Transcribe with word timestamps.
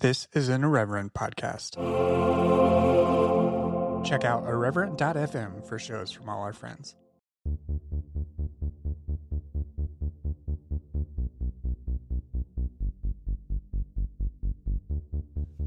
This 0.00 0.28
is 0.32 0.48
an 0.48 0.64
Irreverent 0.64 1.12
podcast. 1.12 1.76
Check 4.02 4.24
out 4.24 4.44
irreverent.fm 4.44 5.68
for 5.68 5.78
shows 5.78 6.10
from 6.10 6.26
all 6.26 6.40
our 6.40 6.54
friends. 6.54 6.96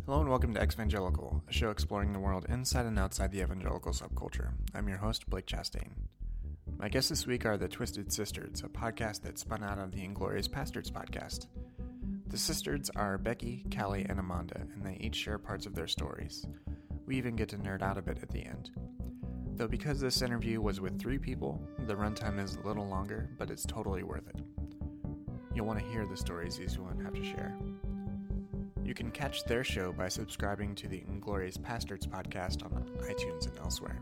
Hello 0.07 0.21
and 0.21 0.29
welcome 0.31 0.55
to 0.55 0.59
Exvangelical, 0.59 1.47
a 1.47 1.53
show 1.53 1.69
exploring 1.69 2.11
the 2.11 2.19
world 2.19 2.47
inside 2.49 2.87
and 2.87 2.97
outside 2.97 3.31
the 3.31 3.41
evangelical 3.43 3.91
subculture. 3.91 4.53
I'm 4.73 4.89
your 4.89 4.97
host, 4.97 5.29
Blake 5.29 5.45
Chastain. 5.45 5.91
My 6.79 6.89
guests 6.89 7.11
this 7.11 7.27
week 7.27 7.45
are 7.45 7.55
the 7.55 7.67
Twisted 7.67 8.11
Sisters, 8.11 8.63
a 8.65 8.67
podcast 8.67 9.21
that 9.21 9.37
spun 9.37 9.63
out 9.63 9.77
of 9.77 9.91
the 9.91 10.03
Inglorious 10.03 10.47
Pastors 10.47 10.89
podcast. 10.89 11.45
The 12.33 12.39
sisters 12.39 12.89
are 12.95 13.19
Becky, 13.19 13.63
Callie, 13.77 14.07
and 14.09 14.19
Amanda, 14.19 14.59
and 14.73 14.83
they 14.83 14.97
each 14.99 15.13
share 15.17 15.37
parts 15.37 15.67
of 15.67 15.75
their 15.75 15.85
stories. 15.85 16.47
We 17.05 17.15
even 17.15 17.35
get 17.35 17.49
to 17.49 17.57
nerd 17.57 17.83
out 17.83 17.99
a 17.99 18.01
bit 18.01 18.23
at 18.23 18.31
the 18.31 18.43
end. 18.43 18.71
Though 19.55 19.67
because 19.67 19.99
this 19.99 20.23
interview 20.23 20.59
was 20.59 20.81
with 20.81 20.99
three 20.99 21.19
people, 21.19 21.61
the 21.85 21.93
runtime 21.93 22.43
is 22.43 22.55
a 22.55 22.67
little 22.67 22.87
longer, 22.87 23.29
but 23.37 23.51
it's 23.51 23.67
totally 23.67 24.01
worth 24.01 24.27
it. 24.29 24.41
You'll 25.53 25.67
want 25.67 25.77
to 25.77 25.85
hear 25.85 26.07
the 26.07 26.17
stories 26.17 26.57
these 26.57 26.79
women 26.79 27.05
have 27.05 27.13
to 27.13 27.23
share. 27.23 27.55
You 28.83 28.95
can 28.95 29.11
catch 29.11 29.43
their 29.43 29.63
show 29.63 29.91
by 29.91 30.07
subscribing 30.07 30.73
to 30.73 30.87
the 30.87 31.03
Inglorious 31.07 31.57
Pastors 31.57 32.07
podcast 32.07 32.65
on 32.65 32.71
iTunes 33.03 33.45
and 33.45 33.59
elsewhere. 33.59 34.01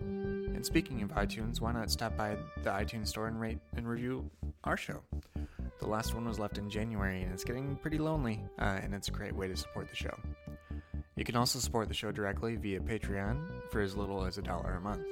And 0.00 0.64
speaking 0.64 1.02
of 1.02 1.10
iTunes, 1.10 1.60
why 1.60 1.72
not 1.72 1.90
stop 1.90 2.16
by 2.16 2.38
the 2.62 2.70
iTunes 2.70 3.08
store 3.08 3.26
and 3.26 3.38
rate 3.38 3.58
and 3.76 3.86
review 3.86 4.30
our 4.64 4.78
show? 4.78 5.02
The 5.80 5.86
last 5.86 6.14
one 6.14 6.26
was 6.26 6.38
left 6.38 6.58
in 6.58 6.70
January 6.70 7.22
and 7.22 7.32
it's 7.32 7.44
getting 7.44 7.76
pretty 7.76 7.98
lonely, 7.98 8.42
uh, 8.58 8.78
and 8.82 8.94
it's 8.94 9.08
a 9.08 9.12
great 9.12 9.34
way 9.34 9.48
to 9.48 9.56
support 9.56 9.88
the 9.88 9.96
show. 9.96 10.14
You 11.16 11.24
can 11.24 11.36
also 11.36 11.58
support 11.58 11.88
the 11.88 11.94
show 11.94 12.12
directly 12.12 12.56
via 12.56 12.80
Patreon 12.80 13.70
for 13.70 13.80
as 13.80 13.96
little 13.96 14.24
as 14.24 14.38
a 14.38 14.42
dollar 14.42 14.74
a 14.74 14.80
month. 14.80 15.06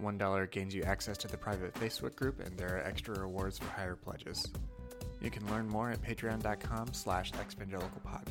$1 0.00 0.50
gains 0.50 0.74
you 0.74 0.82
access 0.82 1.16
to 1.18 1.28
the 1.28 1.36
private 1.36 1.72
Facebook 1.74 2.14
group, 2.16 2.40
and 2.40 2.56
there 2.58 2.76
are 2.76 2.86
extra 2.86 3.18
rewards 3.18 3.58
for 3.58 3.66
higher 3.66 3.96
pledges. 3.96 4.46
You 5.20 5.30
can 5.30 5.46
learn 5.50 5.68
more 5.68 5.90
at 5.90 6.02
patreon.com 6.02 6.92
slash 6.92 7.32
exvangelicalpod. 7.32 8.26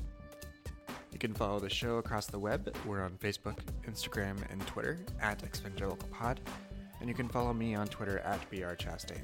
You 1.11 1.20
can 1.20 1.33
follow 1.33 1.59
the 1.59 1.70
show 1.70 1.97
across 1.97 2.27
the 2.27 2.39
web. 2.39 2.75
We're 2.86 3.03
on 3.03 3.17
Facebook, 3.17 3.59
Instagram, 3.88 4.38
and 4.52 4.66
Twitter 4.67 4.99
at 5.22 5.39
exvangelicalpod. 5.44 6.38
And 6.99 7.09
you 7.09 7.16
can 7.16 7.30
follow 7.30 7.53
me 7.53 7.75
on 7.75 7.88
Twitter 7.88 8.20
at 8.20 8.39
brchastain. 8.52 9.22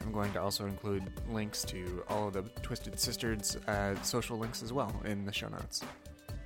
I'm 0.00 0.12
going 0.12 0.32
to 0.32 0.40
also 0.40 0.66
include 0.66 1.04
links 1.30 1.64
to 1.64 2.04
all 2.08 2.28
of 2.28 2.34
the 2.34 2.42
Twisted 2.62 2.98
Sisters 2.98 3.56
uh, 3.66 3.94
social 4.02 4.38
links 4.38 4.62
as 4.62 4.72
well 4.72 4.92
in 5.04 5.24
the 5.24 5.32
show 5.32 5.48
notes. 5.48 5.82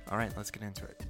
All 0.09 0.17
right, 0.17 0.31
let's 0.35 0.51
get 0.51 0.63
into 0.63 0.83
it. 0.85 1.01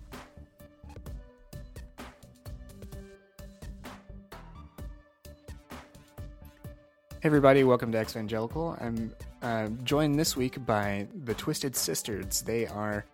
Hey 7.23 7.29
everybody, 7.29 7.63
welcome 7.63 7.91
to 7.93 7.97
Exvangelical. 7.97 8.81
I'm 8.81 9.13
uh, 9.41 9.69
joined 9.85 10.19
this 10.19 10.35
week 10.35 10.65
by 10.65 11.07
the 11.23 11.33
Twisted 11.33 11.73
Sisters. 11.73 12.41
They 12.41 12.67
are 12.67 13.05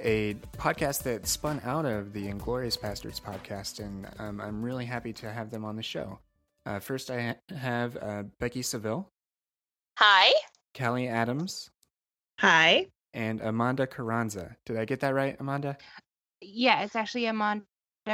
a 0.00 0.34
podcast 0.56 1.02
that 1.02 1.26
spun 1.26 1.60
out 1.64 1.84
of 1.84 2.14
the 2.14 2.28
Inglorious 2.28 2.78
Pastors 2.78 3.20
podcast, 3.20 3.80
and 3.80 4.08
um, 4.18 4.40
I'm 4.40 4.62
really 4.62 4.86
happy 4.86 5.12
to 5.12 5.30
have 5.30 5.50
them 5.50 5.66
on 5.66 5.76
the 5.76 5.82
show. 5.82 6.18
Uh, 6.68 6.78
first, 6.78 7.10
I 7.10 7.20
ha- 7.22 7.56
have 7.56 7.96
uh, 7.96 8.24
Becky 8.38 8.60
Seville, 8.60 9.08
Hi. 9.96 10.34
Callie 10.76 11.08
Adams, 11.08 11.70
Hi. 12.40 12.88
and 13.14 13.40
Amanda 13.40 13.86
Carranza. 13.86 14.54
Did 14.66 14.76
I 14.76 14.84
get 14.84 15.00
that 15.00 15.14
right, 15.14 15.34
Amanda? 15.40 15.78
Yeah, 16.42 16.82
it's 16.82 16.94
actually 16.94 17.24
Amanda 17.24 17.64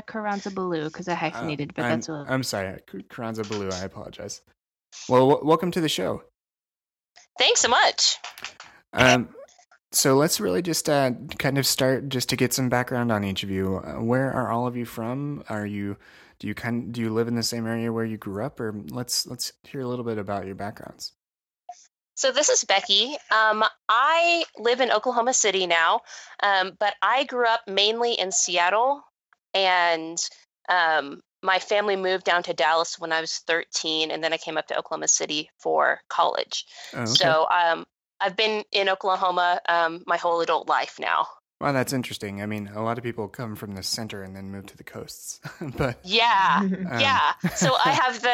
Carranza 0.06 0.52
Baloo 0.52 0.84
because 0.84 1.08
I 1.08 1.14
hyphenated, 1.14 1.74
but 1.74 1.82
Uh, 1.82 1.84
I'm, 1.86 1.90
that's 1.90 2.08
a 2.08 2.24
I'm 2.28 2.44
sorry, 2.44 2.78
Carranza 3.08 3.42
Baloo. 3.42 3.70
I 3.72 3.80
apologize. 3.80 4.42
Well, 5.08 5.28
w- 5.30 5.48
welcome 5.48 5.72
to 5.72 5.80
the 5.80 5.88
show. 5.88 6.22
Thanks 7.36 7.60
so 7.60 7.68
much. 7.68 8.18
Um, 8.92 9.30
so 9.90 10.14
let's 10.14 10.38
really 10.38 10.62
just 10.62 10.88
uh, 10.88 11.10
kind 11.40 11.58
of 11.58 11.66
start 11.66 12.08
just 12.08 12.28
to 12.28 12.36
get 12.36 12.52
some 12.52 12.68
background 12.68 13.10
on 13.10 13.24
each 13.24 13.42
of 13.42 13.50
you. 13.50 13.78
Uh, 13.84 13.94
where 14.00 14.32
are 14.32 14.52
all 14.52 14.68
of 14.68 14.76
you 14.76 14.84
from? 14.84 15.42
Are 15.48 15.66
you 15.66 15.96
do 16.44 16.48
you 16.48 16.54
kind 16.54 16.92
do 16.92 17.00
you 17.00 17.08
live 17.08 17.26
in 17.26 17.36
the 17.36 17.42
same 17.42 17.66
area 17.66 17.90
where 17.90 18.04
you 18.04 18.18
grew 18.18 18.44
up, 18.44 18.60
or 18.60 18.74
let's 18.90 19.26
let's 19.26 19.54
hear 19.62 19.80
a 19.80 19.88
little 19.88 20.04
bit 20.04 20.18
about 20.18 20.44
your 20.44 20.54
backgrounds. 20.54 21.14
So 22.16 22.32
this 22.32 22.50
is 22.50 22.64
Becky. 22.64 23.16
Um, 23.30 23.64
I 23.88 24.44
live 24.58 24.82
in 24.82 24.92
Oklahoma 24.92 25.32
City 25.32 25.66
now, 25.66 26.00
um, 26.42 26.72
but 26.78 26.96
I 27.00 27.24
grew 27.24 27.46
up 27.46 27.62
mainly 27.66 28.12
in 28.12 28.30
Seattle, 28.30 29.02
and 29.54 30.18
um, 30.68 31.22
my 31.42 31.58
family 31.58 31.96
moved 31.96 32.24
down 32.24 32.42
to 32.42 32.52
Dallas 32.52 32.98
when 32.98 33.10
I 33.10 33.22
was 33.22 33.38
13, 33.46 34.10
and 34.10 34.22
then 34.22 34.34
I 34.34 34.36
came 34.36 34.58
up 34.58 34.66
to 34.66 34.78
Oklahoma 34.78 35.08
City 35.08 35.48
for 35.58 36.00
college. 36.10 36.66
Oh, 36.92 37.04
okay. 37.04 37.10
So 37.10 37.46
um, 37.48 37.86
I've 38.20 38.36
been 38.36 38.64
in 38.70 38.90
Oklahoma 38.90 39.60
um, 39.66 40.02
my 40.06 40.18
whole 40.18 40.42
adult 40.42 40.68
life 40.68 40.96
now. 41.00 41.26
Wow, 41.60 41.72
that's 41.72 41.92
interesting. 41.92 42.42
I 42.42 42.46
mean, 42.46 42.68
a 42.68 42.82
lot 42.82 42.98
of 42.98 43.04
people 43.04 43.28
come 43.28 43.56
from 43.56 43.74
the 43.74 43.82
center 43.82 44.22
and 44.22 44.36
then 44.36 44.50
move 44.50 44.66
to 44.66 44.76
the 44.76 44.84
coasts, 44.84 45.40
but 45.60 45.98
Yeah. 46.02 46.62
um, 46.90 46.98
yeah 46.98 47.32
so 47.54 47.74
i 47.82 47.92
have 47.92 48.20
the 48.20 48.28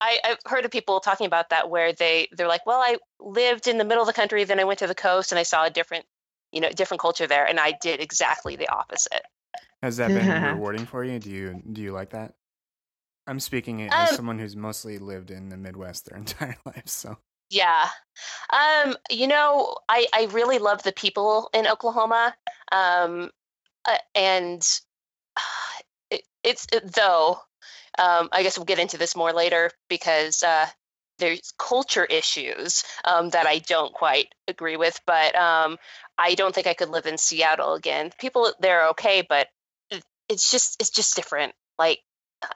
I, 0.00 0.18
i've 0.24 0.38
heard 0.46 0.64
of 0.64 0.70
people 0.72 0.98
talking 0.98 1.26
about 1.26 1.50
that 1.50 1.70
where 1.70 1.92
they 1.92 2.28
they're 2.32 2.48
like 2.48 2.66
well 2.66 2.80
i 2.80 2.96
lived 3.20 3.68
in 3.68 3.78
the 3.78 3.84
middle 3.84 4.02
of 4.02 4.08
the 4.08 4.12
country 4.12 4.42
then 4.44 4.58
i 4.58 4.64
went 4.64 4.80
to 4.80 4.86
the 4.88 4.94
coast 4.96 5.30
and 5.30 5.38
i 5.38 5.44
saw 5.44 5.64
a 5.64 5.70
different 5.70 6.04
you 6.50 6.60
know 6.60 6.70
different 6.70 7.00
culture 7.00 7.26
there 7.28 7.46
and 7.46 7.60
i 7.60 7.72
did 7.80 8.00
exactly 8.00 8.56
the 8.56 8.68
opposite 8.68 9.22
Has 9.82 9.98
that 9.98 10.12
been 10.12 10.40
rewarding 10.40 10.86
for 10.86 11.04
you? 11.04 11.18
Do 11.18 11.30
you 11.30 11.62
do 11.72 11.80
you 11.82 11.92
like 11.92 12.10
that? 12.10 12.34
I'm 13.26 13.40
speaking 13.40 13.82
as 13.82 14.10
Um, 14.10 14.16
someone 14.16 14.38
who's 14.38 14.56
mostly 14.56 14.98
lived 14.98 15.30
in 15.30 15.48
the 15.50 15.56
Midwest 15.58 16.06
their 16.06 16.18
entire 16.18 16.56
life, 16.66 16.88
so 16.88 17.18
yeah 17.50 17.88
um 18.52 18.96
you 19.10 19.26
know 19.26 19.76
i 19.88 20.06
i 20.12 20.28
really 20.32 20.58
love 20.58 20.82
the 20.82 20.92
people 20.92 21.50
in 21.54 21.66
oklahoma 21.66 22.34
um 22.72 23.30
uh, 23.86 23.98
and 24.14 24.66
it, 26.10 26.22
it's 26.42 26.66
it, 26.72 26.92
though 26.94 27.38
um 27.98 28.28
i 28.32 28.42
guess 28.42 28.58
we'll 28.58 28.64
get 28.64 28.78
into 28.78 28.98
this 28.98 29.16
more 29.16 29.32
later 29.32 29.70
because 29.88 30.42
uh 30.42 30.66
there's 31.18 31.52
culture 31.58 32.04
issues 32.04 32.82
um, 33.04 33.30
that 33.30 33.46
I 33.46 33.58
don't 33.58 33.92
quite 33.92 34.34
agree 34.48 34.76
with, 34.76 35.00
but 35.06 35.34
um, 35.36 35.78
I 36.18 36.34
don't 36.34 36.54
think 36.54 36.66
I 36.66 36.74
could 36.74 36.88
live 36.88 37.06
in 37.06 37.18
Seattle 37.18 37.74
again. 37.74 38.10
People 38.18 38.52
there 38.60 38.82
are 38.82 38.88
okay, 38.90 39.24
but 39.28 39.48
it, 39.90 40.02
it's 40.28 40.50
just 40.50 40.76
it's 40.80 40.90
just 40.90 41.14
different. 41.16 41.54
Like 41.78 42.00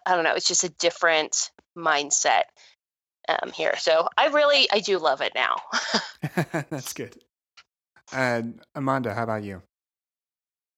I 0.06 0.14
don't 0.14 0.24
know, 0.24 0.34
it's 0.34 0.48
just 0.48 0.64
a 0.64 0.70
different 0.70 1.50
mindset 1.76 2.42
um, 3.28 3.52
here. 3.52 3.74
So 3.78 4.08
I 4.16 4.28
really 4.28 4.68
I 4.72 4.80
do 4.80 4.98
love 4.98 5.20
it 5.20 5.32
now. 5.34 5.56
that's 6.70 6.92
good. 6.92 7.16
Uh, 8.12 8.42
Amanda, 8.74 9.14
how 9.14 9.24
about 9.24 9.42
you? 9.44 9.62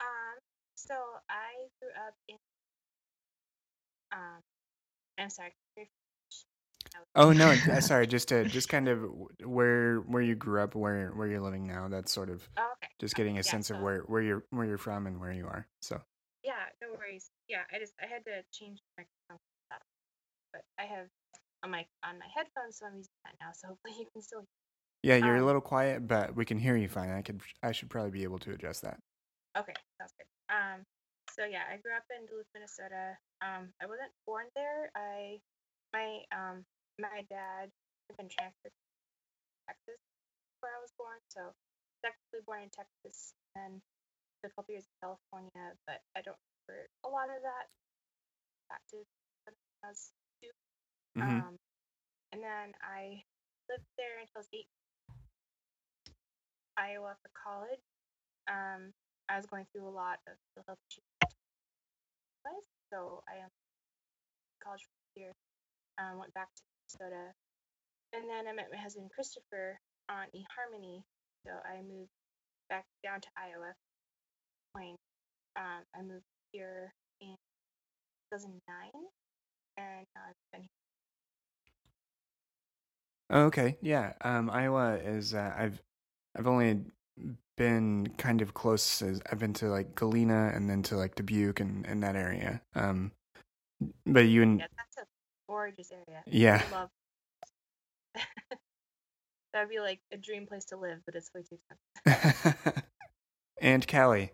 Um, 0.01 0.39
so 0.77 0.95
I 1.29 1.69
grew 1.81 1.91
up 2.07 2.15
in 2.29 2.37
um 4.13 4.41
I'm 5.19 5.31
sorry. 5.31 5.51
can 5.77 5.85
you 5.85 5.89
repeat? 5.89 5.91
Oh 7.15 7.33
no, 7.33 7.51
uh, 7.51 7.81
sorry. 7.81 8.07
Just 8.07 8.29
to 8.29 8.45
just 8.47 8.69
kind 8.69 8.89
of 8.89 9.01
where 9.45 9.99
where 10.01 10.23
you 10.23 10.35
grew 10.35 10.61
up, 10.63 10.75
where 10.75 11.11
where 11.11 11.29
you're 11.29 11.41
living 11.41 11.67
now. 11.67 11.89
That's 11.89 12.13
sort 12.13 12.31
of 12.31 12.49
Oh, 12.59 12.73
okay. 12.83 12.91
just 13.01 13.15
getting 13.15 13.39
a 13.39 13.43
Yeah, 13.45 13.51
sense 13.51 13.71
of 13.71 13.79
where 13.81 14.01
where 14.03 14.23
you're 14.23 14.45
where 14.51 14.67
you're 14.67 14.79
from 14.79 15.07
and 15.07 15.21
where 15.21 15.33
you 15.33 15.47
are. 15.47 15.67
So 15.83 16.01
Yeah, 16.45 16.67
no 16.81 16.89
worries. 16.99 17.31
Yeah, 17.49 17.63
I 17.73 17.79
just 17.79 17.95
I 18.03 18.07
had 18.07 18.25
to 18.25 18.43
change 18.53 18.81
my 18.97 19.05
microphone 19.29 19.41
but 20.53 20.63
I 20.79 20.85
have 20.85 21.07
a 21.63 21.69
mic 21.69 21.87
on 22.05 22.19
my 22.19 22.27
headphones, 22.35 22.79
so 22.79 22.87
I'm 22.87 22.97
using 22.97 23.13
that 23.25 23.35
now. 23.41 23.51
So 23.53 23.69
hopefully 23.69 23.95
you 23.99 24.07
can 24.13 24.23
still. 24.23 24.45
yeah, 25.03 25.17
you're 25.17 25.37
a 25.37 25.41
Um, 25.41 25.47
little 25.47 25.61
quiet, 25.61 26.07
but 26.07 26.35
we 26.35 26.45
can 26.45 26.59
hear 26.59 26.77
you 26.77 26.89
fine. 26.89 27.11
I 27.11 27.23
could 27.23 27.41
I 27.63 27.73
should 27.73 27.91
probably 27.91 28.11
be 28.13 28.23
able 28.25 28.39
to 28.41 28.53
adjust 28.53 28.83
that. 28.83 28.99
Okay, 29.57 29.75
sounds 29.99 30.13
good. 30.17 30.29
Um, 30.55 30.85
so 31.33 31.45
yeah, 31.45 31.65
I 31.71 31.77
grew 31.79 31.93
up 31.97 32.05
in 32.11 32.27
Duluth, 32.27 32.47
Minnesota. 32.55 33.17
Um, 33.43 33.73
I 33.81 33.87
wasn't 33.87 34.13
born 34.27 34.47
there. 34.55 34.91
I 34.95 35.41
my 35.93 36.23
um 36.33 36.65
my 36.99 37.25
dad 37.29 37.71
had 38.09 38.17
been 38.17 38.29
transferred 38.29 38.71
to 38.73 38.83
Texas 39.69 40.01
where 40.61 40.73
I 40.77 40.81
was 40.81 40.93
born, 40.99 41.17
so 41.29 41.53
technically 42.05 42.45
born 42.45 42.63
in 42.65 42.71
Texas 42.71 43.33
and 43.57 43.81
a 44.45 44.49
couple 44.57 44.73
years 44.73 44.85
in 44.89 44.97
California, 45.05 45.77
but 45.87 46.01
I 46.17 46.21
don't 46.25 46.37
remember 46.69 46.89
a 47.05 47.09
lot 47.09 47.29
of 47.29 47.41
that. 47.45 47.69
Back 48.69 48.81
to 48.93 49.03
when 49.45 49.55
I 49.85 49.89
was 49.89 50.13
2 51.21 51.27
Mhm. 51.27 51.43
Um, 51.43 51.59
and 52.33 52.43
then 52.43 52.75
I 52.83 53.25
lived 53.69 53.87
there 53.97 54.19
until 54.21 54.37
I 54.37 54.41
was 54.41 54.49
eight. 54.53 54.69
Iowa 56.77 57.17
for 57.23 57.31
college. 57.45 57.81
Um, 58.49 58.95
I 59.29 59.37
was 59.37 59.47
going 59.47 59.67
through 59.67 59.89
a 59.89 59.91
lot 59.91 60.19
of 60.27 60.37
mental 60.57 60.65
health 60.67 60.79
issues, 60.91 61.05
so 62.93 63.23
I 63.29 63.37
am 63.37 63.51
college 64.65 64.83
for 64.83 65.21
year. 65.21 65.33
Um, 65.99 66.19
went 66.19 66.33
back 66.35 66.49
to 66.55 66.63
Minnesota, 66.99 67.35
and 68.13 68.29
then 68.31 68.49
I 68.49 68.53
met 68.53 68.71
my 68.73 68.79
husband 68.79 69.11
Christopher 69.15 69.79
on 70.09 70.27
eHarmony. 70.35 71.05
So 71.47 71.53
I 71.65 71.83
moved 71.83 72.11
back 72.69 72.87
down 73.05 73.21
to 73.21 73.29
Iowa 73.37 73.75
point, 74.75 74.99
um, 75.57 75.83
I 75.95 76.03
moved 76.03 76.25
here 76.53 76.93
in 77.21 77.37
2009, 78.33 78.91
and 79.77 80.07
I've 80.17 80.35
been 80.53 80.63
here. 80.63 80.80
Oh, 83.31 83.45
okay, 83.45 83.77
yeah. 83.81 84.13
Um, 84.23 84.51
Iowa 84.51 84.97
is. 84.97 85.35
Uh, 85.35 85.53
I've 85.57 85.81
I've 86.37 86.49
only 86.49 86.81
been 87.57 88.09
kind 88.19 88.43
of 88.43 88.55
close. 88.55 89.03
As, 89.03 89.21
I've 89.31 89.39
been 89.39 89.53
to 89.55 89.69
like 89.69 89.95
Galena 89.95 90.51
and 90.55 90.69
then 90.69 90.83
to 90.85 90.97
like 90.97 91.15
Dubuque 91.15 91.61
and, 91.61 91.87
and 91.87 92.03
that 92.03 92.17
area. 92.17 92.61
Um, 92.75 93.13
but 94.05 94.27
you 94.27 94.43
and 94.43 94.61
Yeah, 94.61 94.67
that's 94.77 94.97
a 94.99 95.07
gorgeous 95.49 95.93
area. 95.93 96.23
yeah, 96.27 96.63
I 96.69 96.75
love. 96.75 96.89
That'd 99.53 99.69
be 99.69 99.81
like 99.81 100.01
a 100.13 100.17
dream 100.17 100.47
place 100.47 100.65
to 100.67 100.77
live, 100.77 100.99
but 101.07 101.15
it's 101.15 101.31
way 101.35 101.43
too 101.43 101.59
expensive. 102.05 102.83
and 103.61 103.87
Callie. 103.87 104.33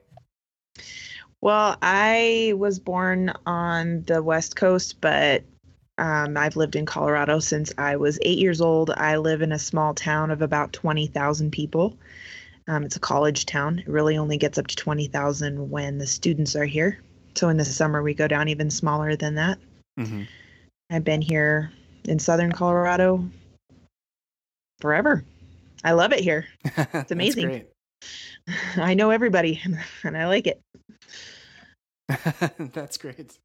Well, 1.40 1.76
I 1.82 2.54
was 2.56 2.78
born 2.78 3.32
on 3.44 4.04
the 4.04 4.22
West 4.22 4.56
Coast, 4.56 5.00
but 5.00 5.44
um, 5.98 6.36
I've 6.36 6.56
lived 6.56 6.76
in 6.76 6.84
Colorado 6.86 7.38
since 7.38 7.72
I 7.78 7.96
was 7.96 8.18
eight 8.22 8.38
years 8.38 8.60
old. 8.60 8.90
I 8.90 9.16
live 9.16 9.42
in 9.42 9.52
a 9.52 9.58
small 9.58 9.94
town 9.94 10.30
of 10.30 10.42
about 10.42 10.72
20,000 10.72 11.50
people. 11.50 11.96
Um, 12.68 12.84
it's 12.84 12.96
a 12.96 13.00
college 13.00 13.46
town. 13.46 13.78
It 13.78 13.88
really 13.88 14.18
only 14.18 14.36
gets 14.36 14.58
up 14.58 14.66
to 14.66 14.76
20,000 14.76 15.70
when 15.70 15.98
the 15.98 16.06
students 16.06 16.56
are 16.56 16.64
here. 16.64 17.00
So 17.34 17.48
in 17.48 17.56
the 17.56 17.64
summer, 17.64 18.02
we 18.02 18.14
go 18.14 18.28
down 18.28 18.48
even 18.48 18.70
smaller 18.70 19.16
than 19.16 19.34
that. 19.36 19.58
hmm 19.98 20.22
I've 20.88 21.04
been 21.04 21.22
here 21.22 21.72
in 22.04 22.20
southern 22.20 22.52
Colorado 22.52 23.28
forever. 24.80 25.24
I 25.82 25.92
love 25.92 26.12
it 26.12 26.20
here. 26.20 26.46
It's 26.92 27.12
amazing. 27.12 27.64
I 28.76 28.94
know 28.94 29.10
everybody, 29.10 29.60
and 30.04 30.16
I 30.16 30.26
like 30.26 30.46
it. 30.46 30.60
That's 32.72 32.98
great. 32.98 33.38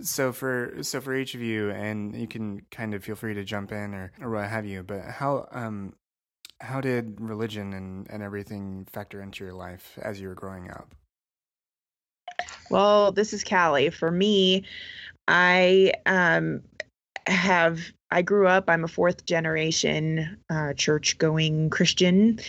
So 0.00 0.32
for 0.32 0.82
so 0.82 1.00
for 1.00 1.14
each 1.14 1.34
of 1.34 1.40
you, 1.40 1.70
and 1.70 2.14
you 2.14 2.26
can 2.26 2.62
kind 2.70 2.94
of 2.94 3.04
feel 3.04 3.16
free 3.16 3.34
to 3.34 3.44
jump 3.44 3.72
in 3.72 3.94
or 3.94 4.12
or 4.20 4.30
what 4.30 4.48
have 4.48 4.66
you. 4.66 4.82
But 4.82 5.02
how 5.04 5.48
um 5.52 5.94
how 6.60 6.80
did 6.80 7.20
religion 7.20 7.72
and 7.72 8.06
and 8.10 8.22
everything 8.22 8.86
factor 8.92 9.22
into 9.22 9.44
your 9.44 9.54
life 9.54 9.98
as 10.02 10.20
you 10.20 10.28
were 10.28 10.34
growing 10.34 10.70
up? 10.70 10.94
Well, 12.70 13.12
this 13.12 13.32
is 13.32 13.42
Callie. 13.42 13.90
For 13.90 14.10
me, 14.10 14.64
I 15.26 15.92
um, 16.06 16.62
have 17.26 17.80
I 18.10 18.22
grew 18.22 18.46
up. 18.48 18.64
I'm 18.68 18.84
a 18.84 18.88
fourth 18.88 19.24
generation 19.24 20.38
uh, 20.48 20.72
church 20.74 21.18
going 21.18 21.70
Christian 21.70 22.40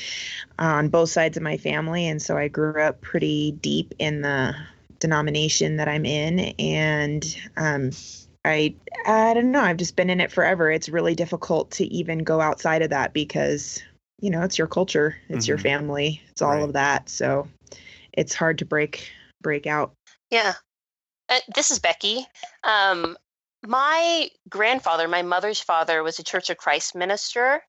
on 0.57 0.89
both 0.89 1.09
sides 1.09 1.37
of 1.37 1.43
my 1.43 1.57
family, 1.57 2.07
and 2.07 2.21
so 2.21 2.37
I 2.37 2.47
grew 2.47 2.81
up 2.81 3.01
pretty 3.01 3.51
deep 3.51 3.93
in 3.99 4.21
the 4.21 4.55
denomination 5.01 5.75
that 5.77 5.89
I'm 5.89 6.05
in, 6.05 6.39
and 6.57 7.37
um, 7.57 7.91
I 8.45 8.75
I 9.05 9.33
don't 9.33 9.51
know. 9.51 9.61
I've 9.61 9.77
just 9.77 9.97
been 9.97 10.09
in 10.09 10.21
it 10.21 10.31
forever. 10.31 10.71
It's 10.71 10.87
really 10.87 11.15
difficult 11.15 11.71
to 11.71 11.85
even 11.85 12.19
go 12.19 12.39
outside 12.39 12.81
of 12.81 12.91
that 12.91 13.11
because 13.11 13.83
you 14.21 14.29
know 14.29 14.43
it's 14.43 14.57
your 14.57 14.67
culture, 14.67 15.17
it's 15.27 15.47
your 15.47 15.57
Mhm. 15.57 15.63
family, 15.63 16.21
it's 16.29 16.41
all 16.41 16.51
Right. 16.55 16.63
of 16.63 16.73
that. 16.73 17.09
So 17.09 17.49
it's 18.13 18.33
hard 18.33 18.59
to 18.59 18.65
break 18.65 19.11
break 19.41 19.67
out. 19.67 19.91
Yeah. 20.29 20.53
Uh, 21.27 21.39
this 21.55 21.71
is 21.71 21.79
Becky. 21.79 22.25
Um, 22.63 23.17
my 23.63 24.29
grandfather, 24.49 25.07
my 25.07 25.21
mother's 25.21 25.59
father, 25.59 26.03
was 26.03 26.19
a 26.19 26.23
Church 26.23 26.49
of 26.49 26.57
Christ 26.57 26.95
minister. 26.95 27.61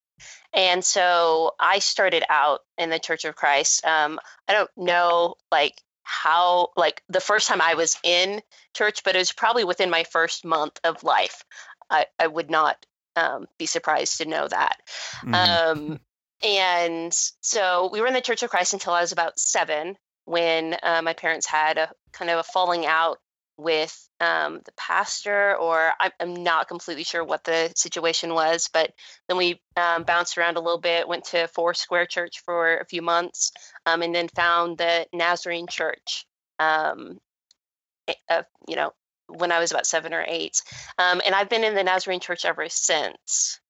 And 0.52 0.84
so 0.84 1.54
I 1.58 1.78
started 1.78 2.24
out 2.28 2.60
in 2.78 2.90
the 2.90 2.98
Church 2.98 3.24
of 3.24 3.36
Christ. 3.36 3.84
Um, 3.84 4.20
I 4.48 4.52
don't 4.52 4.70
know, 4.76 5.36
like, 5.50 5.74
how, 6.02 6.68
like, 6.76 7.02
the 7.08 7.20
first 7.20 7.48
time 7.48 7.60
I 7.60 7.74
was 7.74 7.98
in 8.02 8.42
church, 8.74 9.02
but 9.04 9.14
it 9.14 9.18
was 9.18 9.32
probably 9.32 9.64
within 9.64 9.90
my 9.90 10.04
first 10.04 10.44
month 10.44 10.78
of 10.84 11.02
life. 11.02 11.44
I, 11.90 12.06
I 12.18 12.26
would 12.26 12.50
not 12.50 12.84
um, 13.16 13.46
be 13.58 13.66
surprised 13.66 14.18
to 14.18 14.28
know 14.28 14.48
that. 14.48 14.78
Mhm. 15.22 15.34
Um, 15.34 16.00
and 16.42 17.12
so 17.40 17.88
we 17.92 18.00
were 18.00 18.06
in 18.06 18.14
the 18.14 18.20
Church 18.20 18.42
of 18.42 18.50
Christ 18.50 18.72
until 18.72 18.94
I 18.94 19.00
was 19.00 19.12
about 19.12 19.38
seven 19.38 19.96
when 20.24 20.76
uh, 20.82 21.02
my 21.02 21.12
parents 21.12 21.46
had 21.46 21.78
a 21.78 21.92
kind 22.12 22.30
of 22.30 22.38
a 22.38 22.42
falling 22.42 22.86
out 22.86 23.18
with 23.56 24.08
um, 24.20 24.60
the 24.64 24.72
pastor, 24.72 25.56
or 25.56 25.92
I'm, 26.18 26.34
not 26.42 26.68
completely 26.68 27.04
sure 27.04 27.24
what 27.24 27.44
the 27.44 27.72
situation 27.76 28.34
was, 28.34 28.68
but 28.72 28.92
then 29.28 29.36
we 29.36 29.60
um, 29.76 30.04
bounced 30.04 30.38
around 30.38 30.56
a 30.56 30.60
little 30.60 30.80
bit, 30.80 31.08
went 31.08 31.24
to 31.26 31.48
Foursquare 31.48 32.06
Church 32.06 32.40
for 32.44 32.78
a 32.78 32.86
few 32.86 33.02
months, 33.02 33.52
um, 33.86 34.02
and 34.02 34.14
then 34.14 34.28
found 34.28 34.78
the 34.78 35.06
Nazarene 35.12 35.66
Church. 35.66 36.26
Uh, 36.58 38.42
you 38.68 38.76
know, 38.76 38.92
when 39.28 39.52
I 39.52 39.58
was 39.58 39.70
about 39.70 39.86
seven 39.86 40.12
or 40.12 40.24
eight, 40.26 40.60
um, 40.98 41.20
and 41.24 41.34
I've 41.34 41.48
been 41.48 41.64
in 41.64 41.74
the 41.74 41.84
Nazarene 41.84 42.20
Church 42.20 42.44
ever 42.44 42.68
since. 42.68 43.60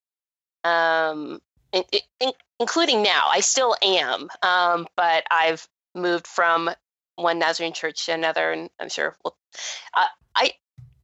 Um, 0.65 1.41
in, 1.73 1.85
in, 2.21 2.33
including 2.61 3.03
now, 3.03 3.29
I 3.31 3.41
still 3.41 3.77
am, 3.83 4.29
but 4.97 5.25
I've 5.31 5.67
moved 5.95 6.27
from 6.27 6.71
one 7.17 7.39
Nazarene 7.39 7.73
church 7.73 8.07
to 8.07 8.13
another, 8.13 8.53
and 8.53 8.71
I'm 8.81 8.89
sure 8.89 9.17
we'll, 9.25 9.37
uh, 9.97 10.07
I 10.35 10.53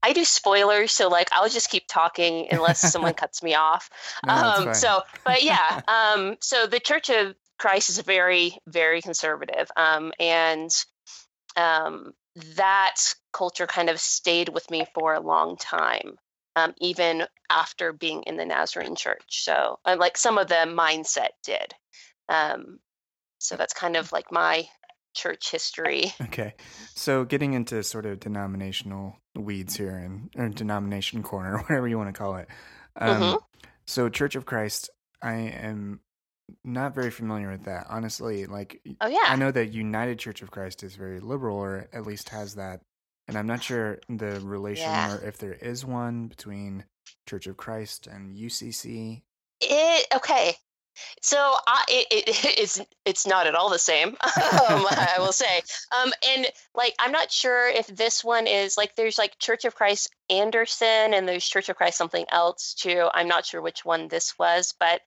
I 0.03 0.13
do 0.13 0.25
spoilers, 0.25 0.93
so 0.93 1.09
like 1.09 1.29
I'll 1.33 1.49
just 1.49 1.71
keep 1.71 1.85
talking 1.89 2.49
unless 2.51 2.81
someone 2.81 3.15
cuts 3.15 3.43
me 3.43 3.55
off. 3.55 3.91
No, 4.27 4.33
um, 4.33 4.75
so, 4.75 5.03
but 5.25 5.43
yeah, 5.43 5.81
um, 5.89 6.37
so 6.41 6.67
the 6.67 6.81
Church 6.81 7.11
of 7.11 7.35
Christ 7.59 7.91
is 7.91 7.99
very 8.01 8.59
very 8.67 9.03
conservative, 9.03 9.71
um, 9.77 10.13
and 10.19 10.71
um, 11.57 12.13
that 12.57 12.97
culture 13.33 13.67
kind 13.67 13.91
of 13.91 13.99
stayed 14.01 14.49
with 14.49 14.71
me 14.71 14.87
for 14.95 15.15
a 15.15 15.21
long 15.21 15.57
time. 15.57 16.17
Um, 16.57 16.75
even 16.79 17.25
after 17.51 17.93
being 17.93 18.25
in 18.25 18.37
the 18.37 18.45
Nazarene 18.45 18.97
church. 18.97 19.45
So, 19.45 19.79
uh, 19.85 19.95
like 19.97 20.17
some 20.17 20.39
of 20.39 20.49
the 20.49 20.67
mindset 20.67 21.29
did. 21.45 21.73
Um, 22.29 22.81
so 23.39 23.57
that's 23.57 23.73
kind 23.73 23.97
of 23.97 24.11
like 24.11 24.33
my 24.33 24.69
church 25.19 25.51
history. 25.51 26.13
Okay, 26.23 26.55
so 26.95 27.25
getting 27.25 27.53
into 27.55 27.83
sort 27.83 28.07
of 28.07 28.21
denominational 28.21 29.17
weeds 29.37 29.77
here 29.77 29.97
and 29.97 30.31
or 30.37 30.49
denomination 30.49 31.23
corner, 31.23 31.59
whatever 31.69 31.87
you 31.89 31.99
want 31.99 32.15
to 32.15 32.19
call 32.19 32.37
it. 32.37 32.49
Um, 32.97 33.21
Mhm. 33.21 33.39
So 33.87 34.09
Church 34.09 34.35
of 34.37 34.45
Christ, 34.47 34.91
I 35.23 35.35
am 35.35 36.01
not 36.65 36.95
very 36.95 37.11
familiar 37.11 37.51
with 37.51 37.65
that. 37.65 37.87
Honestly, 37.89 38.47
like 38.47 38.81
Oh 39.01 39.09
yeah. 39.09 39.25
I 39.27 39.37
know 39.37 39.51
that 39.51 39.67
United 39.73 40.19
Church 40.19 40.43
of 40.43 40.51
Christ 40.51 40.83
is 40.83 40.95
very 40.95 41.21
liberal, 41.21 41.57
or 41.57 41.89
at 41.93 42.07
least 42.07 42.29
has 42.31 42.55
that, 42.55 42.81
and 43.27 43.37
I'm 43.37 43.47
not 43.47 43.63
sure 43.63 43.99
the 44.09 44.41
relation 44.41 44.85
Yeah. 44.91 45.15
or 45.17 45.25
if 45.25 45.39
there 45.39 45.53
is 45.55 45.85
one 45.85 46.29
between 46.29 46.85
Church 47.29 47.47
of 47.47 47.57
Christ 47.57 48.07
and 48.07 48.37
UCC. 48.37 49.23
It 49.61 50.07
okay. 50.15 50.55
So 51.23 51.37
I, 51.67 51.85
it, 51.89 52.07
it 52.29 52.45
it's 52.59 52.81
it's 53.05 53.27
not 53.27 53.47
at 53.47 53.55
all 53.55 53.71
the 53.71 53.79
same. 53.79 54.09
um, 54.09 54.17
I 54.91 55.17
will 55.19 55.33
say. 55.33 55.61
Um, 56.01 56.13
and 56.35 56.47
like 56.75 56.95
I'm 56.99 57.13
not 57.13 57.31
sure 57.31 57.69
if 57.69 57.87
this 57.87 58.25
one 58.25 58.47
is 58.47 58.77
like 58.77 58.97
there's 58.97 59.19
like 59.19 59.39
Church 59.39 59.65
of 59.65 59.75
Christ 59.75 60.15
Anderson 60.31 61.15
and 61.15 61.29
there's 61.29 61.49
Church 61.49 61.69
of 61.69 61.77
Christ 61.77 61.99
something 61.99 62.27
else 62.31 62.75
too. 62.75 63.09
I'm 63.13 63.29
not 63.29 63.47
sure 63.47 63.63
which 63.63 63.85
one 63.85 64.09
this 64.09 64.39
was, 64.39 64.75
but 64.79 65.01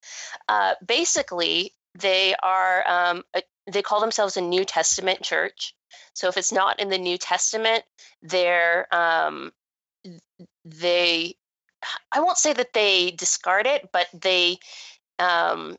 uh, 0.47 0.75
basically 0.85 1.73
they 1.95 2.35
are 2.41 2.87
um, 2.87 3.23
a, 3.35 3.43
they 3.71 3.81
call 3.81 3.99
themselves 4.01 4.37
a 4.37 4.41
New 4.41 4.65
Testament 4.65 5.21
church. 5.21 5.75
So 6.13 6.27
if 6.27 6.37
it's 6.37 6.51
not 6.51 6.79
in 6.79 6.89
the 6.89 6.97
New 6.97 7.17
Testament, 7.17 7.83
they're 8.21 8.87
um, 8.93 9.51
they 10.65 11.35
I 12.11 12.19
won't 12.19 12.37
say 12.37 12.53
that 12.53 12.73
they 12.73 13.11
discard 13.11 13.65
it, 13.65 13.89
but 13.91 14.07
they 14.13 14.59
um, 15.21 15.77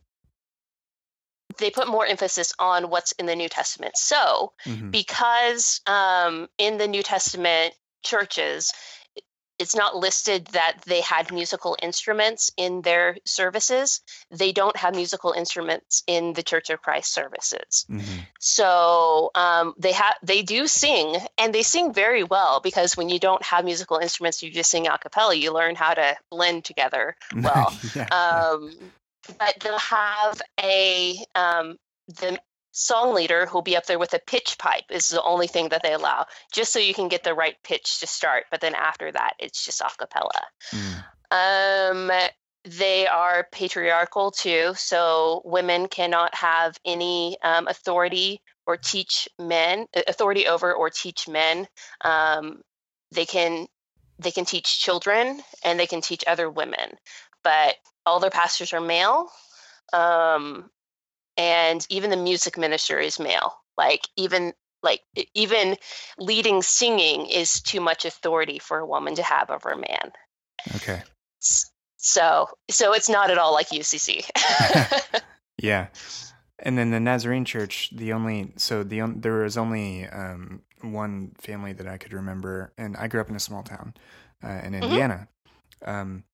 they 1.59 1.71
put 1.71 1.87
more 1.89 2.07
emphasis 2.07 2.53
on 2.59 2.89
what's 2.89 3.13
in 3.13 3.27
the 3.27 3.37
New 3.37 3.49
Testament. 3.49 3.97
So 3.97 4.53
Mhm. 4.67 4.91
because 4.91 5.81
um, 5.87 6.49
in 6.59 6.79
the 6.79 6.89
New 6.89 7.03
Testament 7.03 7.75
churches, 8.03 8.73
it's 9.59 9.77
not 9.77 9.95
listed 9.95 10.47
that 10.47 10.79
they 10.87 11.03
had 11.03 11.31
musical 11.31 11.77
instruments 11.81 12.51
in 12.57 12.81
their 12.83 13.17
services. 13.27 14.01
They 14.31 14.51
don't 14.53 14.77
have 14.77 14.95
musical 14.97 15.33
instruments 15.33 16.03
in 16.07 16.33
the 16.33 16.43
Church 16.43 16.71
of 16.71 16.81
Christ 16.83 17.13
services. 17.13 17.85
Mhm. 17.89 18.27
So 18.41 19.31
um, 19.35 19.75
they 19.79 19.93
have 19.93 20.17
they 20.23 20.43
do 20.43 20.67
sing, 20.67 21.17
and 21.39 21.55
they 21.55 21.63
sing 21.63 21.93
very 21.93 22.25
well 22.25 22.61
because 22.61 22.97
when 22.97 23.09
you 23.11 23.21
don't 23.21 23.43
have 23.45 23.65
musical 23.65 23.99
instruments, 23.99 24.43
you 24.43 24.51
just 24.51 24.71
sing 24.71 24.89
a 24.89 24.99
cappella. 24.99 25.35
You 25.35 25.53
learn 25.53 25.77
how 25.77 25.95
to 25.95 26.17
blend 26.31 26.65
together 26.65 27.15
well. 27.37 27.77
yeah. 27.95 28.09
um, 28.11 28.93
but 29.39 29.55
they'll 29.61 29.79
have 29.79 30.41
a 30.63 31.17
um, 31.35 31.77
the 32.09 32.39
song 32.73 33.15
leader 33.15 33.47
who'll 33.47 33.63
be 33.63 33.77
up 33.77 33.85
there 33.87 33.99
with 33.99 34.15
a 34.15 34.21
pitch 34.27 34.57
pipe 34.59 34.85
is 34.91 35.09
the 35.09 35.23
only 35.23 35.47
thing 35.47 35.69
that 35.69 35.83
they 35.83 35.93
allow 35.93 36.25
just 36.55 36.73
so 36.73 36.79
you 36.79 36.95
can 36.95 37.09
get 37.09 37.23
the 37.23 37.35
right 37.35 37.57
pitch 37.63 38.01
to 38.01 38.07
start 38.07 38.45
but 38.51 38.63
then 38.63 38.75
after 38.75 39.13
that 39.13 39.35
it's 39.39 39.65
just 39.65 39.81
a 39.81 39.91
cappella 39.99 40.31
Mm. 40.73 41.05
um, 42.11 42.11
they 42.65 43.07
are 43.09 43.49
patriarchal 43.51 44.31
too, 44.31 44.73
so 44.77 45.43
women 45.45 45.89
cannot 45.89 46.35
have 46.35 46.79
any 46.85 47.37
um, 47.43 47.67
authority 47.67 48.41
or 48.67 48.77
teach 48.77 49.29
men 49.39 49.87
authority 50.07 50.47
over 50.47 50.73
or 50.73 50.89
teach 50.89 51.29
men. 51.29 51.67
Um, 52.03 52.63
they 53.11 53.27
can 53.27 53.67
they 54.19 54.31
can 54.31 54.45
teach 54.45 54.81
children 54.81 55.41
and 55.65 55.79
they 55.79 55.87
can 55.87 56.01
teach 56.01 56.23
other 56.27 56.49
women, 56.49 56.97
but 57.43 57.75
all 58.07 58.21
their 58.21 58.31
pastors 58.31 58.73
are 58.73 58.81
male, 58.81 59.31
um, 59.93 60.71
and 61.37 61.87
even 61.91 62.11
the 62.11 62.17
music 62.17 62.59
minister 62.59 62.99
is 62.99 63.19
male. 63.19 63.55
Like 63.77 64.07
even 64.17 64.53
like 64.83 65.01
even 65.35 65.77
leading 66.19 66.63
singing 66.63 67.27
is 67.27 67.61
too 67.61 67.81
much 67.81 68.05
authority 68.05 68.59
for 68.59 68.79
a 68.79 68.87
woman 68.87 69.15
to 69.15 69.23
have 69.23 69.51
over 69.51 69.71
a 69.71 69.77
man. 69.77 70.13
Okay. 70.77 71.03
So 71.97 72.49
so 72.71 72.93
it's 72.93 73.09
not 73.09 73.31
at 73.31 73.39
all 73.39 73.53
like 73.53 73.69
UCC. 73.69 74.29
yeah. 75.59 75.89
And 76.59 76.79
then 76.79 76.91
the 76.91 77.01
Nazarene 77.01 77.45
Church, 77.45 77.91
the 77.95 78.13
only 78.13 78.53
so 78.57 78.83
the 78.83 79.03
there 79.17 79.43
was 79.43 79.57
only 79.57 80.07
um, 80.07 80.63
one 80.81 81.33
family 81.41 81.73
that 81.73 81.87
I 81.87 81.99
could 81.99 82.13
remember, 82.13 82.73
and 82.79 82.97
I 82.97 83.09
grew 83.09 83.21
up 83.21 83.31
in 83.31 83.37
a 83.37 83.41
small 83.41 83.63
town 83.63 83.95
uh, 84.45 84.49
in 84.49 84.73
mm-hmm. 84.73 84.83
Indiana, 84.83 85.29
mm-hmm. 85.85 85.91
um, 85.91 86.25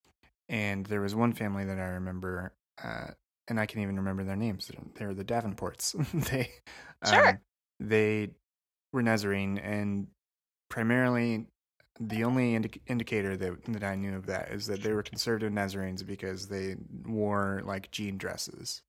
and 0.48 0.86
there 0.86 1.00
was 1.00 1.14
one 1.14 1.32
family 1.32 1.64
that 1.64 1.78
I 1.78 1.88
remember, 1.88 2.52
uh, 2.82 3.08
and 3.48 3.60
I 3.60 3.66
can 3.66 3.80
even 3.80 3.96
remember 3.96 4.24
their 4.24 4.36
names. 4.36 4.70
They 4.96 5.06
were 5.06 5.14
the 5.14 5.24
Davenports. 5.24 5.94
they 6.30 6.50
sure. 7.06 7.28
Um, 7.28 7.38
they 7.80 8.30
were 8.92 9.02
Nazarene, 9.02 9.58
and 9.58 10.08
primarily 10.68 11.46
the 12.00 12.24
only 12.24 12.54
indi- 12.54 12.82
indicator 12.86 13.36
that 13.36 13.64
that 13.66 13.84
I 13.84 13.96
knew 13.96 14.16
of 14.16 14.26
that 14.26 14.50
is 14.50 14.66
that 14.66 14.82
they 14.82 14.92
were 14.92 15.02
conservative 15.02 15.52
Nazarenes 15.52 16.02
because 16.02 16.48
they 16.48 16.76
wore 17.04 17.62
like 17.64 17.90
jean 17.90 18.18
dresses. 18.18 18.82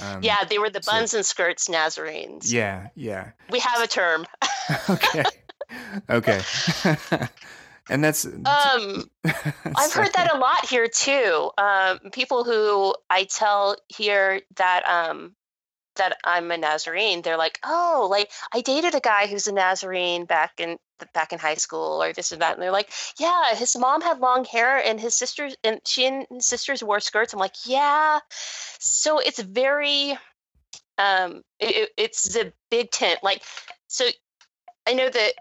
Um, 0.00 0.22
yeah, 0.22 0.44
they 0.44 0.58
were 0.58 0.70
the 0.70 0.80
buns 0.80 1.12
so, 1.12 1.18
and 1.18 1.26
skirts 1.26 1.68
Nazarenes. 1.68 2.52
Yeah, 2.52 2.88
yeah. 2.96 3.30
We 3.50 3.60
have 3.60 3.80
a 3.80 3.86
term. 3.86 4.26
okay. 4.90 5.24
Okay. 6.10 6.40
and 7.88 8.02
that's 8.02 8.24
um 8.24 9.10
I've 9.76 9.92
heard 9.92 10.12
that 10.14 10.34
a 10.34 10.38
lot 10.38 10.66
here 10.66 10.88
too. 10.88 11.50
Um, 11.58 11.98
people 12.12 12.44
who 12.44 12.94
I 13.10 13.24
tell 13.24 13.76
here 13.88 14.40
that 14.56 14.88
um 14.88 15.34
that 15.96 16.16
I'm 16.24 16.50
a 16.50 16.58
Nazarene, 16.58 17.22
they're 17.22 17.36
like, 17.36 17.58
"Oh, 17.64 18.08
like 18.10 18.30
I 18.52 18.60
dated 18.60 18.94
a 18.94 19.00
guy 19.00 19.26
who's 19.26 19.46
a 19.46 19.52
Nazarene 19.52 20.24
back 20.24 20.52
in 20.58 20.78
back 21.12 21.32
in 21.32 21.38
high 21.38 21.54
school 21.54 22.02
or 22.02 22.12
this 22.12 22.32
and 22.32 22.42
that." 22.42 22.54
And 22.54 22.62
they're 22.62 22.70
like, 22.70 22.90
"Yeah, 23.18 23.54
his 23.54 23.76
mom 23.76 24.00
had 24.00 24.20
long 24.20 24.44
hair 24.44 24.76
and 24.78 25.00
his 25.00 25.16
sisters 25.16 25.56
and 25.64 25.80
she 25.86 26.06
and 26.06 26.26
his 26.30 26.46
sisters 26.46 26.82
wore 26.82 27.00
skirts." 27.00 27.32
I'm 27.32 27.40
like, 27.40 27.54
"Yeah." 27.66 28.20
So 28.30 29.18
it's 29.18 29.40
very 29.40 30.18
um 30.98 31.42
it, 31.58 31.90
it's 31.96 32.34
the 32.34 32.52
big 32.70 32.90
tent. 32.90 33.20
Like 33.22 33.42
so 33.88 34.06
I 34.86 34.94
know 34.94 35.08
that 35.08 35.32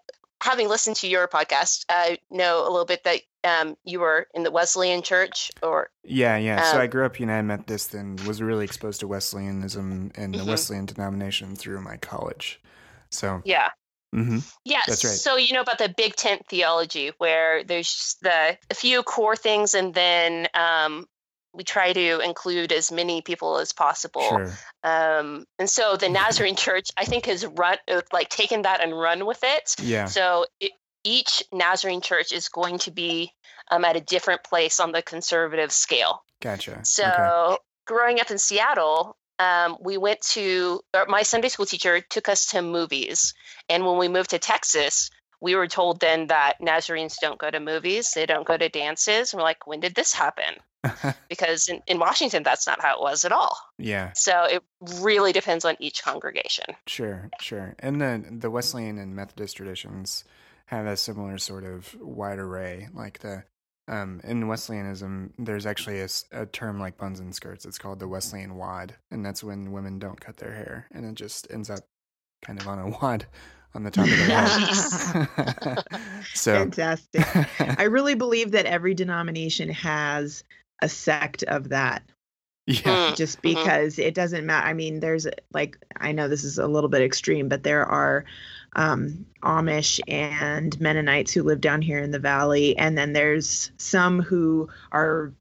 having 0.44 0.68
listened 0.68 0.98
to 0.98 1.08
your 1.08 1.28
podcast, 1.28 1.86
I 1.88 2.18
know 2.30 2.64
a 2.64 2.70
little 2.70 2.86
bit 2.86 3.06
that 3.06 3.22
um, 3.46 3.78
you 3.86 4.02
were 4.02 4.28
in 4.34 4.44
the 4.44 4.52
Wesleyan 4.52 5.02
Church, 5.02 5.52
or 5.62 5.90
yeah, 6.04 6.38
yeah. 6.38 6.58
Um, 6.58 6.74
so 6.74 6.80
I 6.82 6.88
grew 6.88 7.06
up 7.06 7.20
United 7.20 7.44
Methodist 7.44 7.94
and 7.94 8.20
was 8.22 8.42
really 8.42 8.66
exposed 8.66 9.00
to 9.00 9.08
Wesleyanism 9.08 10.12
and 10.16 10.34
the 10.34 10.40
mm-hmm. 10.40 10.50
Wesleyan 10.50 10.86
denomination 10.86 11.56
through 11.56 11.82
my 11.82 11.96
college. 11.98 12.62
So 13.10 13.42
yeah, 13.46 13.70
mm-hmm. 14.14 14.40
yeah, 14.66 14.82
that's 14.86 15.04
right. 15.06 15.14
So 15.14 15.38
you 15.38 15.54
know 15.54 15.62
about 15.62 15.78
the 15.78 15.94
Big 15.96 16.16
Tent 16.16 16.46
theology, 16.50 17.12
where 17.20 17.64
there's 17.64 18.18
the 18.22 18.58
a 18.70 18.76
few 18.76 19.02
core 19.04 19.38
things, 19.38 19.74
and 19.74 19.94
then 19.94 20.48
um, 20.54 21.08
we 21.54 21.64
try 21.64 21.94
to 21.94 22.20
include 22.20 22.72
as 22.72 22.92
many 22.92 23.22
people 23.22 23.58
as 23.58 23.74
possible. 23.74 24.22
Sure. 24.22 24.52
Um, 24.84 25.46
and 25.60 25.70
so 25.70 25.98
the 25.98 26.10
Nazarene 26.10 26.56
Church, 26.56 26.90
I 26.98 27.06
think, 27.06 27.26
has 27.28 27.46
run 27.46 27.78
uh, 27.88 28.02
like 28.12 28.30
taken 28.30 28.64
that 28.64 28.82
and 28.82 28.98
run 28.98 29.26
with 29.26 29.40
it. 29.44 29.76
Yeah. 29.82 30.06
So 30.06 30.46
it, 30.60 30.72
each 31.04 31.44
Nazarene 31.52 32.02
church 32.02 32.32
is 32.32 32.50
going 32.50 32.80
to 32.80 32.92
be 32.92 33.34
um, 33.70 33.86
at 33.86 33.96
a 33.96 34.02
different 34.02 34.44
place 34.44 34.80
on 34.80 34.92
the 34.92 35.02
conservative 35.02 35.72
scale. 35.72 36.24
Gotcha. 36.42 36.80
So 36.84 37.04
okay. 37.06 37.58
growing 37.86 38.20
up 38.20 38.32
in 38.32 38.38
Seattle, 38.38 39.18
um, 39.40 39.78
we 39.82 39.98
went 39.98 40.22
to 40.32 40.82
my 41.08 41.24
Sunday 41.24 41.50
school 41.50 41.66
teacher 41.66 42.02
took 42.02 42.30
us 42.30 42.48
to 42.48 42.62
movies, 42.62 43.34
and 43.68 43.86
when 43.86 43.98
we 43.98 44.08
moved 44.08 44.30
to 44.30 44.40
Texas, 44.40 45.10
we 45.44 45.56
were 45.56 45.68
told 45.68 46.00
then 46.00 46.28
that 46.28 46.62
Nazarenes 46.62 47.18
don't 47.20 47.38
go 47.38 47.52
to 47.52 47.60
movies, 47.60 48.14
they 48.16 48.26
don't 48.26 48.48
go 48.48 48.56
to 48.56 48.70
dances. 48.70 49.34
And 49.34 49.40
we're 49.40 49.44
like, 49.44 49.68
when 49.68 49.82
did 49.82 49.94
this 49.94 50.14
happen? 50.14 50.56
because 51.30 51.68
in, 51.68 51.82
in 51.86 52.00
Washington, 52.00 52.44
that's 52.44 52.66
not 52.66 52.82
how 52.82 52.96
it 52.96 53.02
was 53.02 53.26
at 53.26 53.34
all. 53.34 53.58
Yeah. 53.78 54.14
So 54.16 54.46
it 54.46 54.64
really 55.02 55.34
depends 55.34 55.66
on 55.66 55.76
each 55.82 56.02
congregation. 56.02 56.66
Sure, 56.88 57.30
sure. 57.42 57.76
And 57.80 58.00
the 58.00 58.24
the 58.32 58.50
Wesleyan 58.50 58.98
and 58.98 59.16
Methodist 59.16 59.58
traditions 59.58 60.24
have 60.68 60.86
a 60.86 60.96
similar 60.96 61.38
sort 61.38 61.66
of 61.66 61.94
wide 62.00 62.40
array. 62.40 62.88
Like 62.94 63.20
the 63.20 63.44
um, 63.90 64.22
in 64.24 64.48
Wesleyanism, 64.48 65.34
there's 65.38 65.66
actually 65.66 66.00
a, 66.00 66.08
a, 66.32 66.46
term 66.46 66.80
like 66.80 66.98
buns 66.98 67.20
and 67.20 67.36
skirts. 67.36 67.66
It's 67.66 67.78
called 67.78 68.00
the 68.00 68.08
Wesleyan 68.08 68.56
wad, 68.56 68.96
and 69.12 69.26
that's 69.26 69.44
when 69.44 69.74
women 69.74 70.00
don't 70.00 70.22
cut 70.22 70.38
their 70.38 70.54
hair, 70.54 70.88
and 70.92 71.06
it 71.06 71.16
just 71.16 71.52
ends 71.52 71.70
up 71.70 71.82
kind 72.46 72.62
of 72.62 72.68
on 72.68 72.80
a 72.80 72.90
wad 73.02 73.26
on 73.76 73.84
the 73.84 73.92
top 73.92 74.06
of 74.06 74.12
the 74.12 75.76
head. 75.76 75.84
so 76.34 76.54
fantastic! 76.54 77.26
I 77.80 77.84
really 77.84 78.16
believe 78.16 78.52
that 78.52 78.66
every 78.66 78.94
denomination 78.94 79.70
has 79.70 80.44
a 80.82 80.90
sect 80.90 81.44
of 81.44 81.70
that. 81.70 82.04
Yeah. 82.66 82.82
Mm, 82.82 83.16
just 83.16 83.42
mm-hmm. 83.42 83.60
because 83.60 84.00
it 84.00 84.14
doesn't 84.14 84.46
matter. 84.46 84.68
I 84.68 84.74
mean, 84.74 85.00
there's 85.00 85.28
like, 85.54 85.78
I 85.98 86.12
know 86.12 86.28
this 86.28 86.44
is 86.44 86.58
a 86.58 86.68
little 86.68 86.90
bit 86.90 87.02
extreme, 87.02 87.50
but 87.50 87.64
there 87.64 87.86
are 87.86 88.24
um, 88.76 89.26
Amish 89.44 90.00
and 90.08 90.80
Mennonites 90.80 91.34
who 91.34 91.44
live 91.44 91.62
down 91.62 91.82
here 91.82 92.00
in 92.00 92.12
the 92.12 92.20
valley. 92.20 92.78
And 92.78 92.98
then 92.98 93.14
there's 93.14 93.72
some 93.78 94.22
who 94.22 94.70
are 94.92 95.34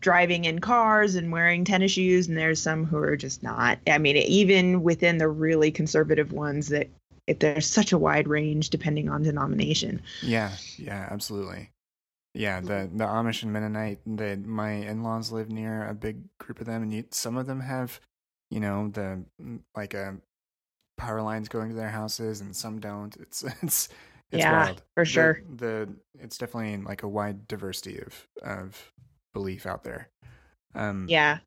driving 0.00 0.44
in 0.44 0.58
cars 0.58 1.14
and 1.14 1.32
wearing 1.32 1.64
tennis 1.64 1.92
shoes. 1.92 2.26
And 2.28 2.36
there's 2.36 2.60
some 2.60 2.84
who 2.84 2.98
are 2.98 3.16
just 3.16 3.42
not. 3.42 3.78
I 3.86 3.98
mean, 3.98 4.16
even 4.16 4.82
within 4.82 5.18
the 5.18 5.28
really 5.28 5.70
conservative 5.70 6.32
ones, 6.32 6.68
that 6.68 6.88
if 6.88 6.90
there's 7.26 7.66
such 7.66 7.92
a 7.92 7.98
wide 7.98 8.28
range 8.28 8.70
depending 8.70 9.08
on 9.08 9.22
denomination. 9.22 10.02
Yeah. 10.22 10.52
Yeah, 10.76 11.08
absolutely. 11.10 11.70
Yeah, 12.36 12.60
the 12.60 12.90
the 12.92 13.04
Amish 13.04 13.42
and 13.42 13.52
Mennonite. 13.52 14.00
That 14.06 14.44
my 14.44 14.72
in 14.72 15.02
laws 15.02 15.32
live 15.32 15.48
near 15.48 15.88
a 15.88 15.94
big 15.94 16.18
group 16.38 16.60
of 16.60 16.66
them, 16.66 16.82
and 16.82 16.92
you, 16.92 17.04
some 17.10 17.38
of 17.38 17.46
them 17.46 17.60
have, 17.60 17.98
you 18.50 18.60
know, 18.60 18.88
the 18.88 19.24
mm, 19.42 19.60
like 19.74 19.94
a 19.94 20.08
uh, 20.08 20.12
power 20.98 21.22
lines 21.22 21.48
going 21.48 21.70
to 21.70 21.74
their 21.74 21.88
houses, 21.88 22.42
and 22.42 22.54
some 22.54 22.78
don't. 22.78 23.16
It's 23.16 23.42
it's 23.62 23.88
it's 24.30 24.40
yeah, 24.40 24.66
wild. 24.66 24.82
for 24.94 25.06
sure. 25.06 25.40
The, 25.48 25.66
the 25.66 26.22
it's 26.22 26.36
definitely 26.36 26.76
like 26.84 27.02
a 27.02 27.08
wide 27.08 27.48
diversity 27.48 28.00
of 28.00 28.28
of 28.42 28.92
belief 29.32 29.64
out 29.64 29.84
there. 29.84 30.10
Um, 30.74 31.06
yeah, 31.08 31.38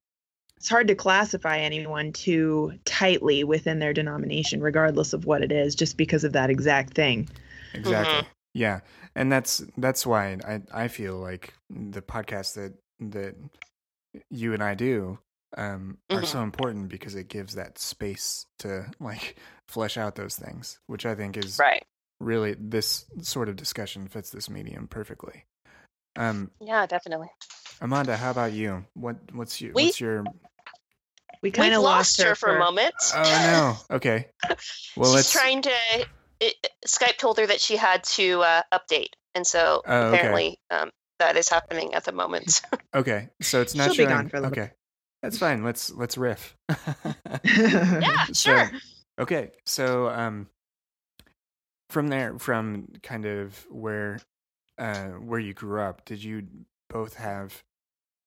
it's 0.60 0.68
hard 0.68 0.90
to 0.90 0.96
classify 0.96 1.58
anyone 1.58 2.12
too 2.12 2.74
tightly 2.84 3.46
within 3.46 3.80
their 3.80 3.94
denomination, 3.94 4.62
regardless 4.62 5.14
of 5.14 5.26
what 5.26 5.42
it 5.42 5.54
is, 5.54 5.74
just 5.74 5.96
because 5.96 6.26
of 6.26 6.34
that 6.34 6.50
exact 6.50 6.94
thing. 6.94 7.30
Exactly. 7.74 8.14
Mm-hmm. 8.16 8.28
Yeah, 8.54 8.82
and 9.16 9.32
that's 9.32 9.64
that's 9.78 10.06
why 10.06 10.38
I 10.46 10.62
I 10.74 10.88
feel 10.90 11.16
like 11.16 11.54
the 11.70 12.02
podcast 12.02 12.56
that 12.56 12.74
that 13.12 13.36
you 14.30 14.54
and 14.54 14.62
I 14.62 14.76
do 14.76 15.20
um, 15.56 15.98
are 16.10 16.18
mm-hmm. 16.18 16.26
so 16.26 16.42
important 16.42 16.90
because 16.90 17.16
it 17.16 17.30
gives 17.30 17.56
that 17.56 17.80
space 17.80 18.46
to 18.60 18.92
like 19.00 19.38
flesh 19.70 19.98
out 19.98 20.16
those 20.16 20.36
things, 20.36 20.78
which 20.88 21.06
I 21.06 21.16
think 21.16 21.38
is 21.38 21.58
right. 21.58 21.86
Really, 22.20 22.58
this 22.60 23.06
sort 23.22 23.48
of 23.48 23.56
discussion 23.56 24.10
fits 24.10 24.30
this 24.30 24.50
medium 24.50 24.90
perfectly. 24.90 25.46
Um, 26.18 26.52
yeah, 26.60 26.86
definitely. 26.86 27.30
Amanda, 27.80 28.18
how 28.18 28.32
about 28.32 28.52
you? 28.52 28.86
What 28.94 29.16
what's 29.32 29.62
your 29.62 29.72
we, 29.74 29.86
what's 29.86 30.02
your 30.02 30.26
we 31.42 31.52
kind 31.52 31.74
of 31.74 31.82
lost, 31.82 32.20
lost 32.20 32.28
her, 32.28 32.36
for, 32.36 32.50
for 32.50 32.56
a 32.56 32.60
moment. 32.60 32.94
Oh 33.16 33.78
no. 33.90 33.96
Okay. 33.96 34.28
Well, 34.98 35.12
She's 35.12 35.16
let's 35.16 35.32
trying 35.32 35.62
to 35.62 35.72
it, 36.40 36.68
Skype 36.88 37.18
told 37.18 37.38
her 37.38 37.46
that 37.48 37.60
she 37.60 37.76
had 37.76 38.04
to 38.04 38.42
uh, 38.42 38.62
update, 38.74 39.14
and 39.36 39.46
so 39.46 39.82
oh, 39.86 40.10
apparently 40.10 40.60
okay. 40.72 40.82
um, 40.82 40.90
that 41.20 41.38
is 41.38 41.50
happening 41.50 41.94
at 41.94 42.06
the 42.06 42.12
moment. 42.12 42.62
okay, 42.96 43.30
so 43.42 43.62
it's 43.62 43.76
not 43.76 43.86
She'll 43.86 44.08
showing. 44.08 44.08
Be 44.08 44.14
gone 44.14 44.30
for 44.30 44.38
a 44.38 44.48
okay, 44.48 44.62
bit. 44.62 44.78
that's 45.22 45.38
fine. 45.38 45.64
Let's 45.64 45.92
let's 45.92 46.18
riff. 46.18 46.56
yeah, 47.44 48.26
sure. 48.34 48.72
okay, 49.20 49.52
so 49.66 50.10
um, 50.10 50.48
from 51.90 52.08
there, 52.08 52.38
from 52.40 52.88
kind 53.04 53.26
of 53.26 53.66
where 53.70 54.20
uh, 54.78 55.10
where 55.10 55.40
you 55.40 55.54
grew 55.54 55.82
up, 55.82 56.06
did 56.06 56.24
you 56.24 56.48
both 56.90 57.16
have 57.16 57.64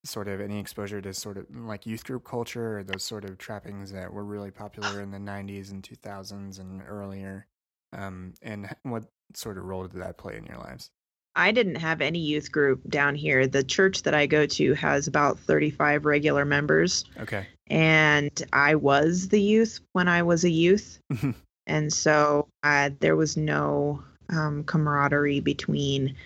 sort 0.05 0.29
of 0.29 0.41
any 0.41 0.59
exposure 0.59 1.01
to 1.01 1.15
sort 1.15 1.37
of 1.37 1.47
like 1.55 1.87
youth 1.87 2.05
group 2.05 2.25
culture 2.25 2.79
or 2.79 2.83
those 2.83 3.05
sort 3.05 3.25
of 3.25 3.39
trappings 3.39 3.93
that 3.93 4.13
were 4.13 4.25
really 4.25 4.51
popular 4.51 5.01
in 5.01 5.11
the 5.11 5.19
90s 5.19 5.71
and 5.71 5.83
2000s 5.83 6.59
and 6.59 6.83
earlier 6.89 7.47
um, 7.93 8.33
and 8.43 8.75
what 8.83 9.05
sort 9.35 9.59
of 9.59 9.65
role 9.65 9.87
did 9.87 10.01
that 10.01 10.19
play 10.19 10.37
in 10.37 10.45
your 10.47 10.59
lives? 10.59 10.91
I 11.35 11.51
didn't 11.53 11.77
have 11.77 12.01
any 12.01 12.19
youth 12.19 12.53
group 12.53 12.87
down 12.89 13.15
here. 13.15 13.47
The 13.47 13.63
church 13.63 14.03
that 14.03 14.15
I 14.15 14.27
go 14.27 14.45
to 14.47 14.75
has 14.75 15.07
about 15.07 15.39
35 15.39 16.05
regular 16.05 16.45
members, 16.45 17.05
Okay. 17.19 17.47
and 17.69 18.43
I 18.53 18.75
was 18.75 19.29
the 19.29 19.41
youth 19.41 19.81
when 19.93 20.09
I 20.09 20.23
was 20.23 20.45
a 20.45 20.51
youth. 20.51 20.99
and 21.67 21.93
so 21.93 22.49
uh, 22.63 22.91
there 23.01 23.17
was 23.17 23.37
no 23.37 24.03
um, 24.29 24.65
camaraderie 24.65 25.41
between 25.41 26.17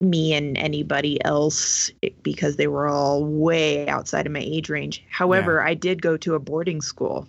me 0.00 0.34
and 0.34 0.56
anybody 0.58 1.22
else 1.24 1.90
eh, 2.02 2.10
because 2.22 2.56
they 2.56 2.66
were 2.66 2.88
all 2.88 3.24
way 3.24 3.88
outside 3.88 4.26
of 4.26 4.32
my 4.32 4.40
age 4.40 4.68
range. 4.68 5.04
However, 5.10 5.62
I 5.62 5.74
did 5.74 6.02
go 6.02 6.16
to 6.18 6.34
a 6.34 6.40
boarding 6.40 6.80
school 6.80 7.28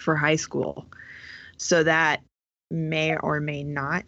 for 0.00 0.16
high 0.16 0.36
school, 0.36 0.86
so 1.56 1.82
that 1.82 2.22
may 2.70 3.16
or 3.16 3.40
may 3.40 3.62
not. 3.62 4.04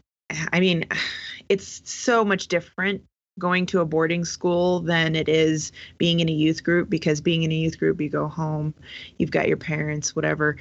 I 0.52 0.61
mean, 0.61 0.87
it's 1.49 1.88
so 1.90 2.25
much 2.25 2.49
different 2.49 3.02
going 3.38 3.66
to 3.66 3.81
a 3.81 3.85
boarding 3.85 4.25
school 4.25 4.81
than 4.81 5.14
it 5.14 5.28
is 5.28 5.73
being 5.99 6.21
in 6.21 6.28
a 6.28 6.33
youth 6.33 6.64
group 6.64 6.88
because 6.88 7.21
being 7.21 7.43
in 7.43 7.52
a 7.52 7.55
youth 7.55 7.78
group 7.78 8.00
you 8.00 8.09
go 8.09 8.28
home 8.28 8.73
you've 9.19 9.31
got 9.31 9.49
your 9.49 9.57
parents 9.57 10.16
whatever. 10.16 10.57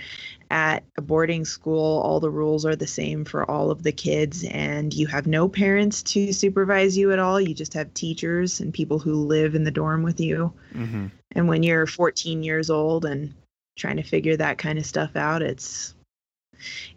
At 0.51 0.83
a 0.97 1.01
boarding 1.01 1.45
school 1.45 2.01
all 2.01 2.19
the 2.19 2.29
rules 2.29 2.65
are 2.65 2.75
the 2.75 2.87
same 2.87 3.25
for 3.25 3.49
all 3.49 3.71
of 3.71 3.83
the 3.83 3.91
kids 3.91 4.43
and 4.43 4.93
you 4.93 5.07
have 5.07 5.25
no 5.25 5.47
parents 5.49 6.03
to 6.03 6.33
supervise 6.33 6.97
you 6.97 7.11
at 7.11 7.19
all. 7.19 7.39
You 7.39 7.53
just 7.53 7.73
have 7.73 7.93
teachers 7.93 8.59
and 8.59 8.73
people 8.73 8.99
who 8.99 9.13
live 9.15 9.55
in 9.55 9.63
the 9.63 9.71
dorm 9.71 10.03
with 10.03 10.19
you. 10.19 10.53
Hmm 10.73 11.07
and 11.35 11.47
when 11.49 11.63
you're 11.63 11.85
14 11.85 12.43
years 12.43 12.69
old 12.69 13.05
and 13.05 13.33
trying 13.77 13.97
to 13.97 14.03
figure 14.03 14.37
that 14.37 14.57
kind 14.57 14.79
of 14.79 14.85
stuff 14.85 15.15
out 15.15 15.41
it's 15.41 15.93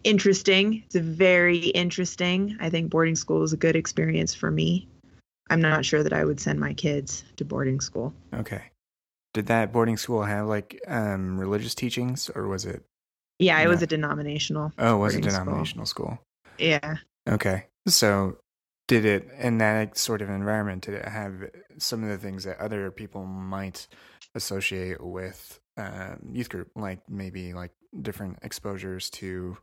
interesting. 0.03 0.83
It's 0.85 0.95
very 0.95 1.57
interesting. 1.57 2.57
I 2.61 2.69
think 2.69 2.89
boarding 2.89 3.17
school 3.17 3.43
is 3.43 3.51
a 3.51 3.57
good 3.57 3.75
experience 3.75 4.33
for 4.33 4.49
me 4.49 4.87
i'm 5.49 5.61
not 5.61 5.85
sure 5.85 6.03
that 6.03 6.13
i 6.13 6.23
would 6.23 6.39
send 6.39 6.59
my 6.59 6.73
kids 6.73 7.23
to 7.37 7.45
boarding 7.45 7.79
school 7.79 8.13
Okay. 8.33 8.63
Did 9.33 9.47
that 9.47 9.71
boarding 9.71 9.97
school 9.97 10.23
have 10.23 10.47
like 10.47 10.79
um 10.87 11.39
religious 11.39 11.75
teachings 11.75 12.29
or 12.35 12.47
was 12.47 12.65
it? 12.65 12.83
yeah 13.39 13.59
it 13.61 13.67
was 13.67 13.81
a 13.81 13.87
denominational 13.87 14.71
Oh, 14.77 14.95
it 14.95 14.99
was 14.99 15.15
a 15.15 15.19
Boarding 15.19 15.31
school. 15.31 15.43
denominational 15.43 15.85
school. 15.85 16.19
yeah 16.57 16.97
Okay. 17.29 17.65
So 17.87 18.37
did 18.87 19.05
it 19.05 19.27
in 19.39 19.59
that 19.59 19.97
sort 19.97 20.21
of 20.21 20.29
environment 20.29 20.83
did 20.83 20.95
it 20.95 21.07
have 21.07 21.49
some 21.77 22.03
of 22.03 22.09
the 22.09 22.17
things 22.17 22.43
that 22.43 22.57
other 22.59 22.89
people 22.91 23.23
might 23.25 23.87
associate 24.35 24.99
with 25.03 25.59
um, 25.77 26.19
youth 26.33 26.49
group 26.49 26.69
like 26.75 26.99
maybe 27.09 27.53
like 27.53 27.71
different 28.01 28.37
exposures 28.41 29.09
to 29.11 29.57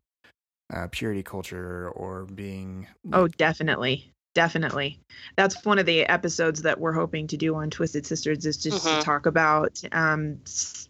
uh, 0.72 0.88
purity 0.90 1.22
culture 1.22 1.88
or 1.90 2.24
being 2.26 2.86
Oh, 3.12 3.28
definitely. 3.28 4.12
Definitely. 4.36 4.98
That's 5.36 5.64
one 5.64 5.78
of 5.78 5.86
the 5.86 6.02
episodes 6.02 6.60
that 6.60 6.78
we're 6.78 6.92
hoping 6.92 7.26
to 7.28 7.38
do 7.38 7.54
on 7.54 7.70
Twisted 7.70 8.04
Sisters 8.04 8.44
is 8.44 8.58
just 8.58 8.84
Mhm. 8.84 8.98
to 8.98 9.02
talk 9.02 9.24
about 9.24 9.82
um, 9.92 10.42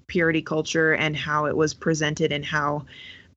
purity 0.09 0.43
culture 0.43 0.95
and 0.95 1.17
how 1.17 1.47
it 1.47 1.57
was 1.57 1.73
presented 1.73 2.33
and 2.33 2.45
how 2.45 2.87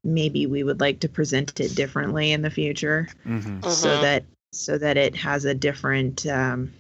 maybe 0.04 0.48
we 0.48 0.64
would 0.64 0.80
like 0.80 1.02
to 1.02 1.10
present 1.10 1.60
it 1.60 1.76
differently 1.76 2.32
in 2.32 2.42
the 2.42 2.50
future 2.50 3.08
Mhm. 3.24 3.64
so 3.72 3.98
Mhm. 3.98 4.02
that 4.02 4.24
so 4.52 4.80
that 4.80 4.98
it 4.98 5.16
has 5.16 5.46
a 5.46 5.54
different 5.54 6.26
um, 6.26 6.74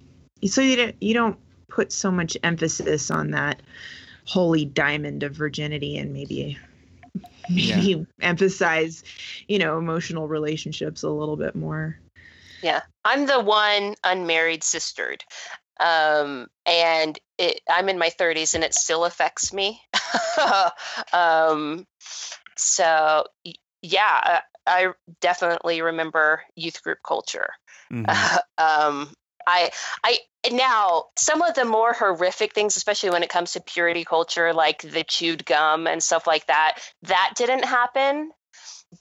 so 0.43 0.61
you 0.61 0.75
don't 0.75 0.95
you 0.99 1.13
don't 1.13 1.37
put 1.67 1.91
so 1.91 2.09
much 2.09 2.35
emphasis 2.41 3.11
on 3.11 3.29
that 3.29 3.61
holy 4.25 4.65
diamond 4.65 5.21
of 5.21 5.35
virginity 5.35 5.99
and 5.99 6.13
maybe 6.13 6.57
maybe 7.47 8.07
emphasize 8.21 9.03
you 9.47 9.59
know 9.59 9.77
emotional 9.77 10.27
relationships 10.27 11.03
a 11.03 11.09
little 11.09 11.37
bit 11.37 11.55
more 11.55 11.99
Yeah, 12.61 12.81
I'm 13.05 13.25
the 13.25 13.39
one 13.39 13.95
unmarried 14.03 14.63
sistered, 14.63 15.23
um, 15.79 16.47
and 16.65 17.17
it, 17.37 17.61
I'm 17.69 17.89
in 17.89 17.97
my 17.97 18.09
30s, 18.09 18.53
and 18.53 18.63
it 18.63 18.73
still 18.73 19.05
affects 19.05 19.53
me. 19.53 19.81
um, 21.13 21.87
so 22.57 23.25
yeah, 23.81 24.01
I, 24.23 24.41
I 24.67 24.87
definitely 25.21 25.81
remember 25.81 26.43
youth 26.55 26.83
group 26.83 26.99
culture. 27.05 27.49
Mhm. 27.91 28.05
um, 28.57 29.13
I, 29.47 29.71
I 30.03 30.19
now 30.51 31.05
some 31.17 31.41
of 31.41 31.55
the 31.55 31.65
more 31.65 31.93
horrific 31.93 32.53
things, 32.53 32.77
especially 32.77 33.09
when 33.09 33.23
it 33.23 33.29
comes 33.29 33.53
to 33.53 33.61
purity 33.61 34.05
culture, 34.05 34.53
like 34.53 34.81
the 34.81 35.03
chewed 35.03 35.45
gum 35.45 35.87
and 35.87 36.03
stuff 36.03 36.27
like 36.27 36.45
that, 36.47 36.77
that 37.03 37.33
didn't 37.35 37.65
happen. 37.65 38.31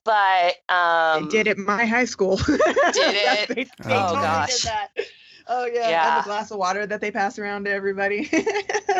But 0.04 0.54
um, 0.68 1.24
It 1.24 1.30
did 1.30 1.48
at 1.48 1.58
my 1.58 1.84
high 1.86 2.04
school. 2.04 2.36
did 2.46 2.60
it? 2.64 3.48
they, 3.48 3.54
they 3.64 3.70
Oh, 3.84 3.88
totally 3.88 4.22
gosh. 4.22 4.62
Did 4.62 4.66
that. 4.70 4.88
Oh 5.50 5.64
yeah, 5.64 5.88
Yeah. 5.88 6.16
and 6.16 6.24
the 6.24 6.28
glass 6.28 6.50
of 6.50 6.58
water 6.58 6.84
that 6.86 7.00
they 7.00 7.10
pass 7.10 7.38
around 7.38 7.64
to 7.64 7.70
everybody. 7.70 8.28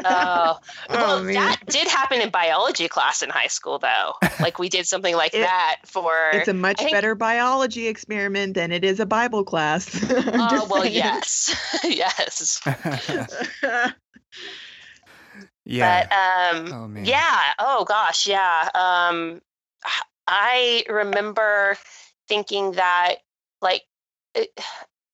Oh, 0.04 0.60
well, 0.88 1.22
man. 1.24 1.34
that 1.34 1.66
did 1.66 1.88
happen 1.88 2.20
in 2.20 2.30
biology 2.30 2.86
class 2.86 3.22
in 3.22 3.30
high 3.30 3.48
school, 3.48 3.80
though. 3.80 4.12
Like 4.38 4.58
we 4.60 4.68
did 4.68 4.86
something 4.86 5.14
like 5.16 5.34
It- 5.34 5.40
that 5.40 5.78
for. 5.86 6.14
it's 6.34 6.46
a 6.46 6.54
much 6.54 6.78
think- 6.78 6.92
better 6.92 7.16
biology 7.16 7.88
experiment 7.88 8.54
than 8.54 8.70
it 8.70 8.84
is 8.84 9.00
a 9.00 9.06
Bible 9.06 9.42
class. 9.44 9.88
Oh 10.08 10.48
just 10.50 10.70
well, 10.70 10.82
saying. 10.82 10.94
yes, 10.94 11.80
yes. 11.84 12.60
yeah. 15.64 16.06
But 16.08 16.12
um, 16.12 16.72
oh 16.72 16.88
man. 16.88 17.04
yeah. 17.04 17.38
Oh 17.58 17.84
gosh, 17.84 18.26
yeah. 18.26 18.68
Um, 18.74 19.40
I 20.28 20.84
remember 20.88 21.76
thinking 22.28 22.72
that, 22.72 23.16
like, 23.62 23.82
it, 24.34 24.50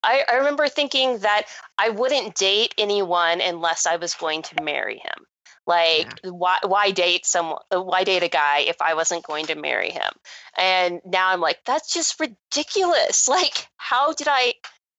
I, 0.03 0.24
I 0.31 0.35
remember 0.37 0.68
thinking 0.68 1.18
that 1.20 1.44
I 1.79 1.90
wouldn't 1.90 2.35
date 2.35 2.74
anyone 2.77 3.40
unless 3.40 3.87
I 3.87 3.96
was 3.96 4.14
going 4.14 4.42
to 4.42 4.62
marry 4.62 4.98
him. 4.98 5.24
Like, 5.66 6.20
why 6.24 6.59
why 6.62 6.90
date 6.90 7.24
someone? 7.24 7.61
Why 7.70 8.05
date 8.05 8.22
a 8.22 8.29
guy 8.29 8.61
if 8.68 8.83
I 8.83 8.92
wasn't 8.94 9.24
going 9.24 9.46
to 9.46 9.55
marry 9.55 9.90
him? 9.90 10.12
And 10.59 11.00
now 11.07 11.31
I'm 11.31 11.40
like, 11.40 11.61
that's 11.64 11.92
just 11.92 12.20
ridiculous. 12.20 13.29
Like, 13.35 13.66
how 13.79 14.12
did 14.12 14.29
I? 14.29 14.55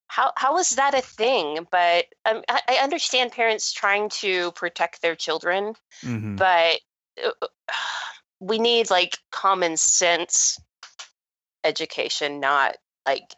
How 0.08 0.32
how 0.36 0.58
is 0.58 0.72
that 0.72 0.96
a 0.96 1.02
thing? 1.02 1.68
But 1.70 2.06
um, 2.26 2.42
I, 2.50 2.62
I 2.68 2.76
understand 2.78 3.32
parents 3.32 3.74
trying 3.74 4.10
to 4.22 4.54
protect 4.54 5.04
their 5.04 5.16
children, 5.16 5.74
Mhm. 6.04 6.38
but 6.38 6.80
uh, 7.24 7.48
we 8.40 8.60
need 8.60 8.90
like 8.90 9.18
common 9.32 9.78
sense 9.78 10.60
education, 11.64 12.40
not 12.40 12.78
like 13.08 13.34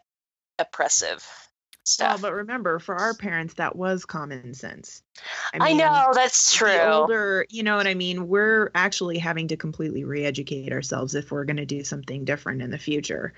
oppressive 0.58 1.26
Well, 1.26 1.84
stuff. 1.84 2.20
but 2.20 2.32
remember, 2.34 2.78
for 2.78 2.94
our 2.94 3.14
parents, 3.14 3.54
that 3.54 3.76
was 3.76 4.04
common 4.04 4.54
sense. 4.54 5.02
I, 5.54 5.68
mean, 5.68 5.78
know 5.78 6.10
that's 6.12 6.54
true. 6.54 6.78
Older, 6.78 7.46
you 7.48 7.62
know 7.62 7.76
what 7.76 7.86
I 7.86 7.94
mean? 7.94 8.28
We're 8.28 8.70
actually 8.74 9.18
having 9.18 9.48
to 9.48 9.56
completely 9.56 10.04
re 10.04 10.24
educate 10.24 10.72
ourselves 10.72 11.14
if 11.14 11.30
we're 11.30 11.44
going 11.44 11.56
to 11.56 11.66
do 11.66 11.84
something 11.84 12.24
different 12.24 12.62
in 12.62 12.70
the 12.70 12.78
future. 12.78 13.32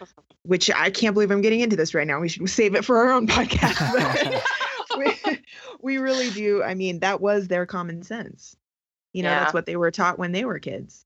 Which 0.44 0.70
I 0.72 0.90
can't 0.90 1.14
believe 1.14 1.30
I'm 1.30 1.40
getting 1.40 1.60
into 1.60 1.76
this 1.76 1.94
right 1.94 2.06
now. 2.06 2.18
We 2.18 2.28
should 2.28 2.48
save 2.50 2.74
it 2.74 2.84
for 2.84 2.98
our 2.98 3.12
own 3.12 3.26
podcast. 3.26 4.42
We, 4.98 5.14
we 5.80 5.96
really 5.96 6.28
do. 6.28 6.62
I 6.62 6.74
mean, 6.74 6.98
that 6.98 7.20
was 7.22 7.48
their 7.48 7.64
common 7.64 8.02
sense. 8.02 8.54
You 9.12 9.22
know, 9.22 9.30
Yeah. 9.30 9.40
that's 9.40 9.54
what 9.54 9.66
they 9.66 9.76
were 9.76 9.90
taught 9.90 10.18
when 10.18 10.32
they 10.32 10.44
were 10.44 10.58
kids. 10.58 11.04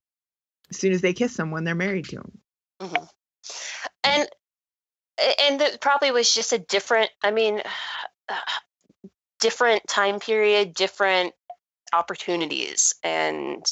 As 0.71 0.79
soon 0.79 0.93
as 0.93 1.01
they 1.01 1.13
kiss 1.13 1.35
someone, 1.35 1.65
they're 1.65 1.75
married 1.75 2.09
to 2.09 2.17
them. 2.17 2.39
Mhm. 2.81 3.09
And 4.05 4.29
and 5.19 5.63
it 5.63 5.81
probably 5.81 6.11
was 6.11 6.33
just 6.33 6.53
a 6.53 6.59
different. 6.59 7.11
I 7.23 7.31
mean, 7.31 7.63
different 9.41 9.87
time 9.89 10.21
period, 10.21 10.75
different 10.75 11.35
opportunities, 11.93 12.95
and 13.03 13.65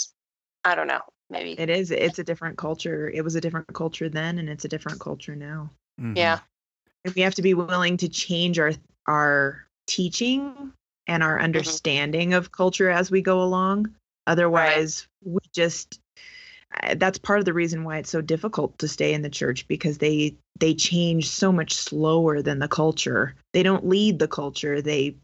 I 0.65 0.75
don't 0.75 0.87
know. 0.87 1.03
Maybe 1.31 1.53
It 1.53 1.71
is. 1.71 1.91
It's 1.91 2.19
a 2.19 2.25
different 2.25 2.59
culture. 2.59 3.09
It 3.09 3.25
was 3.25 3.35
a 3.35 3.41
different 3.41 3.73
culture 3.73 4.09
then, 4.09 4.39
and 4.39 4.49
it's 4.49 4.65
a 4.65 4.69
different 4.69 5.01
culture 5.01 5.35
now. 5.35 5.71
Mhm. 6.01 6.17
yeah. 6.17 6.39
And 7.05 7.15
we 7.15 7.23
have 7.23 7.35
to 7.37 7.43
be 7.43 7.55
willing 7.55 7.97
to 7.99 8.09
change 8.09 8.59
our 8.59 8.73
our 9.07 9.67
teaching 9.87 10.73
and 11.07 11.23
our 11.23 11.39
understanding 11.41 12.33
of 12.33 12.51
culture 12.53 12.89
as 12.89 13.11
we 13.11 13.21
go 13.21 13.43
along 13.43 13.95
otherwise 14.27 15.07
we 15.23 15.41
just 15.53 16.01
uh, 16.83 16.95
that's 16.97 17.19
part 17.19 17.39
of 17.39 17.45
the 17.45 17.53
reason 17.53 17.85
why 17.85 17.99
it's 17.99 18.11
so 18.11 18.21
difficult 18.21 18.77
to 18.79 18.89
stay 18.89 19.15
in 19.15 19.23
the 19.23 19.31
church 19.31 19.67
because 19.69 19.99
they 19.99 20.35
they 20.59 20.75
change 20.75 21.29
so 21.29 21.53
much 21.53 21.75
slower 21.75 22.43
than 22.43 22.59
the 22.59 22.69
culture 22.69 23.35
they 23.53 23.63
don't 23.63 23.87
lead 23.87 24.19
the 24.19 24.29
culture 24.29 24.81
they 24.81 25.15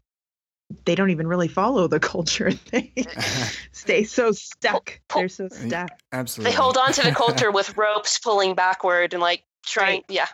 they 0.85 0.95
don't 0.95 1.09
even 1.09 1.27
really 1.27 1.47
follow 1.47 1.87
the 1.87 1.99
culture 2.13 2.51
they 2.71 2.91
stay 3.71 4.03
so 4.03 4.31
stuck 4.31 4.99
they're 5.13 5.29
so 5.29 5.47
stuck 5.49 5.91
Absolutely. 6.13 6.51
They 6.51 6.57
hold 6.57 6.77
on 6.77 6.91
to 6.93 7.03
the 7.03 7.11
culture 7.13 7.51
with 7.53 7.77
ropes 7.77 8.17
pulling 8.17 8.53
backward 8.53 9.13
and 9.13 9.21
like 9.21 9.43
trying. 9.65 9.97
Right. 9.97 10.05
Yeah. 10.09 10.27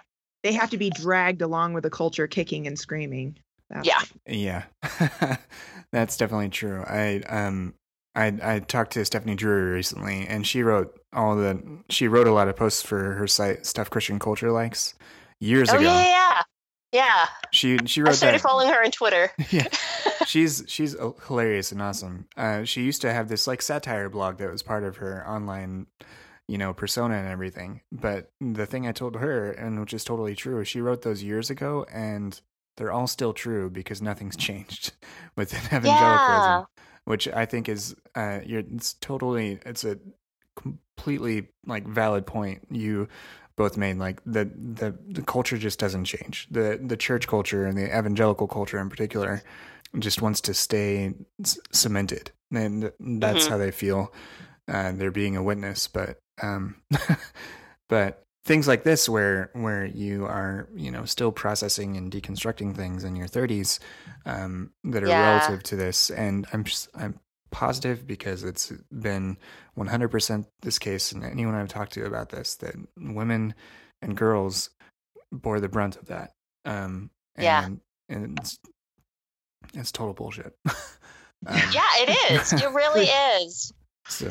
they 0.43 0.53
have 0.53 0.71
to 0.71 0.77
be 0.77 0.89
dragged 0.89 1.41
along 1.41 1.73
with 1.73 1.84
the 1.84 1.89
culture 1.89 2.27
kicking 2.27 2.67
and 2.67 2.77
screaming 2.77 3.38
That's 3.69 3.88
Yeah. 3.88 4.63
Yeah, 4.80 5.38
that's 5.91 6.17
definitely 6.17 6.49
true. 6.49 6.84
I 6.84 7.21
um 7.27 7.75
I 8.17 8.56
I 8.56 8.60
talked 8.60 8.91
to 8.93 9.06
Stephanie 9.06 9.36
Drury 9.36 9.71
recently, 9.71 10.25
and 10.27 10.45
she 10.45 10.63
wrote 10.63 10.99
all 11.13 11.36
the 11.36 11.62
she 11.89 12.08
wrote 12.08 12.27
a 12.27 12.34
lot 12.34 12.47
of 12.49 12.56
posts 12.58 12.82
for 12.82 13.13
her 13.13 13.27
site 13.27 13.65
Stuff 13.65 13.89
Christian 13.89 14.19
Culture 14.19 14.51
Likes 14.51 14.95
years 15.39 15.69
Oh 15.69 15.75
ago. 15.77 15.84
yeah, 15.84 16.03
yeah, 16.08 16.41
yeah. 16.91 17.25
She 17.51 17.77
she 17.86 18.01
I 18.01 18.06
wrote 18.06 18.15
started 18.15 18.39
that. 18.39 18.41
following 18.41 18.69
her 18.69 18.84
on 18.84 18.91
Twitter. 18.91 19.32
yeah, 19.51 19.67
she's 20.25 20.63
she's 20.67 20.95
uh, 20.95 21.12
hilarious 21.27 21.71
and 21.71 21.82
awesome. 21.82 22.27
Uh, 22.36 22.63
she 22.63 22.82
used 22.84 23.01
to 23.03 23.13
have 23.13 23.27
this 23.30 23.47
like 23.47 23.62
satire 23.62 24.10
blog 24.10 24.39
that 24.39 24.51
was 24.51 24.63
part 24.63 24.84
of 24.84 24.97
her 24.97 25.23
online, 25.30 25.86
you 26.47 26.58
know, 26.58 26.73
persona 26.73 27.15
and 27.15 27.27
everything. 27.27 27.82
But 27.91 28.32
the 28.41 28.65
thing 28.65 28.88
I 28.88 28.91
told 28.93 29.15
her, 29.17 29.51
and 29.51 29.80
which 29.80 29.93
is 29.93 30.03
totally 30.03 30.36
true, 30.36 30.63
she 30.63 30.82
wrote 30.82 31.03
those 31.03 31.21
years 31.21 31.49
ago, 31.51 31.86
and 31.93 32.39
they're 32.77 32.91
all 32.91 33.08
still 33.08 33.34
true 33.34 33.69
because 33.69 34.01
nothing's 34.01 34.36
changed 34.47 34.93
within 35.36 35.60
evangelicalism. 35.65 35.91
Yeah. 35.95 36.63
Which 37.08 37.28
I 37.30 37.46
think 37.46 37.70
is, 37.70 37.96
uh, 38.15 38.39
you're 38.46 38.63
it's 38.76 38.93
totally 38.96 39.60
it's 39.65 39.86
a 39.86 39.98
completely 40.58 41.48
like 41.65 41.88
valid 41.88 42.26
point 42.26 42.67
you 42.72 43.08
both 43.56 43.78
made 43.78 43.98
like 43.98 44.22
the 44.26 44.46
the 44.56 44.93
the 45.10 45.22
culture 45.22 45.58
just 45.58 45.80
doesn't 45.80 46.06
change. 46.06 46.48
The 46.52 46.80
the 46.84 46.98
church 46.98 47.28
culture 47.28 47.65
and 47.65 47.78
the 47.78 47.88
evangelical 47.98 48.48
culture 48.48 48.78
in 48.80 48.89
particular 48.89 49.41
just 50.00 50.22
wants 50.22 50.41
to 50.41 50.54
stay 50.54 51.13
c- 51.43 51.62
cemented. 51.72 52.32
And 52.52 52.91
that's 53.00 53.48
Mhm. 53.48 53.50
how 53.50 53.58
they 53.58 53.72
feel 53.72 54.13
uh, 54.67 54.91
they're 54.93 55.12
being 55.12 55.38
a 55.38 55.43
witness. 55.43 55.88
But 55.88 56.20
um 56.43 56.76
but 57.88 58.24
things 58.46 58.67
like 58.67 58.84
this 58.84 59.10
where 59.10 59.50
where 59.54 59.86
you 59.86 60.26
are 60.26 60.67
you 60.76 60.91
know 60.91 61.06
still 61.06 61.32
processing 61.32 61.98
and 61.98 62.12
deconstructing 62.12 62.76
things 62.76 63.04
in 63.04 63.15
your 63.15 63.28
30s 63.28 63.80
um 64.27 64.69
that 64.83 65.03
are 65.03 65.07
Yeah. 65.07 65.21
relative 65.21 65.63
to 65.63 65.75
this 65.75 66.11
and 66.11 66.45
i'm 66.53 66.63
just 66.63 66.89
i'm 66.93 67.19
positive 67.49 68.05
because 68.05 68.43
it's 68.43 68.71
been 68.91 69.37
100% 69.77 70.45
this 70.61 70.77
case 70.77 71.13
and 71.13 71.23
anyone 71.23 71.55
I've 71.55 71.69
talked 71.69 71.93
to 71.93 72.05
about 72.05 72.27
this 72.27 72.55
that 72.55 72.75
women 72.97 73.55
and 74.01 74.17
girls 74.17 74.69
bore 75.31 75.61
the 75.61 75.69
brunt 75.69 75.95
of 75.95 76.07
that. 76.07 76.33
Um, 76.65 77.09
Yeah. 77.39 77.63
and, 77.65 77.79
and 78.09 78.37
it's, 78.37 78.59
it's 79.73 79.91
total 79.93 80.13
bullshit. 80.13 80.53
Um, 81.45 81.61
Yeah, 81.71 81.87
it 81.99 82.31
is. 82.31 82.51
It 82.51 82.69
really 82.73 83.05
is. 83.45 83.71
So, 84.09 84.27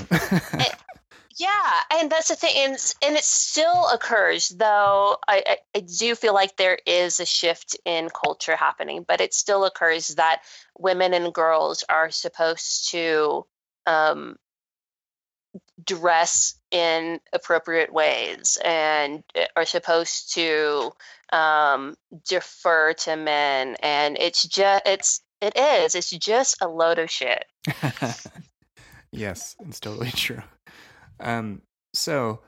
Yeah, 1.39 1.73
and 1.93 2.11
that's 2.11 2.29
the 2.29 2.37
thing, 2.37 2.53
and 2.57 2.95
and 3.05 3.17
it 3.17 3.25
still 3.25 3.89
occurs. 3.89 4.49
Though 4.49 5.19
I, 5.29 5.43
I 5.47 5.57
I 5.75 5.81
do 5.81 6.15
feel 6.15 6.33
like 6.33 6.57
there 6.57 6.79
is 6.87 7.21
a 7.21 7.27
shift 7.27 7.77
in 7.85 8.09
culture 8.09 8.57
happening, 8.57 9.05
but 9.07 9.21
it 9.21 9.35
still 9.35 9.67
occurs 9.67 10.09
that 10.09 10.43
women 10.79 11.13
and 11.13 11.35
girls 11.35 11.85
are 11.91 12.11
supposed 12.11 12.91
to 12.93 13.45
um, 13.87 14.37
dress 15.85 16.59
in 16.71 17.21
appropriate 17.35 17.93
ways 17.93 18.57
and 18.65 19.23
eh, 19.35 19.47
are 19.57 19.67
supposed 19.67 20.33
to 20.35 20.91
um, 21.35 21.97
defer 22.27 22.95
to 22.95 23.15
men, 23.15 23.77
and 23.83 24.17
it's 24.19 24.43
just 24.43 24.83
it's 24.87 25.21
it 25.43 25.55
is 25.55 25.95
it's 25.95 26.11
just 26.11 26.57
a 26.63 26.69
load 26.69 26.99
of 26.99 27.11
shit. 27.11 27.45
yes, 29.13 29.55
it's 29.61 29.81
totally 29.81 30.11
true. 30.13 30.43
Um, 31.21 31.63
so 31.95 32.41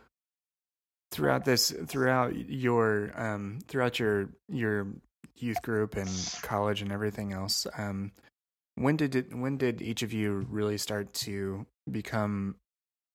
throughout 1.11 1.45
this, 1.45 1.71
throughout 1.87 2.35
your, 2.37 3.13
um, 3.21 3.61
throughout 3.69 3.99
your 3.99 4.31
your 4.49 4.89
youth 5.37 5.63
group 5.63 5.97
and 5.97 6.11
college 6.43 6.83
and 6.83 6.93
everything 6.93 7.33
else, 7.33 7.67
um, 7.77 8.13
when 8.75 8.97
did 8.97 9.17
it, 9.17 9.35
when 9.35 9.57
did 9.57 9.83
each 9.83 10.03
of 10.03 10.13
you 10.13 10.47
really 10.51 10.79
start 10.79 11.13
to 11.13 11.67
become 11.91 12.57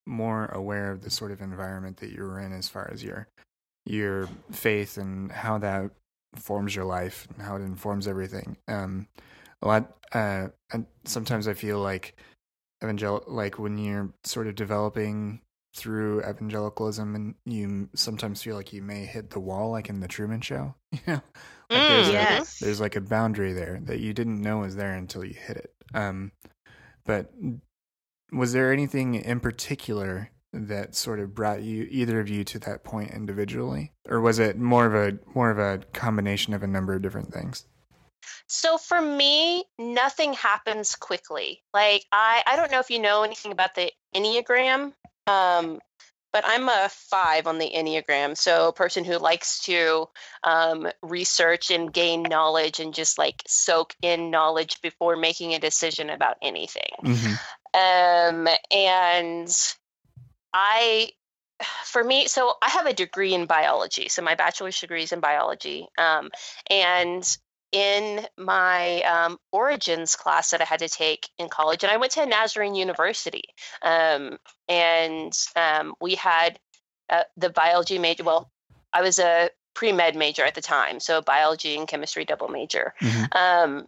more 0.05 0.47
aware 0.47 0.91
of 0.91 1.01
the 1.01 1.09
sort 1.09 1.31
of 1.31 1.41
environment 1.41 1.97
that 1.97 2.11
you 2.11 2.23
were 2.23 2.39
in, 2.39 2.51
as 2.51 2.67
far 2.67 2.89
as 2.91 3.03
your 3.03 3.27
your 3.85 4.27
faith 4.51 4.97
and 4.97 5.31
how 5.31 5.57
that 5.57 5.91
forms 6.35 6.75
your 6.75 6.85
life 6.85 7.27
and 7.33 7.41
how 7.41 7.55
it 7.55 7.61
informs 7.61 8.07
everything? 8.07 8.57
Um, 8.67 9.07
a 9.61 9.67
lot. 9.67 9.93
Uh, 10.11 10.47
and 10.71 10.85
sometimes 11.05 11.47
I 11.47 11.53
feel 11.53 11.79
like 11.79 12.15
evangel 12.83 13.23
like 13.27 13.57
when 13.57 13.77
you're 13.77 14.13
sort 14.23 14.47
of 14.47 14.55
developing 14.55 15.41
through 15.75 16.19
evangelicalism 16.21 17.15
and 17.15 17.35
you 17.45 17.89
sometimes 17.95 18.43
feel 18.43 18.55
like 18.55 18.71
you 18.73 18.81
may 18.81 19.05
hit 19.05 19.31
the 19.31 19.39
wall 19.39 19.71
like 19.71 19.89
in 19.89 19.99
the 20.01 20.07
Truman 20.07 20.41
show 20.41 20.75
you 20.91 20.99
know? 21.07 21.21
Like 21.71 21.87
there's, 21.87 22.07
Mm, 22.07 22.11
a, 22.11 22.65
there's 22.65 22.81
like 22.81 22.95
a 22.95 23.01
boundary 23.01 23.53
there 23.53 23.79
that 23.85 23.99
you 23.99 24.13
didn't 24.13 24.41
know 24.41 24.59
was 24.59 24.75
there 24.75 24.93
until 24.93 25.23
you 25.25 25.33
hit 25.33 25.57
it. 25.57 25.73
Um 25.93 26.31
but 27.05 27.33
was 28.31 28.53
there 28.53 28.71
anything 28.71 29.15
in 29.15 29.39
particular 29.39 30.29
that 30.53 30.95
sort 30.95 31.19
of 31.19 31.33
brought 31.33 31.63
you 31.63 31.87
either 31.89 32.19
of 32.19 32.29
you 32.29 32.43
to 32.43 32.59
that 32.59 32.83
point 32.83 33.11
individually? 33.11 33.91
Or 34.07 34.21
was 34.21 34.37
it 34.39 34.57
more 34.59 34.85
of 34.85 34.93
a 34.93 35.17
more 35.33 35.49
of 35.49 35.57
a 35.57 35.83
combination 35.93 36.53
of 36.53 36.61
a 36.63 36.67
number 36.67 36.93
of 36.93 37.01
different 37.01 37.33
things 37.33 37.65
So 38.47 38.77
for 38.77 39.01
me, 39.01 39.65
nothing 39.79 40.33
happens 40.33 40.95
quickly. 40.95 41.61
Like 41.73 42.05
I, 42.11 42.43
I 42.45 42.55
don't 42.55 42.71
know 42.71 42.79
if 42.79 42.89
you 42.89 42.99
know 42.99 43.23
anything 43.23 43.51
about 43.51 43.75
the 43.75 43.91
Enneagram, 44.15 44.93
um, 45.27 45.79
but 46.33 46.43
I'm 46.45 46.67
a 46.67 46.89
five 46.89 47.45
on 47.45 47.59
the 47.59 47.71
Enneagram. 47.73 48.35
So 48.35 48.69
a 48.69 48.73
person 48.73 49.05
who 49.05 49.17
likes 49.17 49.63
to 49.65 50.09
um, 50.43 50.87
research 51.03 51.69
and 51.69 51.93
gain 51.93 52.23
knowledge 52.23 52.79
and 52.79 52.93
just 52.93 53.19
like 53.19 53.43
soak 53.47 53.95
in 54.01 54.31
knowledge 54.31 54.81
before 54.81 55.15
making 55.15 55.53
a 55.53 55.59
decision 55.59 56.09
about 56.09 56.37
anything. 56.41 56.91
mm-hmm. 57.03 57.33
Um, 57.75 58.47
and 58.71 59.49
I, 60.53 61.09
for 61.85 62.03
me, 62.03 62.27
so 62.27 62.53
I 62.61 62.69
have 62.69 62.85
a 62.85 62.93
degree 62.93 63.33
in 63.33 63.45
biology. 63.45 64.09
So 64.09 64.21
my 64.21 64.35
bachelor's 64.35 64.79
degree 64.79 65.03
is 65.03 65.11
in 65.11 65.19
biology. 65.19 65.87
Um, 65.97 66.29
and 66.69 67.37
in 67.73 68.25
my 68.37 69.01
um, 69.01 69.39
origins 69.51 70.15
class 70.15 70.51
that 70.51 70.61
I 70.61 70.65
had 70.65 70.79
to 70.79 70.87
take 70.87 71.27
in 71.39 71.49
college, 71.49 71.83
and 71.83 71.91
I 71.91 71.97
went 71.97 72.13
to 72.13 72.25
Nazarene 72.25 72.75
University, 72.75 73.43
um, 73.81 74.37
and 74.69 75.33
um, 75.55 75.95
we 75.99 76.15
had 76.15 76.59
uh, 77.09 77.23
the 77.35 77.49
biology 77.49 77.97
major. 77.97 78.23
Well, 78.23 78.51
I 78.93 79.01
was 79.01 79.17
a 79.17 79.49
pre 79.73 79.91
med 79.91 80.15
major 80.15 80.45
at 80.45 80.53
the 80.53 80.61
time, 80.61 80.99
so 80.99 81.21
biology 81.21 81.75
and 81.75 81.87
chemistry 81.87 82.25
double 82.25 82.47
major. 82.47 82.93
Mhm. 83.01 83.35
Um, 83.35 83.87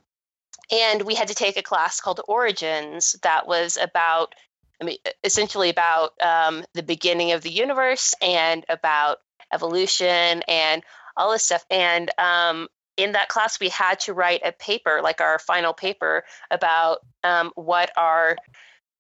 and 0.72 1.04
we 1.04 1.14
had 1.14 1.28
to 1.28 1.36
take 1.36 1.58
a 1.58 1.62
class 1.62 2.02
called 2.02 2.22
Origins 2.28 3.16
that 3.22 3.48
was 3.48 3.78
about, 3.78 4.34
I 4.82 4.86
mean, 4.86 4.98
essentially 5.24 5.70
about 5.70 6.14
um, 6.22 6.66
the 6.74 6.82
beginning 6.82 7.34
of 7.34 7.44
the 7.44 7.52
universe 7.52 8.16
and 8.20 8.66
about 8.68 9.20
evolution 9.54 10.42
and 10.48 10.84
all 11.16 11.32
this 11.32 11.44
stuff. 11.44 11.64
And 11.70 12.10
um, 12.18 12.68
in 12.98 13.14
that 13.14 13.30
class, 13.30 13.60
we 13.60 13.70
had 13.70 14.00
to 14.02 14.14
write 14.14 14.42
a 14.44 14.52
paper, 14.52 15.02
like 15.04 15.22
our 15.22 15.40
final 15.40 15.74
paper, 15.74 16.24
about 16.50 17.00
um, 17.24 17.52
what 17.56 17.92
our 17.98 18.38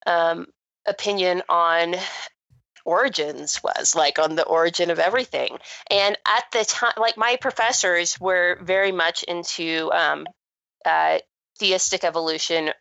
um, 0.05 0.47
opinion 0.85 1.41
on 1.49 1.95
origins 2.85 3.61
was 3.63 3.95
like 3.95 4.19
on 4.19 4.35
the 4.35 4.45
origin 4.45 4.91
of 4.91 4.99
everything. 4.99 5.57
And 5.89 6.17
at 6.25 6.45
the 6.51 6.63
time 6.63 6.93
like 6.97 7.17
my 7.17 7.37
professors 7.41 8.19
were 8.19 8.59
very 8.61 8.91
much 8.91 9.23
into 9.23 9.91
um, 9.91 10.27
uh, 10.85 11.19
theistic 11.59 12.03
evolution 12.03 12.71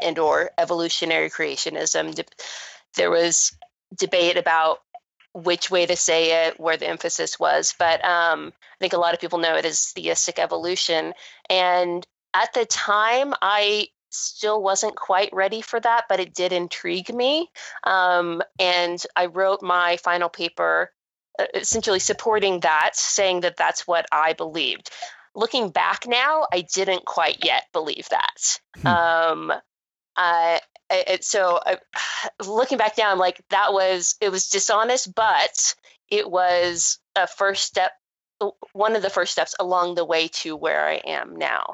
and 0.00 0.18
or 0.18 0.50
evolutionary 0.56 1.28
creationism. 1.28 2.24
There 2.94 3.10
was 3.10 3.52
debate 3.96 4.36
about 4.36 4.78
which 5.34 5.70
way 5.70 5.86
to 5.86 5.96
say 5.96 6.46
it 6.46 6.58
where 6.58 6.76
the 6.76 6.88
emphasis 6.88 7.38
was 7.38 7.74
but 7.78 8.04
um, 8.04 8.52
i 8.56 8.76
think 8.80 8.92
a 8.92 8.98
lot 8.98 9.14
of 9.14 9.20
people 9.20 9.38
know 9.38 9.54
it 9.56 9.64
as 9.64 9.92
theistic 9.92 10.38
evolution. 10.38 11.12
And 11.50 12.06
at 12.34 12.52
the 12.54 12.64
time 12.66 13.34
i 13.42 13.88
still 14.10 14.62
wasn't 14.62 14.96
quite 14.96 15.28
ready 15.32 15.60
for 15.60 15.78
that 15.80 16.04
but 16.08 16.20
it 16.20 16.34
did 16.34 16.52
intrigue 16.52 17.12
me. 17.14 17.48
Um, 17.84 18.42
and 18.58 19.02
i 19.16 19.26
wrote 19.26 19.62
my 19.62 19.96
final 19.98 20.28
paper 20.28 20.90
uh, 21.38 21.44
essentially 21.54 21.98
supporting 22.00 22.60
that 22.60 22.96
saying 22.96 23.40
that 23.40 23.56
that's 23.56 23.86
what 23.86 24.06
i 24.12 24.32
believed. 24.32 24.90
Looking 25.34 25.70
back 25.70 26.06
now 26.06 26.46
i 26.52 26.62
didn't 26.62 27.04
quite 27.04 27.44
yet 27.44 27.64
believe 27.72 28.08
that. 28.10 28.60
Hmm. 28.80 28.86
um, 28.86 29.52
I- 30.16 30.60
it, 30.90 31.24
so 31.24 31.60
I, 31.64 31.78
looking 32.44 32.78
back 32.78 32.96
now 32.98 33.10
i'm 33.10 33.18
like 33.18 33.42
that 33.50 33.72
was 33.72 34.16
it 34.20 34.30
was 34.30 34.48
dishonest 34.48 35.14
but 35.14 35.74
it 36.10 36.30
was 36.30 36.98
a 37.16 37.26
first 37.26 37.64
step 37.64 37.92
one 38.72 38.96
of 38.96 39.02
the 39.02 39.10
first 39.10 39.32
steps 39.32 39.54
along 39.58 39.94
the 39.94 40.04
way 40.04 40.28
to 40.28 40.54
where 40.54 40.86
i 40.86 40.94
am 41.04 41.36
now. 41.36 41.70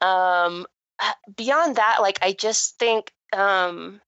Um, 0.00 0.66
beyond 1.36 1.76
that 1.76 1.98
like 2.00 2.18
i 2.22 2.32
just 2.32 2.78
think 2.78 3.12
um, 3.32 4.00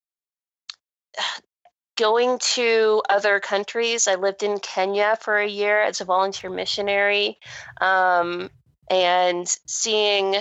going 1.97 2.39
to 2.39 3.03
other 3.09 3.41
countries 3.41 4.09
i 4.09 4.15
lived 4.15 4.43
in 4.43 4.59
kenya 4.59 5.19
for 5.21 5.37
a 5.37 5.49
year 5.49 5.83
as 5.83 6.01
a 6.01 6.05
volunteer 6.05 6.51
missionary 6.51 7.39
um, 7.81 8.49
and 8.91 9.47
seeing 9.67 10.37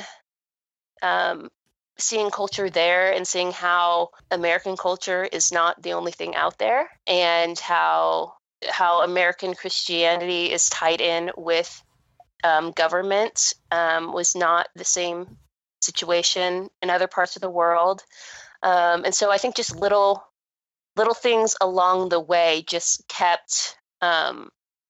um, 1.01 1.49
seeing 1.99 2.29
culture 2.29 2.69
there 2.69 3.11
and 3.11 3.27
seeing 3.27 3.51
how 3.51 4.09
american 4.31 4.77
culture 4.77 5.23
is 5.23 5.51
not 5.51 5.81
the 5.81 5.93
only 5.93 6.11
thing 6.11 6.35
out 6.35 6.57
there 6.57 6.89
and 7.07 7.57
how 7.59 8.33
how 8.69 9.03
american 9.03 9.53
christianity 9.53 10.51
is 10.51 10.69
tied 10.69 11.01
in 11.01 11.31
with 11.37 11.83
um, 12.43 12.71
government 12.71 13.53
um, 13.71 14.13
was 14.13 14.35
not 14.35 14.67
the 14.75 14.85
same 14.85 15.37
situation 15.81 16.69
in 16.81 16.89
other 16.89 17.07
parts 17.07 17.35
of 17.35 17.41
the 17.41 17.49
world. 17.49 18.03
Um, 18.63 19.05
and 19.05 19.13
so 19.13 19.31
I 19.31 19.37
think 19.37 19.55
just 19.55 19.75
little 19.75 20.23
little 20.95 21.13
things 21.13 21.55
along 21.61 22.09
the 22.09 22.19
way 22.19 22.63
just 22.67 23.07
kept 23.07 23.77
um, 24.01 24.49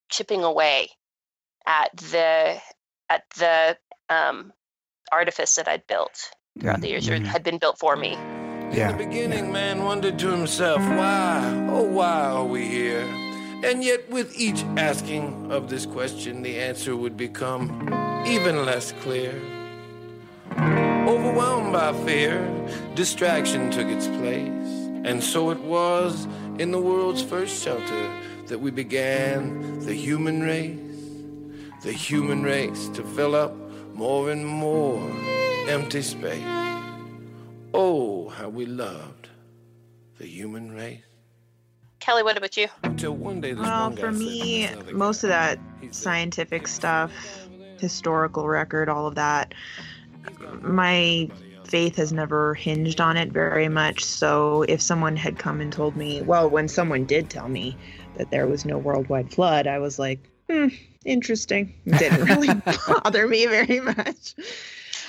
chipping 0.09 0.43
away 0.43 0.89
at 1.65 1.95
the 1.97 2.61
at 3.09 3.23
the 3.37 3.77
um, 4.09 4.53
artifice 5.11 5.55
that 5.55 5.67
I'd 5.67 5.87
built 5.87 6.31
throughout 6.59 6.81
the 6.81 6.89
years, 6.89 7.07
or 7.09 7.17
Mhm. 7.17 7.25
had 7.25 7.43
been 7.43 7.57
built 7.57 7.77
for 7.77 7.95
me. 7.95 8.17
Yeah, 8.71 8.89
In 8.91 8.97
the 8.97 9.05
beginning, 9.05 9.51
man 9.51 9.85
wondered 9.85 10.19
to 10.19 10.27
himself, 10.29 10.81
why, 10.81 11.67
oh, 11.69 11.83
why 11.83 12.19
are 12.35 12.43
we 12.43 12.65
here? 12.65 13.05
And 13.63 13.83
yet, 13.83 14.09
with 14.09 14.37
each 14.37 14.63
asking 14.77 15.51
of 15.51 15.69
this 15.69 15.85
question, 15.85 16.43
the 16.43 16.59
answer 16.59 16.95
would 16.95 17.15
become 17.17 17.89
even 18.27 18.65
less 18.65 18.93
clear. 19.01 19.33
Overwhelmed 21.07 21.71
by 21.71 21.93
fear, 22.05 22.45
distraction 22.93 23.71
took 23.71 23.87
its 23.87 24.07
place. 24.07 24.69
And 25.05 25.23
so 25.23 25.49
it 25.51 25.59
was 25.59 26.27
in 26.59 26.71
the 26.71 26.79
world's 26.79 27.23
first 27.23 27.63
shelter 27.63 28.09
that 28.47 28.59
we 28.59 28.69
began 28.71 29.79
the 29.79 29.93
human 29.93 30.41
race. 30.43 30.77
The 31.83 31.93
human 31.93 32.43
race 32.43 32.89
to 32.89 33.03
fill 33.03 33.33
up 33.35 33.55
more 33.93 34.29
and 34.31 34.45
more 34.45 35.01
empty 35.67 36.01
space. 36.01 36.43
Oh, 37.73 38.29
how 38.29 38.49
we 38.49 38.65
loved 38.65 39.29
the 40.17 40.25
human 40.25 40.71
race. 40.71 41.03
Kelly, 41.99 42.23
what 42.23 42.37
about 42.37 42.55
you? 42.55 42.67
Until 42.83 43.11
one 43.13 43.41
day, 43.41 43.51
this 43.51 43.59
Well, 43.59 43.89
one 43.89 43.97
for 43.97 44.11
me, 44.11 44.69
most 44.91 45.23
guy, 45.23 45.27
of 45.27 45.29
that 45.29 45.59
he 45.81 45.87
said, 45.87 45.95
scientific 45.95 46.67
stuff, 46.67 47.11
historical 47.79 48.47
record, 48.47 48.87
all 48.87 49.07
of 49.07 49.15
that, 49.15 49.53
my 50.61 51.29
faith 51.65 51.97
has 51.97 52.13
never 52.13 52.53
hinged 52.53 53.01
on 53.01 53.17
it 53.17 53.31
very 53.31 53.67
much. 53.67 54.05
So 54.05 54.63
if 54.69 54.81
someone 54.81 55.17
had 55.17 55.37
come 55.37 55.59
and 55.59 55.71
told 55.71 55.97
me, 55.97 56.21
well, 56.21 56.49
when 56.49 56.69
someone 56.69 57.03
did 57.03 57.29
tell 57.29 57.49
me 57.49 57.75
that 58.15 58.31
there 58.31 58.47
was 58.47 58.63
no 58.63 58.77
worldwide 58.77 59.33
flood, 59.33 59.67
I 59.67 59.79
was 59.79 59.99
like, 59.99 60.19
hmm, 60.49 60.67
interesting. 61.03 61.73
It 61.85 61.99
didn't 61.99 62.23
really 62.25 62.53
bother 62.87 63.27
me 63.27 63.47
very 63.47 63.81
much. 63.81 64.33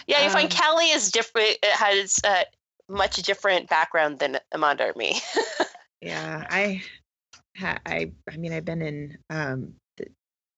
Yeah, 0.08 0.24
you 0.24 0.30
find 0.30 0.50
Um, 0.50 0.50
Kelly 0.50 0.86
is 0.86 1.12
different. 1.12 1.58
It 1.62 1.72
has 1.72 2.18
a 2.24 2.44
much 2.88 3.16
different 3.22 3.68
background 3.68 4.18
than 4.18 4.38
Amanda 4.52 4.88
or 4.88 4.94
me. 4.96 5.20
Yeah, 6.00 6.46
I, 6.48 6.82
I, 7.60 8.12
I 8.30 8.36
mean, 8.36 8.52
I've 8.52 8.64
been 8.64 8.82
in 8.82 9.18
um, 9.30 9.74
the 9.96 10.06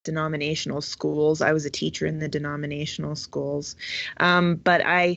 denominational 0.05 0.83
schools. 0.83 1.41
I 1.41 1.53
was 1.53 1.65
a 1.65 1.71
teacher 1.71 2.05
in 2.05 2.19
the 2.19 2.29
denominational 2.29 3.17
schools, 3.17 3.77
um, 4.19 4.57
but 4.57 4.83
I, 4.85 5.17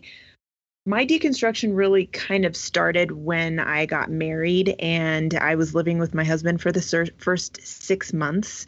my 0.86 1.06
deconstruction 1.06 1.76
really 1.76 2.06
kind 2.06 2.46
of 2.46 2.56
started 2.56 3.12
when 3.12 3.60
I 3.60 3.86
got 3.86 4.10
married 4.10 4.76
and 4.80 5.34
I 5.34 5.56
was 5.56 5.76
living 5.76 6.00
with 6.00 6.14
my 6.14 6.24
husband 6.24 6.62
for 6.62 6.72
the 6.72 6.82
ser- 6.82 7.08
first 7.18 7.60
six 7.66 8.14
months, 8.14 8.66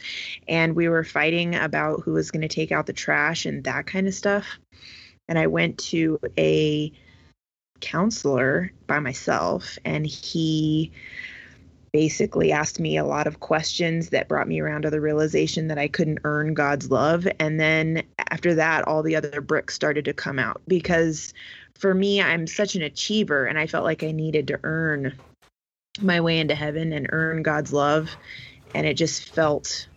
and 0.50 0.76
we 0.76 0.90
were 0.90 1.06
fighting 1.06 1.56
about 1.56 2.02
who 2.02 2.12
was 2.12 2.32
going 2.32 2.42
to 2.42 2.50
take 2.50 2.74
out 2.74 2.86
the 2.86 2.92
trash 2.92 3.46
and 3.46 3.64
that 3.64 3.88
kind 3.88 4.08
of 4.08 4.14
stuff. 4.14 4.46
And 5.28 5.40
I 5.40 5.48
went 5.48 5.78
to 5.80 6.20
a 6.38 6.92
counselor 7.82 8.72
by 8.88 9.00
myself, 9.00 9.78
and 9.84 10.06
he 10.06 10.92
basically 11.96 12.52
asked 12.52 12.78
me 12.78 12.98
a 12.98 13.06
lot 13.06 13.26
of 13.26 13.40
questions 13.40 14.10
that 14.10 14.28
brought 14.28 14.50
me 14.50 14.60
around 14.60 14.82
to 14.82 14.90
the 14.90 15.00
realization 15.00 15.70
that 15.70 15.78
I 15.78 15.88
couldn't 15.88 16.20
earn 16.26 16.54
God's 16.54 16.92
love. 16.92 17.26
And 17.40 17.58
then 17.58 18.04
after 18.18 18.56
that, 18.56 18.86
all 18.86 19.02
the 19.02 19.16
other 19.16 19.40
bricks 19.40 19.76
started 19.76 20.04
to 20.04 20.14
come 20.14 20.38
out 20.38 20.62
because 20.68 21.34
for 21.76 21.94
me, 21.94 22.22
I'm 22.22 22.48
such 22.48 22.76
an 22.76 22.82
achiever 22.82 23.46
and 23.46 23.58
I 23.58 23.68
felt 23.68 23.86
like 23.86 24.04
I 24.04 24.12
needed 24.12 24.48
to 24.50 24.60
earn 24.64 25.18
my 26.02 26.20
way 26.20 26.40
into 26.40 26.54
heaven 26.54 26.92
and 26.92 27.08
earn 27.12 27.44
God's 27.44 27.72
love. 27.72 28.14
And 28.74 28.86
it 28.86 28.96
just 28.96 29.30
felt, 29.30 29.88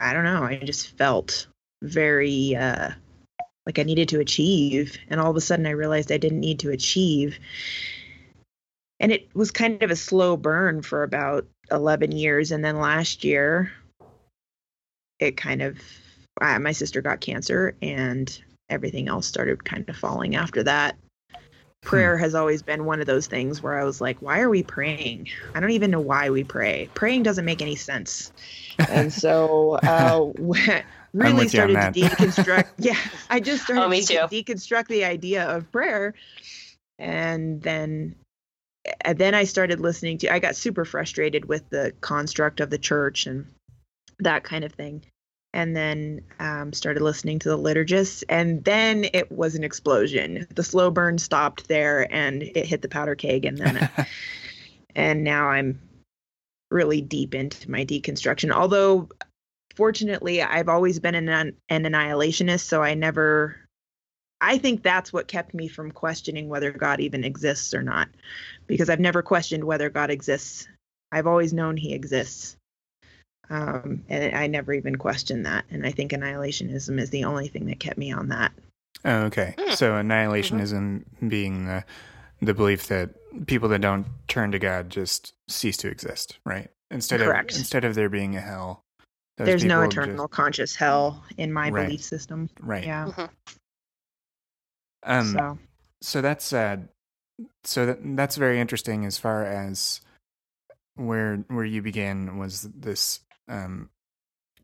I 0.00 0.12
don't 0.12 0.24
know, 0.24 0.42
I 0.42 0.56
just 0.56 0.96
felt 0.96 1.46
very, 1.82 2.56
uh, 2.56 2.90
like 3.66 3.78
I 3.78 3.82
needed 3.82 4.08
to 4.10 4.20
achieve. 4.20 4.96
And 5.10 5.20
all 5.20 5.30
of 5.30 5.36
a 5.36 5.40
sudden, 5.40 5.66
I 5.66 5.70
realized 5.70 6.12
I 6.12 6.18
didn't 6.18 6.40
need 6.40 6.60
to 6.60 6.70
achieve. 6.70 7.38
And 9.00 9.12
it 9.12 9.28
was 9.34 9.50
kind 9.50 9.82
of 9.82 9.90
a 9.90 9.96
slow 9.96 10.36
burn 10.36 10.82
for 10.82 11.02
about 11.02 11.46
11 11.70 12.12
years 12.12 12.52
and 12.52 12.64
then 12.64 12.78
last 12.78 13.24
year 13.24 13.72
it 15.18 15.36
kind 15.36 15.62
of 15.62 15.78
uh, 16.40 16.58
my 16.58 16.72
sister 16.72 17.00
got 17.00 17.20
cancer 17.20 17.74
and 17.80 18.42
everything 18.68 19.08
else 19.08 19.26
started 19.26 19.64
kind 19.64 19.88
of 19.88 19.96
falling 19.96 20.36
after 20.36 20.62
that. 20.62 20.96
Prayer 21.82 22.18
has 22.18 22.34
always 22.34 22.62
been 22.62 22.84
one 22.84 23.00
of 23.00 23.06
those 23.06 23.26
things 23.26 23.62
where 23.62 23.78
i 23.78 23.84
was 23.84 24.00
like 24.00 24.20
why 24.20 24.40
are 24.40 24.50
we 24.50 24.62
praying? 24.62 25.28
I 25.54 25.60
don't 25.60 25.70
even 25.70 25.90
know 25.90 26.00
why 26.00 26.30
we 26.30 26.44
pray. 26.44 26.88
Praying 26.94 27.22
doesn't 27.22 27.44
make 27.44 27.62
any 27.62 27.76
sense. 27.76 28.32
And 28.90 29.12
so 29.12 29.72
uh 29.82 30.30
really 31.16 31.44
with 31.44 31.54
you 31.54 31.62
on 31.62 31.70
started 31.70 31.94
to 31.94 32.00
deconstruct 32.00 32.68
yeah 32.78 32.96
i 33.30 33.40
just 33.40 33.64
started 33.64 33.82
Oh, 33.84 33.88
me 33.88 34.02
to 34.02 34.06
too. 34.06 34.18
deconstruct 34.42 34.88
the 34.88 35.04
idea 35.04 35.44
of 35.44 35.70
prayer 35.72 36.14
and 36.98 37.62
then 37.62 38.16
and 39.00 39.18
then 39.18 39.34
I 39.34 39.44
started 39.44 39.80
listening 39.80 40.18
to 40.18 40.32
I 40.32 40.38
got 40.38 40.56
super 40.56 40.84
frustrated 40.84 41.46
with 41.46 41.68
the 41.70 41.92
construct 42.00 42.60
of 42.60 42.70
the 42.70 42.78
church 42.78 43.26
and 43.26 43.46
that 44.20 44.44
kind 44.44 44.64
of 44.64 44.72
thing. 44.72 45.04
And 45.52 45.74
then 45.74 46.20
um, 46.38 46.72
started 46.74 47.02
listening 47.02 47.38
to 47.40 47.48
the 47.48 47.56
liturgists, 47.56 48.22
and 48.28 48.62
then 48.62 49.06
it 49.14 49.32
was 49.32 49.54
an 49.54 49.64
explosion. 49.64 50.46
The 50.54 50.62
slow 50.62 50.90
burn 50.90 51.16
stopped 51.16 51.66
there, 51.66 52.06
and 52.12 52.42
it 52.42 52.66
hit 52.66 52.82
the 52.82 52.88
powder 52.88 53.14
keg, 53.14 53.46
and 53.46 53.56
then 53.56 53.88
and 54.94 55.24
now 55.24 55.48
I'm 55.48 55.80
really 56.70 57.00
deep 57.00 57.34
into 57.34 57.70
my 57.70 57.86
deconstruction. 57.86 58.50
Although, 58.50 59.08
fortunately, 59.76 60.42
I've 60.42 60.68
always 60.68 60.98
been 60.98 61.14
an, 61.14 61.28
an 61.28 61.54
annihilationist, 61.84 62.60
so 62.60 62.82
I 62.82 62.94
never. 62.94 63.56
I 64.40 64.58
think 64.58 64.82
that's 64.82 65.12
what 65.12 65.28
kept 65.28 65.54
me 65.54 65.66
from 65.66 65.90
questioning 65.90 66.48
whether 66.48 66.70
God 66.70 67.00
even 67.00 67.24
exists 67.24 67.72
or 67.72 67.82
not, 67.82 68.08
because 68.66 68.90
I've 68.90 69.00
never 69.00 69.22
questioned 69.22 69.64
whether 69.64 69.88
God 69.88 70.10
exists. 70.10 70.68
I've 71.10 71.26
always 71.26 71.52
known 71.52 71.76
He 71.76 71.94
exists, 71.94 72.56
um, 73.48 74.04
and 74.08 74.34
I 74.34 74.46
never 74.46 74.72
even 74.72 74.96
questioned 74.96 75.46
that. 75.46 75.64
And 75.70 75.86
I 75.86 75.90
think 75.90 76.12
annihilationism 76.12 77.00
is 77.00 77.10
the 77.10 77.24
only 77.24 77.48
thing 77.48 77.66
that 77.66 77.80
kept 77.80 77.98
me 77.98 78.12
on 78.12 78.28
that. 78.28 78.52
Oh, 79.04 79.24
okay. 79.24 79.54
Hmm. 79.58 79.74
So 79.74 79.92
annihilationism 79.92 81.04
being 81.28 81.66
the 81.66 81.84
the 82.42 82.54
belief 82.54 82.88
that 82.88 83.10
people 83.46 83.68
that 83.70 83.80
don't 83.80 84.06
turn 84.28 84.52
to 84.52 84.58
God 84.58 84.90
just 84.90 85.32
cease 85.48 85.76
to 85.78 85.88
exist, 85.88 86.38
right? 86.44 86.68
Instead 86.90 87.20
Correct. 87.20 87.52
of 87.52 87.58
instead 87.58 87.84
of 87.84 87.94
there 87.94 88.08
being 88.08 88.36
a 88.36 88.40
hell, 88.40 88.82
those 89.36 89.46
There's 89.46 89.64
no 89.64 89.80
people 89.82 89.90
just- 89.92 90.08
eternal 90.08 90.28
conscious 90.28 90.74
hell 90.76 91.24
in 91.36 91.52
my 91.52 91.70
Right. 91.70 91.84
belief 91.86 92.02
system. 92.02 92.48
right? 92.60 92.84
Yeah. 92.84 93.06
Mhm. 93.06 93.30
Um, 95.02 95.26
so 95.32 95.58
so 96.00 96.20
that's 96.20 96.52
uh, 96.52 96.78
so 97.64 97.86
that, 97.86 97.98
that's 98.16 98.36
very 98.36 98.58
interesting 98.60 99.04
as 99.04 99.18
far 99.18 99.44
as 99.44 100.00
where 100.94 101.36
where 101.48 101.64
you 101.64 101.82
began 101.82 102.38
was 102.38 102.62
this 102.62 103.20
um, 103.48 103.90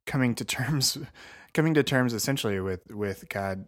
coming 0.07 0.35
to 0.37 0.45
terms 0.45 0.99
coming 1.55 1.75
to 1.75 1.83
terms 1.83 2.15
essentially 2.15 2.59
with 2.61 2.81
with 2.91 3.29
God 3.29 3.67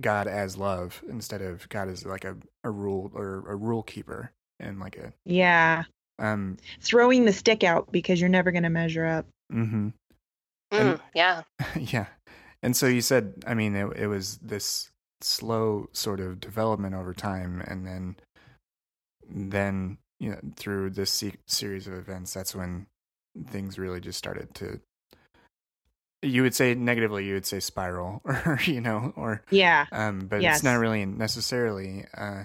God 0.00 0.28
as 0.28 0.56
love 0.56 1.02
instead 1.08 1.42
of 1.42 1.68
God 1.70 1.88
as 1.88 2.04
like 2.04 2.24
a, 2.24 2.36
a 2.62 2.70
rule 2.70 3.10
or 3.14 3.42
a 3.50 3.56
rule 3.56 3.82
keeper 3.82 4.30
and 4.60 4.78
like 4.78 4.96
a 4.96 5.12
yeah, 5.24 5.84
um 6.20 6.56
throwing 6.80 7.24
the 7.24 7.32
stick 7.32 7.64
out 7.64 7.90
because 7.90 8.20
you're 8.20 8.28
never 8.30 8.52
going 8.52 8.62
to 8.62 8.70
measure 8.70 9.04
up. 9.06 9.26
hmm 9.50 9.88
Mm, 10.72 11.00
yeah. 11.14 11.42
yeah 11.76 12.06
and 12.62 12.76
so 12.76 12.86
you 12.86 13.00
said 13.00 13.34
i 13.46 13.54
mean 13.54 13.74
it, 13.74 13.86
it 13.96 14.06
was 14.08 14.38
this 14.38 14.90
slow 15.20 15.88
sort 15.92 16.20
of 16.20 16.40
development 16.40 16.94
over 16.94 17.14
time 17.14 17.62
and 17.66 17.86
then 17.86 18.16
then 19.28 19.98
you 20.20 20.30
know 20.30 20.38
through 20.56 20.90
this 20.90 21.10
se- 21.10 21.36
series 21.46 21.86
of 21.86 21.94
events 21.94 22.34
that's 22.34 22.54
when 22.54 22.86
things 23.48 23.78
really 23.78 24.00
just 24.00 24.18
started 24.18 24.54
to 24.54 24.80
you 26.22 26.42
would 26.42 26.54
say 26.54 26.74
negatively 26.74 27.24
you 27.24 27.34
would 27.34 27.46
say 27.46 27.60
spiral 27.60 28.20
or 28.24 28.58
you 28.64 28.80
know 28.80 29.12
or 29.16 29.42
Yeah. 29.50 29.86
um 29.92 30.26
but 30.28 30.42
Yes. 30.42 30.56
it's 30.56 30.64
not 30.64 30.74
really 30.78 31.04
necessarily 31.06 32.04
uh 32.16 32.44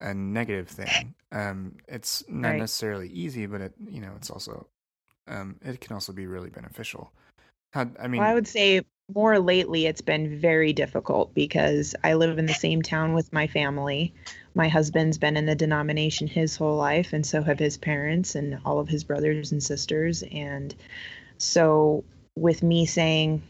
a 0.00 0.12
negative 0.14 0.68
thing 0.68 1.14
um 1.30 1.76
it's 1.88 2.24
not 2.28 2.50
Right. 2.50 2.58
necessarily 2.58 3.08
easy 3.08 3.46
but 3.46 3.60
it 3.60 3.74
you 3.88 4.00
know 4.00 4.12
it's 4.16 4.30
also 4.30 4.66
um 5.28 5.56
it 5.62 5.80
can 5.80 5.94
also 5.94 6.12
be 6.12 6.26
really 6.26 6.50
beneficial 6.50 7.12
how 7.72 7.88
i 8.00 8.08
mean 8.08 8.20
well, 8.20 8.30
I 8.30 8.34
would 8.34 8.48
say 8.48 8.82
more 9.14 9.38
lately 9.38 9.86
it's 9.86 10.00
been 10.00 10.38
very 10.40 10.72
difficult 10.72 11.34
because 11.34 11.94
I 12.04 12.14
live 12.14 12.38
in 12.38 12.46
the 12.46 12.54
same 12.54 12.82
town 12.82 13.14
with 13.14 13.32
my 13.32 13.46
family. 13.46 14.14
My 14.54 14.68
husband's 14.68 15.18
been 15.18 15.36
in 15.36 15.46
the 15.46 15.54
denomination 15.54 16.26
his 16.26 16.56
whole 16.56 16.76
life, 16.76 17.12
and 17.12 17.24
so 17.26 17.42
have 17.42 17.58
his 17.58 17.76
parents 17.76 18.34
and 18.34 18.58
all 18.64 18.78
of 18.78 18.88
his 18.88 19.04
brothers 19.04 19.52
and 19.52 19.62
sisters. 19.62 20.22
And 20.32 20.74
so, 21.38 22.04
with 22.36 22.62
me 22.62 22.86
saying, 22.86 23.42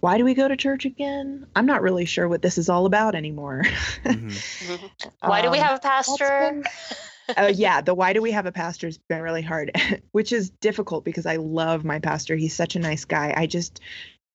why 0.00 0.18
do 0.18 0.24
we 0.24 0.34
go 0.34 0.48
to 0.48 0.56
church 0.56 0.84
again? 0.84 1.46
I'm 1.56 1.66
not 1.66 1.82
really 1.82 2.04
sure 2.04 2.28
what 2.28 2.42
this 2.42 2.58
is 2.58 2.68
all 2.68 2.86
about 2.86 3.14
anymore. 3.14 3.62
Mhm. 4.04 4.30
Mhm. 4.60 4.90
Why 5.20 5.40
do 5.42 5.50
we 5.50 5.58
Um, 5.58 5.64
have 5.64 5.78
a 5.78 5.80
pastor? 5.80 6.62
uh, 7.36 7.52
yeah, 7.54 7.80
the 7.80 7.94
why 7.94 8.12
do 8.12 8.22
we 8.22 8.32
have 8.32 8.46
a 8.46 8.52
pastor 8.52 8.86
has 8.86 8.98
been 8.98 9.22
really 9.22 9.42
hard, 9.42 9.72
which 10.12 10.32
is 10.32 10.50
difficult 10.50 11.04
because 11.04 11.26
I 11.26 11.36
love 11.36 11.84
my 11.84 11.98
pastor. 11.98 12.36
He's 12.36 12.54
such 12.54 12.76
a 12.76 12.80
nice 12.80 13.04
guy. 13.04 13.32
I 13.36 13.46
just 13.46 13.80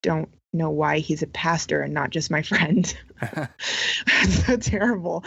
don't 0.01 0.29
know 0.51 0.69
why 0.69 0.99
he's 0.99 1.21
a 1.21 1.27
pastor 1.27 1.81
and 1.81 1.93
not 1.93 2.09
just 2.09 2.31
my 2.31 2.41
friend. 2.43 2.95
It's 3.21 4.45
so 4.45 4.57
terrible. 4.57 5.23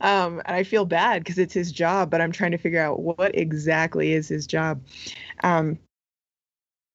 Um, 0.00 0.42
and 0.44 0.56
I 0.56 0.64
feel 0.64 0.84
bad 0.84 1.22
because 1.22 1.38
it's 1.38 1.54
his 1.54 1.70
job, 1.70 2.10
but 2.10 2.20
I'm 2.20 2.32
trying 2.32 2.52
to 2.52 2.58
figure 2.58 2.80
out 2.80 3.00
what 3.00 3.36
exactly 3.36 4.12
is 4.12 4.28
his 4.28 4.46
job. 4.46 4.82
Um, 5.42 5.78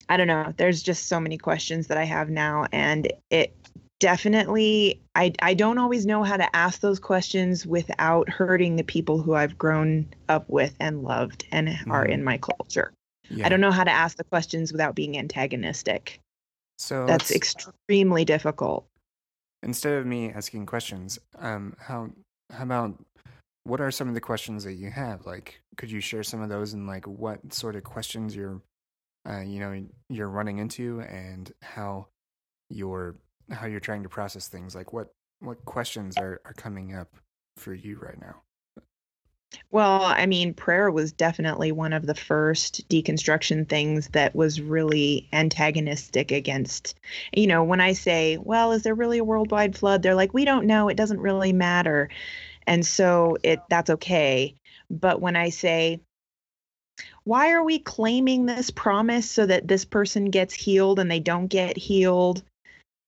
I 0.10 0.18
don't 0.18 0.28
know. 0.28 0.54
There's 0.58 0.82
just 0.82 1.08
so 1.08 1.20
many 1.20 1.38
questions 1.38 1.88
that 1.88 1.98
I 1.98 2.04
have 2.04 2.30
now, 2.32 2.66
and 2.72 3.12
it 3.30 3.56
definitely 4.00 5.02
I 5.16 5.34
I 5.42 5.54
don't 5.54 5.78
always 5.78 6.06
know 6.06 6.24
how 6.24 6.38
to 6.38 6.56
ask 6.56 6.80
those 6.82 7.00
questions 7.00 7.66
without 7.66 8.30
hurting 8.30 8.76
the 8.76 8.84
people 8.84 9.22
who 9.22 9.34
I've 9.36 9.58
grown 9.58 10.08
up 10.30 10.50
with 10.50 10.76
and 10.80 11.04
loved 11.04 11.46
and 11.52 11.70
are 11.90 12.06
Mhm. 12.06 12.10
in 12.12 12.24
my 12.24 12.38
culture. 12.38 12.94
yeah. 13.30 13.46
I 13.46 13.50
don't 13.50 13.62
know 13.62 13.72
how 13.72 13.84
to 13.84 13.92
ask 13.92 14.18
the 14.18 14.24
questions 14.24 14.72
without 14.72 14.96
being 14.96 15.18
antagonistic. 15.18 16.20
So 16.80 17.06
That's 17.06 17.30
extremely 17.32 18.26
difficult. 18.26 18.88
instead 19.62 19.94
of 19.94 20.06
me 20.06 20.32
asking 20.32 20.66
questions, 20.66 21.20
um, 21.38 21.76
how 21.80 22.10
how 22.52 22.64
about 22.64 22.98
what 23.66 23.82
are 23.82 23.92
some 23.92 24.08
of 24.08 24.14
the 24.16 24.22
questions 24.22 24.64
that 24.64 24.74
you 24.74 24.90
have? 24.90 25.26
Like, 25.28 25.62
could 25.78 25.92
you 25.92 26.00
share 26.00 26.24
some 26.24 26.42
of 26.42 26.50
those 26.50 26.74
and 26.74 26.88
like 26.88 27.06
what 27.06 27.54
sort 27.54 27.76
of 27.76 27.84
questions 27.84 28.36
you're, 28.36 28.62
uh, 29.30 29.42
you 29.42 29.60
know, 29.60 29.86
you're 30.10 30.30
running 30.30 30.58
into 30.58 31.02
and 31.02 31.52
how 31.62 32.08
you're 32.70 33.16
how 33.52 33.68
you're 33.68 33.80
trying 33.80 34.04
to 34.04 34.10
process 34.10 34.48
things? 34.48 34.76
Like, 34.76 34.94
what 34.94 35.10
what 35.40 35.64
questions 35.66 36.18
are 36.18 36.42
are 36.46 36.54
coming 36.54 36.96
up 36.96 37.16
for 37.58 37.74
you 37.74 37.98
right 38.00 38.20
now? 38.20 38.42
Well, 39.72 40.04
I 40.04 40.28
mean, 40.28 40.54
prayer 40.54 40.92
was 40.92 41.12
definitely 41.12 41.72
one 41.72 41.92
of 41.92 42.06
the 42.06 42.14
first 42.14 42.88
deconstruction 42.88 43.68
things 43.68 44.08
that 44.10 44.36
was 44.36 44.62
really 44.62 45.28
antagonistic 45.34 46.32
against, 46.32 46.96
you 47.34 47.48
know, 47.48 47.64
when 47.64 47.82
I 47.82 47.94
say, 47.94 48.38
well, 48.38 48.72
is 48.72 48.84
there 48.84 48.94
really 48.94 49.18
a 49.18 49.24
worldwide 49.24 49.76
flood? 49.76 50.04
They're 50.04 50.14
like, 50.14 50.36
we 50.36 50.46
don't 50.46 50.68
know. 50.68 50.88
It 50.88 50.98
doesn't 50.98 51.20
really 51.20 51.52
matter. 51.52 52.10
And 52.68 52.86
so 52.86 53.38
it 53.44 53.60
that's 53.70 53.90
okay. 53.90 54.56
But 54.92 55.20
when 55.20 55.36
I 55.36 55.50
say, 55.50 56.00
why 57.24 57.52
are 57.52 57.64
we 57.64 57.80
claiming 57.80 58.46
this 58.46 58.70
promise 58.70 59.30
so 59.30 59.46
that 59.46 59.68
this 59.68 59.86
person 59.86 60.26
gets 60.26 60.54
healed 60.54 61.00
and 61.00 61.10
they 61.10 61.20
don't 61.20 61.48
get 61.48 61.78
healed? 61.78 62.44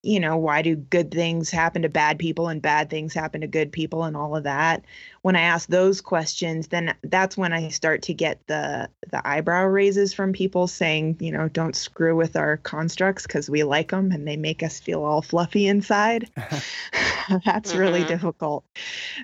You 0.03 0.19
know, 0.19 0.37
why 0.37 0.61
do 0.63 0.75
good 0.75 1.11
things 1.11 1.51
happen 1.51 1.83
to 1.83 1.89
bad 1.89 2.17
people 2.19 2.47
and 2.47 2.61
bad 2.61 2.89
things 2.89 3.13
happen 3.13 3.41
to 3.41 3.47
good 3.47 3.71
people 3.71 4.03
and 4.03 4.17
all 4.17 4.35
of 4.35 4.43
that? 4.43 4.83
when 5.21 5.35
I 5.35 5.41
ask 5.41 5.69
those 5.69 6.01
questions, 6.01 6.67
then 6.69 6.95
that's 7.03 7.37
when 7.37 7.53
I 7.53 7.69
start 7.69 8.01
to 8.03 8.13
get 8.13 8.45
the 8.47 8.89
the 9.11 9.25
eyebrow 9.27 9.65
raises 9.65 10.13
from 10.13 10.33
people 10.33 10.67
saying, 10.67 11.17
you 11.19 11.31
know, 11.31 11.47
don't 11.47 11.75
screw 11.75 12.15
with 12.15 12.35
our 12.35 12.57
constructs 12.57 13.27
because 13.27 13.49
we 13.49 13.63
like 13.63 13.91
them 13.91 14.11
and 14.11 14.27
they 14.27 14.37
make 14.37 14.63
us 14.63 14.79
feel 14.79 15.03
all 15.03 15.21
fluffy 15.21 15.67
inside. 15.67 16.29
that's 17.45 17.75
really 17.75 18.03
Mhm. 18.03 18.07
difficult. 18.07 18.65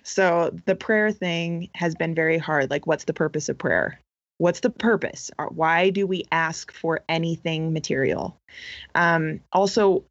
So 0.03 0.51
the 0.65 0.75
prayer 0.75 1.11
thing 1.11 1.69
has 1.75 1.95
been 1.95 2.15
very 2.15 2.37
hard. 2.37 2.69
Like, 2.69 2.87
what's 2.87 3.05
the 3.05 3.13
purpose 3.13 3.49
of 3.49 3.57
prayer? 3.57 3.99
What's 4.37 4.59
the 4.59 4.69
purpose? 4.69 5.31
Why 5.49 5.89
do 5.89 6.05
we 6.05 6.25
ask 6.31 6.71
for 6.71 7.01
anything 7.09 7.73
material? 7.73 8.37
Um, 8.93 9.39
also, 9.51 10.03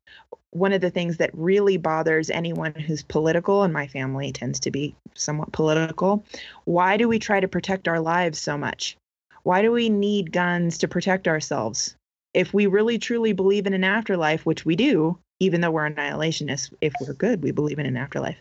one 0.51 0.73
of 0.73 0.81
the 0.81 0.91
things 0.91 1.19
that 1.19 1.31
really 1.33 1.77
bothers 1.77 2.31
anyone 2.31 2.75
who's 2.75 3.03
political, 3.03 3.62
and 3.62 3.73
my 3.73 3.87
family 3.87 4.33
tends 4.33 4.61
to 4.61 4.71
be 4.71 4.97
somewhat 5.15 5.53
political, 5.53 6.25
why 6.65 6.97
do 6.97 7.09
we 7.09 7.19
try 7.19 7.41
to 7.41 7.49
protect 7.49 7.89
our 7.89 8.01
lives 8.01 8.39
so 8.39 8.57
much? 8.57 8.97
Why 9.43 9.62
do 9.62 9.71
we 9.71 9.91
need 9.91 10.33
guns 10.33 10.79
to 10.79 10.89
protect 10.89 11.29
ourselves? 11.29 11.95
If 12.35 12.53
we 12.53 12.67
really 12.67 12.99
truly 12.99 13.33
believe 13.33 13.67
in 13.67 13.75
an 13.75 13.85
afterlife, 13.85 14.45
which 14.45 14.65
we 14.65 14.77
do, 14.77 15.19
even 15.41 15.61
though 15.61 15.71
we're 15.71 15.89
annihilationists, 15.89 16.73
if 16.81 16.93
we're 17.01 17.15
good, 17.15 17.43
we 17.43 17.51
believe 17.51 17.79
in 17.79 17.87
an 17.87 17.97
afterlife. 17.97 18.37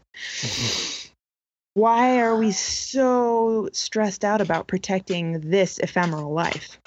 Why 1.75 2.19
are 2.19 2.35
we 2.35 2.51
so 2.51 3.69
stressed 3.73 4.25
out 4.25 4.41
about 4.41 4.67
protecting 4.67 5.41
this 5.41 5.77
ephemeral 5.77 6.33
life? 6.33 6.79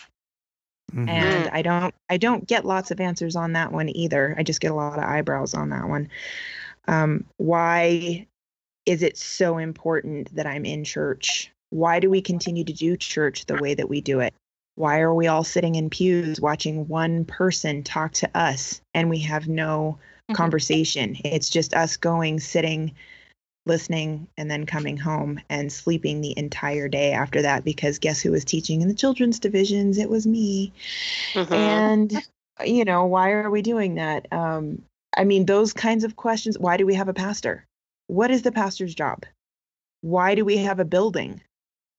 Mhm. 0.95 1.07
and 1.07 1.49
i 1.51 1.61
don't 1.61 1.95
i 2.09 2.17
don't 2.17 2.47
get 2.47 2.65
lots 2.65 2.91
of 2.91 2.99
answers 2.99 3.37
on 3.37 3.53
that 3.53 3.73
one 3.73 3.91
either 3.91 4.35
i 4.39 4.43
just 4.43 4.61
get 4.63 4.71
a 4.71 4.75
lot 4.75 4.99
of 4.99 5.05
eyebrows 5.05 5.53
on 5.53 5.69
that 5.69 5.87
one 5.87 6.09
um, 6.87 7.25
why 7.37 8.27
is 8.87 9.03
it 9.03 9.19
so 9.19 9.59
important 9.59 10.35
that 10.35 10.47
i'm 10.47 10.65
in 10.65 10.85
church 10.85 11.53
why 11.69 12.01
do 12.01 12.09
we 12.09 12.23
continue 12.23 12.65
to 12.65 12.73
do 12.73 12.97
church 12.97 13.45
the 13.45 13.59
way 13.59 13.75
that 13.75 13.91
we 13.91 14.01
do 14.01 14.21
it 14.21 14.33
why 14.77 15.01
are 15.01 15.13
we 15.15 15.27
all 15.27 15.45
sitting 15.45 15.75
in 15.75 15.91
pews 15.91 16.41
watching 16.41 16.89
one 16.89 17.27
person 17.27 17.83
talk 17.83 18.13
to 18.13 18.31
us 18.35 18.81
and 18.95 19.11
we 19.11 19.19
have 19.19 19.47
no 19.47 19.99
Mhm. 20.31 20.37
conversation 20.37 21.19
it's 21.23 21.51
just 21.51 21.75
us 21.75 21.99
going 21.99 22.41
sitting 22.41 22.95
listening 23.69 24.27
and 24.37 24.51
then 24.51 24.67
coming 24.67 24.97
home 24.97 25.41
and 25.49 25.73
sleeping 25.73 26.21
the 26.21 26.37
entire 26.37 26.89
day 26.89 27.13
after 27.13 27.43
that 27.43 27.65
because 27.65 27.99
guess 27.99 28.21
who 28.21 28.33
was 28.33 28.45
teaching 28.45 28.83
in 28.83 28.89
the 28.89 28.95
children's 28.95 29.39
divisions? 29.39 29.99
It 29.99 30.11
was 30.11 30.27
me. 30.27 30.73
Mhm. 31.35 31.53
and 31.53 32.13
you 32.65 32.85
know 32.85 33.05
why 33.07 33.31
are 33.31 33.51
we 33.51 33.63
doing 33.63 33.95
that? 33.97 34.27
Um 34.33 34.83
i 35.17 35.25
mean 35.25 35.47
those 35.47 35.73
kinds 35.73 36.05
of 36.05 36.17
questions 36.17 36.59
why 36.59 36.77
do 36.77 36.87
we 36.87 36.95
have 36.95 37.09
a 37.09 37.15
pastor? 37.15 37.65
What 38.09 38.31
is 38.31 38.43
the 38.43 38.53
pastor's 38.53 38.95
job? 38.95 39.25
Why 40.01 40.35
do 40.35 40.45
we 40.45 40.59
have 40.59 40.81
a 40.81 40.85
building? 40.85 41.43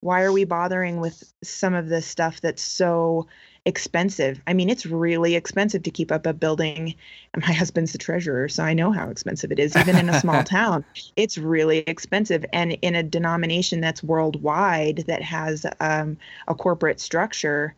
Why 0.02 0.22
are 0.24 0.32
we 0.32 0.46
bothering 0.46 1.00
with 1.00 1.34
some 1.44 1.74
of 1.74 1.90
this 1.90 2.06
stuff 2.06 2.42
that's 2.42 2.62
so 2.62 3.28
expensive. 3.66 4.42
I 4.48 4.54
mean 4.54 4.70
it's 4.70 4.86
really 4.86 5.36
expensive 5.36 5.84
to 5.84 5.92
keep 5.92 6.12
up 6.12 6.26
a 6.26 6.34
building. 6.34 6.96
And 7.34 7.44
my 7.46 7.54
husband's 7.54 7.92
the 7.92 7.98
treasurer 7.98 8.50
so 8.50 8.64
i 8.64 8.74
know 8.74 8.92
how 8.92 9.10
expensive 9.10 9.52
it 9.52 9.60
is 9.60 9.76
even 9.76 9.98
in 9.98 10.10
a 10.10 10.20
small 10.20 10.44
town. 10.46 10.86
It's 11.16 11.38
really 11.38 11.80
expensive. 11.80 12.46
And 12.54 12.74
in 12.82 12.96
a 12.96 13.04
denomination 13.04 13.82
that's 13.82 14.04
worldwide 14.04 15.06
that 15.08 15.22
has 15.22 15.66
um, 15.80 16.18
a 16.48 16.56
corporate 16.56 17.00
structure 17.00 17.76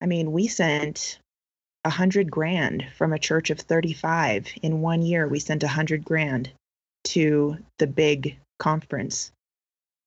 i 0.00 0.06
mean 0.06 0.32
we 0.32 0.46
sent 0.46 1.18
a 1.86 1.90
hundred 1.90 2.28
grand 2.28 2.84
from 2.96 3.12
a 3.12 3.18
church 3.18 3.48
of 3.50 3.60
35 3.60 4.48
in 4.60 4.80
one 4.80 5.02
year. 5.02 5.28
We 5.28 5.38
sent 5.38 5.62
a 5.62 5.68
hundred 5.68 6.04
grand 6.04 6.50
to 7.04 7.58
the 7.78 7.86
big 7.86 8.36
conference 8.58 9.30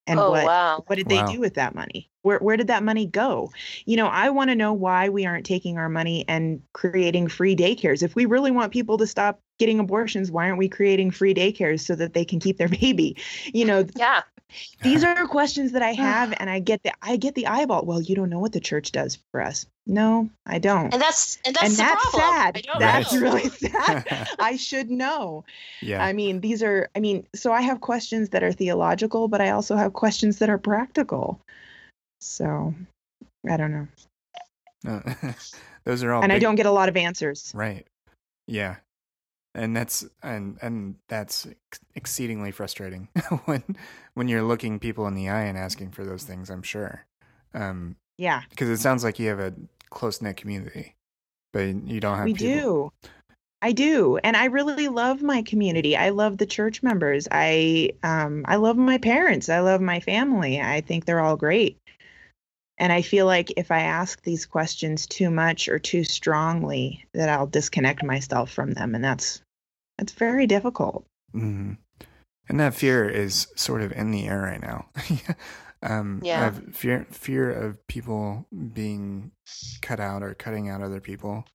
and 0.09 0.25
oh 0.25 0.27
what 0.27 0.43
wow. 0.43 0.85
what 0.87 0.97
did 0.97 1.09
they 1.09 1.21
Wow. 1.21 1.23
do 1.23 1.39
with 1.39 1.55
that 1.55 1.75
money 1.75 2.11
where 2.23 2.39
where 2.39 2.57
did 2.57 2.67
that 2.67 2.83
money 2.83 3.07
go 3.07 3.51
you 3.85 3.97
know 3.97 4.07
i 4.07 4.29
want 4.29 4.49
to 4.49 4.55
know 4.55 4.73
why 4.73 5.09
we 5.09 5.25
aren't 5.25 5.45
taking 5.45 5.77
our 5.77 5.89
money 5.89 6.25
and 6.27 6.61
creating 6.73 7.29
free 7.29 7.55
daycares 7.55 8.03
if 8.03 8.15
we 8.15 8.25
really 8.25 8.51
want 8.51 8.73
people 8.73 8.97
to 8.97 9.07
stop 9.07 9.41
getting 9.59 9.79
abortions 9.79 10.31
why 10.31 10.47
aren't 10.47 10.59
we 10.59 10.69
creating 10.69 11.11
free 11.11 11.33
daycares 11.35 11.81
so 11.81 11.95
that 11.95 12.13
they 12.13 12.25
can 12.25 12.39
keep 12.41 12.57
their 12.57 12.69
baby 12.81 13.17
you 13.53 13.65
know 13.65 13.85
Yeah. 13.95 14.23
These 14.81 15.03
are 15.05 15.27
questions 15.27 15.71
that 15.73 15.81
i 15.81 15.91
have 15.93 16.33
and 16.39 16.49
i 16.49 16.59
get 16.59 16.81
the 16.83 16.91
i 17.01 17.15
get 17.17 17.35
the 17.35 17.47
eyeball 17.47 17.83
well 17.85 18.01
you 18.01 18.15
don't 18.15 18.29
know 18.29 18.39
what 18.39 18.51
the 18.51 18.59
church 18.59 18.91
does 18.91 19.17
for 19.31 19.41
us 19.41 19.65
no 19.85 20.29
i 20.45 20.59
don't 20.59 20.93
And 20.93 21.01
that's 21.01 21.37
and 21.45 21.55
that's 21.55 21.65
and 21.69 21.73
the 21.73 21.83
that's 21.83 22.09
problem. 22.11 22.29
I 22.29 22.51
sad 22.53 22.63
don't 22.63 22.79
that's 22.79 23.13
know. 23.13 23.19
really 23.21 23.49
sad 23.49 24.29
i 24.39 24.55
should 24.55 24.89
know 24.89 25.43
yeah. 25.81 26.03
I 26.03 26.13
mean, 26.13 26.41
these 26.41 26.61
are, 26.61 26.89
I 26.95 26.99
mean, 26.99 27.25
so 27.33 27.51
I 27.53 27.61
have 27.61 27.79
questions 27.81 28.29
that 28.29 28.43
are 28.43 28.51
theological, 28.51 29.27
but 29.29 29.39
I 29.41 29.51
also 29.51 29.75
have 29.77 29.93
questions 29.93 30.39
that 30.39 30.49
are 30.49 30.57
practical. 30.57 31.39
So 32.19 32.73
I 33.49 33.55
don't 33.57 33.71
know. 33.71 33.87
No, 34.83 35.01
uh, 35.05 35.31
those 35.85 36.03
are 36.03 36.11
all. 36.11 36.21
and 36.21 36.33
I 36.33 36.39
don't 36.39 36.55
get 36.55 36.65
a 36.65 36.71
lot 36.71 36.89
of 36.89 36.97
answers. 36.97 37.51
Right. 37.55 37.85
Yeah. 38.47 38.75
And 39.55 39.75
that's 39.75 40.05
and 40.21 40.57
and 40.61 40.95
that's 41.07 41.47
ex- 41.47 41.79
exceedingly 41.95 42.51
frustrating 42.51 43.09
when 43.45 43.63
when 44.13 44.27
you're 44.27 44.43
looking 44.43 44.79
people 44.79 45.07
in 45.07 45.15
the 45.15 45.29
eye 45.29 45.43
and 45.43 45.57
asking 45.57 45.91
for 45.91 46.05
those 46.05 46.23
things. 46.23 46.49
I'm 46.49 46.61
sure, 46.61 47.05
um, 47.53 47.95
Yeah, 48.17 48.43
because 48.49 48.69
it 48.69 48.77
sounds 48.77 49.03
like 49.03 49.17
you 49.17 49.29
have 49.29 49.39
a 49.39 49.53
close 49.89 50.21
knit 50.21 50.37
community, 50.37 50.95
but 51.51 51.61
you 51.61 51.99
don't 51.99 52.17
have. 52.17 52.25
we 52.25 52.33
people. 52.33 52.47
do. 52.47 52.91
I 53.61 53.73
do. 53.73 54.17
And 54.23 54.37
I 54.37 54.45
really 54.45 54.87
love 54.87 55.21
my 55.21 55.41
community. 55.41 55.97
I 55.97 56.09
love 56.09 56.37
the 56.37 56.45
church 56.45 56.81
members. 56.81 57.27
I 57.31 57.91
um 58.03 58.45
I 58.47 58.55
love 58.55 58.77
my 58.77 58.97
parents. 58.97 59.49
I 59.49 59.59
love 59.59 59.81
my 59.81 59.99
family. 59.99 60.61
I 60.61 60.81
think 60.81 61.05
they're 61.05 61.19
all 61.19 61.35
great. 61.35 61.77
And 62.79 62.93
I 62.93 63.01
feel 63.01 63.25
like 63.25 63.51
if 63.57 63.71
I 63.71 63.81
ask 63.81 64.21
these 64.23 64.45
questions 64.45 65.05
too 65.05 65.29
much 65.29 65.67
or 65.67 65.77
too 65.79 66.03
strongly, 66.03 67.05
that 67.13 67.29
I'll 67.29 67.47
disconnect 67.47 68.03
myself 68.03 68.51
from 68.51 68.71
them 68.71 68.95
and 68.95 69.03
that's 69.03 69.41
that's 69.97 70.13
very 70.13 70.47
difficult. 70.47 71.05
hmm 71.33 71.73
And 72.47 72.59
that 72.59 72.73
fear 72.73 73.07
is 73.07 73.47
sort 73.55 73.81
of 73.81 73.91
in 73.91 74.11
the 74.11 74.27
air 74.27 74.41
right 74.41 74.61
now. 74.61 74.89
um, 75.83 76.21
Yeah. 76.23 76.47
Of 76.47 76.73
fear, 76.75 77.05
fear 77.11 77.51
of 77.51 77.85
people 77.87 78.45
being 78.73 79.31
cut 79.81 79.99
out 79.99 80.23
or 80.23 80.33
cutting 80.33 80.69
out 80.69 80.81
other 80.81 81.01
people. 81.01 81.45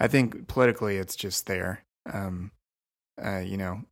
I 0.00 0.08
think 0.08 0.48
politically, 0.48 0.96
it's 0.96 1.14
just 1.14 1.46
there. 1.46 1.84
Um, 2.12 2.50
uh, 3.24 3.38
you 3.38 3.56
know, 3.56 3.82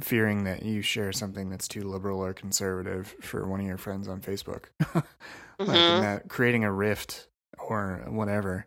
fearing 0.00 0.44
that 0.44 0.62
you 0.62 0.82
share 0.82 1.12
something 1.12 1.48
that's 1.48 1.66
too 1.68 1.82
liberal 1.82 2.22
or 2.22 2.34
conservative 2.34 3.14
for 3.20 3.48
one 3.48 3.60
of 3.60 3.66
your 3.66 3.78
friends 3.78 4.06
on 4.06 4.20
Facebook, 4.20 4.64
like 5.58 5.68
Mhm. 5.68 6.00
that, 6.00 6.28
creating 6.28 6.64
a 6.64 6.72
rift 6.72 7.28
or 7.58 8.04
whatever. 8.08 8.66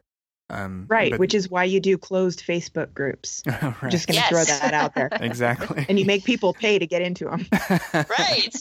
Um, 0.51 0.85
Right, 0.89 1.11
but- 1.11 1.19
which 1.19 1.35
is 1.35 1.47
why 1.49 1.63
you 1.65 1.79
do 1.79 1.95
closed 1.97 2.43
Facebook 2.43 2.91
groups. 2.93 3.43
right. 3.47 3.75
I'm 3.83 3.89
just 3.91 4.07
going 4.07 4.19
to 4.19 4.27
throw 4.29 4.43
that 4.43 4.73
out 4.73 4.95
there. 4.95 5.09
exactly. 5.11 5.85
And 5.87 5.99
you 5.99 6.05
make 6.05 6.23
people 6.25 6.53
pay 6.53 6.79
to 6.79 6.87
get 6.87 7.01
into 7.03 7.25
them. 7.25 7.45
Right. 7.93 8.55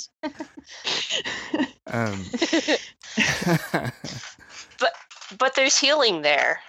um, 1.87 2.25
but 4.79 4.93
but 5.39 5.55
there's 5.55 5.77
healing 5.79 6.23
there. 6.23 6.61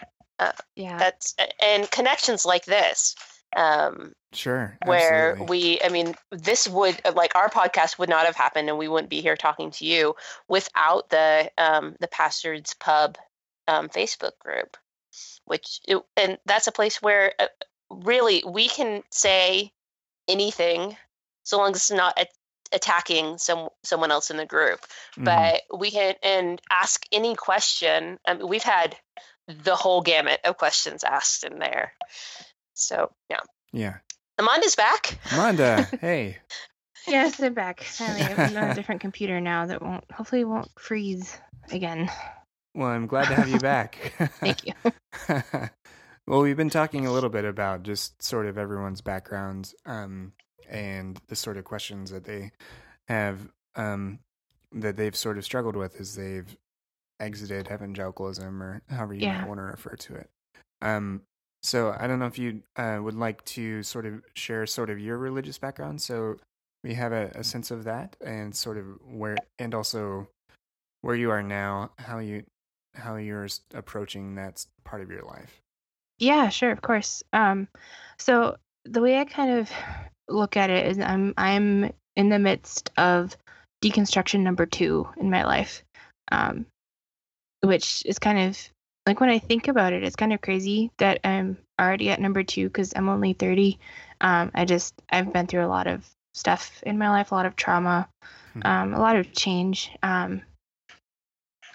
Yeah. 0.76 0.98
That's 0.98 1.36
and 1.62 1.90
connections 1.92 2.46
like 2.46 2.66
this. 2.66 3.16
Um, 3.58 4.14
sure. 4.34 4.78
where 4.86 5.32
absolutely. 5.32 5.58
we 5.58 5.82
i 5.84 5.90
mean 5.90 6.16
this 6.32 6.68
would 6.68 7.00
like 7.16 7.36
our 7.36 7.50
podcast 7.50 7.98
would 7.98 8.10
not 8.10 8.26
have 8.26 8.36
happened 8.36 8.70
and 8.70 8.78
we 8.78 8.88
wouldn't 8.88 9.10
be 9.10 9.22
here 9.22 9.36
talking 9.36 9.72
to 9.72 9.86
you 9.86 10.16
without 10.48 11.10
the 11.10 11.50
um 11.58 11.96
the 12.00 12.08
pastor's 12.08 12.74
pub 12.80 13.18
um 13.68 13.90
facebook 13.90 14.38
group 14.40 14.78
which 15.46 15.80
it, 15.88 15.98
and 16.16 16.38
that's 16.46 16.68
a 16.68 16.72
place 16.72 17.02
where 17.02 17.34
uh, 17.40 17.48
really 17.90 18.44
we 18.48 18.68
can 18.68 19.02
say 19.12 19.72
anything 20.28 20.96
so 21.44 21.58
long 21.58 21.72
as 21.72 21.78
it's 21.78 21.92
not 21.92 22.18
a- 22.20 22.28
attacking 22.76 23.40
some 23.40 23.70
someone 23.84 24.12
else 24.12 24.30
in 24.30 24.38
the 24.38 24.46
group 24.46 24.80
Mhm. 25.18 25.26
but 25.26 25.62
we 25.76 25.90
can 25.90 26.14
and 26.22 26.62
ask 26.70 27.04
any 27.12 27.36
question 27.36 28.20
I 28.28 28.36
mean, 28.36 28.48
we've 28.48 28.62
had 28.64 28.96
the 29.48 29.76
whole 29.76 30.02
gamut 30.02 30.40
of 30.44 30.58
questions 30.58 31.04
asked 31.04 31.44
in 31.44 31.58
there 31.58 31.94
so 32.76 33.12
yeah 33.32 33.40
yeah. 33.72 33.98
Amanda's 34.40 34.76
back 34.76 35.20
Amanda, 35.32 35.88
hey. 36.02 36.38
Yes, 37.08 37.40
I'm 37.40 37.54
back. 37.54 37.82
Finally, 37.82 38.24
I'm 38.24 38.58
on 38.58 38.70
a 38.70 38.74
different 38.76 39.02
computer 39.02 39.40
now 39.42 39.66
that 39.66 39.82
won't 39.82 40.04
hopefully 40.12 40.44
won't 40.44 40.70
freeze 40.78 41.38
again. 41.72 42.10
Well, 42.76 42.90
I'm 42.90 43.08
glad 43.08 43.28
to 43.30 43.36
have 43.36 43.50
you 43.50 43.60
back. 43.60 44.14
Thank 44.40 44.66
you. 44.68 44.74
well, 46.28 46.42
we've 46.42 46.58
been 46.58 46.70
talking 46.70 47.06
a 47.08 47.12
little 47.12 47.30
bit 47.30 47.46
about 47.46 47.84
just 47.84 48.22
sort 48.22 48.46
of 48.46 48.58
everyone's 48.58 49.02
backgrounds 49.02 49.74
um, 49.86 50.34
and 50.70 51.20
the 51.30 51.36
sort 51.36 51.58
of 51.58 51.64
questions 51.64 52.12
that 52.12 52.26
they 52.26 52.52
have 53.08 53.40
um, 53.76 54.20
that 54.74 54.96
they've 54.98 55.16
sort 55.16 55.38
of 55.38 55.46
struggled 55.46 55.76
with 55.76 56.00
as 56.00 56.16
they've 56.16 56.56
exited 57.20 57.70
evangelicalism 57.72 58.62
or 58.62 58.82
however 58.90 59.14
you 59.16 59.22
Yeah. 59.22 59.40
might 59.40 59.48
want 59.48 59.58
to 59.60 59.64
refer 59.64 59.96
to 59.96 60.16
it. 60.16 60.30
Um, 60.82 61.24
so 61.62 61.96
I 62.00 62.08
don't 62.08 62.20
know 62.20 62.26
if 62.26 62.40
you 62.40 62.62
uh, 62.76 63.00
would 63.02 63.16
like 63.16 63.44
to 63.46 63.84
sort 63.84 64.06
of 64.06 64.22
share 64.36 64.66
sort 64.66 64.90
of 64.90 65.00
your 65.00 65.18
religious 65.18 65.58
background, 65.58 66.02
so 66.02 66.38
we 66.84 66.94
have 66.94 67.12
a, 67.12 67.32
a 67.36 67.44
sense 67.44 67.72
of 67.72 67.84
that 67.84 68.16
and 68.26 68.56
sort 68.56 68.78
of 68.78 68.86
where 69.06 69.38
and 69.58 69.74
also 69.74 70.28
where 71.02 71.16
you 71.16 71.32
are 71.32 71.44
now, 71.44 71.92
how 71.98 72.20
you 72.20 72.44
how 72.96 73.16
you're 73.16 73.48
approaching 73.74 74.36
that 74.36 74.66
part 74.84 75.02
of 75.02 75.12
your 75.12 75.24
life. 75.24 75.62
Yeah, 76.20 76.50
sure, 76.50 76.72
of 76.72 76.82
course. 76.82 77.24
Um, 77.32 77.68
so 78.18 78.58
the 78.86 79.02
way 79.02 79.20
I 79.20 79.26
kind 79.26 79.60
of 79.60 79.70
look 80.28 80.58
at 80.58 80.70
it 80.70 80.88
is 80.88 81.00
I'm 81.00 81.34
I'm 81.38 81.92
in 82.16 82.30
the 82.30 82.40
midst 82.40 82.92
of 82.98 83.36
deconstruction 83.82 84.42
number 84.42 84.66
two 84.66 85.08
in 85.18 85.30
my 85.30 85.44
life, 85.46 85.84
um, 86.32 86.66
which 87.62 88.04
is 88.06 88.20
kind 88.20 88.40
of 88.40 88.58
like 89.10 89.20
when 89.20 89.32
I 89.32 89.40
think 89.40 89.68
about 89.68 89.92
it, 89.92 90.04
it's 90.04 90.16
kind 90.16 90.34
of 90.34 90.40
crazy 90.40 90.92
that 91.00 91.20
I'm 91.24 91.58
already 91.82 92.12
at 92.12 92.22
number 92.22 92.44
two 92.44 92.68
because 92.68 92.94
I'm 92.96 93.10
only 93.10 93.34
30. 93.34 93.80
Um, 94.22 94.52
I 94.54 94.66
just 94.66 94.94
I've 95.10 95.34
been 95.34 95.48
through 95.48 95.66
a 95.66 95.68
lot 95.68 95.88
of 95.88 96.08
stuff 96.36 96.84
in 96.86 97.00
my 97.00 97.10
life, 97.10 97.32
a 97.32 97.36
lot 97.36 97.48
of 97.48 97.56
trauma, 97.56 98.08
Mhm. 98.56 98.66
um, 98.68 98.94
a 98.94 99.00
lot 99.00 99.16
of 99.16 99.34
change. 99.34 99.90
Um, 100.04 100.44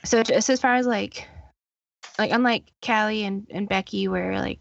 so 0.04 0.22
just 0.22 0.48
as 0.48 0.60
far 0.60 0.76
as 0.76 0.86
like 0.86 1.26
like 2.20 2.30
unlike 2.30 2.70
Callie 2.86 3.24
and, 3.24 3.48
and 3.50 3.68
Becky 3.68 4.06
where 4.06 4.38
like 4.38 4.60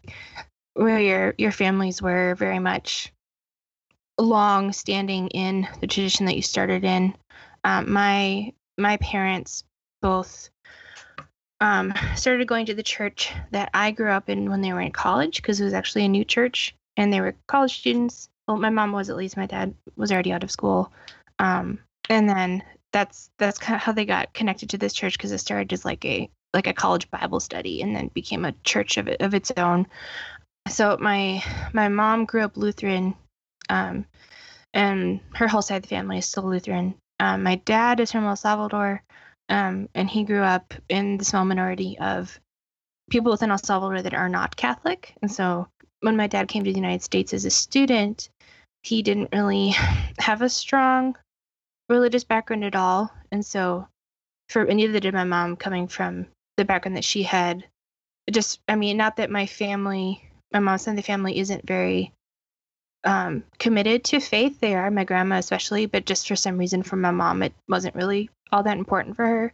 where 0.73 0.99
your 0.99 1.35
your 1.37 1.51
families 1.51 2.01
were 2.01 2.33
very 2.33 2.57
much 2.57 3.13
long 4.17 4.73
standing 4.73 5.27
in 5.27 5.67
the 5.79 5.85
tradition 5.85 6.25
that 6.25 6.35
you 6.35 6.41
started 6.41 6.83
in. 6.83 7.15
Um, 7.63 7.93
my 7.93 8.51
my 8.79 8.97
parents 8.97 9.63
both 10.01 10.49
um, 11.63 11.93
started 12.17 12.45
going 12.45 12.65
to 12.65 12.73
the 12.73 12.83
church 12.83 13.31
that 13.51 13.69
I 13.73 13.91
grew 13.91 14.09
up 14.09 14.29
in 14.29 14.49
when 14.49 14.59
they 14.59 14.73
were 14.73 14.81
in 14.81 14.91
college 14.91 15.37
because 15.37 15.61
it 15.61 15.63
was 15.63 15.73
actually 15.73 16.03
a 16.03 16.09
new 16.09 16.25
church 16.25 16.75
and 16.97 17.11
they 17.11 17.21
were 17.21 17.35
college 17.47 17.79
students. 17.79 18.27
Well, 18.45 18.57
my 18.57 18.69
mom 18.69 18.91
was 18.91 19.09
at 19.09 19.15
least. 19.15 19.37
My 19.37 19.45
dad 19.45 19.73
was 19.95 20.11
already 20.11 20.33
out 20.33 20.43
of 20.43 20.51
school, 20.51 20.91
um, 21.39 21.79
and 22.09 22.27
then 22.27 22.63
that's 22.91 23.29
that's 23.37 23.57
kind 23.57 23.75
of 23.77 23.81
how 23.81 23.93
they 23.93 24.03
got 24.03 24.33
connected 24.33 24.71
to 24.71 24.77
this 24.77 24.91
church 24.91 25.17
because 25.17 25.31
it 25.31 25.37
started 25.37 25.71
as 25.71 25.85
like 25.85 26.03
a 26.03 26.29
like 26.53 26.67
a 26.67 26.73
college 26.73 27.09
Bible 27.09 27.39
study 27.39 27.81
and 27.81 27.95
then 27.95 28.09
became 28.09 28.43
a 28.43 28.51
church 28.65 28.97
of 28.97 29.07
of 29.07 29.33
its 29.33 29.53
own. 29.55 29.87
So 30.67 30.97
my 30.99 31.41
my 31.71 31.87
mom 31.87 32.25
grew 32.25 32.41
up 32.41 32.57
Lutheran, 32.57 33.15
um, 33.69 34.05
and 34.73 35.21
her 35.35 35.47
whole 35.47 35.61
side 35.61 35.77
of 35.77 35.83
the 35.83 35.87
family 35.87 36.17
is 36.17 36.25
still 36.25 36.43
Lutheran. 36.43 36.95
Um, 37.21 37.43
my 37.43 37.55
dad 37.55 38.01
is 38.01 38.11
from 38.11 38.25
El 38.25 38.35
Salvador, 38.35 39.01
um, 39.49 39.89
and 39.93 40.09
he 40.09 40.23
grew 40.23 40.41
up 40.41 40.73
in 40.89 41.17
the 41.17 41.25
small 41.25 41.45
minority 41.45 41.97
of 41.99 42.39
people 43.09 43.31
within 43.31 43.51
El 43.51 43.57
Salvador 43.57 44.01
that 44.01 44.13
are 44.13 44.29
not 44.29 44.55
Catholic. 44.55 45.13
And 45.21 45.31
so 45.31 45.67
when 46.01 46.17
my 46.17 46.27
dad 46.27 46.47
came 46.47 46.63
to 46.63 46.71
the 46.71 46.79
United 46.79 47.03
States 47.03 47.33
as 47.33 47.45
a 47.45 47.49
student, 47.49 48.29
he 48.83 49.01
didn't 49.01 49.29
really 49.33 49.69
have 50.19 50.41
a 50.41 50.49
strong 50.49 51.15
religious 51.89 52.23
background 52.23 52.63
at 52.63 52.75
all. 52.75 53.11
And 53.31 53.45
so 53.45 53.87
for 54.49 54.63
and 54.63 54.77
neither 54.77 54.99
did 54.99 55.13
my 55.13 55.23
mom 55.23 55.55
coming 55.55 55.87
from 55.87 56.27
the 56.57 56.65
background 56.65 56.97
that 56.97 57.03
she 57.03 57.23
had. 57.23 57.65
Just 58.31 58.59
I 58.67 58.75
mean, 58.75 58.97
not 58.97 59.17
that 59.17 59.29
my 59.29 59.45
family 59.45 60.23
my 60.51 60.59
mom's 60.59 60.83
side 60.83 60.91
of 60.91 60.97
the 60.97 61.03
family 61.03 61.39
isn't 61.39 61.65
very 61.67 62.13
um, 63.03 63.43
committed 63.59 64.03
to 64.05 64.19
faith. 64.19 64.59
They 64.59 64.75
are, 64.75 64.89
my 64.91 65.03
grandma 65.03 65.37
especially, 65.37 65.87
but 65.87 66.05
just 66.05 66.27
for 66.27 66.35
some 66.35 66.57
reason 66.57 66.83
for 66.83 66.95
my 66.95 67.11
mom 67.11 67.43
it 67.43 67.53
wasn't 67.67 67.95
really 67.95 68.29
all 68.53 68.63
that 68.63 68.77
important 68.77 69.15
for 69.15 69.25
her. 69.25 69.53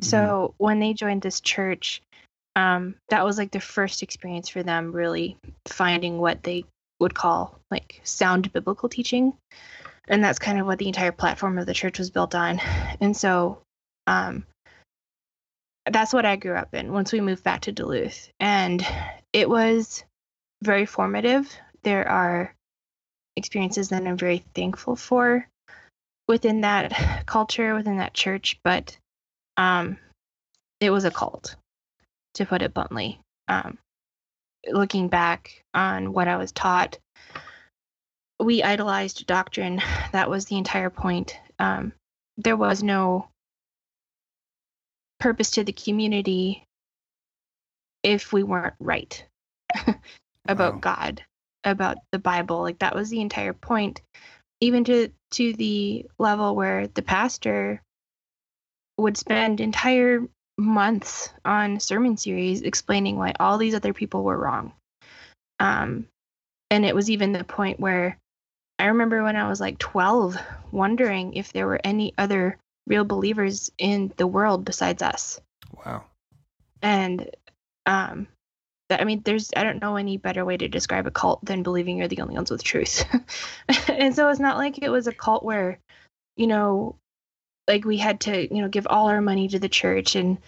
So 0.00 0.54
when 0.58 0.80
they 0.80 0.92
joined 0.92 1.22
this 1.22 1.40
church, 1.40 2.02
um, 2.56 2.96
that 3.08 3.24
was 3.24 3.38
like 3.38 3.52
the 3.52 3.60
first 3.60 4.02
experience 4.02 4.48
for 4.48 4.62
them 4.62 4.92
really 4.92 5.36
finding 5.68 6.18
what 6.18 6.42
they 6.42 6.64
would 6.98 7.14
call 7.14 7.58
like 7.70 8.00
sound 8.02 8.52
biblical 8.52 8.88
teaching. 8.88 9.34
And 10.08 10.22
that's 10.22 10.40
kind 10.40 10.58
of 10.58 10.66
what 10.66 10.78
the 10.78 10.88
entire 10.88 11.12
platform 11.12 11.58
of 11.58 11.66
the 11.66 11.74
church 11.74 11.98
was 11.98 12.10
built 12.10 12.34
on. 12.34 12.60
And 13.00 13.16
so 13.16 13.58
um, 14.08 14.44
that's 15.88 16.12
what 16.12 16.26
I 16.26 16.34
grew 16.34 16.56
up 16.56 16.74
in 16.74 16.92
once 16.92 17.12
we 17.12 17.20
moved 17.20 17.44
back 17.44 17.62
to 17.62 17.72
Duluth. 17.72 18.30
And 18.40 18.84
it 19.32 19.48
was 19.48 20.02
very 20.62 20.86
formative. 20.86 21.48
There 21.84 22.08
are 22.08 22.52
experiences 23.36 23.90
that 23.90 24.04
I'm 24.04 24.18
very 24.18 24.44
thankful 24.54 24.96
for 24.96 25.46
within 26.30 26.60
that 26.60 26.92
culture, 27.26 27.74
within 27.74 27.98
that 27.98 28.14
church, 28.14 28.58
but 28.62 28.96
um, 29.56 29.98
it 30.80 30.90
was 30.90 31.04
a 31.04 31.10
cult, 31.10 31.56
to 32.34 32.46
put 32.46 32.62
it 32.62 32.72
bluntly. 32.72 33.20
Um, 33.48 33.78
looking 34.70 35.08
back 35.08 35.64
on 35.74 36.12
what 36.12 36.28
I 36.28 36.36
was 36.36 36.52
taught, 36.52 36.98
we 38.38 38.62
idolized 38.62 39.26
doctrine. 39.26 39.82
That 40.12 40.30
was 40.30 40.46
the 40.46 40.56
entire 40.56 40.90
point. 40.90 41.38
Um, 41.58 41.92
there 42.36 42.56
was 42.56 42.82
no 42.82 43.28
purpose 45.18 45.52
to 45.52 45.64
the 45.64 45.72
community 45.72 46.64
if 48.02 48.32
we 48.32 48.42
weren't 48.42 48.74
right 48.80 49.24
about 50.48 50.74
Wow. 50.74 50.80
God, 50.80 51.22
about 51.64 51.98
the 52.12 52.18
Bible. 52.18 52.60
Like 52.60 52.78
that 52.78 52.94
was 52.94 53.10
the 53.10 53.20
entire 53.20 53.52
point. 53.52 54.00
Even 54.60 54.84
to 54.84 55.10
to 55.32 55.52
the 55.54 56.06
level 56.18 56.54
where 56.56 56.86
the 56.88 57.02
pastor 57.02 57.82
would 58.98 59.16
spend 59.16 59.60
entire 59.60 60.26
months 60.58 61.30
on 61.44 61.80
sermon 61.80 62.16
series 62.16 62.62
explaining 62.62 63.16
why 63.16 63.32
all 63.40 63.56
these 63.56 63.74
other 63.74 63.94
people 63.94 64.22
were 64.22 64.36
wrong. 64.36 64.72
Um, 65.58 66.06
and 66.70 66.84
it 66.84 66.94
was 66.94 67.10
even 67.10 67.32
the 67.32 67.44
point 67.44 67.80
where 67.80 68.18
I 68.78 68.86
remember 68.86 69.22
when 69.22 69.36
I 69.36 69.48
was 69.48 69.60
like 69.60 69.78
12 69.78 70.36
wondering 70.72 71.34
if 71.34 71.52
there 71.52 71.66
were 71.66 71.80
any 71.82 72.14
other 72.16 72.58
real 72.86 73.04
believers 73.04 73.70
in 73.78 74.12
the 74.16 74.26
world 74.26 74.64
besides 74.64 75.02
us. 75.02 75.40
Wow. 75.84 76.04
And 76.82 77.30
um 77.86 78.26
I 78.90 79.04
mean 79.04 79.22
there's 79.24 79.50
I 79.56 79.62
don't 79.62 79.80
know 79.80 79.96
any 79.96 80.16
better 80.16 80.44
way 80.44 80.56
to 80.56 80.68
describe 80.68 81.06
a 81.06 81.10
cult 81.10 81.44
than 81.44 81.62
believing 81.62 81.98
you're 81.98 82.08
the 82.08 82.20
only 82.20 82.34
ones 82.34 82.50
with 82.50 82.64
truth. 82.64 83.04
and 83.88 84.14
so 84.14 84.28
it's 84.28 84.40
not 84.40 84.56
like 84.56 84.82
it 84.82 84.90
was 84.90 85.06
a 85.06 85.12
cult 85.12 85.44
where 85.44 85.78
you 86.36 86.46
know 86.46 86.96
like 87.70 87.84
we 87.84 87.96
had 87.96 88.20
to, 88.20 88.52
you 88.52 88.60
know, 88.60 88.68
give 88.68 88.88
all 88.88 89.08
our 89.08 89.20
money 89.20 89.46
to 89.48 89.58
the 89.58 89.68
church 89.68 90.16
and 90.16 90.38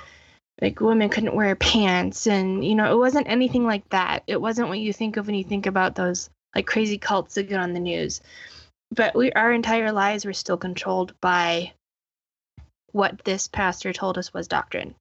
like 0.61 0.80
women 0.80 1.09
couldn't 1.09 1.34
wear 1.34 1.55
pants 1.57 2.26
and 2.26 2.64
you 2.64 2.74
know 2.74 2.93
it 2.93 2.99
wasn't 2.99 3.28
anything 3.28 3.64
like 3.64 3.88
that. 3.90 4.24
It 4.26 4.40
wasn't 4.40 4.68
what 4.68 4.80
you 4.80 4.93
think 4.93 5.16
of 5.16 5.26
when 5.26 5.36
you 5.36 5.45
think 5.45 5.66
about 5.66 5.95
those 5.95 6.28
like 6.55 6.66
crazy 6.66 6.99
cults 6.99 7.34
that 7.34 7.49
get 7.49 7.61
on 7.61 7.72
the 7.72 7.80
news. 7.80 8.20
But 8.95 9.14
we 9.14 9.32
our 9.32 9.53
entire 9.53 9.93
lives 9.93 10.24
were 10.24 10.32
still 10.32 10.57
controlled 10.57 11.14
by 11.20 11.72
what 12.90 13.24
this 13.24 13.49
pastor 13.49 13.93
told 13.93 14.18
us 14.18 14.34
was 14.34 14.49
doctrine. 14.49 14.95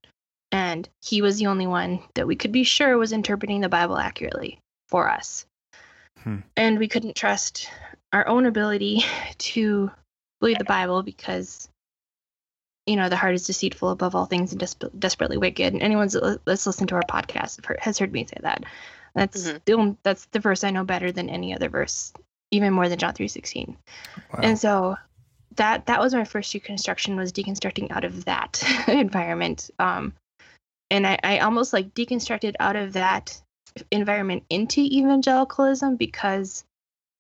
And 0.52 0.88
he 1.02 1.22
was 1.22 1.38
the 1.38 1.48
only 1.48 1.68
one 1.68 2.02
that 2.16 2.28
we 2.28 2.36
could 2.36 2.52
be 2.52 2.64
sure 2.64 2.98
was 2.98 3.12
interpreting 3.14 3.62
the 3.62 3.70
Bible 3.70 3.98
accurately 3.98 4.60
for 4.90 5.10
us. 5.10 5.46
Hmm. 6.24 6.40
And 6.58 6.78
we 6.78 6.88
couldn't 6.88 7.16
trust 7.16 7.70
our 8.12 8.28
own 8.28 8.46
ability 8.46 9.06
to 9.38 9.92
believe 10.40 10.58
the 10.58 10.66
Bible 10.66 11.04
because, 11.04 11.70
you 12.86 12.96
know, 12.96 13.08
the 13.10 13.16
heart 13.16 13.34
is 13.36 13.48
deceitful 13.48 13.90
above 13.92 14.14
all 14.16 14.26
things 14.26 14.52
and 14.52 14.60
des- 14.60 14.90
desperately 15.00 15.38
wicked. 15.38 15.74
And 15.74 15.82
anyone 15.82 16.10
that's 16.46 16.66
listened 16.66 16.90
to 16.90 16.96
our 16.96 17.04
podcast 17.04 17.64
has 17.80 17.98
heard 17.98 18.12
me 18.12 18.26
say 18.26 18.38
that. 18.42 18.64
That's 19.16 19.48
Mhm. 19.48 19.62
the 19.66 19.74
only, 19.74 19.98
that's 20.04 20.26
the 20.28 20.40
verse 20.40 20.64
I 20.64 20.72
know 20.72 20.84
better 20.84 21.12
than 21.12 21.30
any 21.30 21.54
other 21.54 21.70
verse, 21.70 22.14
even 22.52 22.74
more 22.74 22.90
than 22.90 22.98
John 23.00 23.14
three 23.14 23.28
sixteen. 23.28 23.78
Wow. 24.34 24.40
And 24.44 24.60
so 24.60 24.98
that 25.56 25.86
that 25.88 26.00
was 26.00 26.14
my 26.14 26.24
first 26.24 26.54
deconstruction 26.54 27.18
was 27.18 27.34
deconstructing 27.34 27.92
out 27.92 28.06
of 28.06 28.26
that 28.26 28.64
environment. 28.88 29.70
Um, 29.80 30.14
and 30.92 31.08
I, 31.08 31.18
I 31.24 31.40
almost 31.40 31.72
like 31.72 31.96
deconstructed 31.96 32.56
out 32.60 32.76
of 32.76 32.94
that 32.94 33.42
environment 33.90 34.44
into 34.50 34.82
evangelicalism 34.82 35.96
because 35.96 36.66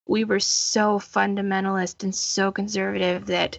we 0.07 0.25
were 0.25 0.41
so 0.41 0.99
fundamentalist 0.99 2.03
and 2.03 2.13
so 2.13 2.51
conservative 2.51 3.27
that 3.27 3.57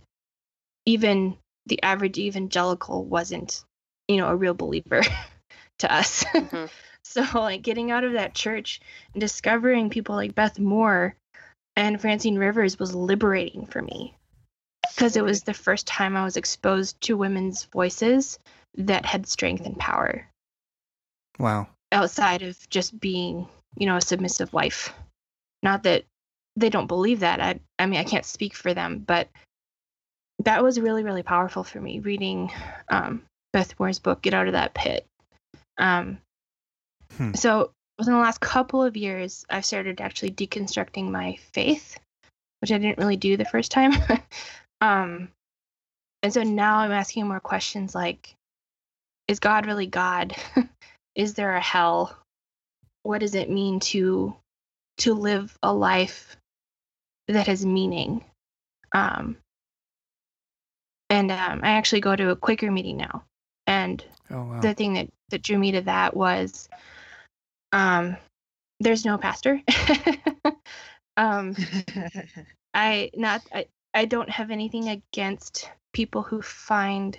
even 0.84 1.38
the 1.64 1.82
average 1.82 2.18
evangelical 2.18 3.04
wasn't, 3.04 3.64
you 4.06 4.18
know, 4.18 4.28
a 4.28 4.36
real 4.36 4.52
believer 4.52 5.00
to 5.78 5.92
us. 5.92 6.24
Mhm. 6.24 6.70
so 7.04 7.24
like 7.34 7.62
getting 7.62 7.90
out 7.90 8.04
of 8.04 8.12
that 8.12 8.34
church 8.34 8.80
and 9.14 9.20
discovering 9.20 9.88
people 9.88 10.14
like 10.14 10.34
Beth 10.34 10.58
Moore 10.58 11.16
and 11.74 11.98
Francine 11.98 12.36
Rivers 12.36 12.78
was 12.78 12.94
liberating 12.94 13.64
for 13.64 13.80
me 13.80 14.14
because 14.94 15.16
it 15.16 15.24
was 15.24 15.42
the 15.42 15.54
first 15.54 15.86
time 15.86 16.16
I 16.16 16.24
was 16.24 16.36
exposed 16.36 17.00
to 17.02 17.16
women's 17.16 17.64
voices 17.64 18.38
that 18.76 19.04
had 19.04 19.26
strength 19.26 19.66
and 19.66 19.78
power 19.78 20.26
wow. 21.38 21.68
outside 21.90 22.42
of 22.42 22.58
just 22.70 22.98
being, 22.98 23.46
you 23.76 23.86
know, 23.86 23.96
a 23.96 24.00
submissive 24.00 24.52
wife. 24.52 24.92
Not 25.62 25.84
that 25.84 26.04
they 26.56 26.70
don't 26.70 26.86
believe 26.86 27.20
that. 27.20 27.40
I 27.40 27.60
I 27.78 27.86
mean, 27.86 28.00
I 28.00 28.04
can't 28.04 28.24
speak 28.24 28.54
for 28.54 28.74
them, 28.74 28.98
but 28.98 29.28
that 30.40 30.62
was 30.62 30.80
really 30.80 31.04
really 31.04 31.22
powerful 31.22 31.64
for 31.64 31.80
me 31.80 32.00
reading 32.00 32.50
um, 32.88 33.22
Beth 33.52 33.74
Moore's 33.78 33.98
book 33.98 34.22
Get 34.22 34.34
Out 34.34 34.46
of 34.46 34.54
That 34.54 34.74
Pit. 34.74 35.06
Um, 35.78 36.18
Hmm. 37.16 37.34
So 37.34 37.72
within 37.98 38.14
the 38.14 38.20
last 38.20 38.40
couple 38.40 38.82
of 38.82 38.96
years, 38.96 39.44
I've 39.50 39.64
started 39.64 40.00
actually 40.00 40.30
deconstructing 40.30 41.10
my 41.10 41.36
faith, 41.52 41.98
which 42.60 42.72
I 42.72 42.78
didn't 42.78 42.98
really 42.98 43.16
do 43.16 43.36
the 43.36 43.44
first 43.44 43.70
time. 43.70 43.92
um, 44.80 45.28
and 46.22 46.32
so 46.32 46.42
now 46.42 46.78
I'm 46.78 46.92
asking 46.92 47.26
more 47.26 47.40
questions 47.40 47.94
like, 47.94 48.34
is 49.28 49.38
God 49.38 49.66
really 49.66 49.86
God? 49.86 50.34
is 51.14 51.34
there 51.34 51.54
a 51.54 51.60
hell? 51.60 52.16
What 53.02 53.20
does 53.20 53.34
it 53.34 53.50
mean 53.50 53.80
to 53.80 54.36
to 54.98 55.14
live 55.14 55.56
a 55.62 55.72
life 55.72 56.36
that 57.28 57.46
has 57.46 57.64
meaning? 57.64 58.24
Um, 58.92 59.36
and 61.10 61.30
um, 61.30 61.60
I 61.62 61.72
actually 61.72 62.00
go 62.00 62.14
to 62.14 62.30
a 62.30 62.36
Quaker 62.36 62.70
meeting 62.70 62.96
now, 62.96 63.24
and 63.66 64.04
Oh 64.30 64.44
wow. 64.44 64.60
the 64.60 64.74
thing 64.74 64.94
that 64.94 65.08
that 65.30 65.42
drew 65.42 65.58
me 65.58 65.72
to 65.72 65.82
that 65.82 66.16
was 66.16 66.68
um 67.72 68.16
there's 68.80 69.04
no 69.04 69.18
pastor 69.18 69.60
um 71.16 71.56
i 72.74 73.10
not 73.14 73.42
I, 73.52 73.66
I 73.94 74.04
don't 74.04 74.30
have 74.30 74.50
anything 74.50 74.88
against 74.88 75.70
people 75.92 76.22
who 76.22 76.42
find 76.42 77.18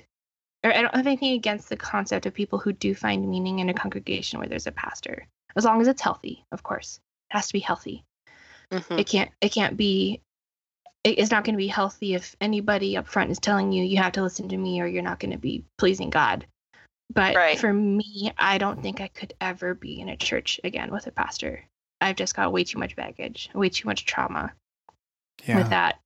or 0.63 0.73
i 0.73 0.81
don't 0.81 0.95
have 0.95 1.07
anything 1.07 1.33
against 1.33 1.69
the 1.69 1.77
concept 1.77 2.25
of 2.25 2.33
people 2.33 2.59
who 2.59 2.73
do 2.73 2.93
find 2.95 3.29
meaning 3.29 3.59
in 3.59 3.69
a 3.69 3.73
congregation 3.73 4.39
where 4.39 4.47
there's 4.47 4.67
a 4.67 4.71
pastor. 4.71 5.27
As 5.55 5.65
long 5.65 5.81
as 5.81 5.87
it's 5.87 6.01
healthy 6.01 6.45
of 6.51 6.63
course. 6.63 6.99
It 7.29 7.35
has 7.37 7.47
to 7.47 7.53
be 7.53 7.59
healthy. 7.59 8.03
Mhm. 8.71 8.99
it 8.99 9.07
can't 9.07 9.31
it 9.41 9.49
can't 9.51 9.77
be 9.77 10.21
it's 11.03 11.31
not 11.31 11.43
going 11.43 11.53
to 11.53 11.57
be 11.57 11.67
healthy 11.67 12.13
if 12.13 12.35
anybody 12.39 12.95
up 12.95 13.07
front 13.07 13.29
is 13.29 13.39
telling 13.39 13.71
you 13.73 13.83
you 13.83 13.97
have 13.97 14.13
to 14.13 14.23
listen 14.23 14.47
to 14.49 14.57
me 14.57 14.79
or 14.81 14.87
you're 14.87 15.03
not 15.03 15.19
going 15.19 15.31
to 15.31 15.37
be 15.37 15.65
pleasing 15.77 16.09
god. 16.09 16.47
But 17.13 17.35
Right. 17.35 17.59
for 17.59 17.71
me 17.73 18.33
i 18.37 18.57
don't 18.57 18.81
think 18.81 19.01
i 19.01 19.09
could 19.09 19.33
ever 19.41 19.73
be 19.75 19.99
in 19.99 20.09
a 20.09 20.17
church 20.17 20.59
again 20.63 20.91
with 20.91 21.05
a 21.07 21.11
pastor. 21.11 21.63
I've 22.01 22.15
just 22.15 22.35
got 22.35 22.51
way 22.51 22.63
too 22.63 22.79
much 22.79 22.95
baggage 22.95 23.49
way 23.53 23.69
too 23.69 23.87
much 23.87 24.05
trauma 24.05 24.53
yeah. 25.45 25.57
with 25.57 25.69
that. 25.69 25.99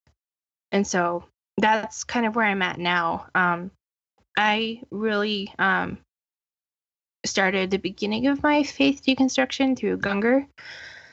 And 0.72 0.86
so 0.86 1.24
that's 1.58 2.04
kind 2.04 2.26
of 2.26 2.36
where 2.36 2.46
i'm 2.46 2.62
at 2.62 2.80
now. 2.80 3.28
Um 3.34 3.72
i 4.38 4.82
really 4.92 5.54
um 5.60 5.98
started 7.28 7.70
the 7.70 7.78
beginning 7.78 8.28
of 8.28 8.42
my 8.42 8.64
faith 8.64 9.04
deconstruction 9.06 9.78
through 9.78 9.98
Gungor. 9.98 10.48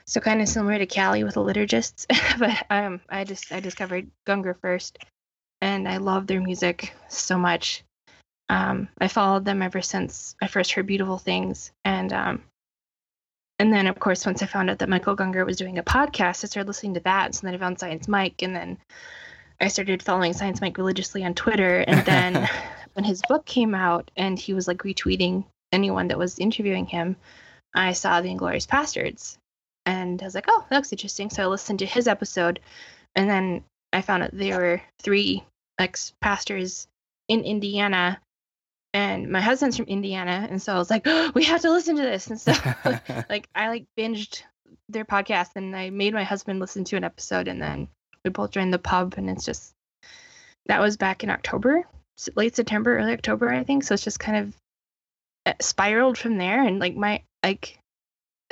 So 0.06 0.20
kind 0.20 0.40
of 0.40 0.48
similar 0.48 0.78
to 0.78 0.86
Callie 0.86 1.24
with 1.24 1.34
the 1.34 1.40
liturgists, 1.40 2.06
but 2.38 2.66
um, 2.70 3.00
I 3.08 3.24
just 3.24 3.52
I 3.52 3.60
discovered 3.60 4.10
Gungor 4.26 4.58
first, 4.60 4.98
and 5.62 5.88
I 5.88 5.96
love 5.96 6.26
their 6.26 6.42
music 6.42 6.92
so 7.08 7.38
much. 7.38 7.82
Um, 8.50 8.88
I 8.98 9.08
followed 9.08 9.46
them 9.46 9.62
ever 9.62 9.80
since 9.80 10.36
I 10.42 10.46
first 10.46 10.72
heard 10.72 10.86
Beautiful 10.86 11.16
Things, 11.16 11.72
and 11.86 12.12
um, 12.12 12.42
and 13.58 13.72
then 13.72 13.86
of 13.86 13.98
course 13.98 14.26
once 14.26 14.42
I 14.42 14.46
found 14.46 14.68
out 14.68 14.80
that 14.80 14.90
Michael 14.90 15.16
Gungor 15.16 15.46
was 15.46 15.56
doing 15.56 15.78
a 15.78 15.82
podcast, 15.82 16.44
I 16.44 16.48
started 16.48 16.66
listening 16.66 16.94
to 16.94 17.00
that. 17.00 17.34
So 17.34 17.46
then 17.46 17.54
I 17.54 17.58
found 17.58 17.80
Science 17.80 18.06
Mike, 18.06 18.42
and 18.42 18.54
then 18.54 18.76
I 19.58 19.68
started 19.68 20.02
following 20.02 20.34
Science 20.34 20.60
Mike 20.60 20.76
religiously 20.76 21.24
on 21.24 21.32
Twitter, 21.32 21.78
and 21.78 22.04
then 22.04 22.50
when 22.94 23.04
his 23.04 23.22
book 23.28 23.44
came 23.44 23.74
out 23.74 24.10
and 24.16 24.38
he 24.38 24.54
was 24.54 24.66
like 24.66 24.78
retweeting 24.78 25.44
anyone 25.72 26.08
that 26.08 26.18
was 26.18 26.38
interviewing 26.38 26.86
him, 26.86 27.16
I 27.74 27.92
saw 27.92 28.20
the 28.20 28.30
Inglorious 28.30 28.66
Pastors. 28.66 29.38
And 29.86 30.22
I 30.22 30.24
was 30.24 30.34
like, 30.34 30.46
oh, 30.48 30.64
that 30.68 30.76
looks 30.76 30.92
interesting. 30.92 31.28
So 31.28 31.42
I 31.42 31.46
listened 31.46 31.80
to 31.80 31.86
his 31.86 32.08
episode. 32.08 32.60
And 33.14 33.28
then 33.28 33.64
I 33.92 34.00
found 34.00 34.22
out 34.22 34.30
there 34.32 34.58
were 34.58 34.82
three 35.02 35.44
ex 35.78 36.12
pastors 36.20 36.86
in 37.28 37.42
Indiana. 37.42 38.20
And 38.94 39.30
my 39.30 39.40
husband's 39.40 39.76
from 39.76 39.86
Indiana. 39.86 40.46
And 40.48 40.62
so 40.62 40.74
I 40.74 40.78
was 40.78 40.88
like, 40.88 41.02
oh, 41.06 41.32
we 41.34 41.44
have 41.44 41.62
to 41.62 41.70
listen 41.70 41.96
to 41.96 42.02
this. 42.02 42.28
And 42.28 42.40
so 42.40 42.52
like 43.28 43.48
I 43.54 43.68
like 43.68 43.84
binged 43.98 44.42
their 44.88 45.04
podcast 45.04 45.50
and 45.56 45.74
I 45.74 45.90
made 45.90 46.14
my 46.14 46.24
husband 46.24 46.60
listen 46.60 46.84
to 46.84 46.96
an 46.96 47.04
episode 47.04 47.48
and 47.48 47.60
then 47.60 47.88
we 48.24 48.30
both 48.30 48.50
joined 48.50 48.72
the 48.72 48.78
pub 48.78 49.14
and 49.16 49.28
it's 49.28 49.44
just 49.44 49.72
that 50.66 50.80
was 50.80 50.96
back 50.96 51.22
in 51.24 51.30
October, 51.30 51.86
late 52.36 52.56
September, 52.56 52.98
early 52.98 53.12
October, 53.12 53.50
I 53.52 53.64
think. 53.64 53.84
So 53.84 53.94
it's 53.94 54.04
just 54.04 54.18
kind 54.20 54.36
of 54.38 54.54
uh, 55.46 55.54
spiraled 55.60 56.16
from 56.18 56.38
there. 56.38 56.62
And 56.62 56.78
like 56.78 56.94
my 56.96 57.22
like 57.42 57.78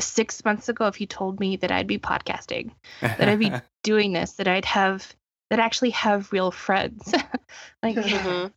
six 0.01 0.45
months 0.45 0.69
ago, 0.69 0.87
if 0.87 1.01
you 1.01 1.07
told 1.07 1.39
me 1.41 1.57
that 1.57 1.71
I'd 1.71 1.87
be 1.87 1.99
podcasting, 1.99 2.71
that 3.01 3.29
I'd 3.29 3.39
be 3.39 3.53
doing 3.83 4.13
this, 4.13 4.33
that 4.33 4.49
I'd 4.49 4.65
have 4.65 5.15
that 5.51 5.61
I 5.61 5.65
actually 5.65 5.91
have 5.91 6.33
real 6.33 6.51
friends, 6.51 7.13
like 7.83 7.97
Mhm. 7.97 8.51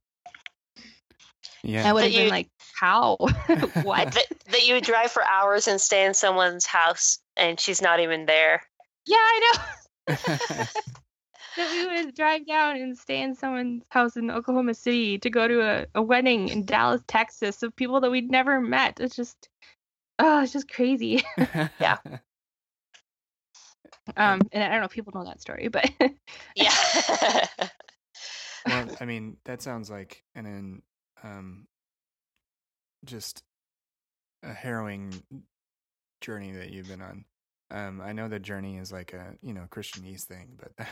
yeah. 1.63 1.89
I 1.89 1.93
would 1.93 2.03
That 2.03 2.11
have 2.11 2.13
been 2.15 2.23
you- 2.25 2.29
like, 2.29 2.47
how? 2.79 3.15
what? 3.83 4.11
that, 4.13 4.25
that 4.51 4.65
you 4.67 4.75
would 4.75 4.83
drive 4.83 5.11
for 5.11 5.23
hours 5.23 5.67
and 5.67 5.79
stay 5.79 6.05
in 6.05 6.13
someone's 6.13 6.65
house 6.65 7.19
and 7.37 7.59
she's 7.59 7.81
not 7.81 7.99
even 7.99 8.25
there. 8.25 8.61
yeah, 9.05 9.17
I 9.17 9.51
know. 10.07 10.65
That 11.55 11.71
we 11.71 12.03
would 12.03 12.15
drive 12.15 12.45
down 12.45 12.77
and 12.77 12.97
stay 12.97 13.21
in 13.21 13.35
someone's 13.35 13.83
house 13.89 14.17
in 14.17 14.31
Oklahoma 14.31 14.73
City 14.73 15.17
to 15.19 15.29
go 15.29 15.47
to 15.47 15.61
a, 15.61 15.85
a 15.95 16.01
wedding 16.01 16.49
in 16.49 16.65
Dallas, 16.65 17.01
Texas 17.07 17.63
of 17.63 17.75
people 17.75 17.99
that 18.01 18.11
we'd 18.11 18.31
never 18.31 18.59
met. 18.61 18.99
It's 18.99 19.15
just 19.15 19.49
oh, 20.19 20.43
it's 20.43 20.53
just 20.53 20.69
crazy. 20.69 21.23
Yeah. 21.79 21.97
Um 24.17 24.41
and 24.51 24.63
I 24.63 24.69
don't 24.69 24.81
know 24.81 24.85
if 24.85 24.91
people 24.91 25.13
know 25.15 25.25
that 25.25 25.41
story, 25.41 25.67
but 25.67 25.89
Yeah. 26.55 27.47
well, 28.67 28.87
I 28.99 29.05
mean, 29.05 29.37
that 29.45 29.61
sounds 29.61 29.89
like 29.89 30.23
an, 30.35 30.45
an 30.45 30.81
um, 31.23 31.67
just 33.03 33.43
a 34.43 34.53
harrowing 34.53 35.13
journey 36.21 36.51
that 36.51 36.71
you've 36.71 36.87
been 36.87 37.01
on. 37.01 37.25
Um, 37.71 37.99
I 38.01 38.13
know 38.13 38.27
the 38.27 38.39
journey 38.39 38.77
is 38.77 38.91
like 38.91 39.13
a 39.13 39.35
you 39.41 39.53
know 39.53 39.67
Christianese 39.69 40.23
thing, 40.23 40.57
but 40.59 40.87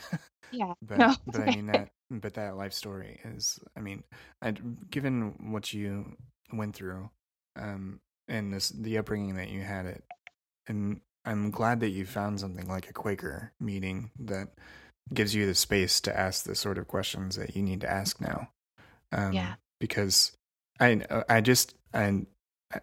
yeah. 0.52 0.74
but 0.82 0.98
No, 0.98 1.16
but 1.28 1.42
I 1.42 1.56
mean 1.56 1.68
that 1.68 1.90
but 2.10 2.34
that 2.36 2.58
life 2.58 2.74
story 2.74 3.20
is 3.24 3.60
I 3.78 3.82
mean, 3.82 4.04
I, 4.42 4.52
given 4.52 5.52
what 5.52 5.74
you 5.74 6.18
went 6.52 6.76
through, 6.76 7.10
um, 7.56 8.00
and 8.28 8.54
this 8.54 8.70
the 8.70 8.98
upbringing 8.98 9.36
that 9.36 9.50
you 9.50 9.62
had 9.62 9.86
it, 9.86 10.04
and 10.68 11.02
I'm 11.26 11.52
glad 11.52 11.80
that 11.82 11.90
you 11.90 12.06
found 12.06 12.40
something 12.40 12.68
like 12.68 12.90
a 12.90 12.94
Quaker 12.94 13.54
meeting 13.60 14.12
that 14.20 14.50
gives 15.14 15.36
you 15.36 15.46
the 15.46 15.56
space 15.56 16.02
to 16.02 16.18
ask 16.18 16.44
the 16.44 16.56
sort 16.56 16.78
of 16.78 16.88
questions 16.88 17.36
that 17.36 17.56
you 17.56 17.62
need 17.62 17.82
to 17.82 17.90
ask 17.90 18.20
now. 18.20 18.50
Um, 19.12 19.34
Yeah. 19.34 19.54
Because 19.80 20.32
I 20.80 21.02
I 21.30 21.42
just 21.42 21.76
I 21.94 22.26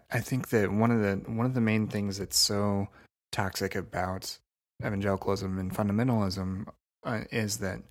I 0.09 0.19
think 0.19 0.49
that 0.49 0.71
one 0.71 0.91
of 0.91 1.01
the 1.01 1.31
one 1.31 1.45
of 1.45 1.53
the 1.53 1.61
main 1.61 1.87
things 1.87 2.17
that's 2.19 2.37
so 2.37 2.87
toxic 3.31 3.75
about 3.75 4.37
evangelicalism 4.83 5.57
and 5.59 5.73
fundamentalism 5.73 6.65
uh, 7.05 7.21
is 7.31 7.57
that 7.57 7.81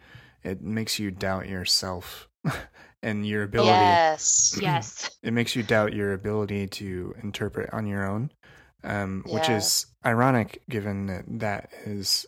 it 0.42 0.62
makes 0.62 0.98
you 0.98 1.10
doubt 1.10 1.48
yourself 1.48 2.28
and 3.02 3.26
your 3.26 3.42
ability. 3.42 3.70
Yes. 3.70 4.58
yes. 4.62 5.10
It 5.22 5.32
makes 5.32 5.54
you 5.54 5.62
doubt 5.62 5.92
your 5.92 6.12
ability 6.12 6.66
to 6.68 7.14
interpret 7.22 7.70
on 7.72 7.86
your 7.86 8.08
own, 8.08 8.30
um, 8.84 9.24
which 9.26 9.48
is 9.48 9.86
ironic 10.04 10.62
given 10.68 11.06
that 11.06 11.24
that 11.40 11.70
is 11.84 12.26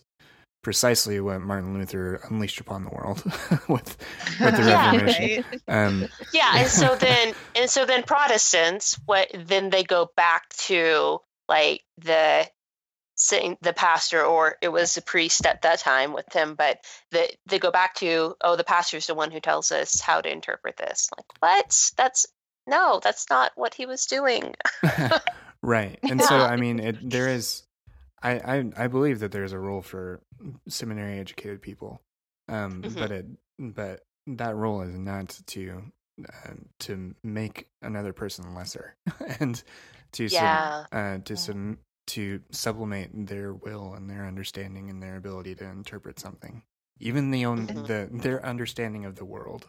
precisely 0.63 1.19
what 1.19 1.41
Martin 1.41 1.77
Luther 1.77 2.21
unleashed 2.31 2.61
upon 2.61 2.85
the 2.85 2.91
world 2.91 3.23
with 3.69 3.97
with 4.41 4.57
the 4.57 4.63
Yeah. 4.69 4.93
Reformation. 4.93 5.45
Um, 5.67 6.09
Yeah, 6.33 6.53
and 6.55 6.69
so 6.69 6.95
then 6.95 7.35
and 7.57 7.69
so 7.69 7.85
then 7.85 8.03
Protestants, 8.05 8.99
what 9.07 9.29
then 9.35 9.71
they 9.71 9.83
go 9.83 10.11
back 10.17 10.49
to 10.69 11.19
like 11.49 11.83
the 11.99 12.47
saying 13.23 13.57
the 13.62 13.73
pastor 13.73 14.23
or 14.25 14.57
it 14.61 14.68
was 14.68 14.97
a 14.97 15.03
priest 15.03 15.47
at 15.47 15.62
that 15.62 15.79
time 15.79 16.12
with 16.12 16.33
him, 16.33 16.55
but 16.55 16.79
the, 17.11 17.29
they 17.47 17.59
go 17.59 17.70
back 17.70 17.95
to 17.97 18.35
oh 18.43 18.57
the 18.57 18.64
pastor's 18.64 19.07
the 19.07 19.14
one 19.14 19.31
who 19.31 19.41
tells 19.41 19.70
us 19.73 20.01
how 20.01 20.20
to 20.20 20.31
interpret 20.31 20.77
this. 20.77 21.09
Like 21.16 21.27
what? 21.41 21.91
That's 21.97 22.27
no, 22.66 23.01
that's 23.03 23.29
not 23.31 23.53
what 23.57 23.75
he 23.75 23.87
was 23.87 24.07
doing. 24.07 24.55
right 25.62 25.99
and 26.03 26.20
so 26.23 26.43
i 26.45 26.57
mean 26.57 26.81
it 26.81 27.09
there 27.09 27.29
is 27.29 27.62
I, 28.20 28.33
I 28.33 28.64
i 28.77 28.87
believe 28.89 29.20
that 29.20 29.31
there's 29.31 29.53
a 29.53 29.59
role 29.59 29.81
for 29.83 30.20
seminary 30.68 31.18
educated 31.20 31.62
people 31.62 32.01
um 32.49 32.83
Mhm. 32.83 32.99
but 32.99 33.12
it 33.12 33.27
but 33.59 34.01
that 34.27 34.57
role 34.57 34.83
is 34.83 34.99
not 34.99 35.39
to 35.49 35.83
uh, 36.29 36.55
to 36.81 37.14
make 37.23 37.68
another 37.81 38.12
person 38.12 38.55
lesser 38.57 38.97
and 39.41 39.62
to 40.12 40.29
sub- 40.29 40.41
Yeah. 40.41 40.85
uh 40.91 41.18
to 41.18 41.37
sub- 41.37 41.77
to 42.09 42.41
sublimate 42.51 43.11
their 43.15 43.55
will 43.55 43.95
and 43.95 44.11
their 44.11 44.27
understanding 44.27 44.91
and 44.91 45.03
their 45.03 45.17
ability 45.17 45.55
to 45.57 45.65
interpret 45.65 46.19
something 46.21 46.63
even 47.01 47.31
the 47.31 47.45
own 47.47 47.67
Mhm. 47.67 47.87
the 47.87 48.09
their 48.13 48.45
understanding 48.45 49.05
of 49.05 49.17
the 49.17 49.25
world 49.25 49.69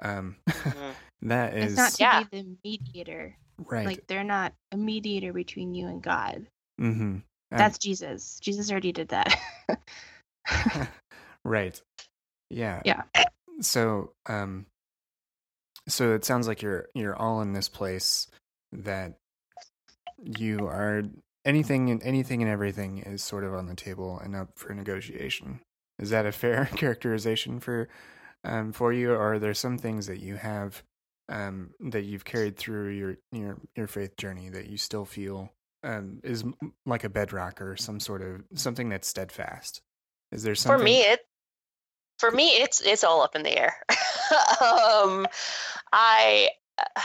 um 0.00 0.36
Mhm. 0.48 0.96
that 1.22 1.54
is 1.56 1.74
It's 1.74 1.76
not 1.76 1.94
to 1.94 2.00
Yeah. 2.00 2.20
be 2.20 2.24
the 2.24 2.56
mediator. 2.64 3.36
right 3.58 3.86
Like 3.86 4.06
they're 4.08 4.24
not 4.24 4.54
a 4.72 4.76
mediator 4.76 5.32
between 5.32 5.74
you 5.74 5.88
and 5.88 6.02
God. 6.02 6.46
mm-hmm. 6.80 7.18
That's 7.50 7.78
Jesus. 7.78 8.38
Jesus 8.40 8.70
already 8.70 8.92
did 8.92 9.08
that. 9.08 9.34
right. 11.44 11.80
Yeah. 12.50 12.82
Yeah. 12.84 13.02
So, 13.60 14.12
um, 14.26 14.66
so 15.88 16.14
it 16.14 16.24
sounds 16.24 16.48
like 16.48 16.62
you're 16.62 16.88
you're 16.94 17.16
all 17.16 17.42
in 17.42 17.52
this 17.52 17.68
place 17.68 18.28
that 18.72 19.14
you 20.24 20.66
are 20.66 21.04
anything 21.44 21.90
and 21.90 22.02
anything 22.02 22.42
and 22.42 22.50
everything 22.50 22.98
is 22.98 23.22
sort 23.22 23.44
of 23.44 23.54
on 23.54 23.66
the 23.66 23.74
table 23.74 24.18
and 24.18 24.34
up 24.34 24.50
for 24.56 24.74
negotiation. 24.74 25.60
Is 25.98 26.10
that 26.10 26.26
a 26.26 26.32
fair 26.32 26.66
characterization 26.76 27.60
for 27.60 27.88
um 28.44 28.72
for 28.72 28.92
you, 28.92 29.12
or 29.12 29.34
are 29.34 29.38
there 29.38 29.54
some 29.54 29.78
things 29.78 30.06
that 30.06 30.20
you 30.20 30.36
have 30.36 30.82
um 31.28 31.70
that 31.80 32.02
you've 32.02 32.24
carried 32.24 32.56
through 32.56 32.90
your 32.90 33.16
your 33.30 33.58
your 33.76 33.86
faith 33.86 34.16
journey 34.16 34.48
that 34.48 34.68
you 34.68 34.76
still 34.76 35.04
feel 35.04 35.52
um 35.84 36.20
is 36.22 36.44
like 36.86 37.04
a 37.04 37.08
bedrock 37.08 37.60
or 37.60 37.76
some 37.76 38.00
sort 38.00 38.22
of 38.22 38.42
something 38.54 38.88
that's 38.88 39.08
steadfast? 39.08 39.80
Is 40.30 40.42
there 40.42 40.54
something 40.54 40.78
For 40.78 40.84
me, 40.84 41.00
it 41.02 41.20
for 42.18 42.30
me 42.30 42.48
it's 42.50 42.80
it's 42.80 43.04
all 43.04 43.22
up 43.22 43.36
in 43.36 43.42
the 43.42 43.58
air. 43.58 43.74
um, 44.60 45.26
I 45.92 46.50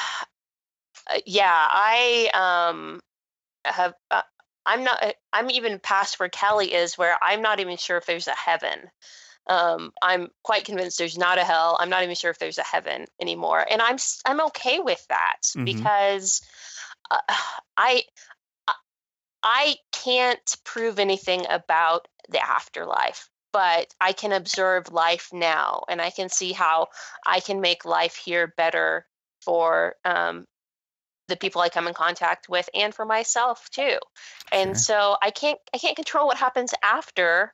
uh, 1.09 1.19
yeah, 1.25 1.67
I 1.69 2.29
um 2.73 3.01
have 3.72 3.93
uh, 4.11 4.22
I'm 4.65 4.84
not 4.84 5.03
uh, 5.03 5.13
I'm 5.32 5.49
even 5.51 5.80
past 5.80 6.20
where 6.20 6.30
Kelly 6.30 6.74
is, 6.74 6.97
where 6.97 7.18
I'm 7.22 7.41
not 7.41 7.59
even 7.59 7.78
sure 7.78 7.97
if 7.97 8.05
there's 8.05 8.28
a 8.28 8.36
heaven. 8.36 8.89
Um, 9.47 9.93
I'm 10.01 10.28
quite 10.43 10.65
convinced 10.65 10.97
there's 10.97 11.18
not 11.18 11.38
a 11.38 11.43
hell. 11.43 11.78
I'm 11.80 11.89
not 11.89 12.03
even 12.03 12.15
sure 12.15 12.32
if 12.32 12.39
there's 12.39 12.57
a 12.57 12.63
heaven 12.63 13.05
anymore, 13.22 13.65
and 13.70 13.82
I'm 13.82 13.97
i'm 14.26 14.41
okay 14.47 14.80
with 14.80 15.05
that 15.07 15.38
Mhm. 15.55 15.65
because 15.65 16.41
uh, 17.09 17.20
I 17.78 18.03
I 19.43 19.76
can't 19.93 20.57
prove 20.65 20.99
anything 20.99 21.45
about 21.49 22.07
the 22.30 22.43
afterlife, 22.43 23.30
but 23.53 23.93
I 24.01 24.11
can 24.13 24.34
observe 24.34 24.91
life 24.91 25.30
now 25.32 25.84
and 25.88 26.01
I 26.01 26.09
can 26.09 26.30
see 26.30 26.51
how 26.51 26.88
I 27.26 27.39
can 27.39 27.61
make 27.61 27.86
life 27.86 28.15
here 28.15 28.53
better 28.57 29.05
for 29.41 29.95
um, 30.03 30.45
the 31.28 31.36
people 31.38 31.61
I 31.61 31.69
come 31.69 31.88
in 31.88 31.93
contact 31.93 32.49
with 32.49 32.69
and 32.73 32.93
for 32.93 33.05
myself 33.05 33.69
too. 33.69 33.97
And 34.51 34.69
Sure. 34.69 34.75
so 34.75 35.17
I 35.21 35.32
can't 35.32 35.59
I 35.73 35.78
can't 35.78 35.95
control 35.95 36.28
what 36.28 36.38
happens 36.38 36.73
after. 36.84 37.53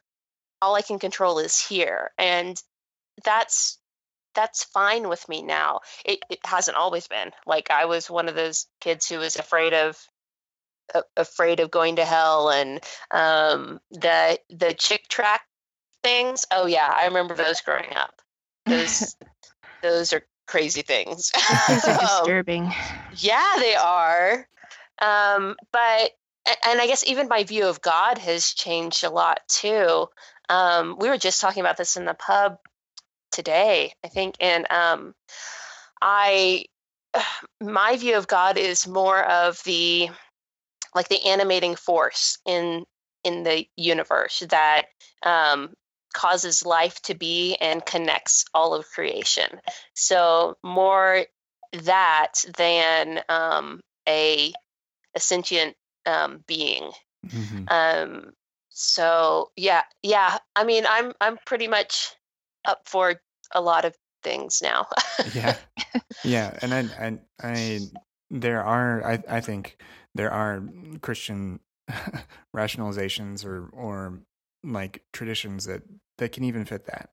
All 0.61 0.76
I 0.76 0.82
can 0.82 0.99
control 0.99 1.39
is 1.39 1.59
here. 1.59 2.11
And 2.17 2.61
that's 3.24 3.80
that's 4.36 4.63
fine 4.63 5.09
with 5.09 5.28
me 5.30 5.43
now. 5.43 5.82
It, 6.05 6.19
it 6.30 6.39
hasn't 6.45 6.78
always 6.78 7.07
been. 7.07 7.32
Like 7.45 7.69
I 7.69 7.86
was 7.86 8.09
one 8.09 8.28
of 8.28 8.36
those 8.36 8.67
kids 8.82 9.07
who 9.07 9.19
was 9.19 9.36
afraid 9.36 9.74
of 9.74 9.97
afraid 11.17 11.59
of 11.59 11.71
going 11.71 11.95
to 11.95 12.05
hell 12.05 12.49
and 12.49 12.80
um 13.11 13.80
the 13.91 14.38
the 14.49 14.74
Chick 14.74 15.07
tract 15.07 15.45
things 16.03 16.45
oh 16.51 16.65
yeah 16.65 16.93
i 16.95 17.05
remember 17.05 17.34
those 17.34 17.61
growing 17.61 17.93
up 17.95 18.21
those 18.65 19.15
those 19.82 20.13
are 20.13 20.24
crazy 20.47 20.81
things. 20.81 21.29
Things 21.67 21.85
are 21.85 21.91
Um, 21.99 21.99
disturbing. 21.99 22.71
yeah 23.17 23.55
they 23.59 23.75
are. 23.75 24.47
Um 25.01 25.55
but 25.71 26.11
and 26.65 26.81
i 26.81 26.87
guess 26.87 27.05
even 27.07 27.27
my 27.29 27.43
view 27.43 27.67
of 27.67 27.81
god 27.81 28.17
has 28.17 28.53
changed 28.53 29.03
a 29.03 29.09
lot 29.09 29.39
too. 29.47 30.07
Um 30.49 30.97
we 30.99 31.09
were 31.09 31.17
just 31.17 31.39
talking 31.41 31.61
about 31.61 31.77
this 31.77 31.95
in 31.95 32.05
the 32.05 32.13
pub 32.13 32.57
today 33.31 33.91
i 34.03 34.07
think 34.07 34.35
and 34.39 34.71
um 34.71 35.15
i 36.01 36.65
my 37.61 37.97
view 37.97 38.15
of 38.17 38.27
god 38.27 38.57
is 38.59 38.87
more 38.87 39.23
of 39.23 39.59
the 39.63 40.07
like 40.93 41.07
the 41.09 41.25
animating 41.25 41.75
force 41.75 42.37
in 42.45 42.85
in 43.23 43.41
the 43.43 43.65
universe 43.77 44.43
that 44.49 44.83
um, 45.23 45.73
causes 46.14 46.66
life 46.66 47.01
to 47.03 47.14
be 47.14 47.55
and 47.55 47.86
connects 47.86 48.45
all 48.53 48.74
of 48.74 48.88
creation. 48.89 49.59
So 49.95 50.57
more 50.64 51.26
that 51.74 52.34
than 52.57 53.22
um, 53.30 53.82
a, 54.07 54.53
a 55.16 55.20
sentient 55.20 55.76
um, 56.05 56.43
being. 56.47 56.91
Mhm. 57.28 57.72
Um, 57.72 58.34
so 58.70 59.51
yeah, 59.55 59.84
yeah. 60.01 60.38
I 60.55 60.64
mean, 60.64 60.86
I'm 60.89 61.14
I'm 61.22 61.38
pretty 61.45 61.68
much 61.68 62.16
up 62.66 62.82
for 62.86 63.22
a 63.51 63.61
lot 63.61 63.86
of 63.86 63.95
things 64.24 64.61
now. 64.61 64.88
yeah 65.34 65.57
yeah 66.24 66.57
and 66.61 66.74
I, 66.74 66.80
I 66.99 67.20
i 67.41 67.80
there 68.32 68.64
are 68.64 69.05
i 69.05 69.24
i 69.30 69.41
think 69.41 69.78
there 70.16 70.32
are 70.32 70.64
christian 71.01 71.59
rationalizations 72.55 73.45
or 73.45 73.70
or 73.74 74.20
like 74.64 75.03
traditions 75.11 75.66
that 75.66 75.84
that 76.18 76.32
can 76.32 76.43
even 76.43 76.66
fit 76.66 76.86
that 76.86 77.09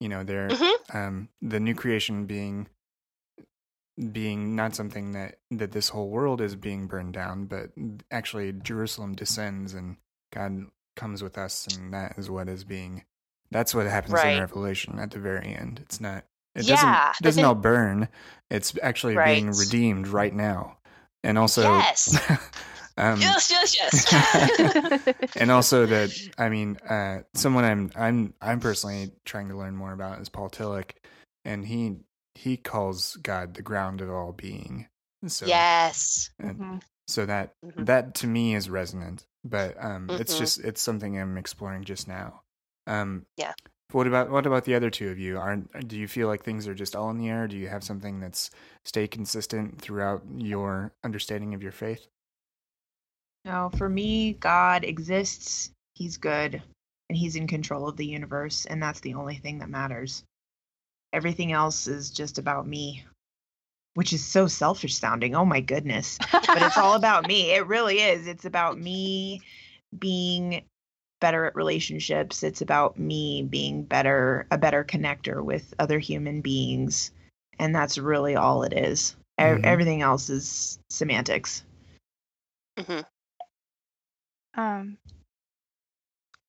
you 0.00 0.08
know 0.08 0.22
they're 0.24 0.48
Mhm. 0.48 0.94
um 0.94 1.28
the 1.40 1.60
new 1.60 1.74
creation 1.74 2.26
being 2.26 2.68
being 4.10 4.56
not 4.56 4.74
something 4.74 5.12
that 5.12 5.36
that 5.50 5.72
this 5.72 5.90
whole 5.90 6.08
world 6.08 6.40
is 6.40 6.56
being 6.56 6.86
burned 6.86 7.12
down 7.12 7.44
but 7.44 7.70
actually 8.10 8.52
jerusalem 8.52 9.14
descends 9.14 9.74
and 9.74 9.96
god 10.32 10.64
comes 10.96 11.22
with 11.22 11.36
us 11.36 11.66
and 11.66 11.92
that 11.92 12.14
is 12.18 12.30
what 12.30 12.48
is 12.48 12.64
being 12.64 13.04
that's 13.50 13.74
what 13.74 13.86
happens 13.86 14.14
Right. 14.14 14.34
in 14.34 14.40
revelation 14.40 14.98
at 14.98 15.10
the 15.10 15.18
very 15.18 15.54
end 15.54 15.80
it's 15.82 16.00
not 16.00 16.24
it 16.54 16.62
Yeah, 16.62 16.68
doesn't 16.68 16.94
it 16.94 17.22
doesn't 17.22 17.44
all 17.44 17.54
burn 17.54 18.08
it's 18.50 18.72
actually 18.82 19.18
being 19.18 19.50
redeemed 19.50 20.08
right 20.08 20.34
now 20.34 20.78
and 21.22 21.36
also 21.36 21.62
Yes. 21.62 22.16
um 22.96 23.20
yes, 23.20 23.50
yes, 23.50 23.74
yes. 23.76 25.36
and 25.36 25.50
also 25.50 25.86
that 25.86 26.10
I 26.38 26.48
mean, 26.48 26.76
uh, 26.78 27.22
someone 27.34 27.64
I'm 27.64 27.90
I'm 27.96 28.34
I'm 28.40 28.60
personally 28.60 29.12
trying 29.24 29.48
to 29.48 29.56
learn 29.56 29.76
more 29.76 29.92
about 29.92 30.20
is 30.20 30.28
Paul 30.28 30.50
Tillich, 30.50 30.92
and 31.44 31.66
he 31.66 31.96
he 32.34 32.56
calls 32.56 33.16
God 33.16 33.54
the 33.54 33.62
ground 33.62 34.00
of 34.00 34.10
all 34.10 34.32
being. 34.32 34.88
So 35.26 35.46
yes. 35.46 36.30
and 36.38 36.58
Mhm. 36.58 36.82
so 37.08 37.26
that 37.26 37.54
Mhm. 37.64 37.86
that 37.86 38.14
to 38.16 38.26
me 38.26 38.54
is 38.54 38.68
resonant, 38.68 39.26
but 39.44 39.76
um, 39.82 40.08
it's 40.10 40.34
Mhm. 40.34 40.38
just 40.38 40.58
it's 40.60 40.80
something 40.82 41.18
I'm 41.18 41.38
exploring 41.38 41.84
just 41.84 42.08
now. 42.08 42.42
Um, 42.86 43.26
Yeah. 43.36 43.54
What 43.92 44.06
about 44.06 44.30
what 44.30 44.46
about 44.46 44.64
the 44.64 44.74
other 44.74 44.88
two 44.90 45.10
of 45.10 45.18
you? 45.18 45.38
Are 45.38 45.56
do 45.56 45.98
you 45.98 46.08
feel 46.08 46.26
like 46.26 46.42
things 46.42 46.66
are 46.66 46.74
just 46.74 46.96
all 46.96 47.10
in 47.10 47.18
the 47.18 47.28
air? 47.28 47.46
Do 47.46 47.56
you 47.58 47.68
have 47.68 47.84
something 47.84 48.20
that's 48.20 48.50
stay 48.84 49.06
consistent 49.06 49.80
throughout 49.82 50.22
your 50.34 50.92
understanding 51.04 51.52
of 51.54 51.62
your 51.62 51.72
faith? 51.72 52.06
No, 53.44 53.70
for 53.76 53.88
me, 53.88 54.34
God 54.34 54.84
exists. 54.84 55.70
He's 55.94 56.16
good, 56.16 56.62
and 57.08 57.18
He's 57.18 57.36
in 57.36 57.46
control 57.46 57.88
of 57.88 57.96
the 57.96 58.06
universe, 58.06 58.66
and 58.66 58.82
that's 58.82 59.00
the 59.00 59.14
only 59.14 59.36
thing 59.36 59.58
that 59.58 59.68
matters. 59.68 60.22
Everything 61.12 61.52
else 61.52 61.86
is 61.86 62.10
just 62.10 62.38
about 62.38 62.66
me, 62.66 63.04
which 63.94 64.12
is 64.12 64.24
so 64.24 64.46
selfish 64.46 64.94
sounding. 64.94 65.34
Oh 65.34 65.44
my 65.44 65.60
goodness. 65.60 66.18
But 66.30 66.62
it's 66.62 66.78
all 66.78 66.94
about 66.94 67.26
me. 67.26 67.50
It 67.50 67.66
really 67.66 68.00
is. 68.00 68.26
It's 68.26 68.44
about 68.44 68.78
me 68.78 69.42
being 69.98 70.64
better 71.20 71.44
at 71.44 71.54
relationships. 71.54 72.42
It's 72.42 72.62
about 72.62 72.98
me 72.98 73.42
being 73.42 73.84
better, 73.84 74.46
a 74.50 74.58
better 74.58 74.84
connector 74.84 75.44
with 75.44 75.74
other 75.78 75.98
human 75.98 76.40
beings. 76.40 77.10
And 77.58 77.74
that's 77.74 77.98
really 77.98 78.34
all 78.36 78.62
it 78.62 78.72
is. 78.72 79.16
Mhm. 79.38 79.64
Everything 79.64 80.02
else 80.02 80.30
is 80.30 80.78
semantics. 80.90 81.64
hmm 82.78 83.00
Um, 84.54 84.98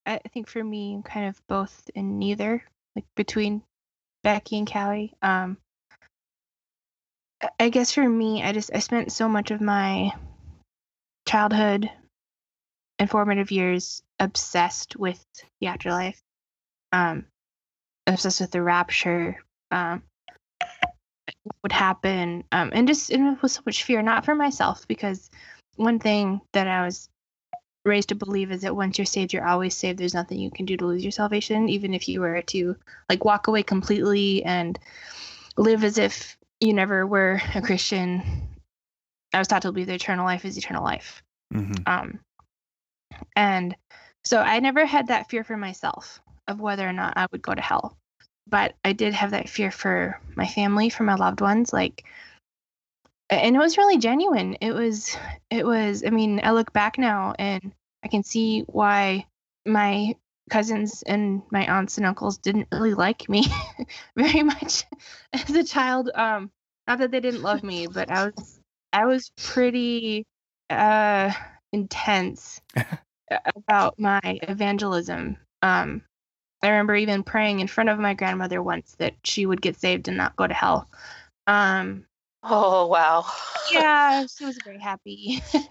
I 0.06 0.20
think 0.34 0.48
for 0.50 0.64
me, 0.64 1.02
kind 1.06 1.28
of 1.28 1.42
both 1.48 1.90
and 1.96 2.20
neither, 2.20 2.64
like 2.96 3.06
between 3.16 3.64
Becky 4.24 4.58
and 4.58 4.70
Callie. 4.72 5.14
Um, 5.22 5.58
I- 7.42 7.50
I 7.60 7.70
guess 7.70 7.94
for 7.94 8.08
me, 8.08 8.44
I 8.44 8.52
just 8.52 8.72
I 8.74 8.80
spent 8.80 9.12
so 9.12 9.30
much 9.30 9.52
of 9.52 9.62
my 9.62 10.12
childhood 11.28 11.90
and 13.00 13.10
formative 13.10 13.52
years 13.52 14.04
obsessed 14.20 14.96
with 14.98 15.24
the 15.60 15.68
afterlife, 15.68 16.22
um, 16.92 17.26
obsessed 18.08 18.42
with 18.42 18.52
the 18.52 18.62
rapture, 18.62 19.42
um, 19.72 20.04
what 21.44 21.56
would 21.64 21.72
happen, 21.72 22.44
um, 22.52 22.72
and 22.74 22.88
just 22.88 23.10
and 23.10 23.42
with 23.42 23.52
so 23.52 23.62
much 23.66 23.84
fear, 23.84 24.02
not 24.02 24.26
for 24.26 24.36
myself, 24.36 24.88
because 24.88 25.30
one 25.78 26.00
thing 26.00 26.42
that 26.52 26.68
I 26.68 26.86
was 26.86 27.10
raised 27.86 28.10
to 28.10 28.16
believe 28.16 28.52
is 28.52 28.62
that 28.62 28.76
once 28.76 28.98
you're 28.98 29.06
saved, 29.06 29.34
you're 29.34 29.48
always 29.48 29.76
saved. 29.76 30.00
There's 30.00 30.14
nothing 30.14 30.40
you 30.40 30.52
can 30.52 30.66
do 30.66 30.78
to 30.78 30.86
lose 30.86 31.04
your 31.04 31.12
salvation, 31.12 31.70
even 31.70 31.94
if 31.94 32.08
you 32.08 32.22
were 32.22 32.42
to 32.44 32.76
like 33.10 33.26
walk 33.26 33.48
away 33.48 33.64
completely 33.64 34.44
and 34.44 34.80
live 35.58 35.84
as 35.84 35.98
if 35.98 36.38
you 36.60 36.74
never 36.74 37.06
were 37.06 37.42
a 37.56 37.62
Christian. 37.62 38.22
I 39.34 39.40
was 39.40 39.48
taught 39.48 39.64
to 39.64 39.72
believe 39.72 39.88
that 39.88 39.96
eternal 39.96 40.26
life 40.26 40.46
is 40.46 40.58
eternal 40.58 40.84
life. 40.84 41.24
hmm 41.52 41.74
Um, 41.86 42.20
and 43.36 43.76
so 44.24 44.40
I 44.40 44.60
never 44.60 44.86
had 44.86 45.08
that 45.08 45.30
fear 45.30 45.44
for 45.44 45.58
myself 45.58 46.22
of 46.48 46.60
whether 46.60 46.88
or 46.88 46.94
not 46.94 47.18
I 47.18 47.28
would 47.32 47.42
go 47.42 47.54
to 47.54 47.62
hell. 47.62 47.98
But 48.48 48.76
I 48.84 48.94
did 48.94 49.14
have 49.14 49.32
that 49.32 49.50
fear 49.50 49.72
for 49.72 50.20
my 50.36 50.46
family, 50.46 50.90
for 50.90 51.04
my 51.04 51.16
loved 51.16 51.42
ones, 51.42 51.72
like 51.72 52.06
and 53.42 53.56
it 53.56 53.60
was 53.60 53.78
really 53.78 53.98
genuine. 53.98 54.58
It 54.62 54.74
was 54.74 55.16
it 55.50 55.66
was 55.66 56.04
I 56.06 56.10
mean, 56.10 56.42
I 56.44 56.52
look 56.52 56.74
back 56.74 56.98
now 56.98 57.34
and 57.38 57.74
I 58.04 58.08
can 58.08 58.24
see 58.24 58.62
why 58.62 59.28
my 59.66 60.16
cousins 60.50 61.04
and 61.04 61.42
my 61.52 61.66
aunts 61.66 61.98
and 61.98 62.06
uncles 62.06 62.38
didn't 62.38 62.68
really 62.72 62.94
like 62.94 63.30
me 63.30 63.46
very 64.18 64.44
much 64.44 64.84
as 65.34 65.50
a 65.52 65.64
child. 65.64 66.10
Um 66.14 66.52
not 66.88 67.00
that 67.00 67.12
they 67.12 67.22
didn't 67.22 67.44
love 67.44 67.64
me, 67.64 67.88
but 67.88 68.12
I 68.12 68.26
was 68.26 68.60
I 68.92 69.06
was 69.06 69.32
pretty 69.38 70.26
uh 70.70 71.32
intense 71.72 72.62
about 73.56 74.00
my 74.00 74.22
evangelism. 74.24 75.38
Um, 75.62 76.02
I 76.62 76.70
remember 76.70 76.96
even 76.96 77.24
praying 77.24 77.60
in 77.60 77.68
front 77.68 77.90
of 77.90 78.00
my 78.00 78.14
grandmother 78.14 78.62
once 78.62 78.96
that 79.00 79.16
she 79.24 79.46
would 79.46 79.62
get 79.62 79.80
saved 79.80 80.08
and 80.08 80.18
not 80.18 80.36
go 80.36 80.48
to 80.48 80.54
hell. 80.54 80.88
Um, 81.48 82.06
Oh 82.44 82.88
wow. 82.88 83.26
yeah, 83.72 84.26
she 84.26 84.46
was 84.46 84.58
very 84.64 84.80
happy. 84.80 85.42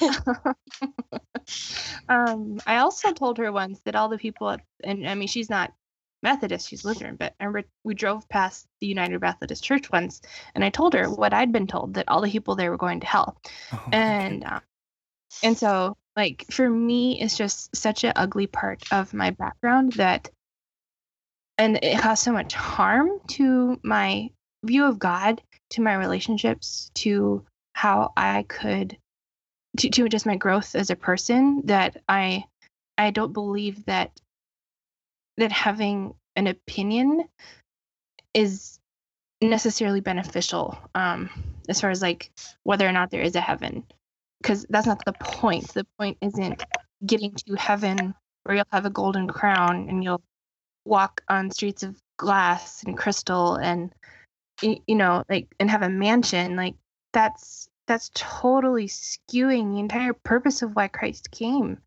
um, 2.08 2.60
I 2.66 2.78
also 2.78 3.12
told 3.12 3.38
her 3.38 3.52
once 3.52 3.80
that 3.84 3.94
all 3.94 4.08
the 4.08 4.18
people, 4.18 4.50
at, 4.50 4.60
and 4.82 5.06
I 5.06 5.14
mean, 5.14 5.28
she's 5.28 5.50
not 5.50 5.72
Methodist, 6.22 6.68
she's 6.68 6.84
Lutheran, 6.84 7.16
but 7.16 7.34
I 7.38 7.44
remember 7.44 7.68
we 7.84 7.94
drove 7.94 8.26
past 8.30 8.66
the 8.80 8.86
United 8.86 9.20
Methodist 9.20 9.62
Church 9.62 9.92
once, 9.92 10.22
and 10.54 10.64
I 10.64 10.70
told 10.70 10.94
her 10.94 11.10
what 11.10 11.34
I'd 11.34 11.52
been 11.52 11.66
told 11.66 11.94
that 11.94 12.08
all 12.08 12.22
the 12.22 12.30
people 12.30 12.54
there 12.54 12.70
were 12.70 12.78
going 12.78 13.00
to 13.00 13.06
hell 13.06 13.36
Oh, 13.72 13.88
and 13.92 14.42
um, 14.44 14.62
and 15.42 15.58
so 15.58 15.96
like 16.16 16.46
for 16.50 16.68
me 16.68 17.20
it's 17.20 17.36
just 17.36 17.74
such 17.76 18.04
an 18.04 18.12
ugly 18.16 18.46
part 18.46 18.82
of 18.90 19.12
my 19.12 19.30
background 19.30 19.92
that 19.94 20.30
and 21.58 21.78
it 21.82 21.98
caused 21.98 22.22
so 22.22 22.32
much 22.32 22.54
harm 22.54 23.10
to 23.28 23.78
my 23.82 24.30
view 24.64 24.84
of 24.84 24.98
god 24.98 25.42
to 25.74 25.82
my 25.82 25.94
relationships 25.94 26.90
to 26.94 27.44
how 27.74 28.12
i 28.16 28.44
could 28.48 28.96
to, 29.78 29.90
to 29.90 30.08
just 30.08 30.26
my 30.26 30.36
growth 30.36 30.74
as 30.74 30.90
a 30.90 30.96
person 30.96 31.62
that 31.64 31.96
i 32.08 32.44
i 32.98 33.10
don't 33.10 33.32
believe 33.32 33.84
that 33.86 34.10
that 35.36 35.52
having 35.52 36.14
an 36.36 36.46
opinion 36.46 37.24
is 38.34 38.78
necessarily 39.42 40.00
beneficial 40.00 40.78
um 40.94 41.28
as 41.68 41.80
far 41.80 41.90
as 41.90 42.02
like 42.02 42.30
whether 42.62 42.86
or 42.86 42.92
not 42.92 43.10
there 43.10 43.22
is 43.22 43.36
a 43.36 43.40
heaven. 43.40 43.84
Because 44.42 44.66
that's 44.68 44.86
not 44.86 45.04
the 45.04 45.12
point. 45.12 45.72
The 45.72 45.86
point 45.98 46.18
isn't 46.20 46.64
getting 47.06 47.34
to 47.34 47.54
heaven 47.54 48.14
where 48.42 48.56
you'll 48.56 48.64
have 48.72 48.86
a 48.86 48.90
golden 48.90 49.26
crown 49.26 49.88
and 49.88 50.04
you'll 50.04 50.22
walk 50.84 51.22
on 51.28 51.50
streets 51.50 51.82
of 51.82 51.96
glass 52.18 52.82
and 52.84 52.96
crystal 52.96 53.54
and 53.54 53.90
y- 54.64 54.80
you 54.86 54.96
know 54.96 55.22
like 55.28 55.54
and 55.60 55.70
have 55.70 55.82
a 55.82 55.88
mansion 55.88 56.56
like 56.56 56.74
that's 57.12 57.68
that's 57.86 58.10
totally 58.14 58.86
skewing 58.88 59.72
the 59.74 59.78
entire 59.80 60.12
purpose 60.14 60.62
of 60.62 60.74
why 60.74 60.88
christ 60.88 61.30
came 61.30 61.78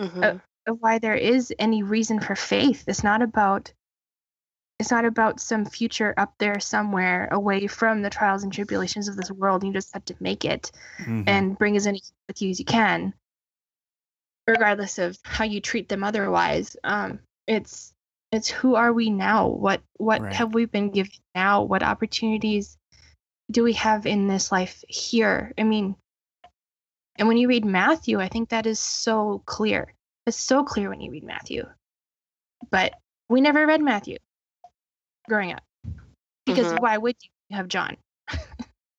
Mhm. 0.00 0.40
of 0.66 0.76
why 0.80 0.98
there 0.98 1.14
is 1.14 1.52
any 1.58 1.82
reason 1.82 2.20
for 2.20 2.34
faith. 2.34 2.84
It's 2.88 3.04
not 3.04 3.20
about 3.22 3.72
it's 4.80 4.90
not 4.90 5.04
about 5.04 5.38
some 5.38 5.64
future 5.64 6.12
up 6.16 6.34
there 6.38 6.58
somewhere 6.58 7.28
away 7.30 7.68
from 7.68 8.02
the 8.02 8.10
trials 8.10 8.42
and 8.42 8.52
tribulations 8.52 9.06
of 9.08 9.16
this 9.16 9.30
world. 9.30 9.62
You 9.62 9.72
just 9.72 9.92
have 9.94 10.04
to 10.06 10.16
make 10.18 10.44
it 10.44 10.72
Mhm. 10.98 11.24
and 11.28 11.58
bring 11.58 11.76
as 11.76 11.86
many 11.86 12.02
with 12.26 12.42
you 12.42 12.50
as 12.50 12.58
you 12.58 12.64
can, 12.64 13.14
regardless 14.48 14.98
of 14.98 15.16
how 15.22 15.44
you 15.44 15.60
treat 15.60 15.88
them 15.88 16.02
otherwise. 16.04 16.76
Um, 16.82 17.20
it's 17.46 17.93
it's 18.34 18.48
who 18.48 18.74
are 18.74 18.92
we 18.92 19.10
now? 19.10 19.48
What 19.48 19.82
what 19.98 20.20
Right. 20.22 20.32
have 20.34 20.54
we 20.54 20.64
been 20.66 20.90
given 20.90 21.12
now? 21.34 21.62
What 21.62 21.82
opportunities 21.82 22.76
do 23.50 23.62
we 23.62 23.74
have 23.74 24.06
in 24.06 24.26
this 24.28 24.50
life 24.52 24.82
here? 24.88 25.52
I 25.58 25.62
mean, 25.62 25.96
and 27.16 27.28
when 27.28 27.36
you 27.36 27.48
read 27.48 27.64
Matthew, 27.64 28.20
I 28.20 28.28
think 28.28 28.48
that 28.50 28.66
is 28.66 28.78
so 28.78 29.42
clear. 29.46 29.92
It's 30.26 30.36
so 30.38 30.64
clear 30.64 30.88
when 30.88 31.00
you 31.00 31.10
read 31.10 31.24
Matthew. 31.24 31.68
But 32.70 32.94
we 33.28 33.40
never 33.40 33.66
read 33.66 33.82
Matthew 33.82 34.18
growing 35.28 35.52
up. 35.52 35.62
Because 36.46 36.72
Mhm. 36.72 36.80
why 36.80 36.98
would 36.98 37.16
you 37.22 37.28
You 37.50 37.56
have 37.58 37.68
John? 37.68 37.96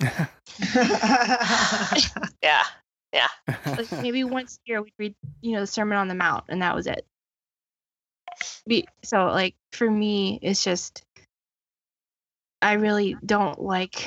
Yeah. 2.42 2.64
Yeah. 3.12 3.28
Like 3.66 3.90
maybe 3.92 4.22
once 4.24 4.56
a 4.58 4.60
year 4.70 4.82
we'd 4.82 4.92
read, 4.98 5.14
you 5.40 5.52
know, 5.52 5.60
the 5.60 5.66
Sermon 5.66 5.96
on 5.96 6.08
the 6.08 6.14
Mount 6.14 6.44
and 6.48 6.60
that 6.62 6.74
was 6.74 6.86
it. 6.86 7.06
Be, 8.66 8.86
so 9.02 9.26
like 9.26 9.54
for 9.72 9.90
me 9.90 10.38
it's 10.42 10.62
just 10.64 11.02
I 12.62 12.74
really 12.74 13.16
don't 13.24 13.60
like 13.60 14.06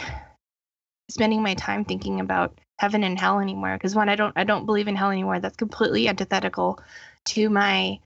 spending 1.09 1.41
my 1.41 1.53
time 1.53 1.85
thinking 1.85 2.19
about 2.19 2.59
heaven 2.79 3.03
and 3.03 3.19
hell 3.19 3.39
anymore 3.39 3.73
because 3.73 3.95
when 3.95 4.09
I 4.09 4.15
don't 4.15 4.33
I 4.35 4.43
don't 4.43 4.65
believe 4.65 4.87
in 4.87 4.95
hell 4.95 5.11
anymore. 5.11 5.39
That's 5.39 5.57
completely 5.57 6.07
antithetical 6.07 6.79
to 7.25 7.49
my 7.49 7.99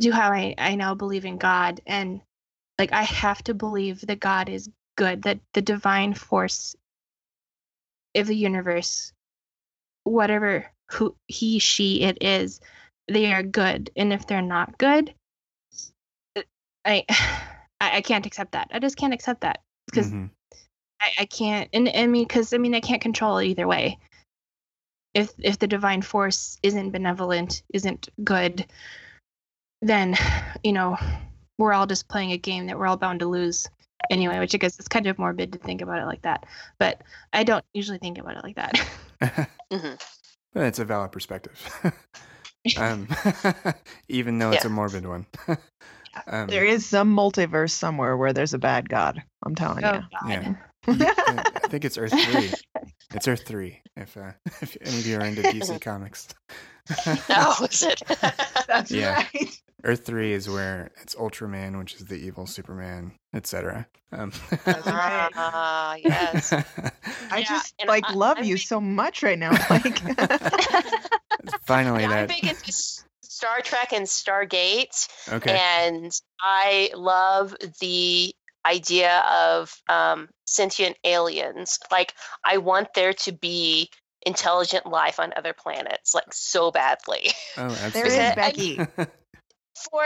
to 0.00 0.10
how 0.10 0.30
I 0.30 0.54
I 0.58 0.74
now 0.74 0.94
believe 0.94 1.24
in 1.24 1.38
God. 1.38 1.80
And 1.86 2.20
like 2.78 2.92
I 2.92 3.02
have 3.02 3.42
to 3.44 3.54
believe 3.54 4.00
that 4.02 4.20
God 4.20 4.48
is 4.48 4.70
good 4.96 5.22
that 5.22 5.40
the 5.54 5.62
divine 5.62 6.14
force 6.14 6.76
of 8.14 8.26
the 8.26 8.36
universe 8.36 9.12
whatever 10.04 10.66
who 10.90 11.16
he 11.26 11.58
she 11.58 12.02
it 12.02 12.18
is 12.20 12.60
they 13.08 13.32
are 13.32 13.42
good 13.42 13.90
and 13.96 14.12
if 14.12 14.26
they're 14.26 14.42
not 14.42 14.78
good 14.78 15.14
I 16.84 17.04
I, 17.80 17.96
I 17.96 18.00
can't 18.00 18.26
accept 18.26 18.52
that 18.52 18.68
I 18.72 18.78
just 18.78 18.96
can't 18.96 19.14
accept 19.14 19.42
that 19.42 19.60
because 19.86 20.10
Mhm. 20.10 20.30
I, 21.00 21.10
I 21.20 21.24
can't 21.26 21.68
and 21.72 21.88
I 21.94 22.06
mean 22.06 22.24
because 22.24 22.52
I 22.52 22.58
mean 22.58 22.74
I 22.74 22.80
can't 22.80 23.02
control 23.02 23.38
it 23.38 23.46
either 23.46 23.66
way. 23.66 23.98
If 25.14 25.32
if 25.38 25.58
the 25.58 25.66
divine 25.66 26.02
force 26.02 26.58
isn't 26.62 26.90
benevolent, 26.92 27.62
isn't 27.74 28.08
good, 28.22 28.66
then 29.80 30.16
you 30.64 30.72
know 30.72 30.96
we're 31.58 31.72
all 31.72 31.86
just 31.86 32.08
playing 32.08 32.32
a 32.32 32.38
game 32.38 32.66
that 32.66 32.78
we're 32.78 32.86
all 32.86 32.96
bound 32.96 33.20
to 33.20 33.26
lose 33.26 33.68
anyway. 34.10 34.38
Which 34.38 34.54
I 34.54 34.58
guess 34.58 34.78
it's 34.78 34.88
kind 34.88 35.06
of 35.06 35.18
morbid 35.18 35.52
to 35.52 35.58
think 35.58 35.82
about 35.82 35.98
it 36.00 36.06
like 36.06 36.22
that, 36.22 36.46
but 36.78 37.02
I 37.32 37.44
don't 37.44 37.64
usually 37.74 37.98
think 37.98 38.18
about 38.18 38.36
it 38.36 38.44
like 38.44 38.56
that. 38.56 38.78
hmm 39.72 39.94
But 40.52 40.64
it's 40.64 40.78
a 40.78 40.84
valid 40.84 41.12
perspective. 41.12 41.60
um, 42.76 43.08
even 44.08 44.38
though 44.38 44.50
it's 44.50 44.64
Yeah. 44.64 44.70
a 44.70 44.74
morbid 44.74 45.06
one. 45.06 45.26
um, 46.26 46.46
there 46.48 46.64
is 46.64 46.86
some 46.86 47.14
multiverse 47.16 47.70
somewhere 47.70 48.16
where 48.16 48.32
there's 48.32 48.54
a 48.54 48.58
bad 48.58 48.88
god. 48.88 49.22
I'm 49.44 49.54
telling 49.54 49.84
oh 49.84 49.94
you. 49.94 50.00
God. 50.00 50.30
Yeah. 50.30 50.54
I 50.88 51.50
I 51.56 51.68
think 51.68 51.84
it's 51.84 51.96
Earth 51.98 52.12
three. 52.12 52.50
It's 53.14 53.28
Earth 53.28 53.46
three. 53.46 53.80
If 53.96 54.16
uh, 54.16 54.32
if 54.60 54.76
any 54.80 54.98
of 54.98 55.06
you 55.06 55.16
are 55.18 55.24
into 55.24 55.42
DC 55.42 55.80
comics. 55.80 56.28
Oh, 57.30 57.66
is 57.70 57.82
it? 57.84 58.02
That's 58.66 58.90
Yeah. 58.90 59.14
right. 59.34 59.62
Earth 59.84 60.04
three 60.06 60.32
is 60.32 60.48
where 60.48 60.90
it's 61.02 61.14
Ultraman, 61.16 61.78
which 61.78 61.94
is 61.94 62.04
the 62.06 62.14
evil 62.16 62.46
Superman, 62.46 63.12
etc. 63.34 63.86
Um, 64.12 64.32
That's 64.64 64.86
right. 64.86 65.30
Ah, 65.34 65.96
yes. 65.96 66.52
I 66.52 67.38
Yeah, 67.38 67.42
just 67.42 67.74
like 67.86 68.04
I- 68.08 68.14
love 68.14 68.38
I'm 68.38 68.44
you 68.44 68.54
big- 68.54 68.62
so 68.66 68.80
much 68.80 69.22
right 69.22 69.38
now. 69.38 69.50
Like 69.70 70.00
Finally, 71.66 72.02
Yeah, 72.02 72.10
I'm 72.10 72.26
that 72.26 72.28
big 72.28 72.44
into 72.44 72.72
Star 73.22 73.60
Trek 73.62 73.92
and 73.92 74.06
Stargate, 74.06 75.08
Okay. 75.32 75.58
and 75.58 76.12
I 76.40 76.90
love 76.94 77.54
the 77.80 78.34
idea 78.64 79.18
of 79.30 79.74
um, 79.88 80.28
sentient 80.46 80.96
aliens. 81.04 81.78
Like, 81.90 82.14
I 82.44 82.58
want 82.58 82.94
there 82.94 83.12
to 83.14 83.32
be 83.32 83.90
intelligent 84.24 84.86
life 84.86 85.18
on 85.18 85.32
other 85.36 85.52
planets, 85.52 86.14
like 86.14 86.32
so 86.32 86.70
badly. 86.70 87.30
oh, 87.56 87.68
There 87.92 88.06
is 88.06 88.14
absolutely. 88.16 88.76
Becky. 88.86 89.08
for 89.90 90.04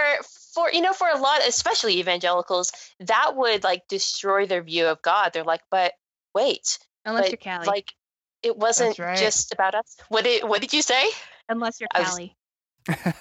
for 0.55 0.71
you 0.73 0.81
know 0.81 0.93
for 0.95 1.09
a 1.09 1.19
lot 1.19 1.41
especially 1.47 1.99
evangelicals 1.99 2.73
that 3.01 3.33
would 3.35 3.63
like 3.65 3.83
destroy 3.89 4.47
their 4.47 4.63
view 4.63 4.87
of 4.87 5.03
god 5.03 5.33
they're 5.35 5.45
like 5.45 5.61
but 5.71 5.93
wait 6.35 6.79
Unless 7.05 7.25
but, 7.25 7.31
you're 7.45 7.55
Callie. 7.57 7.67
like 7.67 7.93
it 8.43 8.57
wasn't 8.57 8.99
right. 8.99 9.19
just 9.19 9.53
about 9.53 9.75
us 9.75 9.97
what 10.09 10.25
did 10.25 10.45
what 10.45 10.61
did 10.63 10.73
you 10.73 10.81
say 10.83 11.05
Unless 11.49 11.81
you're 11.81 11.89
I 11.95 12.01
was- 12.01 12.09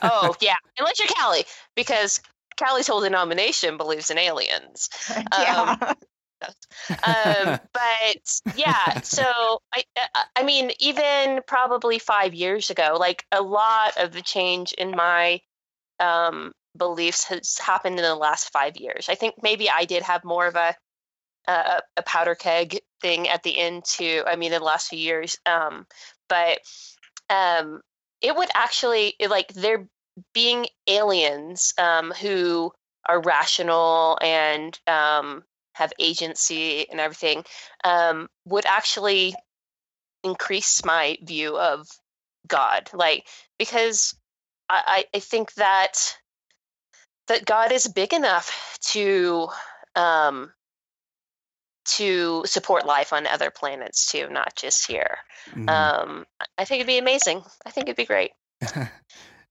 oh 0.02 0.36
yeah 0.42 0.56
unless 0.78 1.00
you're 1.00 1.08
callie 1.08 1.46
because 1.76 2.22
callie's 2.56 2.88
whole 2.88 3.02
denomination 3.02 3.78
believes 3.78 4.12
in 4.12 4.18
aliens 4.18 4.90
yeah. 5.40 5.76
um, 5.82 7.60
but 7.74 8.42
yeah, 8.56 9.02
so 9.02 9.24
I, 9.74 9.84
I- 9.98 10.24
I 10.38 10.44
mean, 10.44 10.72
even 10.80 11.42
probably 11.48 12.00
five 12.00 12.34
years 12.34 12.70
ago, 12.70 12.98
like 13.00 13.26
a 13.32 13.42
lot 13.42 13.98
of 13.98 14.12
the 14.12 14.22
change 14.22 14.74
in 14.74 14.92
my 14.92 15.40
um, 16.00 16.52
beliefs 16.78 17.24
has 17.26 17.58
happened 17.58 17.98
in 17.98 18.04
the 18.04 18.16
last 18.16 18.52
five 18.52 18.78
years. 18.78 19.08
I 19.10 19.16
think 19.16 19.36
maybe 19.42 19.70
I 19.70 19.86
did 19.86 20.04
have 20.04 20.24
more 20.24 20.46
of 20.46 20.56
a 20.56 20.76
a, 21.48 21.82
a 21.98 22.02
powder 22.04 22.36
keg 22.36 22.80
thing 23.02 23.30
at 23.30 23.44
the 23.44 23.58
end 23.58 23.86
too. 23.86 24.24
I 24.26 24.36
mean, 24.36 24.52
in 24.52 24.60
the 24.60 24.66
last 24.66 24.90
few 24.90 25.00
years, 25.00 25.38
um, 25.46 25.86
but 26.28 26.60
um, 27.30 27.82
it 28.26 28.36
would 28.36 28.50
actually 28.56 29.14
like 29.30 29.54
there 29.54 29.88
being 30.34 30.66
aliens 30.88 31.74
um, 31.78 32.12
who 32.12 32.72
are 33.08 33.22
rational 33.22 34.18
and 34.20 34.80
um, 34.88 35.44
have 35.74 35.94
agency 36.00 36.90
and 36.90 37.00
everything 37.00 37.44
um, 37.84 38.28
would 38.46 38.66
actually 38.66 39.36
increase 40.24 40.84
my 40.84 41.18
view 41.22 41.56
of 41.58 41.88
God. 42.48 42.90
Like 42.94 43.28
because 43.60 44.16
I 44.70 45.06
I 45.14 45.20
think 45.20 45.54
that 45.54 46.18
that 47.28 47.46
God 47.46 47.72
is 47.72 47.86
big 47.88 48.12
enough 48.12 48.80
to 48.92 49.50
um, 49.96 50.52
to 51.86 52.44
support 52.46 52.86
life 52.86 53.14
on 53.14 53.28
other 53.28 53.52
planets 53.52 54.12
too, 54.12 54.28
not 54.30 54.56
just 54.56 54.88
here. 54.88 55.18
Mhm. 55.52 55.70
Um, 55.70 56.26
I- 56.58 56.66
think 56.66 56.80
it'd 56.80 56.88
be 56.88 56.98
amazing. 56.98 57.44
I 57.66 57.72
think 57.72 57.88
it'd 57.88 57.98
be 57.98 58.06
great. 58.06 58.32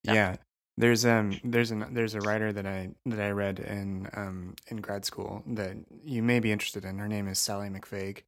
yeah 0.02 0.36
there's 0.76 1.04
um 1.06 1.38
there's 1.44 1.70
an 1.70 1.86
there's 1.92 2.14
a 2.14 2.20
writer 2.20 2.52
that 2.52 2.66
i 2.66 2.88
that 3.06 3.20
i 3.20 3.30
read 3.30 3.58
in 3.60 4.08
um 4.14 4.54
in 4.68 4.78
grad 4.78 5.04
school 5.04 5.42
that 5.46 5.76
you 6.02 6.22
may 6.22 6.40
be 6.40 6.50
interested 6.52 6.84
in 6.84 6.98
her 6.98 7.08
name 7.08 7.28
is 7.28 7.38
Sallie 7.38 7.68
McFague 7.68 8.22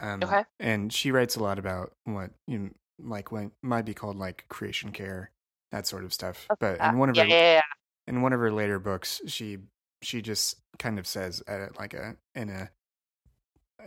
um 0.00 0.22
Okay. 0.22 0.44
and 0.60 0.92
she 0.92 1.10
writes 1.10 1.36
a 1.36 1.42
lot 1.42 1.58
about 1.58 1.92
what 2.04 2.30
you 2.46 2.70
like 2.98 3.32
what 3.32 3.50
might 3.62 3.84
be 3.84 3.94
called 3.94 4.16
like 4.16 4.44
creation 4.48 4.92
care 4.92 5.30
that 5.72 5.86
sort 5.86 6.04
of 6.04 6.12
stuff 6.14 6.46
Okay. 6.52 6.76
but 6.78 6.80
Uh, 6.80 6.90
in 6.90 6.98
one 6.98 7.08
of 7.10 7.16
yeah, 7.16 7.24
her 7.24 7.28
yeah, 7.28 7.52
yeah. 7.54 7.62
in 8.06 8.22
one 8.22 8.32
of 8.32 8.40
her 8.40 8.52
later 8.52 8.78
books 8.78 9.20
she 9.26 9.58
she 10.02 10.22
just 10.22 10.56
kind 10.78 10.98
of 10.98 11.06
says 11.06 11.42
at 11.48 11.76
like 11.78 11.92
a 11.94 12.16
in 12.34 12.50
a 12.50 12.70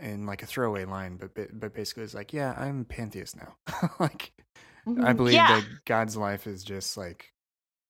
in 0.00 0.26
like 0.26 0.42
a 0.42 0.46
throwaway 0.46 0.84
line 0.84 1.16
but 1.16 1.30
but 1.58 1.74
basically 1.74 2.02
it's 2.04 2.14
like 2.14 2.32
yeah 2.32 2.54
i'm 2.56 2.84
pantheist 2.84 3.36
now 3.36 3.56
like 4.00 4.32
I 4.86 4.90
Mhm. 5.12 5.16
believe 5.16 5.34
Yeah. 5.34 5.60
that 5.60 5.84
God's 5.84 6.16
life 6.16 6.46
is 6.46 6.64
just 6.64 6.96
like 6.96 7.34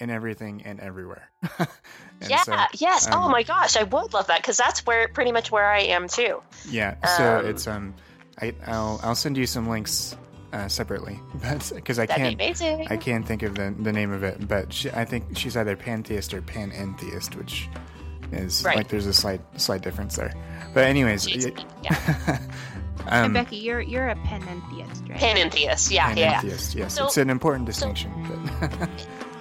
in 0.00 0.10
everything 0.10 0.62
and 0.64 0.80
everywhere. 0.80 1.30
And 2.20 2.28
yeah, 2.30 2.42
so, 2.42 2.56
yes. 2.74 3.06
oh 3.12 3.22
um, 3.26 3.30
my 3.30 3.44
gosh, 3.44 3.76
I 3.76 3.84
would 3.84 4.12
love 4.12 4.26
that 4.26 4.40
because 4.42 4.56
that's 4.56 4.84
where 4.84 5.06
pretty 5.06 5.30
much 5.30 5.52
where 5.52 5.64
I 5.70 5.82
am 5.82 6.08
too. 6.08 6.42
yeah. 6.68 6.96
So 7.16 7.38
Um, 7.38 7.46
it's 7.46 7.66
um, 7.68 7.94
I 8.42 8.52
I'll 8.66 8.98
I'll 9.04 9.14
send 9.14 9.36
you 9.36 9.46
some 9.46 9.68
links 9.68 10.16
uh, 10.52 10.66
separately, 10.66 11.20
but 11.34 11.70
because 11.72 12.00
I 12.00 12.06
can't 12.06 12.36
be. 12.36 12.52
I 12.90 12.96
can't 12.96 13.24
think 13.24 13.44
of 13.44 13.54
the 13.54 13.72
the 13.78 13.92
name 13.92 14.10
of 14.10 14.24
it, 14.24 14.48
but 14.48 14.72
she, 14.72 14.90
I 14.90 15.04
think 15.04 15.38
she's 15.38 15.56
either 15.56 15.76
pantheist 15.76 16.34
or 16.34 16.42
panentheist, 16.42 17.36
which 17.36 17.68
is 18.32 18.64
Right. 18.64 18.76
like 18.76 18.88
there's 18.88 19.06
a 19.06 19.12
slight 19.14 19.40
slight 19.60 19.82
difference 19.82 20.16
there. 20.16 20.32
But 20.74 20.84
anyways, 20.84 21.26
Jeez, 21.26 21.56
y- 21.56 21.64
yeah. 21.82 22.38
and 23.08 23.26
um, 23.26 23.32
Becky, 23.32 23.56
you're 23.56 23.80
you're 23.80 24.08
a 24.08 24.14
panentheist, 24.16 25.08
right? 25.08 25.18
Panentheist. 25.18 25.90
Yeah, 25.90 26.10
yeah, 26.10 26.16
yeah. 26.16 26.40
panentheist. 26.42 26.74
Yes, 26.74 26.94
So- 26.94 27.06
it's 27.06 27.16
an 27.16 27.30
important 27.30 27.66
so- 27.68 27.72
distinction. 27.92 28.12
but 28.60 28.88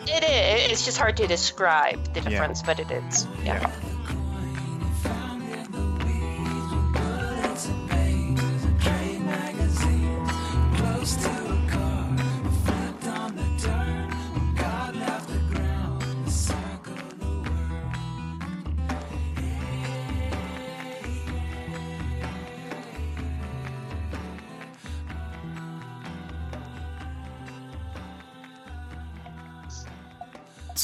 It 0.10 0.24
is. 0.24 0.72
It's 0.72 0.86
just 0.86 0.98
hard 0.98 1.18
to 1.18 1.28
describe 1.28 2.02
the 2.14 2.22
Yeah. 2.22 2.30
difference, 2.30 2.62
but 2.62 2.80
it 2.80 2.90
is. 2.90 3.28
Yeah. 3.44 3.60
yeah. 3.60 3.72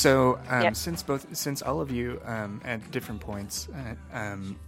So, 0.04 0.38
um, 0.50 0.64
Yep. 0.64 0.76
since 0.76 1.02
both, 1.02 1.34
since 1.34 1.62
all 1.62 1.80
of 1.80 1.90
you 1.90 2.20
um, 2.26 2.60
at 2.66 2.92
different 2.92 3.22
points, 3.22 3.70
uh, 3.70 3.96
um, 4.12 4.60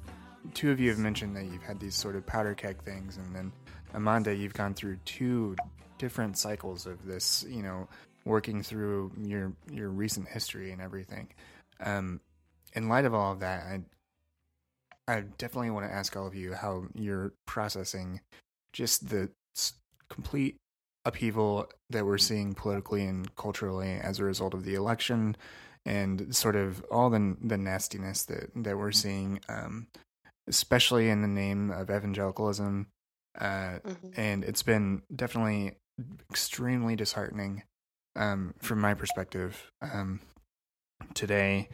two 0.54 0.72
of 0.72 0.80
you 0.80 0.90
have 0.90 0.98
mentioned 0.98 1.36
that 1.36 1.44
you've 1.44 1.62
had 1.62 1.78
these 1.78 1.94
sort 1.94 2.16
of 2.16 2.26
powder 2.26 2.56
keg 2.56 2.82
things, 2.84 3.18
and 3.18 3.36
then 3.36 3.52
Amanda, 3.94 4.34
you've 4.34 4.54
gone 4.54 4.74
through 4.74 4.96
two 5.04 5.58
different 5.98 6.38
cycles 6.38 6.86
of 6.86 7.06
this. 7.06 7.46
You 7.50 7.64
know, 7.64 7.90
working 8.24 8.64
through 8.64 9.12
your 9.22 9.52
your 9.70 9.90
recent 9.90 10.30
history 10.30 10.72
and 10.72 10.82
everything. 10.82 11.28
Um, 11.82 12.22
in 12.72 12.88
light 12.88 13.04
of 13.04 13.14
all 13.14 13.34
of 13.34 13.42
that, 13.42 13.66
I 13.66 15.14
I 15.14 15.20
definitely 15.38 15.72
want 15.72 15.86
to 15.86 15.94
ask 15.94 16.16
all 16.16 16.28
of 16.28 16.34
you 16.34 16.54
how 16.54 16.86
you're 16.94 17.34
processing 17.46 18.22
just 18.72 19.10
the 19.10 19.30
complete 20.08 20.56
upheaval 21.06 21.70
that 21.90 22.06
we're 22.06 22.18
seeing 22.18 22.54
politically 22.54 23.06
and 23.06 23.36
culturally 23.36 23.92
as 23.94 24.20
a 24.20 24.24
result 24.24 24.54
of 24.54 24.66
the 24.66 24.74
election 24.76 25.36
and 25.86 26.36
sort 26.36 26.56
of 26.56 26.84
all 26.92 27.10
the 27.10 27.38
the 27.42 27.58
nastiness 27.58 28.24
that 28.26 28.50
that 28.56 28.78
we're 28.78 28.92
seeing 28.92 29.40
um 29.48 29.88
especially 30.48 31.10
in 31.10 31.22
the 31.22 31.28
name 31.28 31.70
of 31.72 31.90
evangelicalism 31.90 32.88
uh 33.40 33.80
Mhm. 33.86 34.14
and 34.18 34.44
it's 34.44 34.64
been 34.64 35.02
definitely 35.16 35.78
extremely 36.32 36.96
disheartening 36.96 37.64
um 38.16 38.54
from 38.60 38.80
my 38.82 38.94
perspective 38.96 39.72
um 39.82 40.20
today 41.14 41.70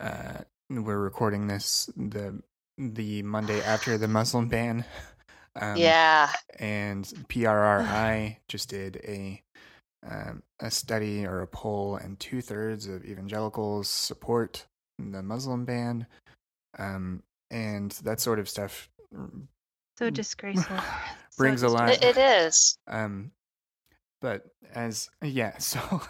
uh 0.00 0.38
we're 0.70 0.98
recording 0.98 1.48
this 1.48 1.90
the 1.96 2.40
the 2.78 3.22
Monday 3.22 3.60
after 3.62 3.98
the 3.98 4.08
Muslim 4.08 4.48
ban 4.48 4.84
um 5.56 5.76
yeah. 5.76 6.30
and 6.58 7.04
PRRI 7.28 8.36
just 8.48 8.68
did 8.68 9.00
a 9.04 9.42
um, 10.08 10.42
a 10.60 10.70
study 10.70 11.24
or 11.26 11.42
a 11.42 11.46
poll, 11.46 11.96
and 11.96 12.18
two 12.18 12.40
thirds 12.40 12.86
of 12.86 13.04
evangelicals 13.04 13.88
support 13.88 14.66
the 14.98 15.22
Muslim 15.22 15.64
ban, 15.64 16.06
um, 16.78 17.22
and 17.50 17.92
that 18.02 18.20
sort 18.20 18.38
of 18.38 18.48
stuff 18.48 18.88
So 19.98 20.10
disgraceful. 20.10 20.78
So 21.32 21.44
brings 21.44 21.62
a 21.62 21.68
lot. 21.68 21.88
It, 21.88 22.04
it 22.04 22.18
is. 22.18 22.76
Um, 22.86 23.30
but 24.20 24.44
as 24.74 25.08
yeah, 25.22 25.56
so 25.58 26.02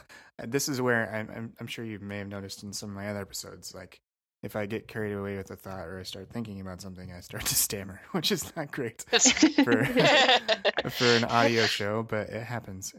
this 0.42 0.68
is 0.68 0.80
where 0.80 1.14
I'm, 1.14 1.30
I'm 1.30 1.52
I'm 1.60 1.66
sure 1.68 1.84
you 1.84 2.00
may 2.00 2.18
have 2.18 2.26
noticed 2.26 2.64
in 2.64 2.72
some 2.72 2.90
of 2.90 2.96
my 2.96 3.08
other 3.08 3.20
episodes, 3.20 3.72
like 3.72 4.00
if 4.42 4.56
I 4.56 4.66
get 4.66 4.88
carried 4.88 5.12
away 5.12 5.36
with 5.36 5.50
a 5.50 5.56
thought 5.56 5.86
or 5.86 6.00
I 6.00 6.02
start 6.02 6.28
thinking 6.30 6.60
about 6.60 6.80
something, 6.80 7.12
I 7.12 7.20
start 7.20 7.44
to 7.46 7.54
stammer, 7.66 8.00
which 8.12 8.32
is 8.32 8.54
not 8.56 8.70
great 8.72 9.02
for 9.64 9.84
for 10.90 11.04
an 11.04 11.24
audio 11.24 11.64
show, 11.66 12.02
but 12.02 12.28
it 12.28 12.42
happens. 12.42 12.92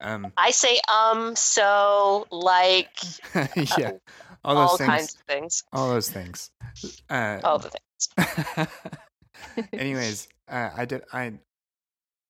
um, 0.00 0.32
I 0.36 0.50
say 0.50 0.80
um, 0.92 1.36
so, 1.36 2.26
like 2.30 2.90
yeah, 3.78 3.92
all 4.44 4.54
those 4.54 4.70
all 4.70 4.76
things, 4.78 4.88
kinds 4.88 5.14
of 5.14 5.20
things. 5.22 5.62
all 5.72 5.90
those 5.90 6.10
things. 6.10 6.50
Uh, 7.08 7.40
All 7.44 7.58
the 7.58 7.70
things. 7.70 8.68
anyways, 9.72 10.28
uh, 10.48 10.70
I 10.76 10.84
did. 10.84 11.02
I. 11.12 11.34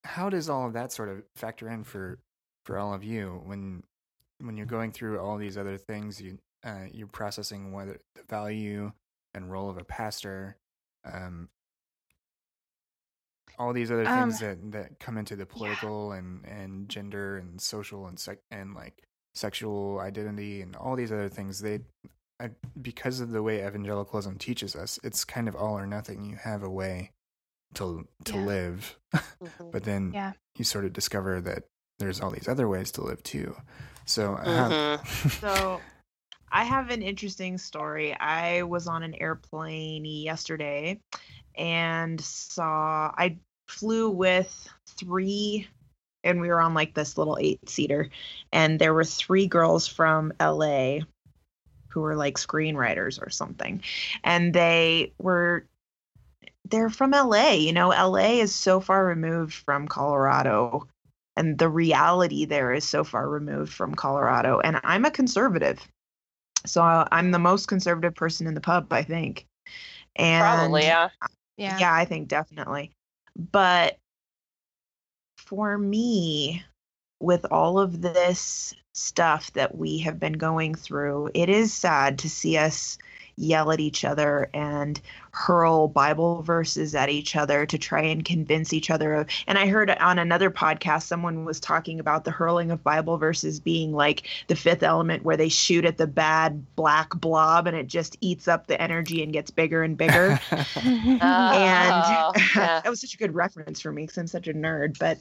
How 0.04 0.30
does 0.30 0.48
all 0.48 0.66
of 0.66 0.72
that 0.72 0.92
sort 0.92 1.08
of 1.10 1.22
factor 1.36 1.68
in 1.68 1.84
for 1.84 2.18
for 2.64 2.78
all 2.78 2.94
of 2.94 3.04
you 3.04 3.42
when 3.44 3.82
when 4.40 4.56
you're 4.56 4.66
going 4.66 4.92
through 4.92 5.18
all 5.20 5.36
these 5.36 5.58
other 5.58 5.76
things? 5.76 6.20
You 6.20 6.38
uh, 6.64 6.84
you're 6.92 7.06
processing 7.08 7.72
whether 7.72 8.00
the 8.14 8.22
value 8.28 8.92
and 9.34 9.50
role 9.50 9.70
of 9.70 9.78
a 9.78 9.84
pastor, 9.84 10.56
um, 11.04 11.48
all 13.58 13.72
these 13.72 13.90
other 13.90 14.06
Um, 14.06 14.14
things 14.14 14.38
that 14.40 14.72
that 14.72 14.98
come 15.00 15.18
into 15.18 15.36
the 15.36 15.46
political 15.46 16.12
and 16.12 16.44
and 16.46 16.88
gender 16.88 17.36
and 17.38 17.60
social 17.60 18.06
and 18.06 18.18
sec 18.18 18.38
and 18.50 18.74
like 18.74 19.02
sexual 19.34 20.00
identity 20.00 20.62
and 20.62 20.74
all 20.76 20.96
these 20.96 21.12
other 21.12 21.28
things. 21.28 21.60
They, 21.60 21.80
I, 22.40 22.50
because 22.80 23.20
of 23.20 23.30
the 23.30 23.42
way 23.42 23.64
evangelicalism 23.66 24.38
teaches 24.38 24.74
us, 24.74 24.98
it's 25.04 25.24
kind 25.24 25.46
of 25.48 25.54
all 25.54 25.78
or 25.78 25.86
nothing. 25.86 26.24
You 26.24 26.36
have 26.36 26.62
a 26.62 26.70
way 26.70 27.12
to 27.74 28.08
to 28.24 28.36
Yeah. 28.36 28.44
live, 28.44 28.98
Mhm. 29.14 29.70
but 29.72 29.84
then 29.84 30.12
Yeah. 30.14 30.32
you 30.56 30.64
sort 30.64 30.84
of 30.84 30.92
discover 30.92 31.40
that 31.42 31.64
there's 31.98 32.20
all 32.20 32.30
these 32.30 32.48
other 32.48 32.66
ways 32.68 32.90
to 32.92 33.02
live 33.02 33.22
too. 33.22 33.54
So, 34.06 34.34
uh, 34.34 34.98
So 35.40 35.80
I 36.52 36.64
have 36.64 36.90
an 36.90 37.02
interesting 37.02 37.58
story. 37.58 38.14
I 38.18 38.62
was 38.62 38.86
on 38.86 39.02
an 39.02 39.14
airplane 39.14 40.04
yesterday 40.04 41.00
and 41.56 42.20
saw 42.20 43.12
I 43.16 43.38
flew 43.68 44.10
with 44.10 44.68
three 44.98 45.68
and 46.24 46.40
we 46.40 46.48
were 46.48 46.60
on 46.60 46.74
like 46.74 46.94
this 46.94 47.16
little 47.16 47.38
eight 47.40 47.68
seater 47.68 48.10
and 48.52 48.78
there 48.78 48.92
were 48.92 49.04
three 49.04 49.46
girls 49.46 49.86
from 49.86 50.32
LA 50.40 50.98
who 51.88 52.00
were 52.00 52.16
like 52.16 52.36
screenwriters 52.36 53.24
or 53.24 53.30
something 53.30 53.82
and 54.24 54.52
they 54.52 55.12
were 55.18 55.66
they're 56.68 56.90
from 56.90 57.12
LA 57.12 57.50
you 57.52 57.72
know 57.72 57.88
LA 57.88 58.40
is 58.40 58.54
so 58.54 58.80
far 58.80 59.06
removed 59.06 59.54
from 59.54 59.88
Colorado 59.88 60.88
and 61.36 61.58
the 61.58 61.68
reality 61.68 62.44
there 62.44 62.72
is 62.72 62.84
so 62.84 63.04
far 63.04 63.28
removed 63.28 63.72
from 63.72 63.94
Colorado 63.94 64.60
and 64.60 64.80
I'm 64.82 65.04
a 65.04 65.10
conservative 65.10 65.80
so 66.66 67.06
I'm 67.10 67.30
the 67.30 67.38
most 67.38 67.66
conservative 67.66 68.14
person 68.14 68.46
in 68.46 68.54
the 68.54 68.60
pub 68.60 68.92
I 68.92 69.02
think 69.02 69.46
and 70.16 70.42
Probably, 70.42 70.82
yeah. 70.82 71.10
Yeah. 71.56 71.78
yeah, 71.78 71.94
I 71.94 72.04
think 72.04 72.28
definitely. 72.28 72.92
But 73.36 73.98
for 75.36 75.76
me, 75.76 76.64
with 77.20 77.46
all 77.50 77.78
of 77.78 78.00
this 78.00 78.74
stuff 78.94 79.52
that 79.52 79.76
we 79.76 79.98
have 79.98 80.18
been 80.18 80.34
going 80.34 80.74
through, 80.74 81.30
it 81.34 81.48
is 81.48 81.72
sad 81.72 82.18
to 82.20 82.30
see 82.30 82.56
us 82.56 82.98
yell 83.36 83.70
at 83.72 83.80
each 83.80 84.04
other 84.04 84.50
and 84.52 85.00
hurl 85.32 85.88
Bible 85.88 86.42
verses 86.42 86.94
at 86.94 87.08
each 87.08 87.36
other 87.36 87.66
to 87.66 87.78
try 87.78 88.02
and 88.02 88.24
convince 88.24 88.72
each 88.72 88.90
other 88.90 89.14
of. 89.14 89.28
And 89.46 89.58
I 89.58 89.66
heard 89.66 89.90
on 89.90 90.18
another 90.18 90.50
podcast, 90.50 91.02
someone 91.04 91.44
was 91.44 91.60
talking 91.60 92.00
about 92.00 92.24
the 92.24 92.30
hurling 92.30 92.70
of 92.70 92.82
Bible 92.82 93.16
verses 93.18 93.60
being 93.60 93.92
like 93.92 94.28
the 94.48 94.56
fifth 94.56 94.82
element, 94.82 95.24
where 95.24 95.36
they 95.36 95.48
shoot 95.48 95.84
at 95.84 95.98
the 95.98 96.06
bad 96.06 96.64
black 96.76 97.10
blob 97.16 97.66
and 97.66 97.76
it 97.76 97.86
just 97.86 98.16
eats 98.20 98.48
up 98.48 98.66
the 98.66 98.80
energy 98.80 99.22
and 99.22 99.32
gets 99.32 99.50
bigger 99.50 99.82
and 99.82 99.96
bigger 99.96 100.38
and 100.76 101.20
Oh, 101.22 102.32
yeah. 102.56 102.80
that 102.82 102.88
was 102.90 103.00
such 103.00 103.14
a 103.14 103.18
good 103.18 103.34
reference 103.34 103.80
for 103.80 103.92
me 103.92 104.02
because 104.02 104.18
I'm 104.18 104.26
such 104.26 104.48
a 104.48 104.54
nerd. 104.54 104.98
But 104.98 105.18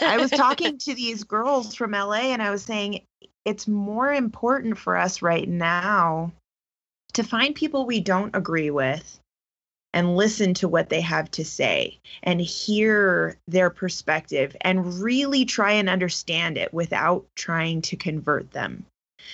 I 0.00 0.16
was 0.18 0.30
talking 0.30 0.78
to 0.78 0.94
these 0.94 1.24
girls 1.24 1.74
from 1.74 1.92
LA 1.92 2.32
and 2.32 2.42
I 2.42 2.50
was 2.50 2.62
saying 2.62 3.00
it's 3.44 3.68
more 3.68 4.12
important 4.12 4.78
for 4.78 4.96
us 4.96 5.22
right 5.22 5.48
now 5.48 6.32
to 7.14 7.22
find 7.22 7.54
people 7.54 7.86
we 7.86 8.00
don't 8.00 8.34
agree 8.36 8.70
with 8.70 9.20
and 9.94 10.16
listen 10.16 10.52
to 10.54 10.68
what 10.68 10.88
they 10.88 11.00
have 11.00 11.30
to 11.30 11.44
say 11.44 11.98
and 12.22 12.40
hear 12.40 13.38
their 13.46 13.70
perspective 13.70 14.56
and 14.60 15.00
really 15.00 15.44
try 15.44 15.72
and 15.72 15.88
understand 15.88 16.58
it 16.58 16.74
without 16.74 17.24
trying 17.36 17.80
to 17.80 17.96
convert 17.96 18.50
them. 18.50 18.84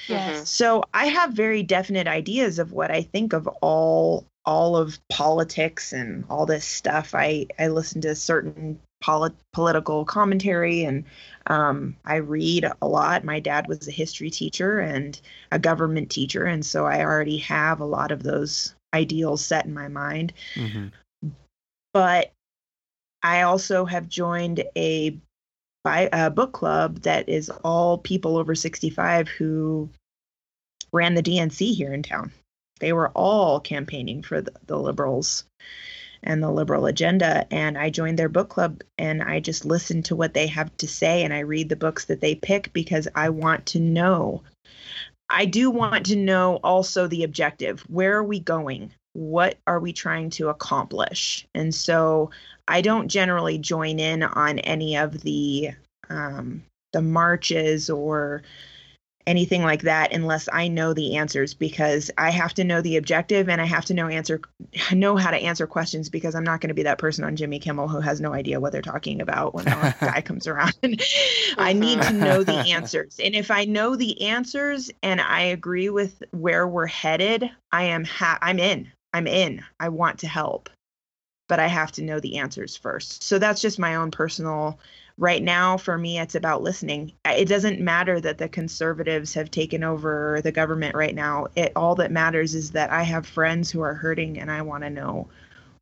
yes. 0.07 0.37
Mm-hmm. 0.37 0.45
So 0.45 0.85
I 0.93 1.07
have 1.07 1.33
very 1.33 1.62
definite 1.62 2.07
ideas 2.07 2.59
of 2.59 2.72
what 2.72 2.91
I 2.91 3.03
think 3.03 3.33
of 3.33 3.49
all 3.62 4.26
all 4.47 4.76
of 4.76 4.99
politics 5.11 5.93
and 5.93 6.24
all 6.31 6.47
this 6.47 6.64
stuff. 6.64 7.14
I 7.14 7.47
I 7.59 7.68
listen 7.68 8.03
to 8.03 8.14
certain 8.14 8.78
polit- 9.01 9.34
political 9.53 10.05
commentary 10.05 10.84
and 10.84 11.05
um, 11.46 11.96
I 12.05 12.16
read 12.16 12.66
a 12.80 12.86
lot. 12.86 13.24
My 13.24 13.40
dad 13.40 13.66
was 13.66 13.88
a 13.88 13.92
history 13.92 14.30
teacher 14.30 14.80
and 14.80 15.20
a 15.51 15.59
government 15.59 16.11
teacher, 16.11 16.44
and 16.44 16.64
so 16.64 16.86
I 16.86 17.01
already 17.03 17.38
have 17.38 17.80
a 17.80 17.84
lot 17.86 18.12
of 18.12 18.22
those 18.22 18.74
ideals 18.94 19.44
set 19.44 19.66
in 19.66 19.74
my 19.74 19.88
mind 19.88 20.32
Mhm. 20.55 20.90
but 21.92 22.32
I 23.22 23.42
also 23.42 23.84
have 23.84 24.09
joined 24.09 24.64
a, 24.76 25.16
bi- 25.84 26.09
a 26.12 26.30
book 26.30 26.53
club 26.53 27.03
that 27.03 27.28
is 27.28 27.51
all 27.62 27.98
people 27.98 28.36
over 28.36 28.55
65 28.55 29.28
who 29.28 29.88
ran 30.92 31.14
the 31.14 31.22
DNC 31.22 31.74
here 31.74 31.92
in 31.92 32.03
town. 32.03 32.32
They 32.80 32.92
were 32.92 33.11
all 33.11 33.61
campaigning 33.61 34.22
for 34.22 34.40
the, 34.40 34.53
the 34.66 34.78
liberals 34.78 35.44
and 36.23 36.43
the 36.43 36.51
liberal 36.51 36.87
agenda. 36.87 37.47
And 37.53 37.79
I 37.79 37.91
joined 37.91 38.18
their 38.18 38.29
book 38.29 38.49
club 38.49 38.83
and 38.99 39.23
I 39.23 39.41
just 39.41 39.64
listen 39.64 40.03
to 40.05 40.16
what 40.16 40.35
they 40.35 40.47
have 40.49 40.77
to 40.79 40.89
say 40.89 41.25
and 41.25 41.33
I 41.33 41.41
read 41.41 41.68
the 41.68 41.77
books 41.77 42.07
that 42.07 42.21
they 42.21 42.35
pick 42.35 42.73
because 42.73 43.09
I 43.14 43.31
want 43.31 43.66
to 43.66 43.81
know. 43.81 44.43
I 45.29 45.45
do 45.45 45.71
want 45.71 46.07
to 46.07 46.16
know 46.16 46.57
also 46.57 47.07
the 47.07 47.25
objective. 47.25 47.81
Where 47.83 48.16
are 48.16 48.25
we 48.25 48.41
going? 48.41 48.93
What 49.12 49.59
are 49.66 49.81
we 49.81 49.93
trying 49.93 50.31
to 50.31 50.49
accomplish? 50.49 51.47
And 51.55 51.75
so 51.75 52.31
I 52.68 52.81
don't 52.81 53.09
generally 53.09 53.59
join 53.59 53.99
in 53.99 54.23
on 54.23 54.59
any 54.61 54.97
of 54.97 55.21
the 55.21 55.71
um, 56.09 56.64
the 56.93 57.03
marches 57.03 57.89
or 57.89 58.43
anything 59.27 59.62
like 59.62 59.83
that 59.83 60.12
unless 60.12 60.49
I 60.53 60.68
know 60.68 60.95
the 60.95 61.16
answers 61.16 61.53
because 61.53 62.11
I 62.16 62.31
have 62.31 62.55
to 62.55 62.64
know 62.64 62.81
the 62.81 62.97
objective 62.97 63.49
and 63.49 63.61
I 63.61 63.66
have 63.66 63.85
to 63.87 63.95
know 63.95 64.09
answer 64.09 64.41
know 64.93 65.16
how 65.16 65.31
to 65.31 65.37
answer 65.37 65.66
questions 65.66 66.09
because 66.09 66.35
I'm 66.35 66.45
not 66.45 66.61
going 66.61 66.68
to 66.68 66.75
be 66.75 66.85
that 66.85 66.99
person 66.99 67.25
on 67.25 67.37
Jimmy 67.37 67.59
Kimmel 67.59 67.89
who 67.89 68.01
has 68.01 68.21
no 68.21 68.33
idea 68.33 68.61
what 68.61 68.73
they're 68.73 68.83
talking 68.83 69.21
about 69.21 69.55
when 69.55 69.66
the 69.66 69.95
guy 70.01 70.21
comes 70.23 70.47
around. 70.47 70.75
I 70.83 70.95
uh-huh. 71.57 71.73
need 71.73 72.03
to 72.03 72.12
know 72.12 72.43
the 72.43 72.53
answers. 72.73 73.21
And 73.23 73.35
if 73.35 73.51
I 73.51 73.64
know 73.64 73.95
the 73.95 74.21
answers 74.23 74.91
and 75.03 75.21
I 75.21 75.43
agree 75.43 75.91
with 75.91 76.23
where 76.31 76.66
we're 76.66 76.87
headed, 76.87 77.51
I 77.73 77.85
am 77.85 78.05
ha- 78.05 78.39
I'm 78.41 78.59
in. 78.59 78.91
I'm 79.12 79.27
in. 79.27 79.62
I 79.79 79.91
want 79.91 80.18
to 80.21 80.29
help. 80.29 80.71
But 81.49 81.61
I 81.61 81.66
have 81.66 81.93
to 81.93 82.03
know 82.03 82.21
the 82.21 82.39
answers 82.39 82.77
first. 82.77 83.25
So 83.25 83.39
that's 83.39 83.61
just 83.61 83.79
my 83.79 83.97
own 83.97 84.11
personal 84.11 84.79
right 85.21 85.43
now 85.43 85.77
for 85.77 85.99
me 85.99 86.18
it's 86.18 86.35
about 86.35 86.62
listening. 86.62 87.12
It 87.27 87.47
doesn't 87.47 87.79
matter 87.79 88.21
that 88.21 88.39
the 88.39 88.49
conservatives 88.49 89.35
have 89.35 89.51
taken 89.51 89.85
over 89.85 90.41
the 90.43 90.51
government 90.51 90.95
right 90.97 91.14
now. 91.14 91.47
It 91.55 91.73
all 91.77 91.95
that 91.97 92.11
matters 92.11 92.55
is 92.55 92.73
that 92.73 92.91
i 92.91 93.03
have 93.03 93.27
friends 93.27 93.71
who 93.71 93.83
are 93.83 93.95
hurting 93.95 94.41
and 94.41 94.51
i 94.51 94.62
want 94.62 94.83
to 94.83 94.91
know 94.91 95.29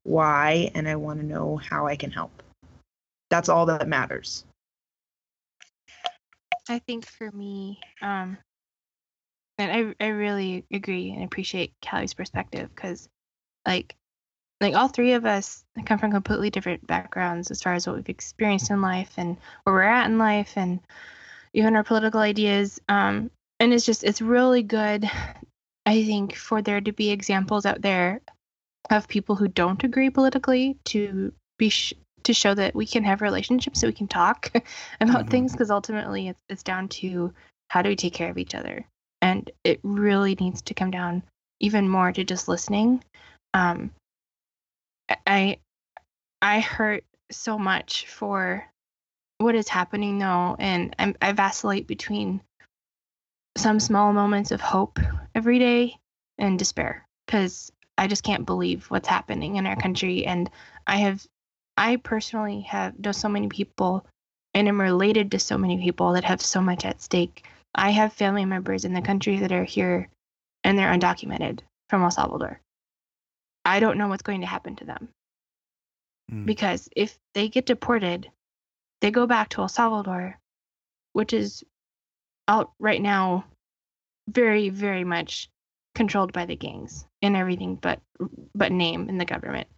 why 0.03 0.71
and 0.75 0.89
i 0.89 0.97
want 0.97 1.21
to 1.21 1.27
know 1.27 1.57
how 1.57 1.87
i 1.87 1.97
can 1.97 2.11
help. 2.11 2.43
That's 3.31 3.49
all 3.49 3.67
that 3.67 3.89
matters. 3.89 4.45
I 6.69 6.81
think 6.81 7.07
for 7.07 7.31
me, 7.31 7.79
um, 8.03 8.37
and 9.57 9.95
I 10.01 10.05
I 10.05 10.09
really 10.09 10.67
agree 10.73 11.13
and 11.13 11.25
appreciate 11.25 11.73
Callie's 11.83 12.15
perspective 12.15 12.69
because, 12.75 13.09
like, 13.67 13.95
like 14.61 14.75
all 14.75 14.89
three 14.89 15.13
of 15.13 15.25
us 15.25 15.65
come 15.87 15.99
from 15.99 16.11
completely 16.11 16.51
different 16.51 16.87
backgrounds 16.87 17.51
as 17.51 17.63
far 17.63 17.75
as 17.75 17.87
what 17.87 17.97
we've 17.97 18.09
experienced 18.09 18.71
in 18.71 18.83
life 18.83 19.13
and 19.17 19.37
where 19.65 19.75
we're 19.75 19.83
at 19.83 20.07
in 20.07 20.19
life 20.19 20.55
and 20.57 20.81
even 21.55 21.77
our 21.77 21.85
political 21.85 22.21
ideas. 22.21 22.81
Um, 22.89 23.31
and 23.61 23.73
it's 23.73 23.85
just 23.87 24.05
it's 24.05 24.21
really 24.21 24.63
good, 24.63 25.09
I 25.87 26.05
think, 26.05 26.35
for 26.35 26.63
there 26.63 26.81
to 26.81 26.93
be 26.93 27.11
examples 27.11 27.67
out 27.67 27.83
there 27.83 28.21
of 28.91 29.09
people 29.09 29.37
who 29.37 29.49
don't 29.49 29.83
agree 29.85 30.11
politically 30.11 30.77
to 30.87 31.33
be 31.59 31.69
sh- 31.69 31.95
to 32.25 32.35
show 32.35 32.55
that 32.55 32.75
we 32.75 32.87
can 32.87 33.05
have 33.05 33.23
relationships, 33.23 33.81
so 33.81 33.87
we 33.87 33.93
can 33.93 34.09
talk 34.09 34.51
about 35.01 35.27
Mhm. 35.27 35.31
things 35.31 35.53
because 35.53 35.71
ultimately 35.71 36.29
it's, 36.29 36.41
it's 36.49 36.63
down 36.63 36.89
to 36.89 37.33
how 37.71 37.83
do 37.83 37.89
we 37.89 37.97
take 37.97 38.15
care 38.15 38.31
of 38.31 38.39
each 38.39 38.55
other 38.55 38.85
and 39.21 39.51
it 39.65 39.81
really 39.83 40.35
needs 40.37 40.63
to 40.63 40.75
come 40.75 40.91
down 40.91 41.23
even 41.61 41.89
more 41.89 42.11
to 42.13 42.25
just 42.25 42.49
listening 42.49 43.03
um 43.55 43.91
i 45.27 45.59
i 46.43 46.61
hurt 46.61 47.05
so 47.31 47.59
much 47.59 48.07
for 48.07 48.65
what 49.39 49.55
is 49.55 49.69
happening 49.69 50.19
though 50.19 50.57
and 50.59 50.95
I'm, 50.99 51.15
i 51.23 51.33
vacillate 51.33 51.87
between 51.87 52.41
some 53.57 53.81
small 53.81 54.13
moments 54.13 54.51
of 54.51 54.61
hope 54.61 54.99
every 55.35 55.59
day 55.59 55.97
and 56.39 56.59
despair 56.59 57.07
because 57.27 57.73
i 57.97 58.07
just 58.07 58.23
can't 58.23 58.47
believe 58.47 58.87
what's 58.87 59.09
happening 59.09 59.57
in 59.57 59.67
our 59.67 59.73
mm-hmm. 59.73 59.83
country 59.83 60.27
and 60.27 60.51
i 60.87 60.97
have 60.97 61.27
i 61.77 61.97
personally 61.97 62.63
have 62.63 62.95
know 62.99 63.13
so 63.13 63.29
many 63.29 63.49
people 63.49 64.07
and 64.55 64.69
am 64.69 64.81
related 64.81 65.31
to 65.31 65.39
so 65.39 65.57
many 65.57 65.79
people 65.79 66.13
that 66.13 66.25
have 66.25 66.43
so 66.43 66.61
much 66.61 66.85
at 66.85 67.01
stake. 67.01 67.45
I 67.75 67.91
have 67.91 68.13
family 68.13 68.45
members 68.45 68.85
in 68.85 68.93
the 68.93 69.03
country 69.03 69.39
that 69.39 69.53
are 69.53 69.65
here 69.65 70.09
and 70.65 70.77
they're 70.77 70.93
undocumented 70.93 71.61
from 71.89 72.03
El 72.03 72.11
Salvador. 72.11 72.61
I 73.69 73.81
don't 73.81 73.99
know 73.99 74.09
what's 74.09 74.23
going 74.23 74.41
to 74.41 74.47
happen 74.47 74.77
to 74.77 74.85
them 74.85 75.09
Mm. 76.31 76.45
because 76.45 76.89
if 76.95 77.19
they 77.35 77.49
get 77.49 77.67
deported, 77.67 78.31
they 79.01 79.11
go 79.11 79.27
back 79.27 79.49
to 79.51 79.63
El 79.63 79.69
Salvador, 79.69 80.39
which 81.13 81.33
is 81.33 81.65
out 82.47 82.73
right 82.79 83.01
now 83.01 83.45
very, 84.29 84.69
very 84.69 85.05
much 85.05 85.49
controlled 85.95 86.33
by 86.33 86.45
the 86.45 86.57
gangs 86.57 87.07
and 87.23 87.35
everything 87.35 87.77
but 87.77 88.01
but 88.55 88.73
name 88.73 89.09
in 89.09 89.19
the 89.19 89.25
government. 89.25 89.69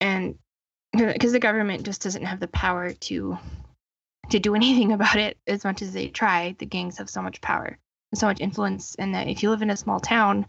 And 0.00 0.38
because 0.92 1.32
the 1.32 1.38
government 1.38 1.84
just 1.84 2.02
doesn't 2.02 2.24
have 2.24 2.40
the 2.40 2.48
power 2.48 2.92
to 2.92 3.38
to 4.30 4.38
do 4.38 4.54
anything 4.60 4.92
about 4.92 5.16
it 5.16 5.38
as 5.46 5.64
much 5.64 5.80
as 5.80 5.92
they 5.92 6.08
try. 6.08 6.56
The 6.58 6.66
gangs 6.66 6.98
have 6.98 7.08
so 7.08 7.22
much 7.22 7.40
power 7.40 7.78
and 8.10 8.18
so 8.18 8.26
much 8.26 8.40
influence, 8.40 8.96
and 8.96 9.14
that 9.14 9.28
if 9.28 9.42
you 9.42 9.50
live 9.50 9.62
in 9.62 9.70
a 9.70 9.76
small 9.76 10.00
town, 10.00 10.46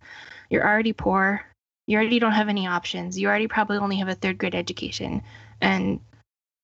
you're 0.50 0.68
already 0.68 0.94
poor. 0.94 1.46
You 1.88 1.98
already 1.98 2.20
don't 2.20 2.32
have 2.32 2.50
any 2.50 2.68
options. 2.68 3.20
You 3.20 3.28
already 3.28 3.48
probably 3.48 3.78
only 3.78 3.98
have 3.98 4.08
a 4.08 4.16
third 4.16 4.38
grade 4.38 4.56
education, 4.56 5.24
and 5.62 6.00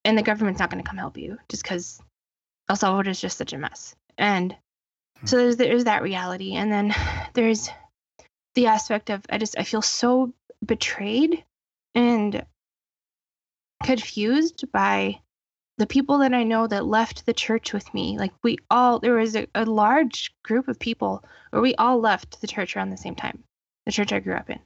and 0.05 0.17
the 0.17 0.23
government's 0.23 0.59
not 0.59 0.69
going 0.69 0.81
to 0.81 0.87
come 0.87 0.97
help 0.97 1.17
you 1.17 1.37
just 1.49 1.63
because 1.63 2.01
El 2.69 2.75
Salvador 2.75 3.11
is 3.11 3.19
just 3.19 3.37
such 3.37 3.53
a 3.53 3.57
mess. 3.57 3.95
And 4.17 4.55
so 5.25 5.37
there's 5.37 5.57
there's 5.57 5.83
that 5.85 6.03
reality, 6.03 6.55
and 6.55 6.71
then 6.71 6.95
there's 7.33 7.69
the 8.55 8.67
aspect 8.67 9.09
of 9.09 9.25
I 9.29 9.37
just 9.37 9.57
I 9.57 9.63
feel 9.63 9.81
so 9.81 10.33
betrayed 10.65 11.43
and 11.95 12.45
confused 13.83 14.71
by 14.71 15.19
the 15.77 15.87
people 15.87 16.19
that 16.19 16.33
I 16.33 16.43
know 16.43 16.67
that 16.67 16.85
left 16.85 17.25
the 17.25 17.33
church 17.33 17.73
with 17.73 17.91
me. 17.93 18.17
Like 18.17 18.33
we 18.43 18.57
all 18.69 18.99
there 18.99 19.15
was 19.15 19.35
a, 19.35 19.47
a 19.55 19.65
large 19.65 20.33
group 20.43 20.67
of 20.67 20.79
people 20.79 21.23
where 21.49 21.61
we 21.61 21.75
all 21.75 21.99
left 21.99 22.41
the 22.41 22.47
church 22.47 22.75
around 22.75 22.89
the 22.89 22.97
same 22.97 23.15
time, 23.15 23.43
the 23.85 23.91
church 23.91 24.11
I 24.11 24.19
grew 24.19 24.35
up 24.35 24.49
in, 24.49 24.59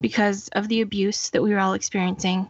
because 0.00 0.48
of 0.48 0.68
the 0.68 0.80
abuse 0.80 1.30
that 1.30 1.42
we 1.42 1.52
were 1.52 1.58
all 1.58 1.74
experiencing 1.74 2.48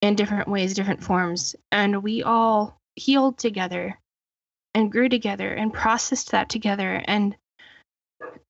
in 0.00 0.14
different 0.14 0.48
ways, 0.48 0.74
different 0.74 1.02
forms, 1.02 1.56
and 1.70 2.02
we 2.02 2.22
all 2.22 2.78
healed 2.96 3.38
together 3.38 3.98
and 4.74 4.92
grew 4.92 5.08
together 5.08 5.52
and 5.52 5.72
processed 5.72 6.30
that 6.30 6.48
together. 6.48 7.02
And 7.06 7.36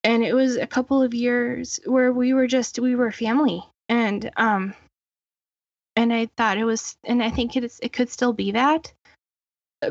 and 0.05 0.24
it 0.24 0.34
was 0.34 0.57
a 0.57 0.66
couple 0.66 1.03
of 1.03 1.14
years 1.14 1.80
where 1.84 2.12
we 2.12 2.34
were 2.34 2.47
just 2.47 2.78
we 2.78 2.95
were 2.95 3.12
family. 3.12 3.62
And 3.88 4.30
um 4.36 4.74
and 5.97 6.12
I 6.12 6.26
thought 6.36 6.59
it 6.59 6.64
was 6.64 6.97
and 7.05 7.22
I 7.22 7.30
think 7.30 7.57
it 7.57 7.64
is 7.64 7.78
it 7.82 7.93
could 7.93 8.11
still 8.11 8.32
be 8.32 8.53
that. 8.53 8.93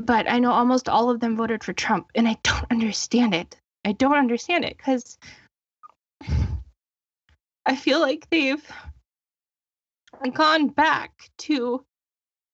But 0.01 0.29
I 0.29 0.39
know 0.39 0.51
almost 0.51 0.89
all 0.89 1.09
of 1.09 1.19
them 1.19 1.35
voted 1.37 1.63
for 1.63 1.73
Trump 1.73 2.11
and 2.15 2.27
I 2.27 2.37
don't 2.43 2.65
understand 2.71 3.33
it. 3.35 3.55
I 3.85 3.93
don't 3.93 4.17
understand 4.17 4.65
it 4.65 4.77
cuz 4.77 5.17
I 7.65 7.75
feel 7.75 7.99
like 7.99 8.27
they've 8.29 8.65
gone 10.33 10.69
back 10.69 11.29
to 11.39 11.85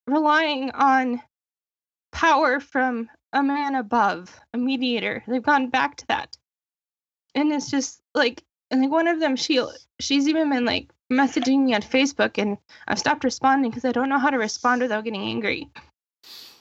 relying 0.06 0.72
on 0.72 1.22
power 2.12 2.60
from 2.60 3.10
a 3.34 3.44
man 3.44 3.76
above, 3.76 4.40
a 4.54 4.58
mediator. 4.58 5.24
They've 5.28 5.44
gone 5.44 5.70
back 5.70 5.98
to 5.98 6.08
that. 6.08 6.38
And 7.36 7.52
it's 7.52 7.70
just 7.70 8.02
like 8.16 8.44
and 8.72 8.82
like 8.82 8.92
one 8.92 9.08
of 9.08 9.20
them 9.20 9.36
she 9.36 9.64
she's 10.00 10.28
even 10.28 10.50
been 10.50 10.66
like 10.66 10.90
messaging 11.12 11.66
me 11.66 11.74
on 11.74 11.82
Facebook 11.82 12.38
and 12.38 12.58
I've 12.88 13.00
stopped 13.00 13.24
responding 13.24 13.70
because 13.70 13.86
I 13.86 13.92
don't 13.92 14.10
know 14.10 14.20
how 14.20 14.30
to 14.30 14.38
respond 14.38 14.82
without 14.82 15.04
getting 15.04 15.22
angry. 15.22 15.70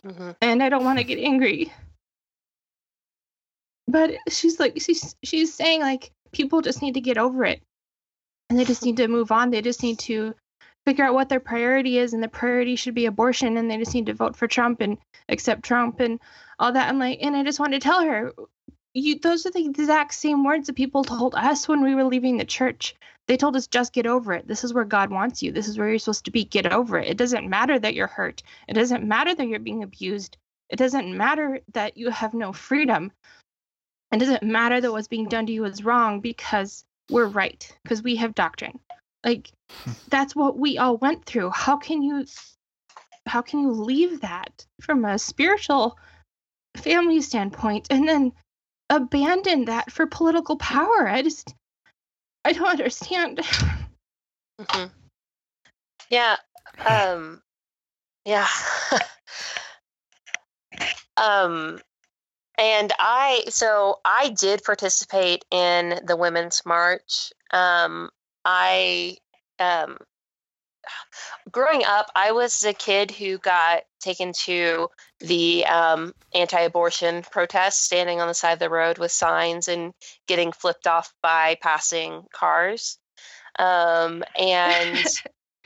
Mm-hmm. 0.05 0.31
And 0.41 0.63
I 0.63 0.69
don't 0.69 0.85
want 0.85 0.99
to 0.99 1.05
get 1.05 1.19
angry. 1.19 1.73
But 3.89 4.13
she's 4.29 4.61
like 4.61 4.81
she's 4.81 5.17
she's 5.23 5.55
saying 5.55 5.81
like 5.81 6.13
people 6.33 6.61
just 6.61 6.83
need 6.83 6.95
to 6.95 7.01
get 7.01 7.19
over 7.19 7.45
it. 7.45 7.63
And 8.49 8.59
they 8.59 8.65
just 8.65 8.85
need 8.85 8.97
to 8.99 9.09
move 9.09 9.33
on. 9.33 9.51
They 9.51 9.63
just 9.63 9.83
need 9.83 9.99
to 10.01 10.35
figure 10.87 11.05
out 11.05 11.15
what 11.15 11.29
their 11.29 11.41
priority 11.41 11.99
is 11.99 12.15
and 12.15 12.23
the 12.23 12.29
priority 12.29 12.77
should 12.77 12.95
be 12.95 13.07
abortion 13.07 13.57
and 13.57 13.69
they 13.69 13.77
just 13.77 13.93
need 13.93 14.07
to 14.07 14.15
vote 14.15 14.37
for 14.37 14.47
Trump 14.47 14.81
and 14.81 14.99
accept 15.29 15.65
Trump 15.65 15.99
and 15.99 16.21
all 16.61 16.73
that. 16.73 16.89
I'm 16.89 16.99
like 17.01 17.19
and 17.21 17.35
I 17.35 17.43
just 17.43 17.59
wanted 17.59 17.81
to 17.83 17.89
tell 17.89 18.03
her 18.03 18.33
you 18.95 19.19
those 19.19 19.45
are 19.47 19.51
the 19.51 19.65
exact 19.65 20.15
same 20.15 20.45
words 20.45 20.69
that 20.69 20.77
people 20.77 21.05
told 21.05 21.35
us 21.35 21.67
when 21.67 21.83
we 21.83 21.95
were 21.95 22.05
leaving 22.05 22.37
the 22.37 22.45
church. 22.45 22.95
They 23.27 23.37
told 23.37 23.57
us 23.57 23.67
just 23.67 23.93
get 23.93 24.07
over 24.07 24.33
it. 24.33 24.47
This 24.47 24.63
is 24.63 24.73
where 24.73 24.85
God 24.85 25.11
wants 25.11 25.43
you. 25.43 25.51
This 25.51 25.67
is 25.67 25.77
where 25.77 25.89
you're 25.89 25.99
supposed 25.99 26.25
to 26.27 26.31
be. 26.31 26.45
Get 26.45 26.73
over 26.73 26.99
it. 26.99 27.09
It 27.09 27.17
doesn't 27.17 27.49
matter 27.49 27.79
that 27.79 27.95
you're 27.95 28.07
hurt. 28.07 28.43
It 28.69 28.75
doesn't 28.75 29.05
matter 29.05 29.35
that 29.35 29.47
you're 29.49 29.59
being 29.59 29.83
abused. 29.83 30.37
It 30.71 30.77
doesn't 30.77 31.17
matter 31.17 31.61
that 31.73 31.97
you 31.97 32.11
have 32.11 32.33
no 32.33 32.53
freedom. 32.53 33.11
It 34.13 34.19
doesn't 34.19 34.45
matter 34.45 34.81
that 34.81 34.93
what's 34.93 35.09
being 35.09 35.29
done 35.29 35.47
to 35.47 35.53
you 35.53 35.65
is 35.65 35.85
wrong 35.85 36.21
because 36.21 36.85
we're 37.11 37.27
right, 37.27 37.71
because 37.83 38.03
we 38.03 38.17
have 38.17 38.35
doctrine. 38.35 38.79
Like 39.25 39.51
that's 40.09 40.37
what 40.37 40.59
we 40.59 40.79
all 40.79 40.97
went 40.97 41.25
through. 41.25 41.51
How 41.51 41.77
can 41.77 42.03
you 42.03 42.25
how 43.27 43.43
can 43.43 43.61
you 43.61 43.73
leave 43.73 44.21
that 44.21 44.65
from 44.81 45.05
a 45.05 45.19
spiritual 45.19 45.99
family 46.77 47.21
standpoint 47.21 47.89
and 47.91 48.09
then 48.09 48.33
abandon 48.91 49.65
that 49.67 49.91
for 49.91 50.07
political 50.07 50.57
power. 50.57 51.09
I 51.09 51.23
just, 51.23 51.55
I 52.45 52.53
don't 52.53 52.69
understand. 52.69 53.39
mm-hmm. 54.61 54.87
Yeah. 56.11 56.37
Um, 56.85 57.43
yeah. 58.25 58.47
um, 61.17 61.81
and 62.59 62.93
I, 62.99 63.45
so 63.49 64.01
I 64.05 64.31
did 64.31 64.65
participate 64.65 65.45
in 65.51 66.01
the 66.05 66.17
Women's 66.17 66.63
March. 66.65 67.33
Um, 67.51 68.11
I, 68.45 69.17
um, 69.59 69.99
growing 71.51 71.85
up, 71.85 72.11
I 72.15 72.33
was 72.33 72.63
a 72.65 72.73
kid 72.73 73.11
who 73.11 73.39
got 73.39 73.83
taken 74.01 74.33
to 74.45 74.89
the 75.21 75.67
um, 75.67 76.15
anti-abortion 76.35 77.23
protests, 77.31 77.83
standing 77.83 78.21
on 78.21 78.29
the 78.29 78.35
side 78.35 78.53
of 78.53 78.59
the 78.59 78.71
road 78.71 78.99
with 78.99 79.13
signs 79.13 79.69
and 79.69 79.93
getting 80.27 80.53
flipped 80.53 80.87
off 80.87 81.13
by 81.23 81.57
passing 81.61 82.25
cars. 82.33 82.99
Um, 83.59 84.23
and 84.39 85.05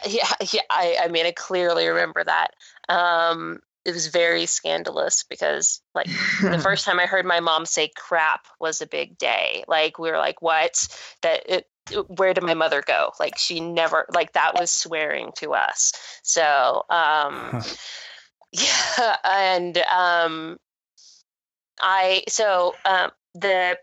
yeah, 0.07 0.33
yeah, 0.53 0.63
I, 0.71 0.97
I 1.05 1.09
mean, 1.09 1.27
I 1.27 1.33
clearly 1.33 1.87
remember 1.87 2.25
that. 2.25 2.55
Um, 2.89 3.61
it 3.85 3.93
was 3.93 4.09
very 4.09 4.47
scandalous 4.47 5.25
because 5.29 5.81
like 5.95 6.09
the 6.43 6.59
first 6.63 6.85
time 6.85 7.01
I 7.01 7.07
heard 7.07 7.25
my 7.25 7.41
mom 7.41 7.67
say 7.67 7.91
crap 7.97 8.47
was 8.59 8.81
a 8.81 8.87
big 8.87 9.17
day. 9.19 9.65
Like 9.67 9.99
we 9.99 10.11
were 10.11 10.19
like, 10.19 10.43
what? 10.43 10.87
That 11.23 11.43
it, 11.49 11.67
where 12.07 12.35
did 12.35 12.45
my 12.45 12.55
mother 12.55 12.83
go? 12.87 13.13
Like 13.19 13.39
she 13.39 13.61
never 13.61 14.07
like 14.15 14.33
that 14.33 14.55
was 14.59 14.71
swearing 14.71 15.33
to 15.37 15.55
us. 15.55 15.93
So 16.23 16.85
um 16.91 17.63
yeah 18.53 19.17
and 19.25 19.79
um 19.79 20.59
I 21.81 22.25
so 22.29 22.75
um 22.85 23.11
the 23.35 23.79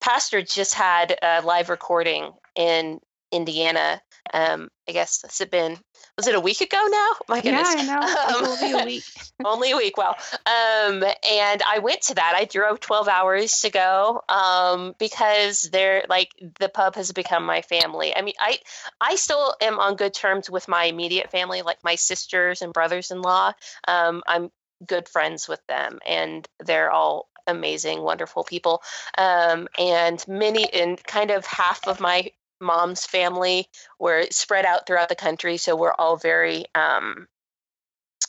pastor 0.00 0.42
just 0.42 0.74
had 0.74 1.16
a 1.22 1.40
live 1.42 1.70
recording 1.70 2.32
in 2.54 3.00
Indiana. 3.30 4.02
Um 4.32 4.68
I 4.88 4.92
guess 4.92 5.22
it's 5.24 5.40
it 5.40 5.50
been 5.50 5.78
was 6.16 6.26
it 6.26 6.34
a 6.34 6.40
week 6.40 6.60
ago 6.60 6.78
now? 6.90 7.10
My 7.28 7.40
goodness. 7.40 7.74
Yeah, 7.74 7.82
I 7.82 8.36
know. 8.36 8.38
Um, 8.38 8.46
only 8.46 8.72
a 8.72 8.84
week. 8.84 9.04
only 9.44 9.70
a 9.70 9.76
week. 9.76 9.96
Well, 9.96 10.16
Um, 10.32 11.02
and 11.02 11.62
I 11.62 11.78
went 11.80 12.02
to 12.02 12.14
that. 12.14 12.34
I 12.36 12.44
drove 12.44 12.80
12 12.80 13.08
hours 13.08 13.60
to 13.60 13.70
go 13.70 14.22
um, 14.28 14.94
because 14.98 15.62
they're 15.62 16.04
like 16.08 16.30
the 16.58 16.68
pub 16.68 16.96
has 16.96 17.12
become 17.12 17.44
my 17.44 17.62
family. 17.62 18.14
I 18.14 18.22
mean, 18.22 18.34
I 18.40 18.58
I 19.00 19.16
still 19.16 19.54
am 19.60 19.78
on 19.78 19.96
good 19.96 20.14
terms 20.14 20.50
with 20.50 20.68
my 20.68 20.84
immediate 20.84 21.30
family, 21.30 21.62
like 21.62 21.78
my 21.84 21.94
sisters 21.94 22.62
and 22.62 22.72
brothers-in-law. 22.72 23.52
Um, 23.88 24.22
I'm 24.26 24.50
good 24.86 25.08
friends 25.08 25.48
with 25.48 25.64
them, 25.68 25.98
and 26.06 26.46
they're 26.64 26.90
all 26.90 27.28
amazing, 27.46 28.02
wonderful 28.02 28.44
people. 28.44 28.82
Um, 29.16 29.68
and 29.78 30.22
many, 30.28 30.72
and 30.72 31.02
kind 31.04 31.30
of 31.30 31.46
half 31.46 31.86
of 31.86 32.00
my 32.00 32.30
mom's 32.62 33.04
family 33.04 33.66
were 33.98 34.26
spread 34.30 34.64
out 34.64 34.86
throughout 34.86 35.08
the 35.08 35.14
country, 35.14 35.56
so 35.56 35.76
we're 35.76 35.92
all 35.92 36.16
very 36.16 36.64
um, 36.74 37.26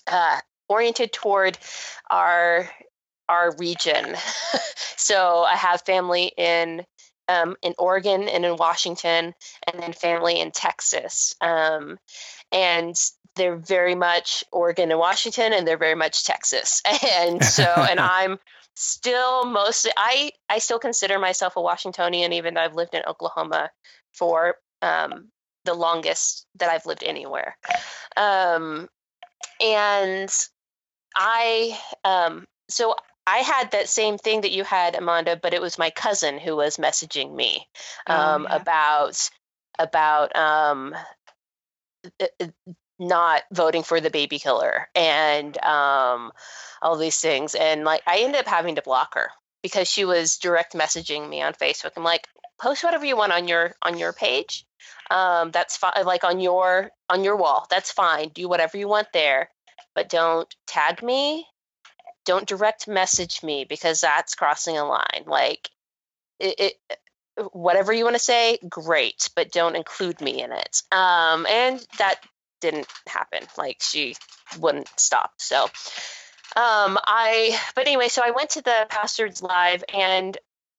uh, 0.08 0.40
oriented 0.68 1.14
toward 1.14 1.58
our 2.10 2.70
our 3.30 3.56
region. 3.58 4.16
so 4.98 5.44
I 5.44 5.56
have 5.56 5.82
family 5.82 6.32
in 6.38 6.86
um, 7.30 7.56
in 7.62 7.74
Oregon 7.78 8.28
and 8.28 8.46
in 8.46 8.58
Washington, 8.58 9.34
and 9.72 9.82
then 9.82 9.94
family 9.94 10.40
in 10.40 10.52
Texas. 10.52 11.34
Um, 11.42 11.98
and 12.52 12.96
they're 13.36 13.56
very 13.56 13.96
much 13.96 14.44
Oregon 14.52 14.92
and 14.92 15.00
Washington, 15.00 15.54
and 15.54 15.68
they're 15.68 15.78
very 15.78 15.96
much 15.96 16.26
Texas. 16.26 16.82
And 17.04 17.44
so, 17.44 17.64
and 17.64 18.00
I'm 18.00 18.40
still 18.76 19.46
mostly 19.46 19.92
I 19.96 20.32
I 20.50 20.60
still 20.60 20.80
consider 20.80 21.20
myself 21.20 21.56
a 21.56 21.62
Washingtonian, 21.62 22.34
even 22.34 22.54
though 22.54 22.62
I've 22.62 22.76
lived 22.76 22.94
in 22.94 23.04
Oklahoma 23.08 23.70
for 24.14 24.56
um, 24.82 25.30
the 25.66 25.74
longest 25.74 26.46
that 26.56 26.70
I've 26.70 26.86
lived 26.86 27.04
anywhere. 27.04 27.58
Um, 28.18 28.90
and 29.62 30.30
I, 31.16 31.78
um, 32.04 32.46
so 32.70 32.96
I 33.26 33.38
had 33.38 33.72
that 33.72 33.90
same 33.90 34.18
thing 34.18 34.42
that 34.42 34.52
you 34.52 34.64
had, 34.64 34.96
Amanda, 34.96 35.40
but 35.42 35.54
it 35.54 35.62
was 35.62 35.78
my 35.78 35.90
cousin 35.90 36.38
who 36.38 36.56
was 36.56 36.78
messaging 36.78 37.34
me 37.34 37.68
oh, 38.08 38.16
um, 38.16 38.48
yeah. 38.50 38.56
about 38.56 39.30
about 39.80 40.36
um, 40.36 40.96
not 43.00 43.42
voting 43.52 43.84
for 43.84 44.00
the 44.00 44.10
baby 44.10 44.40
killer 44.40 44.88
and 44.94 45.58
um, 45.64 46.32
all 46.82 46.98
these 46.98 47.18
things. 47.18 47.56
And 47.56 47.84
like, 47.84 48.02
I 48.06 48.20
ended 48.20 48.42
up 48.42 48.48
having 48.48 48.76
to 48.76 48.82
block 48.82 49.16
her 49.16 49.30
because 49.62 49.88
she 49.88 50.06
was 50.06 50.38
direct 50.38 50.74
messaging 50.74 51.28
me 51.28 51.42
on 51.42 51.54
Facebook. 51.54 51.92
I'm 51.96 52.04
like, 52.04 52.28
post 52.64 52.84
whatever 52.84 53.06
you 53.06 53.18
want 53.18 53.32
on 53.32 53.48
your 53.48 53.76
on 53.82 53.98
your 53.98 54.14
page. 54.14 54.66
Um, 55.12 55.52
that's 55.52 55.78
fine. 55.78 56.06
Like 56.06 56.24
on 56.24 56.40
your 56.40 56.90
on 57.10 57.24
your 57.24 57.36
wall, 57.36 57.68
that's 57.70 57.92
fine. 57.92 58.30
Do 58.30 58.48
whatever 58.50 58.78
you 58.78 58.88
want 58.88 59.08
there, 59.14 59.50
but 59.96 60.10
don't 60.10 60.54
tag 60.68 61.04
me 61.04 61.46
don't 62.26 62.48
direct 62.48 62.88
message 62.88 63.44
me 63.44 63.66
because 63.66 64.02
that's 64.02 64.36
crossing 64.36 64.78
a 64.78 64.86
line. 64.86 65.24
Like, 65.26 65.70
it, 66.40 66.60
it 66.60 67.00
whatever 67.52 67.92
you 67.92 68.04
want 68.04 68.16
to 68.16 68.20
say, 68.20 68.60
great, 68.70 69.30
but 69.36 69.52
don't 69.52 69.76
include 69.76 70.22
me 70.22 70.42
in 70.42 70.52
it. 70.52 70.82
Um, 70.92 71.46
and 71.48 71.86
that 71.98 72.16
didn't 72.62 72.88
happen. 73.08 73.44
Like 73.58 73.78
she 73.82 74.16
wouldn't 74.60 74.90
stop. 74.98 75.32
So, 75.38 75.64
um, 76.56 77.00
I, 77.06 77.60
but 77.76 77.88
anyway, 77.88 78.08
so 78.08 78.22
I 78.24 78.32
went 78.32 78.52
to 78.52 78.62
the 78.62 78.86
pastor's 78.90 79.42
live 79.42 79.84
and 79.94 80.38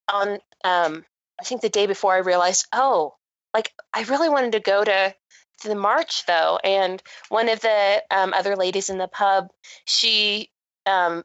on, 0.08 0.38
um, 0.64 1.04
I 1.44 1.46
think 1.46 1.60
the 1.60 1.68
day 1.68 1.86
before 1.86 2.14
I 2.14 2.20
realized, 2.20 2.66
oh, 2.72 3.16
like 3.52 3.70
I 3.92 4.04
really 4.04 4.30
wanted 4.30 4.52
to 4.52 4.60
go 4.60 4.82
to, 4.82 5.14
to 5.60 5.68
the 5.68 5.74
march 5.74 6.24
though. 6.24 6.58
And 6.64 7.02
one 7.28 7.50
of 7.50 7.60
the 7.60 8.02
um, 8.10 8.32
other 8.32 8.56
ladies 8.56 8.88
in 8.88 8.96
the 8.96 9.08
pub, 9.08 9.48
she 9.84 10.48
um, 10.86 11.22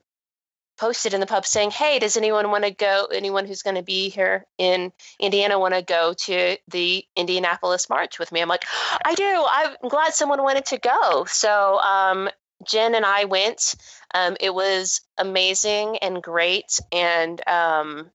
posted 0.78 1.14
in 1.14 1.22
the 1.22 1.26
pub 1.26 1.46
saying, 1.46 1.72
"Hey, 1.72 2.00
does 2.00 2.18
anyone 2.18 2.52
want 2.52 2.66
to 2.66 2.72
go? 2.72 3.08
Anyone 3.14 3.46
who's 3.46 3.62
going 3.62 3.78
to 3.78 3.82
be 3.82 4.10
here 4.10 4.46
in 4.58 4.92
Indiana 5.22 5.58
want 5.58 5.74
to 5.74 5.84
go 5.84 6.14
to 6.26 6.58
the 6.68 7.06
Indianapolis 7.16 7.90
March 7.90 8.20
with 8.20 8.34
me?" 8.34 8.42
I'm 8.42 8.50
like, 8.50 8.66
"I 9.06 9.16
do. 9.16 9.46
I'm 9.50 9.90
glad 9.90 10.14
someone 10.14 10.44
wanted 10.44 10.66
to 10.66 10.80
go." 10.80 11.24
So 11.30 11.80
um, 11.80 12.30
Jen 12.68 12.94
and 12.94 13.06
I 13.06 13.24
went. 13.24 13.74
Um, 14.14 14.36
it 14.42 14.54
was 14.54 15.00
amazing 15.18 16.00
and 16.00 16.22
great, 16.22 16.78
and 16.92 17.42
um, 17.48 18.12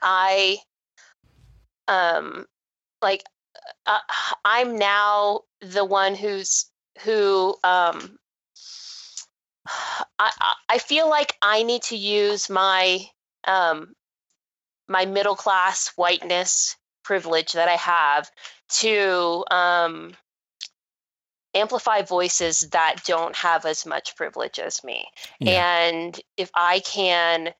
I, 0.00 0.58
um, 1.90 2.46
like, 3.02 3.24
uh, 3.86 3.98
I'm 4.44 4.78
now 4.78 5.40
the 5.60 5.84
one 5.84 6.14
who's 6.14 6.70
who 7.02 7.56
um, 7.64 8.18
I, 10.18 10.54
I 10.68 10.78
feel 10.78 11.08
like 11.08 11.36
I 11.42 11.62
need 11.62 11.82
to 11.84 11.96
use 11.96 12.48
my 12.48 13.00
um, 13.46 13.94
my 14.88 15.06
middle 15.06 15.36
class 15.36 15.92
whiteness 15.96 16.76
privilege 17.04 17.52
that 17.52 17.68
I 17.68 17.76
have 17.76 18.30
to 18.80 19.44
um, 19.50 20.12
amplify 21.54 22.02
voices 22.02 22.60
that 22.72 22.96
don't 23.04 23.34
have 23.36 23.64
as 23.66 23.86
much 23.86 24.16
privilege 24.16 24.58
as 24.58 24.84
me. 24.84 25.06
Yeah. 25.38 25.88
And 25.88 26.20
if 26.36 26.50
I 26.54 26.80
can 26.80 27.52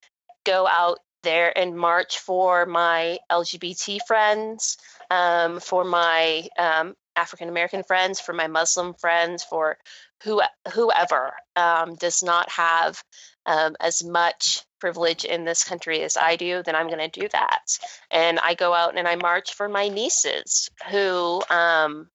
go 0.44 0.66
out 0.66 1.00
there 1.22 1.48
in 1.48 1.76
march 1.76 2.18
for 2.18 2.66
my 2.66 3.18
LGBT 3.30 3.98
friends, 4.06 4.76
um, 5.10 5.60
for 5.60 5.84
my 5.84 6.48
um, 6.58 6.94
African 7.16 7.48
American 7.48 7.82
friends, 7.82 8.20
for 8.20 8.32
my 8.32 8.46
Muslim 8.46 8.94
friends, 8.94 9.44
for 9.44 9.76
who, 10.22 10.42
whoever 10.72 11.32
um, 11.56 11.96
does 11.96 12.22
not 12.22 12.50
have 12.50 13.02
um, 13.46 13.74
as 13.80 14.04
much 14.04 14.62
privilege 14.80 15.24
in 15.24 15.44
this 15.44 15.64
country 15.64 16.02
as 16.02 16.16
I 16.16 16.36
do, 16.36 16.62
then 16.62 16.74
I'm 16.74 16.88
going 16.88 17.10
to 17.10 17.20
do 17.20 17.28
that. 17.32 17.78
And 18.10 18.38
I 18.38 18.54
go 18.54 18.72
out 18.72 18.96
and 18.96 19.06
I 19.06 19.16
march 19.16 19.54
for 19.54 19.68
my 19.68 19.88
nieces 19.88 20.70
who 20.90 21.42
um, 21.50 22.08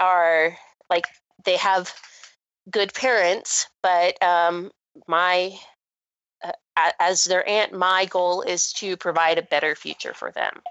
are 0.00 0.56
like, 0.90 1.06
they 1.44 1.56
have 1.56 1.92
good 2.70 2.94
parents, 2.94 3.66
but 3.82 4.22
um, 4.22 4.70
my 5.06 5.52
as 6.76 7.24
their 7.24 7.46
aunt, 7.48 7.72
my 7.72 8.06
goal 8.06 8.42
is 8.42 8.72
to 8.74 8.96
provide 8.96 9.38
a 9.38 9.42
better 9.42 9.74
future 9.74 10.14
for 10.14 10.30
them. 10.32 10.62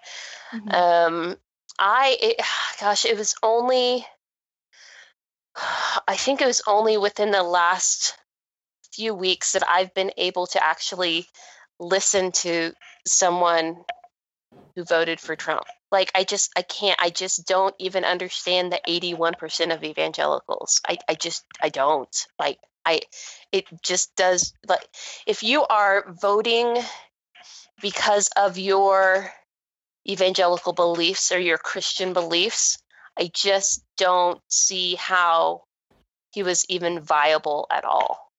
Mm-hmm. 0.54 0.70
Um, 0.72 1.38
I, 1.80 2.18
it, 2.22 2.42
gosh, 2.80 3.06
it 3.06 3.18
was 3.18 3.36
only 3.44 4.06
I 6.08 6.16
think 6.16 6.42
it 6.42 6.48
was 6.48 6.62
only 6.68 6.98
within 6.98 7.32
the 7.32 7.44
last 7.44 8.18
few 8.94 9.14
weeks 9.14 9.54
that 9.54 9.68
I've 9.68 9.94
been 9.94 10.12
able 10.18 10.48
to 10.48 10.64
actually 10.64 11.28
listen 11.80 12.32
to 12.32 12.74
someone 13.06 13.84
who 14.76 14.84
voted 14.84 15.20
for 15.20 15.36
Trump. 15.36 15.66
Like 15.92 16.12
I 16.16 16.24
just 16.24 16.52
I 16.56 16.62
can't 16.62 17.00
I 17.02 17.10
just 17.10 17.48
don't 17.48 17.76
even 17.80 18.06
understand 18.06 18.72
the 18.72 18.82
81% 18.88 19.74
of 19.74 19.84
evangelicals. 19.84 20.82
I 20.88 20.98
I 21.08 21.16
just 21.16 21.44
I 21.62 21.70
don't. 21.70 22.28
Like 22.40 22.60
I 22.86 23.02
it 23.52 23.66
just 23.84 24.16
does 24.16 24.54
like 24.68 24.88
if 25.28 25.44
you 25.44 25.64
are 25.66 26.06
voting 26.22 26.78
because 27.82 28.30
of 28.38 28.58
your 28.58 29.32
evangelical 30.08 30.74
beliefs 30.74 31.32
or 31.32 31.40
your 31.40 31.58
Christian 31.58 32.14
beliefs, 32.14 32.78
I 33.18 33.30
just 33.34 33.84
don't 33.98 34.42
see 34.48 34.96
how 34.96 35.64
he 36.32 36.44
was 36.44 36.66
even 36.70 37.02
viable 37.02 37.68
at 37.70 37.86
all. 37.86 38.31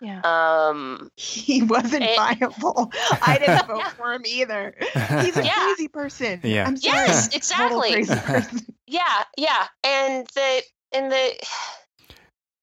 Yeah. 0.00 0.20
Um, 0.24 1.10
he 1.16 1.62
wasn't 1.62 2.04
and, 2.04 2.16
viable. 2.16 2.92
I 3.22 3.38
didn't 3.38 3.66
vote 3.66 3.86
for 3.96 4.12
him 4.12 4.22
either. 4.26 4.74
He's 4.80 5.36
a 5.36 5.44
yeah. 5.44 5.54
crazy 5.54 5.88
person. 5.88 6.40
Yeah. 6.42 6.66
I'm 6.66 6.76
sorry. 6.76 7.06
Yes, 7.06 7.34
exactly. 7.34 8.04
yeah, 8.86 9.24
yeah. 9.36 9.66
And 9.84 10.26
the 10.34 10.62
and 10.92 11.12
the 11.12 11.46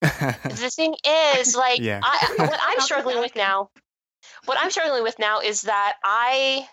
the 0.00 0.70
thing 0.74 0.94
is, 1.36 1.56
like, 1.56 1.80
yeah. 1.80 2.00
I, 2.02 2.34
what 2.38 2.60
I'm 2.62 2.80
struggling 2.80 3.20
with 3.20 3.34
now, 3.34 3.70
what 4.44 4.58
I'm 4.60 4.70
struggling 4.70 5.02
with 5.02 5.18
now 5.18 5.40
is 5.40 5.62
that 5.62 5.94
I 6.04 6.68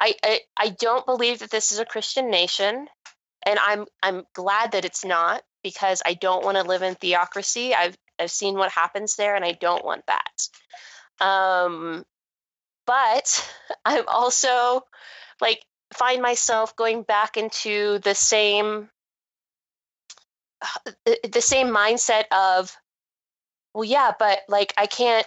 I, 0.00 0.14
I, 0.24 0.40
I 0.56 0.68
don't 0.70 1.04
believe 1.04 1.40
that 1.40 1.50
this 1.50 1.72
is 1.72 1.78
a 1.78 1.84
Christian 1.84 2.30
nation, 2.30 2.88
and 3.44 3.58
I'm 3.58 3.86
I'm 4.02 4.24
glad 4.34 4.72
that 4.72 4.84
it's 4.84 5.04
not 5.04 5.42
because 5.62 6.02
I 6.06 6.14
don't 6.14 6.44
want 6.44 6.56
to 6.56 6.62
live 6.62 6.82
in 6.82 6.94
theocracy. 6.94 7.74
I've 7.74 7.96
I've 8.20 8.30
seen 8.30 8.54
what 8.54 8.70
happens 8.70 9.16
there, 9.16 9.36
and 9.36 9.44
I 9.44 9.52
don't 9.52 9.84
want 9.84 10.04
that. 10.06 11.24
Um, 11.24 12.04
but 12.86 13.52
I'm 13.84 14.04
also 14.08 14.84
like 15.40 15.60
find 15.94 16.22
myself 16.22 16.76
going 16.76 17.02
back 17.02 17.36
into 17.36 17.98
the 18.00 18.14
same 18.14 18.88
the 21.04 21.40
same 21.40 21.68
mindset 21.68 22.24
of 22.30 22.76
well 23.72 23.84
yeah 23.84 24.12
but 24.18 24.40
like 24.46 24.74
i 24.76 24.86
can't 24.86 25.26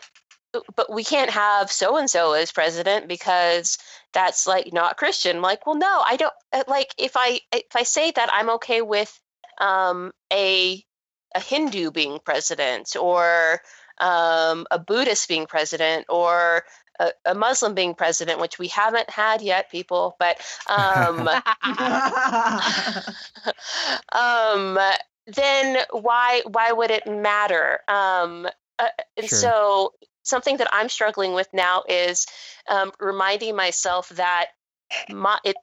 but 0.75 0.91
we 0.93 1.03
can't 1.03 1.31
have 1.31 1.71
so 1.71 1.97
and 1.97 2.09
so 2.09 2.33
as 2.33 2.51
president 2.51 3.07
because 3.07 3.79
that's 4.13 4.47
like 4.47 4.71
not 4.71 4.97
Christian. 4.97 5.37
I'm 5.37 5.41
like, 5.41 5.65
well, 5.65 5.75
no, 5.75 6.01
I 6.05 6.15
don't 6.15 6.33
uh, 6.53 6.63
like 6.67 6.93
if 6.97 7.13
I 7.15 7.39
if 7.51 7.75
I 7.75 7.83
say 7.83 8.11
that 8.11 8.29
I'm 8.31 8.51
okay 8.51 8.81
with 8.81 9.19
um, 9.59 10.11
a 10.31 10.83
a 11.35 11.39
Hindu 11.39 11.91
being 11.91 12.19
president 12.23 12.95
or 12.99 13.61
um, 13.99 14.65
a 14.71 14.79
Buddhist 14.79 15.27
being 15.27 15.45
president 15.45 16.05
or 16.09 16.63
a, 16.99 17.11
a, 17.25 17.35
Muslim 17.35 17.73
being 17.73 17.95
president, 17.95 18.39
which 18.39 18.59
we 18.59 18.67
haven't 18.67 19.09
had 19.09 19.41
yet, 19.41 19.71
people. 19.71 20.15
But 20.19 20.37
um, 20.67 21.27
um, 24.11 24.79
then 25.27 25.83
why 25.91 26.41
why 26.45 26.71
would 26.71 26.91
it 26.91 27.07
matter? 27.07 27.79
Um, 27.87 28.47
uh, 28.79 28.87
and 29.17 29.27
sure. 29.27 29.39
so 29.39 29.93
something 30.23 30.57
that 30.57 30.69
I'm 30.71 30.89
struggling 30.89 31.33
with 31.33 31.47
now 31.53 31.83
is 31.87 32.25
um, 32.67 32.91
reminding 32.99 33.55
myself 33.55 34.09
that 34.09 34.47
my 35.09 35.37
it 35.43 35.55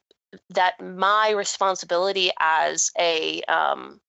that 0.50 0.80
my 0.80 1.30
responsibility 1.30 2.30
as 2.38 2.90
a 2.98 3.42
um, 3.42 4.00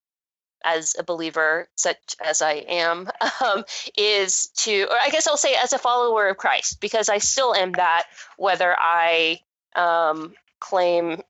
as 0.63 0.95
a 0.97 1.03
believer, 1.03 1.67
such 1.75 2.15
as 2.23 2.41
I 2.41 2.53
am, 2.53 3.09
um, 3.45 3.63
is 3.97 4.47
to, 4.57 4.83
or 4.89 4.97
I 4.99 5.09
guess 5.09 5.27
I'll 5.27 5.37
say 5.37 5.55
as 5.55 5.73
a 5.73 5.77
follower 5.77 6.29
of 6.29 6.37
Christ, 6.37 6.79
because 6.79 7.09
I 7.09 7.19
still 7.19 7.53
am 7.53 7.73
that, 7.73 8.07
whether 8.37 8.75
I 8.77 9.39
um, 9.75 10.33
claim 10.59 11.21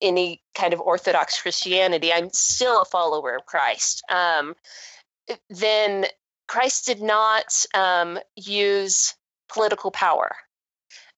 any 0.00 0.42
kind 0.54 0.74
of 0.74 0.80
Orthodox 0.80 1.40
Christianity, 1.40 2.12
I'm 2.12 2.30
still 2.32 2.82
a 2.82 2.84
follower 2.84 3.36
of 3.36 3.46
Christ. 3.46 4.02
Um, 4.10 4.54
then 5.48 6.06
Christ 6.46 6.86
did 6.86 7.00
not 7.00 7.64
um, 7.74 8.18
use 8.36 9.14
political 9.48 9.90
power. 9.90 10.32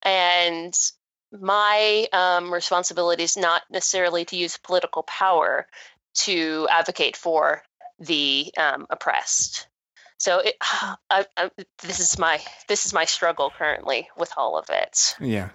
And 0.03 0.75
my 1.33 2.07
um, 2.13 2.53
responsibility 2.53 3.25
is 3.25 3.37
not 3.37 3.63
necessarily 3.71 4.25
to 4.27 4.37
use 4.37 4.57
political 4.57 5.03
power 5.03 5.67
to 6.17 6.67
advocate 6.71 7.17
for 7.17 7.63
the 7.99 8.53
um, 8.59 8.87
oppressed. 8.91 9.69
So 10.19 10.41
it, 10.41 10.55
I, 10.61 11.27
I, 11.37 11.51
this 11.83 12.01
is 12.01 12.19
my 12.19 12.41
this 12.69 12.87
is 12.87 12.93
my 12.93 13.05
struggle 13.05 13.51
currently 13.57 14.09
with 14.17 14.33
all 14.37 14.59
of 14.59 14.67
it. 14.71 15.15
Yeah, 15.21 15.51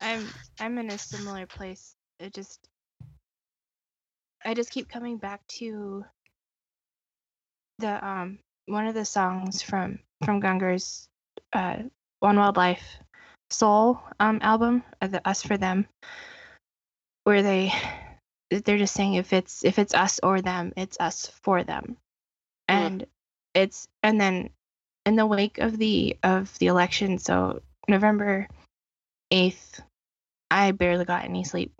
I'm 0.00 0.26
I'm 0.58 0.78
in 0.78 0.90
a 0.90 0.98
similar 0.98 1.46
place. 1.46 1.94
It 2.18 2.34
just 2.34 2.60
I 4.44 4.54
just 4.54 4.70
keep 4.70 4.88
coming 4.88 5.18
back 5.18 5.46
to 5.58 6.04
the 7.78 8.06
um 8.06 8.38
one 8.66 8.86
of 8.86 8.94
the 8.94 9.04
songs 9.04 9.62
from 9.62 9.98
from 10.24 10.40
Gungor's 10.40 11.08
uh, 11.52 11.76
One 12.20 12.36
Wild 12.36 12.56
Life: 12.56 12.98
Soul 13.50 14.00
um, 14.18 14.38
album, 14.42 14.82
uh, 15.00 15.08
the 15.08 15.26
Us 15.28 15.42
for 15.42 15.56
Them, 15.56 15.86
where 17.24 17.42
they 17.42 17.72
they're 18.50 18.78
just 18.78 18.94
saying 18.94 19.14
if 19.14 19.32
it's 19.32 19.64
if 19.64 19.78
it's 19.78 19.94
us 19.94 20.20
or 20.22 20.40
them, 20.40 20.72
it's 20.76 20.98
us 21.00 21.26
for 21.42 21.62
them, 21.62 21.96
mm. 22.68 22.74
and 22.74 23.06
it's 23.54 23.88
and 24.02 24.20
then 24.20 24.50
in 25.06 25.16
the 25.16 25.26
wake 25.26 25.58
of 25.58 25.78
the 25.78 26.16
of 26.22 26.56
the 26.58 26.66
election, 26.66 27.18
so 27.18 27.62
November 27.88 28.48
eighth, 29.30 29.80
I 30.50 30.72
barely 30.72 31.04
got 31.04 31.24
any 31.24 31.44
sleep, 31.44 31.72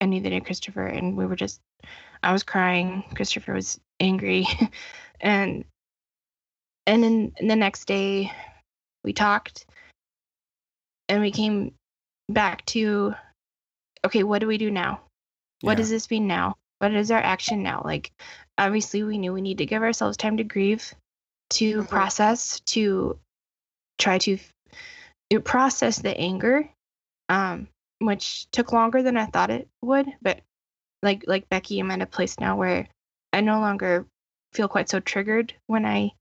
and 0.00 0.10
neither 0.10 0.30
did 0.30 0.44
Christopher, 0.44 0.86
and 0.86 1.16
we 1.16 1.26
were 1.26 1.36
just 1.36 1.60
I 2.22 2.32
was 2.32 2.42
crying. 2.42 3.04
Christopher 3.14 3.54
was 3.54 3.80
angry, 3.98 4.46
and 5.20 5.64
and 6.86 7.02
then 7.02 7.32
the 7.40 7.56
next 7.56 7.86
day 7.86 8.30
we 9.04 9.12
talked, 9.12 9.66
and 11.08 11.22
we 11.22 11.30
came 11.30 11.72
back 12.28 12.64
to 12.66 13.14
okay, 14.04 14.22
what 14.22 14.40
do 14.40 14.46
we 14.46 14.58
do 14.58 14.70
now? 14.70 15.00
What 15.62 15.72
Yeah. 15.72 15.76
does 15.76 15.90
this 15.90 16.10
mean 16.10 16.26
now? 16.26 16.56
What 16.78 16.94
is 16.94 17.10
our 17.10 17.20
action 17.20 17.62
now? 17.62 17.82
Like, 17.84 18.10
obviously, 18.56 19.02
we 19.02 19.18
knew 19.18 19.32
we 19.32 19.42
need 19.42 19.58
to 19.58 19.66
give 19.66 19.82
ourselves 19.82 20.16
time 20.16 20.38
to 20.38 20.44
grieve, 20.44 20.94
to 21.50 21.82
Mhm. 21.82 21.88
process, 21.88 22.60
to 22.60 23.18
try 23.98 24.18
to 24.18 24.34
f- 24.34 25.44
process 25.44 25.98
the 25.98 26.16
anger, 26.16 26.68
um, 27.28 27.68
which 27.98 28.50
took 28.50 28.72
longer 28.72 29.02
than 29.02 29.16
I 29.16 29.26
thought 29.26 29.50
it 29.50 29.68
would. 29.82 30.06
But 30.22 30.40
like 31.02 31.24
like 31.26 31.48
Becky, 31.48 31.78
I'm 31.78 31.90
at 31.90 32.02
a 32.02 32.06
place 32.06 32.38
now 32.40 32.56
where 32.56 32.88
I 33.32 33.40
no 33.42 33.60
longer 33.60 34.06
feel 34.52 34.68
quite 34.68 34.88
so 34.88 35.00
triggered 35.00 35.54
when 35.66 35.84
I 35.84 36.12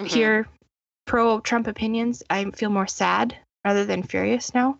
Mhm. 0.00 0.08
hear 0.08 0.48
pro 1.06 1.40
Trump 1.40 1.66
opinions. 1.66 2.22
I 2.30 2.50
feel 2.52 2.70
more 2.70 2.86
sad 2.86 3.36
rather 3.64 3.84
than 3.84 4.02
furious 4.04 4.54
now. 4.54 4.78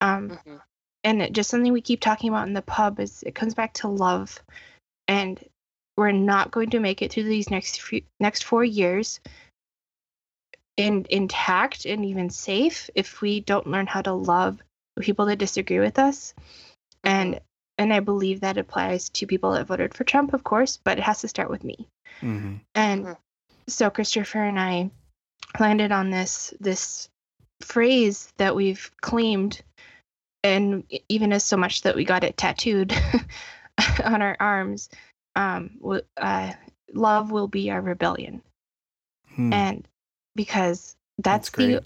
Um, 0.00 0.30
Mhm. 0.30 0.62
And 1.04 1.22
it, 1.22 1.32
just 1.32 1.50
something 1.50 1.72
we 1.72 1.80
keep 1.80 2.00
talking 2.00 2.28
about 2.30 2.46
in 2.46 2.54
the 2.54 2.62
pub 2.62 3.00
is 3.00 3.22
it 3.24 3.34
comes 3.34 3.54
back 3.54 3.74
to 3.74 3.88
love. 3.88 4.40
And 5.08 5.42
we're 5.96 6.12
not 6.12 6.50
going 6.50 6.70
to 6.70 6.80
make 6.80 7.02
it 7.02 7.12
through 7.12 7.24
these 7.24 7.50
next 7.50 7.80
few, 7.80 8.02
next 8.20 8.44
four 8.44 8.64
years 8.64 9.20
in 10.76 11.06
intact 11.10 11.84
and 11.84 12.04
even 12.04 12.30
safe 12.30 12.88
if 12.94 13.20
we 13.20 13.40
don't 13.40 13.66
learn 13.66 13.86
how 13.86 14.00
to 14.02 14.12
love 14.12 14.58
people 15.00 15.26
that 15.26 15.36
disagree 15.36 15.80
with 15.80 15.98
us. 15.98 16.34
And 17.04 17.40
and 17.78 17.92
i 17.92 18.00
believe 18.00 18.40
that 18.40 18.58
applies 18.58 19.08
to 19.08 19.26
people 19.26 19.52
that 19.52 19.66
voted 19.66 19.94
for 19.94 20.04
trump 20.04 20.34
of 20.34 20.44
course 20.44 20.78
but 20.84 20.98
it 20.98 21.04
has 21.04 21.22
to 21.22 21.28
start 21.28 21.50
with 21.50 21.64
me. 21.64 21.88
Hmm 22.20 22.56
and 22.74 23.04
Mhm. 23.06 23.16
so 23.68 23.90
Christopher 23.90 24.42
and 24.42 24.58
I 24.60 24.90
landed 25.58 25.92
on 25.92 26.10
this 26.10 26.54
this 26.60 27.08
phrase 27.60 28.32
that 28.36 28.54
we've 28.56 28.90
claimed 29.00 29.62
and 30.44 30.84
even 31.08 31.32
as 31.32 31.44
so 31.44 31.56
much 31.56 31.82
that 31.82 31.96
we 31.96 32.04
got 32.04 32.24
it 32.24 32.36
tattooed 32.36 32.92
on 34.04 34.22
our 34.22 34.36
arms 34.40 34.88
um 35.36 35.70
uh, 36.16 36.52
love 36.94 37.30
will 37.30 37.48
be 37.48 37.70
our 37.70 37.80
rebellion 37.80 38.42
Hmm. 39.34 39.52
and 39.52 39.88
because 40.34 40.96
That's 41.18 41.50
that's, 41.50 41.50
the 41.50 41.82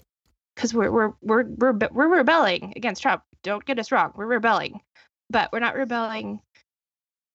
because 0.55 0.73
we're 0.73 0.91
we're 0.91 1.13
we're 1.21 1.43
we're 1.43 1.89
we're 1.91 2.17
rebelling 2.17 2.73
against 2.75 3.01
Trump. 3.01 3.23
Don't 3.43 3.65
get 3.65 3.79
us 3.79 3.91
wrong, 3.91 4.13
we're 4.15 4.25
rebelling, 4.25 4.81
but 5.29 5.51
we're 5.51 5.59
not 5.59 5.75
rebelling 5.75 6.41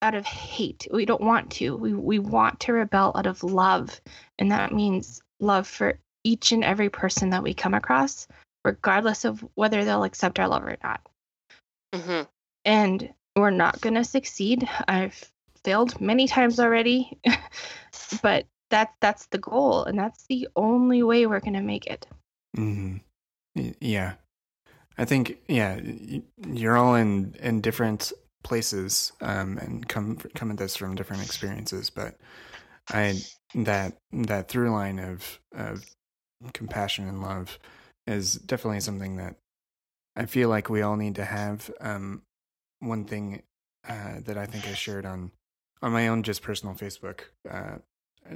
out 0.03 0.15
of 0.15 0.27
hate. 0.27 0.89
We 0.93 1.07
don't 1.07 1.23
want 1.23 1.53
to. 1.53 1.77
We 1.77 1.95
we 1.95 2.19
want 2.19 2.61
to 2.61 2.73
rebel 2.73 3.13
out 3.15 3.27
of 3.27 3.45
love, 3.45 4.01
and 4.39 4.51
that 4.53 4.73
means 4.73 5.23
love 5.41 5.67
for 5.67 5.99
each 6.25 6.53
and 6.53 6.65
every 6.65 6.91
person 6.91 7.31
that 7.31 7.43
we 7.43 7.55
come 7.55 7.75
across, 7.75 8.27
regardless 8.65 9.25
of 9.25 9.45
whether 9.55 9.85
they'll 9.85 10.05
accept 10.05 10.39
our 10.39 10.49
love 10.49 10.65
or 10.65 10.77
not. 10.83 11.01
Mhm. 11.95 12.29
And 12.65 13.15
we're 13.37 13.51
not 13.51 13.81
gonna 13.81 14.05
succeed. 14.05 14.69
I've 14.89 15.31
failed 15.65 16.01
many 16.01 16.27
times 16.29 16.61
already, 16.61 17.19
but 18.23 18.47
that's 18.71 18.95
that's 19.01 19.27
the 19.27 19.39
goal, 19.39 19.85
and 19.85 19.99
that's 19.99 20.27
the 20.27 20.49
only 20.57 21.03
way 21.03 21.27
we're 21.27 21.41
gonna 21.41 21.63
make 21.63 21.87
it. 21.87 22.07
hmm 22.57 22.97
Yeah, 23.55 24.15
I 24.99 25.05
think 25.05 25.39
yeah, 25.49 25.77
y- 25.83 26.23
you're 26.49 26.77
all 26.77 26.95
in 26.95 27.35
in 27.41 27.61
different 27.61 28.13
places 28.45 29.13
um, 29.21 29.59
and 29.59 29.89
come 29.89 30.19
come 30.35 30.51
at 30.51 30.59
this 30.59 30.77
from 30.77 30.95
different 30.95 31.23
experiences, 31.25 31.91
but 31.91 32.17
I 32.91 33.21
that 33.55 33.99
that 34.13 34.49
through 34.49 34.71
line 34.73 34.99
of 34.99 35.41
of 35.55 35.85
compassion 36.55 37.09
and 37.09 37.23
love 37.23 37.59
is 38.07 38.35
definitely 38.35 38.81
something 38.81 39.17
that 39.17 39.37
I 40.17 40.27
feel 40.27 40.49
like 40.49 40.69
we 40.69 40.83
all 40.83 40.97
need 40.97 41.15
to 41.17 41.25
have. 41.25 41.71
Um, 41.81 42.23
one 42.81 43.05
thing 43.05 43.43
uh, 43.89 44.21
that 44.25 44.37
I 44.37 44.47
think 44.47 44.67
I 44.67 44.75
shared 44.75 45.07
on 45.07 45.31
on 45.83 45.93
my 45.93 46.09
own 46.09 46.23
just 46.23 46.43
personal 46.43 46.75
Facebook 46.75 47.21
uh, 47.51 47.79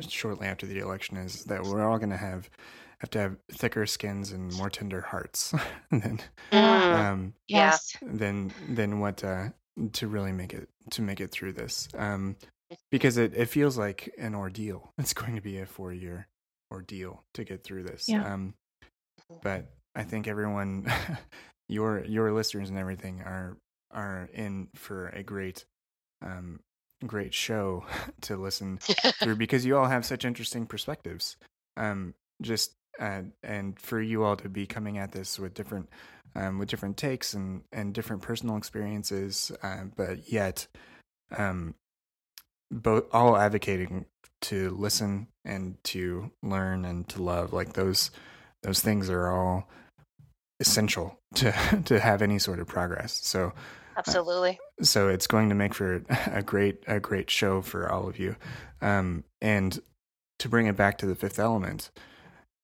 shortly 0.09 0.47
after 0.47 0.67
the 0.67 0.79
election 0.79 1.17
is 1.17 1.45
that 1.45 1.63
we're 1.65 1.85
all 1.85 1.99
going 1.99 2.11
to 2.11 2.17
have 2.17 2.49
have 3.01 3.11
to 3.11 3.19
have 3.19 3.37
thicker 3.53 3.87
skins 3.87 4.33
and 4.33 4.53
more 4.55 4.71
tender 4.71 5.01
hearts 5.01 5.53
than 5.91 6.21
Mm. 6.53 6.95
um, 6.95 7.35
Yes. 7.49 7.95
than 8.03 8.53
than 8.69 9.01
what 9.01 9.23
uh, 9.25 9.49
to 9.93 10.07
really 10.09 10.33
make 10.33 10.55
it 10.55 10.69
to 10.93 11.03
make 11.03 11.21
it 11.21 11.31
through 11.33 11.53
this 11.53 11.89
um, 11.95 12.37
because 12.91 13.17
it, 13.19 13.35
it 13.35 13.47
feels 13.47 13.77
like 13.77 14.13
an 14.19 14.35
ordeal. 14.35 14.93
It's 14.99 15.13
going 15.13 15.35
to 15.35 15.43
be 15.43 15.59
a 15.59 15.67
four 15.67 15.93
year 15.93 16.29
ordeal 16.73 17.25
to 17.35 17.45
get 17.45 17.63
through 17.65 17.83
this. 17.83 18.09
Yeah. 18.09 18.25
Um, 18.33 18.55
but 19.43 19.67
I 19.95 20.03
think 20.05 20.27
everyone, 20.29 20.87
your 21.69 22.05
your 22.05 22.33
listeners 22.33 22.71
and 22.71 22.79
everything 22.79 23.21
are 23.23 23.57
are 23.91 24.29
in 24.33 24.69
for 24.75 25.09
a 25.09 25.23
great 25.23 25.65
um, 26.23 26.61
great 27.07 27.35
show 27.35 27.85
to 28.23 28.37
listen 28.37 28.79
through 28.79 29.37
because 29.39 29.65
you 29.65 29.77
all 29.77 29.87
have 29.87 30.05
such 30.05 30.25
interesting 30.25 30.67
perspectives. 30.67 31.37
Um, 31.77 32.15
just 32.43 32.75
uh, 33.01 33.23
and 33.43 33.79
for 33.79 34.01
you 34.01 34.25
all 34.25 34.37
to 34.37 34.49
be 34.49 34.67
coming 34.67 34.99
at 34.99 35.13
this 35.13 35.39
with 35.39 35.55
different 35.55 35.89
um, 36.35 36.59
with 36.59 36.69
different 36.69 36.97
takes 36.97 37.35
and 37.35 37.63
and 37.73 37.95
different 37.95 38.23
personal 38.23 38.57
experiences, 38.57 39.53
uh, 39.63 39.85
but 39.97 40.31
yet 40.31 40.67
um, 41.37 41.75
both 42.71 43.05
all 43.13 43.37
advocating 43.37 44.07
to 44.43 44.71
listen 44.79 45.29
and 45.45 45.77
to 45.85 46.31
learn 46.43 46.85
and 46.85 47.09
to 47.09 47.23
love. 47.23 47.53
Like 47.53 47.73
those 47.73 48.11
those 48.63 48.81
things 48.81 49.11
are 49.11 49.31
all 49.31 49.69
essential 50.61 51.19
to 51.37 51.53
to 51.85 52.01
have 52.01 52.23
any 52.23 52.39
sort 52.39 52.61
of 52.61 52.67
progress. 52.67 53.13
So 53.23 53.53
Absolutely. 53.97 54.59
so 54.83 55.09
it's 55.09 55.27
going 55.27 55.49
to 55.49 55.55
make 55.55 55.73
for 55.75 56.03
a 56.27 56.43
great 56.43 56.83
a 56.87 57.01
great 57.01 57.31
show 57.31 57.63
for 57.63 57.91
all 57.91 58.09
of 58.09 58.19
you 58.19 58.37
um 58.83 59.25
and 59.41 59.81
to 60.39 60.49
bring 60.51 60.67
it 60.67 60.77
back 60.77 60.99
to 60.99 61.07
the 61.07 61.15
fifth 61.15 61.39
element 61.39 61.91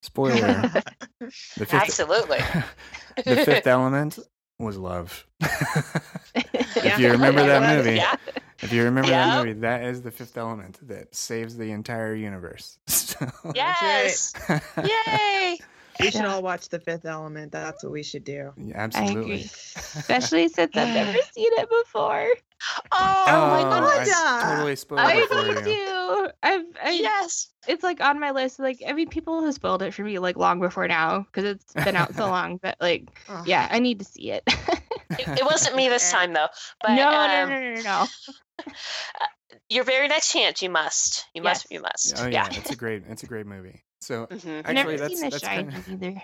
spoiler 0.02 0.68
fifth 1.30 1.72
Absolutely. 1.72 2.36
the 3.24 3.36
fifth 3.46 3.66
element 3.66 4.18
was 4.58 4.76
love 4.76 5.26
if 6.34 6.98
you 6.98 7.10
remember 7.10 7.46
that 7.46 7.76
movie 7.78 7.96
Yeah. 7.96 8.14
if 8.60 8.70
you 8.70 8.84
remember 8.84 9.08
Yeah. 9.10 9.26
that 9.36 9.46
movie 9.46 9.60
that 9.60 9.84
is 9.84 10.02
the 10.02 10.10
fifth 10.10 10.36
element 10.36 10.86
that 10.86 11.14
saves 11.14 11.56
the 11.56 11.70
entire 11.70 12.14
universe 12.14 12.78
So- 12.88 13.30
Yes. 13.54 14.34
Yay. 14.84 15.58
We 16.00 16.06
should 16.10 16.22
Yeah. 16.22 16.34
all 16.34 16.42
watch 16.42 16.68
The 16.68 16.80
Fifth 16.80 17.04
Element. 17.04 17.52
That's 17.52 17.82
what 17.84 17.92
we 17.92 18.02
should 18.02 18.24
do. 18.24 18.52
Yeah, 18.56 18.80
I 18.80 18.84
absolutely 18.84 19.20
agree. 19.20 19.34
Especially 19.76 20.48
since 20.48 20.76
I've 20.76 20.88
never 20.94 21.12
seen 21.32 21.50
it 21.52 21.68
before. 21.68 22.28
Oh, 22.92 23.24
my 23.26 23.62
god! 23.62 24.44
I 24.44 24.54
totally 24.54 24.76
spoiled 24.76 25.00
I 25.00 25.14
it 25.16 25.28
for 25.28 25.42
need 25.64 25.70
you. 25.70 25.84
to. 25.86 26.34
I've, 26.42 26.62
I, 26.82 26.90
Yes. 26.92 27.48
It's 27.66 27.82
like 27.82 28.00
on 28.00 28.20
my 28.20 28.30
list. 28.30 28.58
Like, 28.58 28.82
I 28.86 28.92
mean, 28.92 29.08
people 29.08 29.44
have 29.44 29.54
spoiled 29.54 29.82
it 29.82 29.92
for 29.94 30.02
me 30.02 30.18
like 30.18 30.36
long 30.36 30.60
before 30.60 30.86
now 30.88 31.20
because 31.20 31.44
it's 31.44 31.72
been 31.74 31.96
out 31.96 32.14
so 32.14 32.26
long. 32.28 32.58
But 32.62 32.76
like, 32.80 33.08
Oh. 33.28 33.42
yeah, 33.46 33.66
I 33.70 33.78
need 33.80 33.98
to 33.98 34.04
see 34.04 34.30
it. 34.30 34.42
It, 35.10 35.28
it 35.40 35.44
wasn't 35.44 35.76
me 35.76 35.88
this 35.88 36.10
time 36.10 36.32
though. 36.32 36.46
But 36.80 36.94
no, 36.94 37.08
um, 37.08 37.48
no, 37.50 37.60
no, 37.60 37.74
no, 37.74 37.82
no. 37.82 38.06
your 39.68 39.84
very 39.84 40.08
next 40.08 40.32
chance, 40.32 40.62
you 40.62 40.70
must. 40.70 41.26
You 41.34 41.42
must. 41.42 41.66
You 41.70 41.80
must. 41.82 42.14
oh 42.18 42.26
yeah, 42.26 42.48
yeah. 42.50 42.58
it's 42.58 42.70
a 42.70 42.76
great 42.76 43.02
it's 43.08 43.22
a 43.22 43.26
great 43.26 43.46
movie 43.46 43.82
so 44.02 44.26
Mhm. 44.26 44.58
I've 44.66 44.66
actually 44.66 44.74
never 44.74 44.96
that's 44.96 45.14
seen 45.14 45.24
The 45.24 45.30
that's 45.30 45.44
Shining 45.44 45.70
kind 45.70 45.76
of, 45.78 46.02
either. 46.02 46.22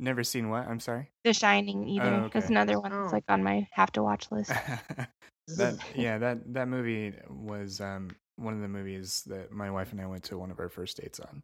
never 0.00 0.24
seen 0.24 0.48
what 0.50 0.66
i'm 0.66 0.80
sorry 0.80 1.10
The 1.24 1.32
Shining 1.32 1.88
either. 1.88 2.28
That's 2.32 2.46
okay. 2.46 2.54
another 2.54 2.80
one 2.80 2.90
that's 2.90 3.12
Oh. 3.12 3.14
like 3.14 3.24
on 3.28 3.42
my 3.42 3.68
have 3.72 3.92
to 3.92 4.02
watch 4.02 4.30
list. 4.30 4.50
that 5.56 5.76
yeah 5.94 6.18
that 6.18 6.38
that 6.54 6.68
movie 6.68 7.14
was 7.30 7.80
um 7.80 8.10
one 8.36 8.54
of 8.54 8.60
the 8.60 8.68
movies 8.68 9.22
that 9.26 9.52
my 9.52 9.70
wife 9.70 9.92
and 9.92 10.00
I 10.00 10.06
went 10.06 10.24
to 10.24 10.38
one 10.38 10.50
of 10.50 10.58
our 10.58 10.68
first 10.70 10.96
dates 10.96 11.20
on. 11.20 11.42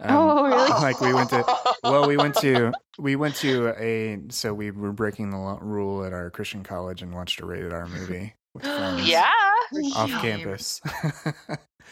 Um, 0.00 0.16
oh, 0.16 0.44
really? 0.46 0.68
Like 0.70 1.00
we 1.02 1.12
went 1.12 1.28
to 1.30 1.44
well 1.84 2.08
we 2.08 2.16
went 2.16 2.34
to 2.36 2.72
we 2.98 3.14
went 3.16 3.36
to 3.36 3.68
a 3.78 4.18
so 4.30 4.54
we 4.54 4.70
were 4.70 4.92
breaking 4.92 5.30
the 5.30 5.58
rule 5.60 6.02
at 6.04 6.12
our 6.14 6.30
Christian 6.30 6.62
college 6.64 7.02
and 7.02 7.14
watched 7.14 7.40
a 7.40 7.46
rated 7.46 7.72
R 7.74 7.86
movie 7.86 8.32
yeah. 8.64 9.30
off 9.94 10.10
campus. 10.22 10.80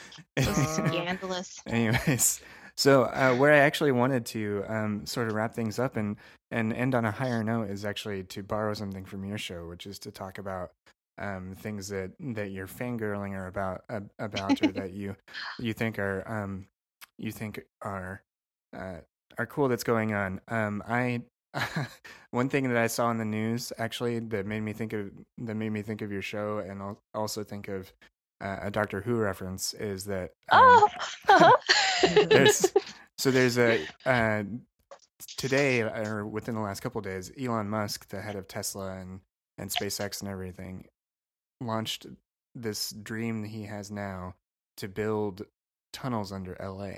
Scandalous. 0.39 1.61
Anyways, 1.67 2.41
so 2.77 3.05
uh, 3.05 3.35
where 3.35 3.53
I 3.53 3.59
actually 3.59 3.93
wanted 3.93 4.25
to 4.27 4.65
um, 4.69 5.07
sort 5.07 5.29
of 5.29 5.35
wrap 5.35 5.55
things 5.55 5.79
up 5.79 5.97
and 5.97 6.17
and 6.51 6.73
end 6.73 6.95
on 6.95 7.05
a 7.05 7.11
higher 7.11 7.43
note 7.43 7.71
is 7.71 7.85
actually 7.85 8.25
to 8.25 8.43
borrow 8.43 8.75
something 8.75 9.05
from 9.05 9.25
your 9.25 9.39
show, 9.39 9.67
which 9.69 9.87
is 9.87 9.99
to 10.01 10.11
talk 10.11 10.39
about 10.39 10.71
um, 11.19 11.55
things 11.59 11.89
that 11.89 12.13
that 12.21 12.51
you're 12.51 12.67
fangirling 12.67 13.33
or 13.33 13.47
about 13.47 13.83
uh, 13.91 14.01
about 14.19 14.63
or 14.63 14.69
that 14.69 14.93
you 14.93 15.17
you 15.59 15.73
think 15.73 15.99
are 15.99 16.23
um, 16.27 16.67
you 17.19 17.33
think 17.33 17.61
are 17.83 18.23
uh, 18.77 18.99
are 19.37 19.47
cool 19.47 19.69
that's 19.69 19.85
going 19.85 20.15
on. 20.15 20.41
Um, 20.49 20.83
I 20.87 21.23
one 22.31 22.49
thing 22.49 22.69
that 22.69 22.77
I 22.77 22.87
saw 22.87 23.11
in 23.11 23.19
the 23.19 23.25
news 23.25 23.73
actually 23.79 24.19
that 24.21 24.47
made 24.47 24.61
me 24.61 24.73
think 24.73 24.93
of 24.93 25.11
that 25.39 25.55
made 25.55 25.71
me 25.71 25.83
think 25.83 26.03
of 26.03 26.13
your 26.13 26.23
show 26.23 26.59
and 26.59 26.97
also 27.15 27.43
think 27.43 27.69
of 27.69 27.93
uh, 28.41 28.59
a 28.63 28.71
Doctor 28.71 29.01
Who 29.01 29.17
reference 29.17 29.75
is 29.75 30.05
that 30.05 30.33
um, 30.51 30.61
Oh, 30.63 30.89
uh-huh. 31.29 31.57
there's 32.29 32.73
so 33.19 33.31
there's 33.31 33.59
a 33.59 33.85
uh, 34.07 34.45
today 35.37 35.83
or 35.83 36.27
within 36.27 36.55
the 36.55 36.61
last 36.61 36.81
couple 36.81 36.99
of 36.99 37.05
days, 37.05 37.33
Elon 37.41 37.69
Musk, 37.69 38.09
the 38.09 38.21
head 38.21 38.37
of 38.37 38.49
Tesla 38.49 38.97
and 38.99 39.21
and 39.59 39.71
SpaceX 39.71 40.21
and 40.21 40.31
everything, 40.31 40.87
launched 41.61 42.07
this 42.55 42.91
dream 42.91 43.43
that 43.43 43.49
he 43.49 43.65
has 43.65 43.91
now 43.91 44.35
to 44.77 44.89
build 44.89 45.43
tunnels 45.93 46.33
under 46.33 46.57
LA. 46.61 46.93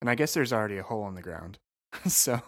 And 0.00 0.08
I 0.08 0.14
guess 0.14 0.34
there's 0.34 0.52
already 0.52 0.78
a 0.78 0.82
hole 0.82 1.06
in 1.08 1.14
the 1.14 1.22
ground. 1.22 1.58
so 2.06 2.40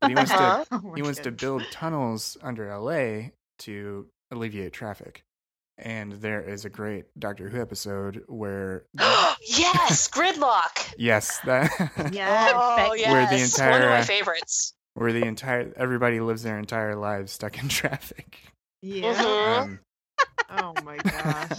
but 0.00 0.08
he 0.08 0.14
wants 0.14 0.30
to 0.30 0.38
Uh-huh. 0.38 0.64
Oh 0.72 0.94
he 0.94 1.02
wants 1.02 1.20
to 1.20 1.30
build 1.32 1.64
tunnels 1.70 2.36
under 2.42 2.76
LA 2.76 3.30
to 3.60 4.06
alleviate 4.30 4.72
traffic. 4.72 5.24
And 5.80 6.12
there 6.14 6.40
is 6.42 6.64
a 6.64 6.68
great 6.68 7.04
Doctor 7.18 7.48
Who 7.48 7.60
episode 7.60 8.24
where 8.26 8.84
yes, 8.98 10.08
gridlock. 10.08 10.94
yes, 10.98 11.38
that 11.44 11.70
Yes. 12.12 12.52
Oh, 12.54 12.94
yes. 12.94 13.10
Where 13.12 13.20
the 13.26 13.26
One 13.26 13.34
of 13.34 13.40
entire, 13.40 13.88
my 13.90 13.98
uh, 14.00 14.04
favorites. 14.04 14.74
where 14.94 15.12
the 15.12 15.24
entire 15.24 15.72
everybody 15.76 16.18
lives 16.20 16.42
their 16.42 16.58
entire 16.58 16.96
lives 16.96 17.32
stuck 17.32 17.62
in 17.62 17.68
traffic. 17.68 18.38
Yeah. 18.82 19.14
Mhm. 19.14 19.68
Um, 19.68 19.80
Oh 20.50 20.74
my 20.82 20.96
gosh. 20.96 21.58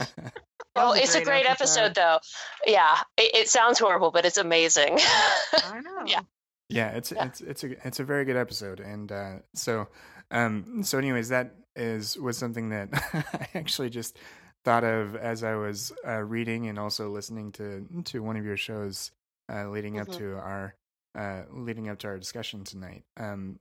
well, 0.76 0.90
was 0.92 1.00
it's 1.02 1.16
a 1.16 1.24
great 1.24 1.46
episode, 1.46 1.94
though. 1.96 2.20
Yeah, 2.66 2.98
it, 3.18 3.36
it 3.36 3.50
sounds 3.50 3.78
horrible, 3.80 4.12
but 4.12 4.26
it's 4.26 4.38
amazing. 4.38 4.98
I 5.00 5.80
know. 5.82 6.04
Yeah. 6.06 6.22
yeah, 6.70 6.90
it's 6.90 7.12
Yeah. 7.12 7.26
it's 7.26 7.42
it's 7.42 7.64
a 7.64 7.88
it's 7.88 8.00
a 8.00 8.04
very 8.04 8.26
good 8.26 8.36
episode, 8.36 8.80
and 8.80 9.12
uh, 9.12 9.34
so 9.54 9.88
um 10.32 10.84
so 10.84 10.98
anyways, 10.98 11.30
that 11.30 11.56
is 11.80 12.18
was 12.18 12.38
something 12.38 12.70
that 12.70 12.90
I 13.14 13.48
actually 13.56 13.90
just 13.90 14.18
thought 14.66 14.84
of 14.84 15.16
as 15.16 15.44
I 15.44 15.56
was 15.56 15.92
uh, 16.06 16.22
reading 16.22 16.68
and 16.68 16.78
also 16.78 17.10
listening 17.10 17.52
to 17.54 17.86
to 18.06 18.22
one 18.22 18.36
of 18.38 18.46
your 18.46 18.58
shows 18.58 19.12
uh, 19.52 19.70
leading 19.70 20.00
up 20.00 20.08
Mhm. 20.10 20.18
to 20.18 20.34
our 20.36 20.76
uh, 21.18 21.44
leading 21.52 21.90
up 21.90 21.98
to 22.00 22.08
our 22.08 22.18
discussion 22.20 22.64
tonight. 22.64 23.04
Um, 23.18 23.60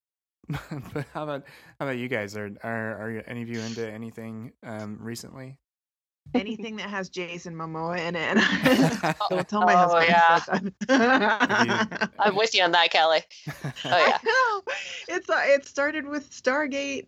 but 0.48 1.06
how 1.14 1.22
about 1.22 1.44
how 1.78 1.86
about 1.86 1.96
you 1.98 2.08
guys? 2.08 2.36
Are 2.36 2.50
are 2.64 2.90
are 3.18 3.22
any 3.26 3.42
of 3.42 3.48
you 3.48 3.60
into 3.60 3.88
anything 3.88 4.52
um, 4.64 4.98
recently? 5.00 5.56
Anything 6.34 6.76
that 6.76 6.90
has 6.90 7.08
Jason 7.08 7.54
Momoa 7.56 7.98
in 7.98 8.14
it. 8.14 9.16
Don't 9.30 9.48
tell 9.48 9.62
my 9.62 9.74
Oh, 9.74 10.00
husband. 10.06 10.74
yeah. 10.88 11.64
you... 12.00 12.08
I'm 12.18 12.36
with 12.36 12.54
you 12.54 12.62
on 12.62 12.72
that, 12.72 12.90
Kelly. 12.90 13.20
Oh 13.48 13.72
yeah. 13.84 14.18
I 14.18 14.18
know. 14.22 14.62
It's 15.08 15.28
uh, 15.30 15.40
it 15.46 15.64
started 15.66 16.06
with 16.06 16.30
Stargate, 16.30 17.06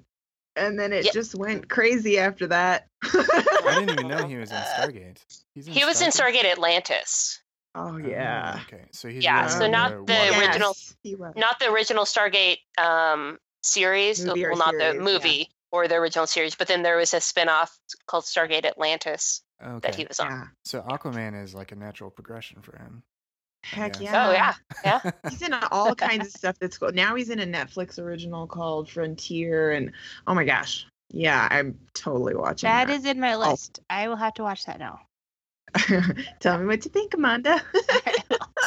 and 0.57 0.79
then 0.79 0.93
it 0.93 1.05
Yep. 1.07 1.15
just 1.15 1.35
went 1.35 1.69
crazy 1.69 2.19
after 2.19 2.47
that. 2.49 2.89
I 3.03 3.75
didn't 3.79 3.91
even 3.99 4.09
know 4.09 4.27
he 4.29 4.37
was 4.37 4.51
in 4.51 4.57
Stargate. 4.59 5.19
He's 5.55 5.67
He 5.67 5.85
was 5.85 6.01
in 6.03 6.11
Stargate 6.11 6.45
Atlantis, 6.45 7.41
Oh 7.75 7.95
Oh, 7.95 7.97
yeah. 7.97 8.61
okay, 8.67 8.85
so 8.93 9.09
he's 9.09 9.25
Yeah, 9.25 9.47
so 9.47 9.67
not 9.67 9.91
the 10.07 10.13
water- 10.13 10.39
original- 10.41 10.77
Yes, 11.03 11.19
not 11.37 11.59
the 11.59 11.71
original 11.71 12.05
Stargate 12.05 12.59
um, 12.79 13.39
series. 13.63 14.25
Movie 14.25 14.43
well, 14.47 14.57
not 14.57 14.71
series, 14.71 14.93
the 14.93 14.97
yeah. 14.99 15.03
movie 15.03 15.51
or 15.71 15.89
the 15.89 15.95
original 15.97 16.27
series, 16.27 16.55
but 16.55 16.69
then 16.69 16.83
there 16.83 16.97
was 16.99 17.15
a 17.15 17.21
spin-off 17.21 17.77
called 18.07 18.25
Stargate 18.25 18.67
Atlantis 18.67 19.43
Okay. 19.65 19.79
that 19.83 19.95
he 19.95 20.05
was 20.05 20.21
on. 20.21 20.31
Yeah. 20.31 20.45
So 20.65 20.83
Aquaman 20.83 21.43
is 21.43 21.55
like 21.55 21.73
a 21.73 21.77
natural 21.77 22.11
progression 22.11 22.61
for 22.63 22.77
him. 22.77 23.03
Heck 23.65 24.01
Yeah. 24.01 24.13
yeah. 24.13 24.27
Oh 24.29 24.33
yeah, 24.33 24.55
yeah. 24.85 25.11
He's 25.31 25.43
in 25.43 25.53
all 25.71 25.95
kinds 25.95 26.27
of 26.27 26.33
stuff 26.33 26.57
that's 26.61 26.79
cool. 26.79 26.93
Now 26.93 27.15
he's 27.15 27.31
in 27.31 27.39
a 27.41 27.47
Netflix 27.47 27.99
original 27.99 28.47
called 28.47 28.91
Frontier, 28.91 29.73
and 29.73 29.93
oh 30.27 30.35
my 30.35 30.45
gosh, 30.45 30.87
yeah, 31.11 31.47
I'm 31.51 31.79
totally 31.95 32.35
watching. 32.35 32.69
That 32.69 32.89
that 32.89 32.95
is 32.95 33.05
in 33.05 33.21
my 33.21 33.37
list. 33.37 33.81
I 33.89 34.09
will 34.09 34.17
have 34.17 34.35
to 34.35 34.43
watch 34.43 34.65
that 34.67 34.79
now. 34.79 35.01
Tell 36.41 36.59
me 36.59 36.67
what 36.67 36.85
you 36.85 36.91
think, 36.91 37.15
Amanda. 37.15 37.61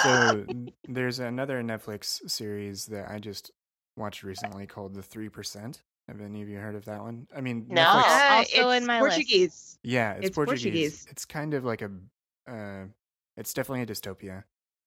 So 0.04 0.46
there's 0.88 1.20
another 1.20 1.64
Netflix 1.64 2.30
series 2.30 2.86
that 2.88 3.10
I 3.10 3.18
just 3.18 3.50
watched 3.96 4.24
recently 4.24 4.68
called 4.68 4.94
The 4.94 5.02
Three 5.02 5.30
Percent. 5.30 5.82
Have 6.10 6.20
any 6.22 6.42
of 6.44 6.50
you 6.50 6.58
heard 6.60 6.76
of 6.76 6.86
that 6.86 7.02
one? 7.02 7.28
I 7.36 7.42
mean, 7.42 7.66
No. 7.70 7.82
Netflix- 7.82 8.04
Uh, 8.32 8.36
also 8.60 8.70
in 8.72 8.78
it's 8.84 8.88
my 8.88 9.02
list. 9.02 9.16
Portuguese. 9.16 9.80
yeah, 9.84 10.12
it's, 10.14 10.28
it's 10.28 10.36
Portuguese. 10.36 10.64
Portuguese. 10.64 11.08
It's 11.10 11.26
kind 11.26 11.54
of 11.54 11.64
like 11.64 11.82
a, 11.82 11.90
uh, 12.48 12.86
it's 13.38 13.54
definitely 13.54 13.82
a 13.84 13.86
dystopia, 13.88 14.44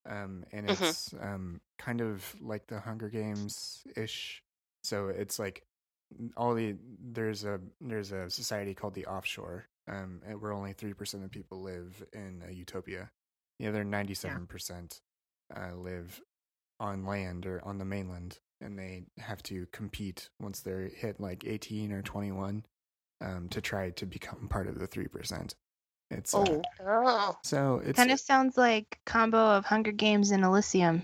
um, 0.08 0.44
and 0.52 0.66
Mhm. 0.66 0.88
it's 0.88 1.14
um, 1.20 1.60
kind 1.78 2.00
of 2.00 2.34
like 2.40 2.66
the 2.66 2.80
Hunger 2.80 3.08
Games 3.08 3.86
ish. 3.96 4.42
So 4.82 5.08
it's 5.08 5.38
like 5.38 5.64
all 6.36 6.54
the 6.54 6.76
there's 7.00 7.44
a 7.44 7.60
there's 7.80 8.12
a 8.12 8.30
society 8.30 8.74
called 8.74 8.94
the 8.94 9.06
offshore, 9.06 9.66
um, 9.86 10.22
and 10.26 10.40
where 10.40 10.52
only 10.52 10.72
three 10.72 10.94
percent 10.94 11.24
of 11.24 11.30
people 11.30 11.62
live 11.62 12.02
in 12.12 12.42
a 12.48 12.52
utopia. 12.52 13.10
The 13.58 13.66
other 13.66 13.84
ninety 13.84 14.14
seven 14.14 14.46
percent 14.46 15.00
uh, 15.54 15.74
live 15.74 16.20
on 16.80 17.04
land 17.04 17.44
or 17.44 17.62
on 17.64 17.78
the 17.78 17.84
mainland, 17.84 18.38
and 18.60 18.78
they 18.78 19.04
have 19.18 19.42
to 19.44 19.66
compete 19.72 20.30
once 20.40 20.60
they're 20.60 20.88
hit 20.88 21.20
like 21.20 21.44
eighteen 21.44 21.92
or 21.92 22.02
twenty 22.02 22.32
one 22.32 22.64
um, 23.20 23.48
to 23.50 23.60
try 23.60 23.90
to 23.90 24.06
become 24.06 24.48
part 24.48 24.68
of 24.68 24.78
the 24.78 24.86
three 24.86 25.08
percent. 25.08 25.54
It's 26.10 26.34
uh, 26.34 26.62
Oh, 26.86 27.36
so 27.42 27.82
it 27.84 27.96
kind 27.96 28.10
of 28.10 28.20
sounds 28.20 28.56
like 28.56 28.98
combo 29.04 29.38
of 29.38 29.64
Hunger 29.64 29.92
Games 29.92 30.30
and 30.30 30.44
Elysium. 30.44 31.02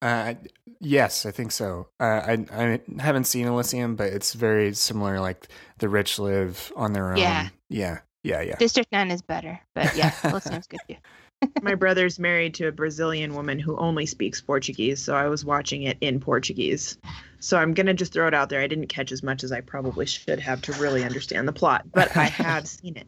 Uh, 0.00 0.34
yes, 0.80 1.26
I 1.26 1.30
think 1.30 1.52
so. 1.52 1.88
Uh, 1.98 2.04
I 2.04 2.46
I 2.52 2.80
haven't 3.00 3.24
seen 3.24 3.46
Elysium, 3.46 3.96
but 3.96 4.12
it's 4.12 4.34
very 4.34 4.74
similar. 4.74 5.20
Like 5.20 5.48
the 5.78 5.88
rich 5.88 6.18
live 6.18 6.72
on 6.76 6.92
their 6.92 7.12
own. 7.12 7.18
Yeah. 7.18 7.48
yeah, 7.68 7.98
yeah, 8.22 8.40
yeah. 8.42 8.56
District 8.56 8.90
Nine 8.92 9.10
is 9.10 9.22
better, 9.22 9.60
but 9.74 9.96
yeah, 9.96 10.12
Elysium's 10.24 10.66
good 10.66 10.80
too. 10.88 10.96
my 11.62 11.74
brother's 11.74 12.18
married 12.18 12.54
to 12.54 12.66
a 12.66 12.72
Brazilian 12.72 13.34
woman 13.34 13.58
who 13.58 13.76
only 13.76 14.06
speaks 14.06 14.40
Portuguese, 14.40 15.00
so 15.00 15.14
I 15.14 15.28
was 15.28 15.44
watching 15.44 15.82
it 15.82 15.98
in 16.00 16.20
Portuguese. 16.20 16.98
So 17.40 17.56
I'm 17.56 17.74
gonna 17.74 17.94
just 17.94 18.12
throw 18.12 18.26
it 18.26 18.34
out 18.34 18.48
there. 18.48 18.60
I 18.60 18.66
didn't 18.66 18.88
catch 18.88 19.12
as 19.12 19.22
much 19.22 19.44
as 19.44 19.52
I 19.52 19.60
probably 19.60 20.06
should 20.06 20.40
have 20.40 20.62
to 20.62 20.72
really 20.74 21.04
understand 21.04 21.46
the 21.46 21.52
plot, 21.52 21.86
but 21.92 22.16
I 22.16 22.24
have 22.24 22.66
seen 22.66 22.96
it. 22.96 23.06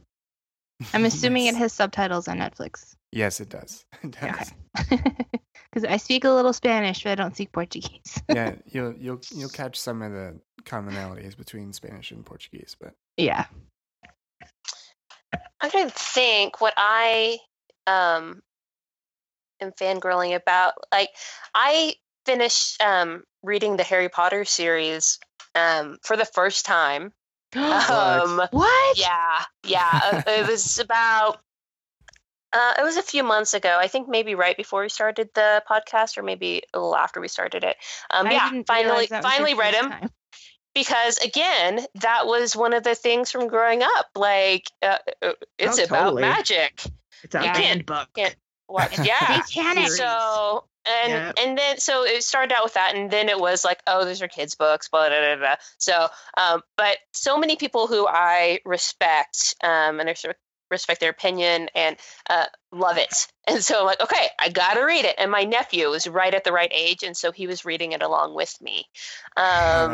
I'm 0.94 1.05
assuming 1.11 1.44
Yes. 1.47 1.55
it 1.55 1.59
has 1.59 1.73
subtitles 1.73 2.28
on 2.28 2.39
Netflix. 2.39 2.94
Yes, 3.12 3.40
it 3.40 3.48
does. 3.48 3.85
It 4.02 4.12
does. 4.12 4.52
Because 5.73 5.89
I 5.89 5.98
speak 5.98 6.24
a 6.24 6.31
little 6.31 6.52
Spanish, 6.52 7.05
but 7.05 7.12
I 7.12 7.15
don't 7.15 7.32
speak 7.35 7.52
Portuguese. 7.52 8.20
yeah, 8.28 8.57
you'll 8.66 8.93
you'll 8.94 9.20
you'll 9.31 9.48
catch 9.48 9.78
some 9.78 10.02
of 10.02 10.11
the 10.11 10.40
commonalities 10.65 11.36
between 11.36 11.73
Spanish 11.73 12.11
and 12.11 12.27
Portuguese, 12.27 12.74
but 12.81 12.94
yeah. 13.16 13.44
I'm 15.61 15.70
trying 15.70 15.89
to 15.89 15.94
think 15.97 16.61
what 16.61 16.74
I 16.77 17.39
um 17.86 18.43
am 19.61 19.70
fangirling 19.81 20.35
about. 20.35 20.74
Like, 20.93 21.11
I 21.55 21.94
finished 22.27 22.82
um 22.82 23.23
reading 23.44 23.77
the 23.77 23.85
Harry 23.85 24.09
Potter 24.09 24.44
series 24.44 25.20
um 25.55 25.98
for 26.02 26.16
the 26.16 26.24
first 26.24 26.66
time. 26.66 27.12
Um, 27.56 28.43
what? 28.51 28.98
yeah, 28.98 29.43
yeah. 29.64 30.01
uh, 30.12 30.22
it 30.27 30.47
was 30.48 30.78
about. 30.85 31.40
Uh, 32.52 32.74
it 32.78 32.82
was 32.82 32.97
a 32.97 33.02
few 33.02 33.22
months 33.22 33.55
ago. 33.55 33.78
I 33.81 33.86
think 33.86 34.09
maybe 34.09 34.35
right 34.35 34.56
before 34.56 34.82
we 34.82 34.89
started 34.89 35.31
the 35.35 35.62
podcast, 35.70 36.18
or 36.18 36.22
maybe 36.24 36.62
a 36.74 36.78
little 36.78 36.97
after 36.97 37.20
we 37.20 37.28
started 37.28 37.62
it. 37.62 37.77
Um, 38.12 38.27
I 38.27 38.32
yeah, 38.32 38.62
finally, 38.66 38.86
realize 39.06 39.09
that 39.10 39.22
was 39.22 39.32
your 39.39 39.47
finally 39.47 39.55
read 39.55 39.74
first 39.74 39.85
him 39.85 39.90
time. 39.90 40.10
because 40.74 41.16
again, 41.18 41.86
that 42.01 42.27
was 42.27 42.56
one 42.56 42.72
of 42.74 42.82
the 42.82 42.97
things 42.97 43.31
from 43.31 43.47
growing 43.47 43.82
up. 43.85 44.06
Like, 44.16 44.64
uh, 44.82 44.98
uh, 45.22 45.32
it's 45.59 45.78
Oh, 45.78 45.85
about 45.85 46.05
totally. 46.06 46.22
magic. 46.22 46.82
It's 47.22 47.35
a 47.36 47.43
Yeah. 47.43 47.56
handbook. 47.56 48.09
Can't- 48.16 48.35
What? 48.71 49.05
Yeah. 49.05 49.41
Satanic. 49.43 49.89
So 49.89 50.65
and 50.87 51.13
Yep. 51.13 51.35
and 51.39 51.59
then 51.59 51.79
so 51.79 52.05
it 52.05 52.23
started 52.23 52.55
out 52.55 52.65
with 52.65 52.75
that, 52.75 52.95
and 52.95 53.11
then 53.11 53.29
it 53.29 53.39
was 53.39 53.65
like, 53.65 53.81
oh, 53.87 54.05
those 54.05 54.23
are 54.23 54.29
kids' 54.29 54.55
books, 54.55 54.89
blah 54.89 55.09
blah 55.09 55.21
blah. 55.21 55.37
blah. 55.37 55.55
So, 55.79 56.09
um, 56.37 56.63
but 56.77 56.97
so 57.13 57.39
many 57.39 57.57
people 57.57 57.87
who 57.87 58.07
I 58.07 58.61
respect, 58.65 59.55
um, 59.63 60.01
and 60.01 60.09
I 60.09 60.13
res- 60.13 60.35
respect 60.71 61.01
their 61.01 61.11
opinion 61.11 61.69
and 61.75 61.97
uh, 62.29 62.47
love 62.73 62.97
it, 62.97 63.27
and 63.47 63.63
so 63.63 63.81
I'm 63.81 63.87
like, 63.87 64.01
okay, 64.01 64.29
I 64.39 64.49
gotta 64.49 64.85
read 64.85 65.05
it. 65.05 65.17
And 65.19 65.31
my 65.31 65.45
nephew 65.45 65.91
was 65.91 66.07
right 66.07 66.33
at 66.33 66.45
the 66.45 66.53
right 66.53 66.73
age, 66.75 67.03
and 67.03 67.17
so 67.17 67.33
he 67.33 67.47
was 67.47 67.65
reading 67.65 67.93
it 67.93 68.03
along 68.03 68.35
with 68.35 68.57
me, 68.61 68.87
um, 69.37 69.45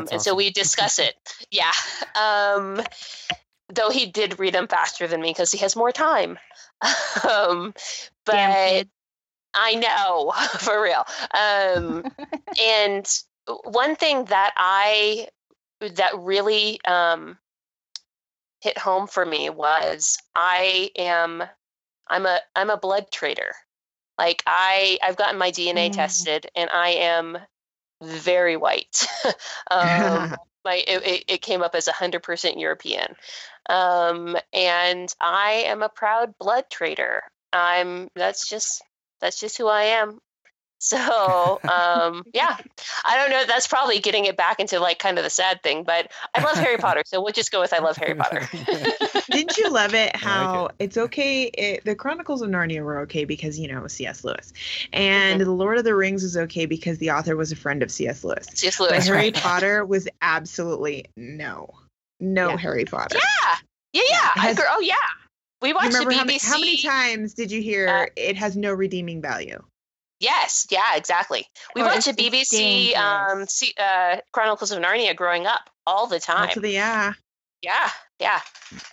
that's 0.05 0.13
and 0.13 0.23
so 0.23 0.35
we 0.35 0.51
discuss 0.51 0.99
it. 0.99 1.15
Yeah. 1.51 1.73
Um, 2.15 2.83
though 3.73 3.91
he 3.91 4.07
did 4.07 4.39
read 4.39 4.55
them 4.55 4.69
faster 4.69 5.07
than 5.07 5.21
me 5.21 5.31
because 5.31 5.51
he 5.51 5.59
has 5.59 5.75
more 5.75 5.91
time. 5.93 6.39
um, 7.29 7.75
but 8.25 8.87
I 9.55 9.75
know 9.75 10.33
for 10.59 10.83
real. 10.83 11.05
Um, 11.35 12.07
and 12.63 13.07
one 13.65 13.97
thing 13.97 14.27
that 14.27 14.53
I 14.57 15.29
that 15.81 16.19
really 16.19 16.81
um, 16.87 17.39
hit 18.61 18.79
home 18.79 19.07
for 19.07 19.25
me 19.25 19.51
was 19.51 20.19
I 20.35 20.91
am 20.97 21.43
I'm 22.09 22.27
a 22.27 22.41
I'm 22.55 22.71
a 22.71 22.77
blood 22.77 23.11
traitor. 23.11 23.55
Like 24.19 24.43
I, 24.47 24.99
I've 25.03 25.17
gotten 25.17 25.39
my 25.39 25.51
DNA 25.51 25.91
Mm. 25.91 25.93
tested, 25.93 26.47
and 26.57 26.71
I 26.71 26.91
am 26.91 27.39
very 28.03 28.57
white. 28.57 29.07
um, 29.71 30.35
my 30.65 30.77
it, 30.87 31.07
it, 31.07 31.25
it 31.29 31.43
came 31.43 31.63
up 31.63 31.75
as 31.75 31.87
100% 31.89 32.61
European, 32.61 33.17
um, 33.69 34.37
and 34.53 35.13
I 35.21 35.65
am 35.67 35.83
a 35.83 35.89
proud 35.89 36.35
blood 36.39 36.65
traitor. 36.71 37.23
I'm 37.53 38.09
that's 38.15 38.49
just 38.49 38.83
that's 39.21 39.41
just 39.41 39.59
who 39.59 39.67
I 39.67 39.83
am. 39.85 40.19
So 40.79 40.99
um, 40.99 42.23
yeah, 42.35 42.55
I 43.05 43.17
don't 43.17 43.31
know. 43.31 43.45
That's 43.47 43.67
probably 43.67 43.99
getting 43.99 44.27
it 44.27 44.37
back 44.37 44.61
into 44.61 44.79
like 44.79 44.99
kind 44.99 45.17
of 45.17 45.25
the 45.25 45.31
sad 45.31 45.63
thing, 45.63 45.85
but 45.85 46.13
I 46.35 46.43
love 46.45 46.59
Harry 46.59 46.77
Potter, 46.77 47.03
so 47.07 47.23
we'll 47.23 47.33
just 47.33 47.51
go 47.51 47.61
with 47.61 47.73
I 47.73 47.79
love 47.79 47.97
Harry 47.97 48.15
Potter. 48.15 48.47
Didn't 49.31 49.57
you 49.57 49.71
love 49.71 49.95
it 49.95 50.13
I 50.23 50.39
like 50.39 50.51
how 50.51 50.67
it. 50.67 50.73
it's 50.79 50.99
okay? 50.99 51.45
It, 51.45 51.85
the 51.87 51.95
Chronicles 51.95 52.43
of 52.43 52.51
Narnia 52.51 52.85
were 52.85 53.01
okay 53.01 53.25
because, 53.25 53.59
you 53.59 53.69
know, 53.69 53.79
it 53.79 53.83
was 53.85 53.95
C.S. 53.95 54.23
Lewis. 54.23 54.53
And 54.93 55.41
The 55.41 55.51
Lord 55.51 55.79
of 55.79 55.85
the 55.85 55.95
Rings 55.95 56.23
was 56.23 56.37
okay 56.37 56.67
because 56.67 56.99
the 56.99 57.11
author 57.11 57.37
was 57.37 57.53
a 57.53 57.57
friend 57.57 57.83
of 57.83 57.91
C.S. 57.91 58.23
Lewis. 58.23 58.47
C.S. 58.53 58.79
But 58.79 58.91
Lewis, 58.91 59.07
Harry 59.07 59.19
right? 59.19 59.35
Potter 59.35 59.85
was 59.85 60.07
absolutely 60.21 61.07
no. 61.17 61.71
No 62.21 62.51
Yeah. 62.51 62.57
Harry 62.57 62.85
Potter. 62.85 63.17
Yeah, 63.19 63.57
yeah, 63.93 64.03
yeah. 64.11 64.31
I 64.37 64.41
Has- 64.41 64.57
agree. 64.57 64.67
Oh 64.71 64.81
yeah, 64.81 64.95
we 65.63 65.73
watched 65.73 65.93
the 65.93 65.99
BBC. 66.05 66.15
how 66.17 66.25
many, 66.25 66.39
how 66.39 66.59
many 66.59 66.77
times 66.79 67.35
did 67.35 67.51
you 67.51 67.61
hear 67.63 67.89
Uh, 67.89 68.07
it 68.17 68.37
has 68.37 68.57
no 68.57 68.73
redeeming 68.73 69.21
value? 69.23 69.63
Yes, 70.19 70.67
yeah, 70.71 70.97
exactly. 70.97 71.47
We 71.75 71.83
Or 71.83 71.87
watched 71.87 72.07
the 72.07 72.13
BBC 72.15 72.97
um. 72.97 73.47
C, 73.47 73.75
uh, 73.79 74.17
Chronicles 74.33 74.73
of 74.73 74.79
Narnia 74.83 75.15
growing 75.15 75.47
up 75.47 75.69
all 75.87 76.07
the 76.07 76.19
time. 76.19 76.47
That's 76.47 76.59
the, 76.61 76.71
yeah. 76.71 77.13
Yeah, 77.63 77.91
yeah. 78.19 78.41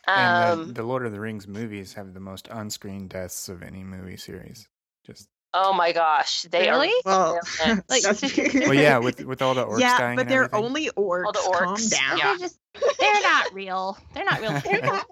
and 0.07 0.59
Um, 0.61 0.67
the, 0.67 0.73
the 0.73 0.83
Lord 0.83 1.05
of 1.05 1.11
the 1.13 1.19
Rings 1.21 1.47
movies 1.47 1.93
have 1.93 2.13
the 2.13 2.19
most 2.19 2.49
on-screen 2.49 3.07
deaths 3.07 3.47
of 3.47 3.63
any 3.63 3.83
movie 3.85 4.17
series. 4.17 4.67
Just 5.05 5.29
oh 5.53 5.73
my 5.73 5.91
gosh, 5.91 6.43
they 6.43 6.69
Really? 6.69 6.91
are. 7.05 7.39
Well. 7.65 7.79
Like, 7.89 8.03
well, 8.65 8.73
yeah, 8.73 8.97
with 8.97 9.23
with 9.25 9.41
all 9.41 9.53
the 9.53 9.65
orcs 9.65 9.79
yeah, 9.79 9.97
dying. 9.97 10.15
but 10.15 10.21
and 10.23 10.31
they're 10.31 10.43
everything. 10.45 10.65
only 10.65 10.89
orcs. 10.97 11.33
the 11.33 11.39
Calm 11.53 11.75
down. 11.89 12.17
yeah. 12.17 12.23
They're 12.25 12.37
just 12.37 12.59
they're 12.99 13.21
not 13.21 13.53
real. 13.53 13.97
They're 14.13 14.25
not 14.25 14.41
real. 14.41 14.51
They're 14.63 14.81
not- 14.81 15.05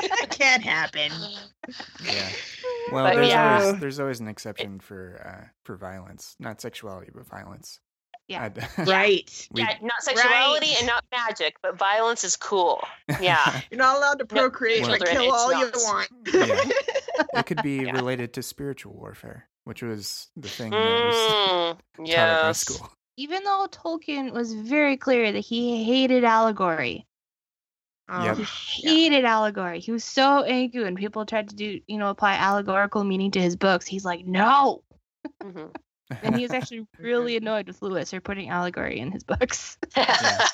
that 0.00 0.28
can't 0.30 0.62
happen. 0.62 1.12
Yeah. 2.02 2.28
Well, 2.90 3.04
But 3.04 3.14
there's 3.16 3.28
yeah. 3.28 3.60
always 3.62 3.80
there's 3.80 4.00
always 4.00 4.18
an 4.20 4.26
exception 4.28 4.80
for 4.80 5.20
uh, 5.26 5.48
for 5.64 5.76
violence, 5.76 6.36
not 6.40 6.60
sexuality, 6.62 7.10
but 7.14 7.26
violence. 7.26 7.78
Yeah. 8.28 8.48
Right. 8.78 9.48
we- 9.52 9.60
yeah, 9.62 9.74
not 9.82 10.00
sexuality 10.02 10.70
and 10.78 10.86
not 10.86 11.04
magic, 11.12 11.56
but 11.62 11.76
violence 11.78 12.24
is 12.24 12.34
cool. 12.36 12.82
Yeah. 13.20 13.60
You're 13.70 13.78
not 13.78 13.96
allowed 13.98 14.18
to 14.20 14.24
procreate, 14.26 14.82
Well- 14.82 14.96
but 14.98 15.06
Children, 15.08 15.16
kill 15.26 15.34
it's 15.34 15.42
all 15.42 15.52
you 15.52 15.66
not. 15.66 15.76
want. 15.76 16.72
it 17.34 17.46
could 17.46 17.62
be 17.62 17.84
Yeah. 17.84 17.92
related 17.92 18.32
to 18.34 18.42
spiritual 18.42 18.94
warfare, 18.94 19.48
which 19.68 19.82
was 19.82 20.28
the 20.34 20.48
thing 20.48 20.70
that 20.70 21.04
was 21.04 21.14
Mm, 21.14 22.06
taught 22.06 22.08
at 22.08 22.42
my 22.42 22.52
school. 22.52 22.90
Even 23.18 23.44
though 23.44 23.66
Tolkien 23.70 24.32
was 24.32 24.54
very 24.54 24.96
clear 24.96 25.30
that 25.30 25.40
he 25.40 25.84
hated 25.84 26.24
allegory. 26.24 27.06
Yep. 28.08 28.38
Um, 28.38 28.44
He 28.44 29.02
hated 29.04 29.26
allegory. 29.26 29.80
He 29.80 29.92
was 29.92 30.04
so 30.04 30.42
angry 30.44 30.84
when 30.84 30.96
people 30.96 31.26
tried 31.26 31.50
to 31.50 31.54
do, 31.54 31.80
you 31.86 31.98
know, 31.98 32.08
apply 32.08 32.36
allegorical 32.36 33.04
meaning 33.04 33.30
to 33.32 33.40
his 33.42 33.56
books. 33.56 33.86
He's 33.86 34.06
like, 34.06 34.24
no. 34.24 34.82
Mhm. 35.42 35.74
And 36.22 36.34
he 36.34 36.42
was 36.42 36.52
actually 36.58 36.86
really 36.98 37.36
annoyed 37.36 37.66
with 37.66 37.82
Lewis 37.82 38.08
for 38.10 38.20
putting 38.20 38.48
allegory 38.48 38.98
in 39.00 39.12
his 39.12 39.22
books. 39.24 39.76
ugh. 39.96 40.48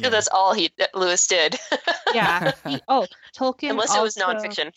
Yeah. 0.00 0.08
That's 0.08 0.28
all 0.32 0.52
he 0.54 0.72
that 0.78 0.92
Lewis 0.96 1.24
did. 1.28 1.56
yeah. 2.12 2.50
He, 2.66 2.80
oh, 2.88 3.06
Tolkien. 3.38 3.70
Unless 3.70 3.94
it 3.96 4.02
was 4.02 4.16
nonfiction. 4.16 4.72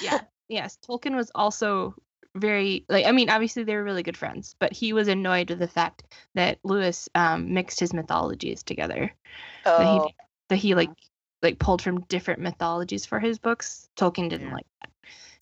yeah 0.00 0.20
yes 0.52 0.78
tolkien 0.86 1.16
was 1.16 1.30
also 1.34 1.94
very 2.34 2.84
like 2.88 3.04
i 3.06 3.12
mean 3.12 3.28
obviously 3.28 3.62
they 3.64 3.74
were 3.74 3.84
really 3.84 4.02
good 4.02 4.16
friends 4.16 4.54
but 4.58 4.72
he 4.72 4.92
was 4.92 5.08
annoyed 5.08 5.50
with 5.50 5.58
the 5.58 5.68
fact 5.68 6.04
that 6.34 6.58
lewis 6.64 7.08
um 7.14 7.52
mixed 7.52 7.78
his 7.80 7.92
mythologies 7.92 8.62
together 8.62 9.12
that 9.64 9.86
Oh, 9.86 10.06
he 10.06 10.14
that 10.48 10.56
he 10.56 10.74
like 10.74 10.90
like 11.42 11.58
pulled 11.58 11.82
from 11.82 12.00
different 12.02 12.40
mythologies 12.40 13.04
for 13.04 13.18
his 13.20 13.38
books 13.38 13.88
tolkien 13.98 14.28
didn't 14.30 14.48
Yeah. 14.48 14.54
like 14.54 14.66
that 14.80 14.90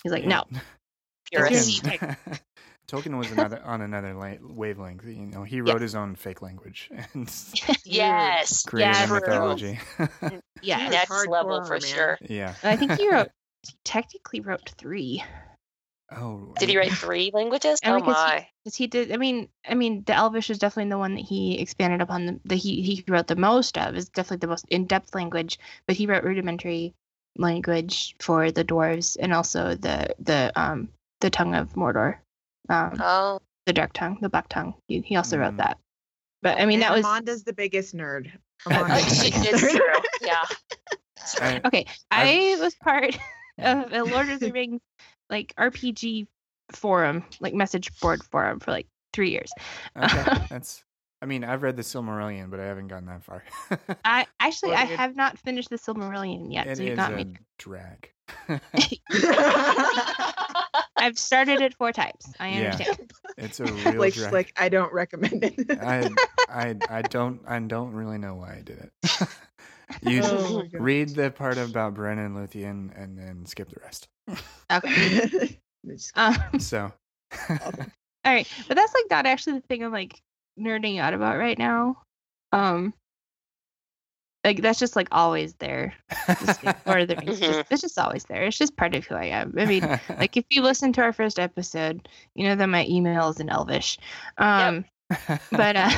he's 0.03 0.13
like 0.13 0.23
Yeah. 0.25 0.43
no 0.51 0.59
purist. 1.33 1.83
Tolkien, 1.85 2.17
Tolkien 2.89 3.17
was 3.19 3.31
another 3.31 3.63
on 3.65 3.83
another 3.83 4.15
la- 4.15 4.35
wavelength. 4.43 5.05
You 5.07 5.27
know, 5.27 5.45
he 5.45 5.61
wrote 5.61 5.81
his 5.81 5.95
own 5.95 6.17
fake 6.17 6.43
language 6.43 6.91
and 7.15 7.31
Yes. 7.85 8.65
created 8.65 8.97
Yeah, 8.97 9.05
a 9.05 9.07
mythology. 9.07 9.79
yeah 10.61 10.85
was 10.87 10.93
Next 10.93 11.27
level 11.29 11.63
for 11.65 11.75
man. 11.75 11.81
sure. 11.83 12.19
yeah. 12.23 12.55
i 12.65 12.77
think 12.77 12.93
he 12.99 13.09
wrote 13.09 13.29
he 13.63 13.73
technically 13.85 14.41
wrote 14.41 14.69
three 14.79 15.23
Oh. 16.13 16.55
Did 16.59 16.69
he 16.71 16.77
write 16.77 16.93
three 16.93 17.31
languages? 17.33 17.79
And 17.85 17.95
Oh 17.95 17.99
because 18.01 18.17
my. 18.17 18.49
because 18.65 18.75
he 18.77 18.89
did 18.89 19.13
i 19.13 19.17
mean 19.17 19.49
i 19.69 19.75
mean 19.75 20.03
the 20.05 20.13
elvish 20.13 20.51
is 20.51 20.59
definitely 20.59 20.91
the 20.91 20.99
one 20.99 21.15
that 21.15 21.21
he 21.25 21.59
expanded 21.61 22.01
upon 22.01 22.27
the, 22.27 22.41
that 22.47 22.57
he 22.57 22.83
he 22.83 23.05
wrote 23.07 23.29
the 23.29 23.37
most 23.37 23.79
of 23.79 23.95
is 23.95 24.09
definitely 24.09 24.39
the 24.39 24.49
most 24.49 24.67
in-depth 24.71 25.15
language 25.15 25.59
but 25.87 25.95
he 25.97 26.07
wrote 26.07 26.25
rudimentary 26.25 26.95
language 27.37 28.17
for 28.19 28.51
the 28.51 28.65
dwarves 28.65 29.17
and 29.21 29.33
also 29.33 29.77
the 29.77 30.09
the 30.19 30.51
um 30.61 30.89
the 31.21 31.31
tongue 31.31 31.55
of 31.55 31.73
mordor 31.75 32.19
um 32.69 32.97
Oh, 33.01 33.39
the 33.67 33.73
dark 33.73 33.93
tongue 33.93 34.19
the 34.21 34.29
black 34.29 34.49
tongue 34.49 34.75
he, 34.89 35.01
he 35.03 35.15
also 35.17 35.37
Mm. 35.37 35.41
wrote 35.43 35.57
that 35.59 35.79
but 36.43 36.59
i 36.59 36.67
mean 36.67 36.83
And 36.83 36.83
that 36.83 36.93
was 36.93 37.05
Amanda's 37.07 37.45
the 37.45 37.53
biggest 37.53 37.95
nerd. 37.95 38.33
Amanda's 38.67 39.21
the 39.21 39.27
it's 39.29 39.39
biggest 39.39 39.65
nerd. 39.65 39.77
true. 39.77 40.03
Yeah. 40.23 40.45
I, 41.41 41.61
okay 41.65 41.87
I've- 42.11 42.57
i 42.59 42.61
was 42.61 42.75
part 42.75 43.17
of 43.59 43.93
a 43.93 44.03
lord 44.05 44.29
of 44.29 44.41
the 44.41 44.51
rings 44.53 44.81
like 45.29 45.53
rpg 45.59 46.27
forum 46.73 47.25
like 47.41 47.53
message 47.55 47.91
board 48.01 48.23
forum 48.25 48.61
for 48.61 48.71
like 48.71 48.87
three 49.13 49.31
years 49.31 49.51
okay, 49.97 50.25
that's. 50.51 50.85
I 51.23 51.27
mean, 51.27 51.45
I've 51.45 51.63
read 51.63 51.77
the 51.77 51.83
Silmarillion, 51.83 52.49
but 52.51 52.61
I 52.61 52.65
haven't 52.65 52.89
gotten 52.89 53.05
that 53.09 53.23
far. 53.23 53.45
I 54.07 54.27
actually 54.41 54.73
I 54.73 54.85
it- 54.85 54.99
have 54.99 55.17
not 55.17 55.39
finished 55.39 55.69
the 55.69 55.77
Silmarillion 55.77 56.51
yet, 56.51 56.67
it 56.67 56.79
so 56.79 56.83
you 56.83 56.93
is 56.93 56.97
got 56.97 57.13
a 57.13 57.17
me. 57.17 57.37
drag. 57.59 58.11
I've 60.97 61.19
started 61.19 61.61
it 61.61 61.75
four 61.75 61.93
times. 61.93 62.25
I 62.39 62.49
Yeah. 62.51 62.73
understand. 62.73 63.13
it's 63.37 63.61
a 63.61 63.65
real 63.65 63.99
like, 64.01 64.15
drag. 64.15 64.33
like 64.33 64.53
I 64.57 64.69
don't 64.71 64.93
recommend 64.95 65.45
it. 65.45 65.55
I, 65.79 66.09
I, 66.49 66.77
I 66.89 67.03
don't, 67.03 67.41
I 67.47 67.59
don't 67.59 67.93
really 67.93 68.17
know 68.19 68.35
why 68.37 68.55
I 68.55 68.63
did 68.63 68.79
it. 68.79 69.29
You 70.03 70.23
Oh 70.25 70.65
read 70.75 71.11
the 71.11 71.31
part 71.31 71.59
about 71.59 71.95
Beren 71.95 72.25
and 72.25 72.37
Luthien, 72.37 72.91
and 73.01 73.19
then 73.19 73.47
skip 73.47 73.69
the 73.71 73.81
rest. 73.83 74.09
Okay. 74.71 75.59
Um, 76.15 76.37
So, 76.61 76.93
all 77.51 77.59
right, 78.27 78.47
but 78.69 78.77
that's 78.77 78.93
like 78.95 79.05
not 79.11 79.25
actually 79.25 79.55
the 79.55 79.67
thing 79.67 79.83
I'm 79.83 79.91
like 79.91 80.21
nerding 80.59 81.01
out 81.01 81.15
about 81.15 81.39
right 81.39 81.59
now. 81.59 82.03
Um, 82.53 82.93
like 84.45 84.61
that's 84.61 84.79
just 84.79 84.95
like 84.95 85.09
always 85.11 85.55
there. 85.55 85.95
Just, 86.27 86.63
like, 86.63 86.87
Lord 86.87 87.03
of 87.03 87.09
the 87.09 87.17
Rings. 87.17 87.41
Just, 87.41 87.65
it's 87.71 87.81
just 87.81 87.99
always 87.99 88.25
there. 88.25 88.45
It's 88.45 88.59
just 88.59 88.77
part 88.77 88.95
of 88.95 89.07
who 89.07 89.15
I 89.15 89.25
am. 89.25 89.55
I 89.59 89.65
mean, 89.65 90.01
like 90.19 90.37
if 90.37 90.45
you 90.51 90.63
listen 90.63 90.93
to 90.95 91.03
our 91.03 91.13
first 91.13 91.39
episode, 91.39 92.09
you 92.35 92.45
know 92.45 92.55
that 92.55 92.67
my 92.67 92.87
email 92.87 93.31
is 93.31 93.41
in 93.41 93.49
Elvish. 93.49 93.99
Um, 94.37 94.85
but 95.51 95.77
uh 95.77 95.91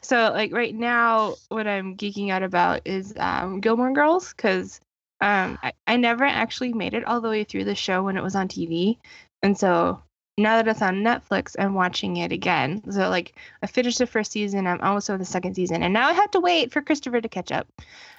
so 0.00 0.30
like 0.32 0.52
right 0.52 0.74
now 0.74 1.34
what 1.48 1.66
i'm 1.66 1.96
geeking 1.96 2.30
out 2.30 2.42
about 2.42 2.80
is 2.84 3.14
um 3.18 3.60
gilmore 3.60 3.92
girls 3.92 4.32
because 4.32 4.80
um 5.20 5.58
I, 5.62 5.72
I 5.86 5.96
never 5.96 6.24
actually 6.24 6.72
made 6.72 6.94
it 6.94 7.04
all 7.04 7.20
the 7.20 7.28
way 7.28 7.44
through 7.44 7.64
the 7.64 7.74
show 7.74 8.02
when 8.02 8.16
it 8.16 8.22
was 8.22 8.34
on 8.34 8.48
tv 8.48 8.98
and 9.42 9.56
so 9.56 10.02
now 10.38 10.56
that 10.56 10.68
it's 10.68 10.82
on 10.82 10.96
netflix 10.96 11.56
i'm 11.58 11.74
watching 11.74 12.16
it 12.18 12.32
again 12.32 12.82
so 12.90 13.08
like 13.08 13.38
i 13.62 13.66
finished 13.66 13.98
the 13.98 14.06
first 14.06 14.32
season 14.32 14.66
i'm 14.66 14.80
almost 14.80 15.08
on 15.10 15.18
the 15.18 15.24
second 15.24 15.54
season 15.54 15.82
and 15.82 15.92
now 15.92 16.08
i 16.08 16.12
have 16.12 16.30
to 16.30 16.40
wait 16.40 16.72
for 16.72 16.82
christopher 16.82 17.20
to 17.20 17.28
catch 17.28 17.50
up 17.52 17.66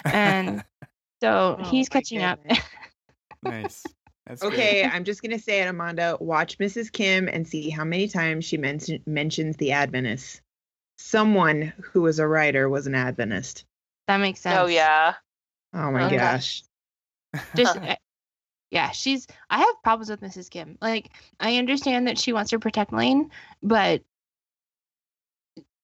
and 0.05 0.63
so 1.21 1.57
Oh 1.59 1.63
he's 1.63 1.89
my 1.89 1.99
catching 1.99 2.21
up 2.21 2.39
nice. 3.43 3.83
That's 4.27 4.41
great. 4.41 4.53
Okay, 4.53 4.83
I'm 4.83 5.05
just 5.05 5.21
gonna 5.21 5.39
say 5.39 5.61
it, 5.61 5.67
Amanda. 5.67 6.17
Watch 6.19 6.57
Mrs. 6.57 6.91
Kim 6.91 7.29
and 7.29 7.47
see 7.47 7.69
how 7.69 7.85
many 7.85 8.07
times 8.07 8.43
she 8.45 8.57
mention, 8.57 9.01
mentions 9.05 9.55
the 9.57 9.71
Adventists. 9.71 10.41
Someone 10.97 11.73
who 11.81 12.01
was 12.01 12.19
a 12.19 12.27
writer 12.27 12.67
was 12.69 12.87
an 12.87 12.95
Adventist. 12.95 13.65
that 14.07 14.17
makes 14.17 14.39
oh, 14.41 14.49
sense 14.49 14.57
oh 14.59 14.65
yeah. 14.67 15.13
Oh 15.73 15.91
my 15.91 16.05
Okay. 16.05 16.17
gosh. 16.17 16.63
just 17.55 17.77
uh, 17.81 17.95
yeah 18.71 18.89
she's 18.91 19.27
i 19.49 19.59
have 19.59 19.83
problems 19.83 20.09
with 20.09 20.21
mrs 20.21 20.49
kim 20.49 20.77
like 20.81 21.09
i 21.39 21.57
understand 21.57 22.07
that 22.07 22.17
she 22.17 22.33
wants 22.33 22.49
to 22.51 22.59
protect 22.59 22.91
lane 22.91 23.29
but 23.61 24.01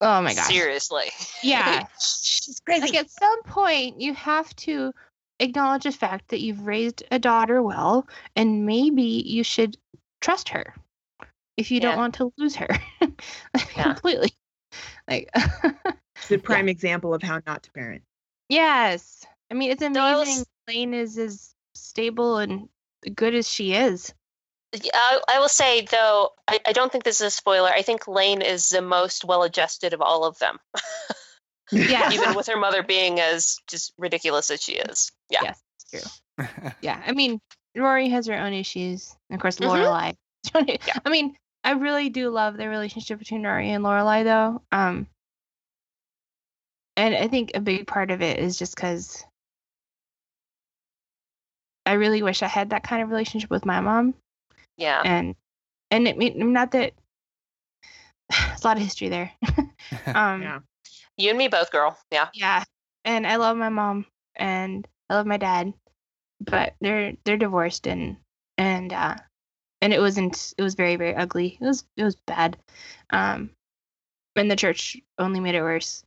oh 0.02 0.22
my 0.22 0.34
gosh 0.34 0.48
Seriously. 0.48 1.06
yeah 1.44 1.86
She's 2.00 2.62
crazy. 2.66 2.82
like 2.82 2.96
at 2.96 3.10
some 3.10 3.44
point 3.44 4.02
you 4.02 4.14
have 4.14 4.54
to 4.58 4.94
acknowledge 5.40 5.84
the 5.84 5.92
fact 5.92 6.30
that 6.30 6.42
you've 6.42 6.66
raised 6.66 7.04
a 7.12 7.20
daughter 7.20 7.62
well 7.62 8.08
and 8.36 8.66
maybe 8.66 9.04
you 9.04 9.44
should 9.44 9.78
trust 10.22 10.50
her 10.50 10.74
if 11.58 11.72
you 11.72 11.78
Yeah. 11.80 11.90
don't 11.90 11.98
want 11.98 12.16
to 12.16 12.34
lose 12.38 12.56
her 12.56 12.68
Yeah. 13.76 13.84
completely 13.84 14.32
like 15.08 15.30
the 16.30 16.38
prime 16.44 16.68
example 16.70 17.14
of 17.14 17.22
how 17.22 17.42
not 17.46 17.64
to 17.64 17.72
parent. 17.72 18.04
yes 18.50 19.26
i 19.52 19.54
mean 19.54 19.72
it's 19.72 19.82
No, 19.82 20.02
I 20.02 20.14
amazing 20.14 20.46
lane 20.68 20.94
is 20.94 21.18
as 21.18 21.54
stable 21.76 22.38
and 22.38 22.70
good 23.16 23.36
as 23.36 23.48
she 23.50 23.74
is 23.74 24.14
Yeah, 24.74 24.92
I, 24.94 25.20
I 25.36 25.40
will 25.40 25.50
say 25.50 25.82
though, 25.86 26.30
I, 26.48 26.60
I 26.66 26.72
don't 26.74 26.92
think 26.92 27.04
this 27.04 27.22
is 27.22 27.28
a 27.28 27.32
spoiler. 27.32 27.70
I 27.70 27.84
think 27.84 28.08
Lane 28.08 28.42
is 28.42 28.70
the 28.70 28.82
most 28.82 29.24
well-adjusted 29.24 29.94
of 29.94 30.02
all 30.02 30.24
of 30.26 30.40
them, 30.40 30.58
Yeah. 31.72 32.12
even 32.12 32.34
with 32.36 32.48
her 32.48 32.58
mother 32.58 32.82
being 32.82 33.20
as 33.20 33.60
just 33.68 33.94
ridiculous 34.00 34.50
as 34.50 34.64
she 34.64 34.74
is. 34.74 35.12
Yeah. 35.30 35.42
Yes, 35.44 35.62
it's 35.76 35.92
true. 35.92 36.46
Yeah, 36.82 37.00
I 37.06 37.12
mean, 37.12 37.40
Rory 37.76 38.10
has 38.10 38.26
her 38.28 38.34
own 38.38 38.54
issues, 38.54 39.16
and 39.30 39.36
of 39.38 39.42
course, 39.42 39.58
Mhm. 39.60 39.68
Lorelai. 39.70 40.16
Yeah. 40.88 40.98
I 41.06 41.10
mean, 41.10 41.36
I 41.64 41.72
really 41.72 42.10
do 42.10 42.30
love 42.30 42.58
the 42.58 42.68
relationship 42.68 43.20
between 43.20 43.44
Rory 43.46 43.72
and 43.72 43.84
Lorelai, 43.84 44.24
though. 44.24 44.62
Um, 44.72 45.08
and 46.98 47.16
I 47.16 47.28
think 47.28 47.52
a 47.54 47.62
big 47.62 47.88
part 47.88 48.12
of 48.12 48.22
it 48.22 48.40
is 48.40 48.58
just 48.58 48.76
because 48.76 49.26
I 51.86 51.94
really 51.94 52.22
wish 52.22 52.44
I 52.44 52.48
had 52.48 52.70
that 52.72 52.84
kind 52.84 53.02
of 53.02 53.10
relationship 53.10 53.50
with 53.50 53.66
my 53.66 53.80
mom, 53.82 54.14
Yeah. 54.78 55.02
and 55.04 55.36
and 55.92 56.08
it 56.08 56.18
mean 56.18 56.54
not 56.54 56.72
that 56.72 56.94
there's 58.30 58.64
a 58.64 58.68
lot 58.68 58.78
of 58.78 58.84
history 58.84 59.10
there. 59.10 59.32
um, 60.16 60.42
Yeah. 60.42 60.60
You 61.18 61.30
and 61.30 61.38
me 61.38 61.48
both, 61.48 61.72
girl. 61.72 61.98
Yeah. 62.12 62.30
yeah 62.34 62.64
and 63.06 63.28
i 63.28 63.36
love 63.36 63.58
my 63.58 63.70
mom 63.70 64.06
and 64.36 64.88
i 65.10 65.16
love 65.16 65.26
my 65.26 65.38
dad 65.38 65.74
but 66.40 66.74
they're 66.82 67.14
they're 67.26 67.38
divorced 67.38 67.86
and 67.88 68.18
and 68.58 68.94
uh 68.94 69.16
and 69.84 69.94
it 69.94 70.00
wasn't 70.00 70.54
it 70.58 70.64
was 70.64 70.76
very 70.76 70.96
very 70.96 71.14
ugly. 71.14 71.58
It 71.60 71.66
was 71.66 71.86
it 71.98 72.04
was 72.04 72.16
bad. 72.26 72.58
Um 73.10 73.50
and 74.36 74.50
the 74.50 74.56
church 74.56 74.98
only 75.20 75.42
made 75.42 75.56
it 75.56 75.62
worse. 75.62 76.04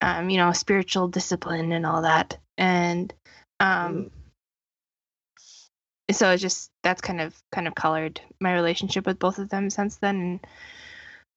Um 0.00 0.30
you 0.30 0.38
know 0.38 0.52
spiritual 0.52 1.08
discipline 1.08 1.72
and 1.72 1.84
all 1.84 2.02
that. 2.02 2.38
And 2.56 3.12
um 3.60 4.10
so 6.10 6.30
it's 6.30 6.42
just 6.42 6.70
that's 6.82 7.02
kind 7.02 7.20
of 7.20 7.36
kind 7.52 7.68
of 7.68 7.74
colored 7.74 8.20
my 8.40 8.54
relationship 8.54 9.06
with 9.06 9.18
both 9.18 9.38
of 9.38 9.50
them 9.50 9.68
since 9.68 9.96
then. 9.96 10.16
And 10.16 10.40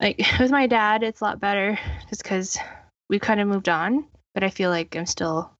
like 0.00 0.18
with 0.40 0.50
my 0.50 0.66
dad 0.66 1.02
it's 1.02 1.20
a 1.20 1.24
lot 1.24 1.38
better 1.38 1.78
just 2.08 2.22
because 2.22 2.56
we've 3.10 3.20
kind 3.20 3.40
of 3.40 3.46
moved 3.46 3.68
on 3.68 4.04
but 4.34 4.42
i 4.42 4.50
feel 4.50 4.70
like 4.70 4.96
i'm 4.96 5.06
still 5.06 5.52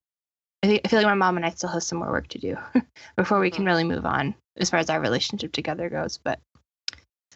I 0.63 0.81
feel 0.87 0.99
like 0.99 1.05
my 1.05 1.13
mom 1.13 1.37
and 1.37 1.45
i 1.45 1.51
still 1.51 1.69
have 1.69 1.83
some 1.83 1.99
more 1.99 2.09
work 2.09 2.27
to 2.29 2.39
do 2.39 2.57
before 3.15 3.39
we 3.39 3.51
can 3.51 3.65
really 3.65 3.83
move 3.83 4.05
on 4.05 4.35
as 4.57 4.69
far 4.69 4.79
as 4.79 4.89
our 4.89 4.99
relationship 4.99 5.51
together 5.51 5.89
goes 5.89 6.17
but 6.17 6.39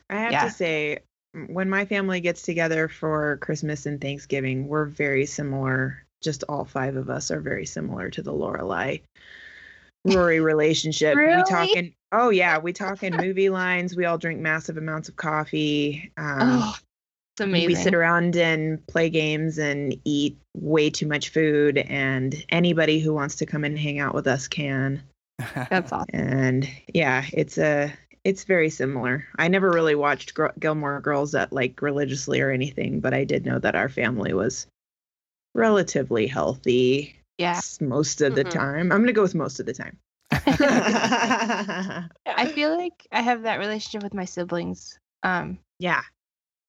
I 0.10 0.22
have 0.22 0.32
Yeah. 0.32 0.46
to 0.46 0.50
say, 0.50 1.00
when 1.48 1.70
my 1.70 1.86
family 1.86 2.20
gets 2.20 2.42
together 2.42 2.88
for 2.88 3.38
Christmas 3.38 3.86
and 3.86 4.02
Thanksgiving, 4.02 4.68
we're 4.68 4.86
very 4.86 5.28
similar. 5.28 6.04
Just 6.22 6.44
all 6.50 6.66
five 6.66 6.96
of 6.96 7.10
us 7.10 7.30
are 7.30 7.40
very 7.40 7.68
similar 7.68 8.10
to 8.10 8.24
the 8.24 8.34
Lorelai 8.34 9.02
Rory 10.06 10.40
relationship. 10.40 11.16
really? 11.16 11.38
We 11.38 11.44
talk 11.44 11.70
in 11.70 11.94
oh 12.12 12.30
yeah, 12.32 12.58
we 12.58 12.74
talk 12.74 13.04
in 13.04 13.16
movie 13.16 13.50
lines. 13.50 13.96
We 13.96 14.06
all 14.06 14.18
drink 14.18 14.40
massive 14.40 14.78
amounts 14.78 15.10
of 15.10 15.16
coffee. 15.16 16.12
Um, 16.18 16.64
oh 16.64 16.76
it's 17.40 17.46
amazing 17.46 17.68
we 17.68 17.76
sit 17.76 17.94
around 17.94 18.36
and 18.36 18.86
play 18.88 19.10
games 19.10 19.60
and 19.60 19.96
eat 20.04 20.38
way 20.58 20.90
too 20.90 21.08
much 21.08 21.30
food. 21.30 21.78
And 21.78 22.44
anybody 22.50 23.00
who 23.00 23.14
wants 23.14 23.36
to 23.38 23.46
come 23.46 23.64
and 23.64 23.78
hang 23.80 24.00
out 24.00 24.14
with 24.14 24.28
us 24.28 24.48
can. 24.48 25.04
That's 25.70 25.92
awesome. 25.92 26.06
And 26.14 26.70
yeah 26.94 27.26
it's 27.34 27.58
a 27.58 27.94
it's 28.26 28.44
very 28.44 28.70
similar. 28.70 29.26
I 29.38 29.48
never 29.48 29.72
really 29.72 29.96
watched 29.96 30.34
Gr- 30.34 30.48
gilmore 30.60 31.00
girls 31.02 31.32
that 31.32 31.54
like 31.54 31.82
religiously 31.82 32.42
or 32.42 32.52
anything 32.52 33.00
but 33.00 33.14
i 33.14 33.24
did 33.24 33.46
know 33.46 33.60
that 33.60 33.76
our 33.76 33.88
family 33.90 34.34
was 34.34 34.68
relatively 35.56 36.28
healthy 36.28 37.16
yeah. 37.38 37.62
most 37.82 38.22
of 38.22 38.36
the 38.36 38.44
Mhm. 38.44 38.50
time. 38.52 38.92
I'm 38.92 39.00
gonna 39.02 39.14
go 39.14 39.22
with 39.22 39.36
most 39.36 39.60
of 39.60 39.66
the 39.66 39.74
time. 39.74 39.98
I 42.26 42.52
feel 42.54 42.76
like 42.78 43.08
i 43.12 43.22
have 43.22 43.44
that 43.44 43.60
relationship 43.60 44.04
with 44.04 44.14
my 44.14 44.26
siblings 44.26 45.00
um 45.24 45.58
yeah. 45.80 46.02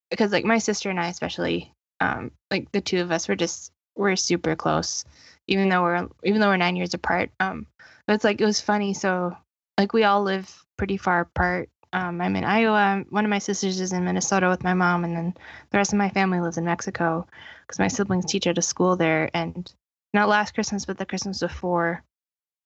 because 0.09 0.31
like 0.31 0.45
my 0.45 0.57
sister 0.57 0.89
and 0.89 0.99
I 0.99 1.07
especially, 1.07 1.73
um, 1.99 2.31
like 2.49 2.71
the 2.71 2.81
two 2.81 3.01
of 3.01 3.11
us 3.11 3.27
were 3.27 3.35
just 3.35 3.71
we're 3.95 4.15
super 4.15 4.55
close, 4.55 5.03
even 5.47 5.69
though 5.69 5.83
we're 5.83 6.07
even 6.23 6.39
though 6.41 6.47
we're 6.49 6.57
nine 6.57 6.75
years 6.77 6.93
apart. 6.93 7.29
Um, 7.39 7.67
but 8.05 8.13
it's 8.13 8.23
like 8.23 8.41
it 8.41 8.45
was 8.45 8.61
funny. 8.61 8.93
So 8.93 9.35
like 9.77 9.93
we 9.93 10.03
all 10.03 10.23
live 10.23 10.63
pretty 10.77 10.97
far 10.97 11.21
apart. 11.21 11.69
Um, 11.93 12.21
I'm 12.21 12.35
in 12.35 12.45
Iowa. 12.45 13.03
One 13.09 13.25
of 13.25 13.29
my 13.29 13.39
sisters 13.39 13.79
is 13.79 13.91
in 13.91 14.05
Minnesota 14.05 14.47
with 14.49 14.63
my 14.63 14.73
mom, 14.73 15.03
and 15.03 15.15
then 15.15 15.33
the 15.71 15.77
rest 15.77 15.91
of 15.91 15.99
my 15.99 16.09
family 16.09 16.39
lives 16.39 16.57
in 16.57 16.65
Mexico 16.65 17.27
because 17.65 17.79
my 17.79 17.87
siblings 17.89 18.25
teach 18.25 18.47
at 18.47 18.57
a 18.57 18.61
school 18.61 18.95
there. 18.95 19.29
And 19.33 19.71
not 20.13 20.29
last 20.29 20.53
Christmas, 20.53 20.85
but 20.85 20.97
the 20.97 21.05
Christmas 21.05 21.39
before 21.39 22.03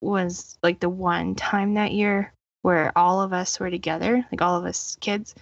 was 0.01 0.57
like 0.61 0.79
the 0.79 0.89
one 0.89 1.35
time 1.35 1.75
that 1.75 1.91
year 1.91 2.33
where 2.61 2.91
all 2.95 3.21
of 3.21 3.33
us 3.33 3.59
were 3.59 3.69
together, 3.69 4.25
like 4.31 4.41
all 4.41 4.57
of 4.57 4.65
us 4.65 4.97
kids. 4.99 5.35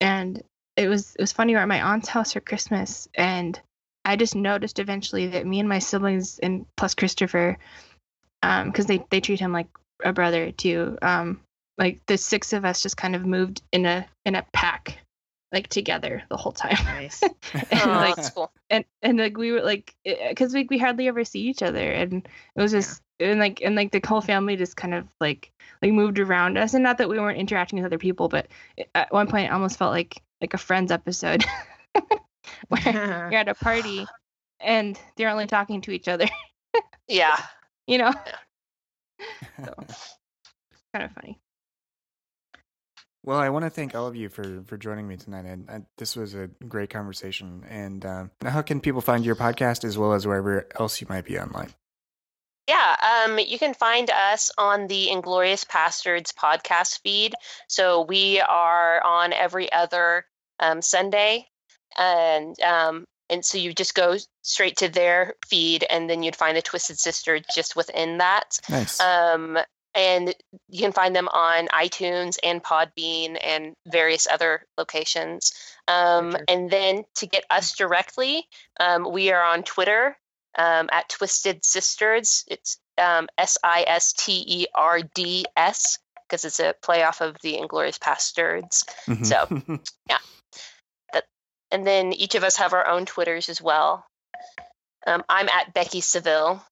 And 0.00 0.42
it 0.76 0.88
was 0.88 1.14
it 1.16 1.22
was 1.22 1.32
funny. 1.32 1.52
We 1.52 1.56
were 1.56 1.62
at 1.62 1.68
my 1.68 1.82
aunt's 1.82 2.08
house 2.08 2.32
for 2.32 2.40
Christmas, 2.40 3.08
and 3.14 3.60
I 4.04 4.16
just 4.16 4.34
noticed 4.34 4.78
eventually 4.78 5.28
that 5.28 5.46
me 5.46 5.60
and 5.60 5.68
my 5.68 5.78
siblings, 5.78 6.38
and 6.38 6.66
plus 6.76 6.94
Christopher, 6.94 7.58
um, 8.42 8.70
because 8.70 8.86
they 8.86 9.04
they 9.10 9.20
treat 9.20 9.40
him 9.40 9.52
like 9.52 9.68
a 10.04 10.12
brother 10.12 10.50
too. 10.52 10.96
Um, 11.02 11.40
like 11.78 12.00
the 12.06 12.18
six 12.18 12.52
of 12.52 12.64
us 12.64 12.82
just 12.82 12.96
kind 12.96 13.14
of 13.16 13.24
moved 13.26 13.62
in 13.72 13.86
a 13.86 14.06
in 14.24 14.34
a 14.34 14.44
pack, 14.52 14.98
like 15.52 15.68
together 15.68 16.22
the 16.28 16.36
whole 16.36 16.52
time. 16.52 16.76
nice 16.84 17.22
and 17.22 17.34
Oh, 17.72 17.86
like 17.88 18.16
that's 18.16 18.30
cool. 18.30 18.50
and 18.68 18.84
and 19.02 19.18
like 19.18 19.36
we 19.36 19.52
were 19.52 19.62
like 19.62 19.94
because 20.04 20.52
we 20.54 20.66
we 20.70 20.78
hardly 20.78 21.08
ever 21.08 21.24
see 21.24 21.40
each 21.40 21.62
other 21.62 21.90
and 21.90 22.26
it 22.56 22.60
was 22.60 22.72
just 22.72 23.02
and 23.18 23.38
like 23.40 23.60
and 23.62 23.74
like 23.76 23.92
the 23.92 24.00
whole 24.06 24.20
family 24.20 24.56
just 24.56 24.76
kind 24.76 24.94
of 24.94 25.06
like 25.20 25.50
like 25.82 25.92
moved 25.92 26.18
around 26.18 26.56
us 26.58 26.74
and 26.74 26.82
not 26.82 26.98
that 26.98 27.08
we 27.08 27.18
weren't 27.18 27.38
interacting 27.38 27.78
with 27.78 27.86
other 27.86 27.98
people 27.98 28.28
but 28.28 28.46
at 28.94 29.12
one 29.12 29.26
point 29.26 29.46
it 29.46 29.52
almost 29.52 29.78
felt 29.78 29.92
like 29.92 30.22
like 30.40 30.54
a 30.54 30.58
friends 30.58 30.90
episode 30.92 31.44
where 32.68 32.80
you're 33.30 33.40
at 33.40 33.48
a 33.48 33.54
party 33.54 34.06
and 34.60 34.98
they're 35.16 35.28
only 35.30 35.46
talking 35.46 35.80
to 35.82 35.90
each 35.90 36.08
other 36.08 36.26
Yeah. 37.08 37.38
You 37.90 37.98
know 37.98 38.12
so 39.64 39.74
kind 40.94 41.04
of 41.04 41.10
funny 41.12 41.40
Well, 43.24 43.38
I 43.38 43.48
want 43.48 43.64
to 43.64 43.70
thank 43.70 43.96
all 43.96 44.06
of 44.06 44.14
you 44.14 44.28
for 44.28 44.62
for 44.66 44.76
joining 44.78 45.08
me 45.08 45.16
tonight. 45.16 45.44
And 45.44 45.68
uh, 45.68 45.80
this 45.98 46.14
was 46.14 46.34
a 46.34 46.46
great 46.68 46.88
conversation. 46.90 47.64
And 47.68 48.06
um, 48.06 48.30
now 48.42 48.50
how 48.50 48.62
can 48.62 48.80
people 48.80 49.00
find 49.00 49.24
your 49.24 49.34
podcast 49.34 49.84
as 49.84 49.98
well 49.98 50.12
as 50.12 50.24
wherever 50.24 50.68
else 50.78 51.00
you 51.00 51.08
might 51.10 51.24
be 51.24 51.36
online? 51.38 51.74
Yeah, 52.68 53.24
um, 53.26 53.40
you 53.40 53.58
can 53.58 53.74
find 53.74 54.08
us 54.08 54.52
on 54.56 54.86
the 54.86 55.10
Inglorious 55.10 55.64
Pastors 55.64 56.32
podcast 56.38 57.00
feed. 57.02 57.34
So 57.68 58.02
we 58.02 58.40
are 58.40 59.02
on 59.02 59.32
every 59.32 59.72
other 59.72 60.24
um, 60.60 60.80
Sunday, 60.80 61.48
and 61.98 62.54
um, 62.60 63.06
and 63.30 63.44
so 63.44 63.56
you 63.58 63.72
just 63.72 63.94
go 63.94 64.16
straight 64.42 64.76
to 64.78 64.88
their 64.88 65.34
feed, 65.46 65.84
and 65.88 66.10
then 66.10 66.22
you'd 66.22 66.36
find 66.36 66.56
the 66.56 66.62
Twisted 66.62 66.98
Sister 66.98 67.40
just 67.54 67.76
within 67.76 68.18
that. 68.18 68.58
Nice. 68.68 69.00
Um, 69.00 69.58
and 69.94 70.34
you 70.68 70.80
can 70.80 70.92
find 70.92 71.16
them 71.16 71.26
on 71.28 71.66
iTunes 71.68 72.38
and 72.44 72.62
Podbean 72.62 73.36
and 73.44 73.74
various 73.88 74.28
other 74.30 74.62
locations. 74.78 75.52
Um, 75.88 76.30
Sure. 76.32 76.40
and 76.48 76.70
then 76.70 77.04
to 77.16 77.26
get 77.26 77.44
us 77.50 77.74
directly, 77.74 78.46
um, 78.78 79.10
we 79.10 79.32
are 79.32 79.42
on 79.42 79.64
Twitter 79.64 80.16
um, 80.56 80.88
at 80.92 81.08
Twisted 81.08 81.64
Sisters. 81.64 82.44
It's 82.46 82.78
um, 82.98 83.28
S 83.36 83.58
I 83.64 83.84
S 83.88 84.12
T 84.12 84.44
E 84.46 84.66
R 84.74 85.00
D 85.14 85.44
S 85.56 85.98
because 86.28 86.44
it's 86.44 86.60
a 86.60 86.74
play 86.82 87.02
off 87.02 87.20
of 87.20 87.34
the 87.42 87.58
Inglorious 87.58 87.98
Pastors. 87.98 88.84
Mhm. 89.08 89.26
so- 89.26 89.78
And 91.72 91.86
then 91.86 92.12
each 92.12 92.34
of 92.34 92.44
us 92.44 92.56
have 92.56 92.72
our 92.72 92.86
own 92.86 93.06
Twitters 93.06 93.48
as 93.48 93.62
well. 93.62 94.04
Um, 95.06 95.22
I'm 95.28 95.48
at 95.48 95.72
Becky 95.72 96.00
Seville. 96.00 96.62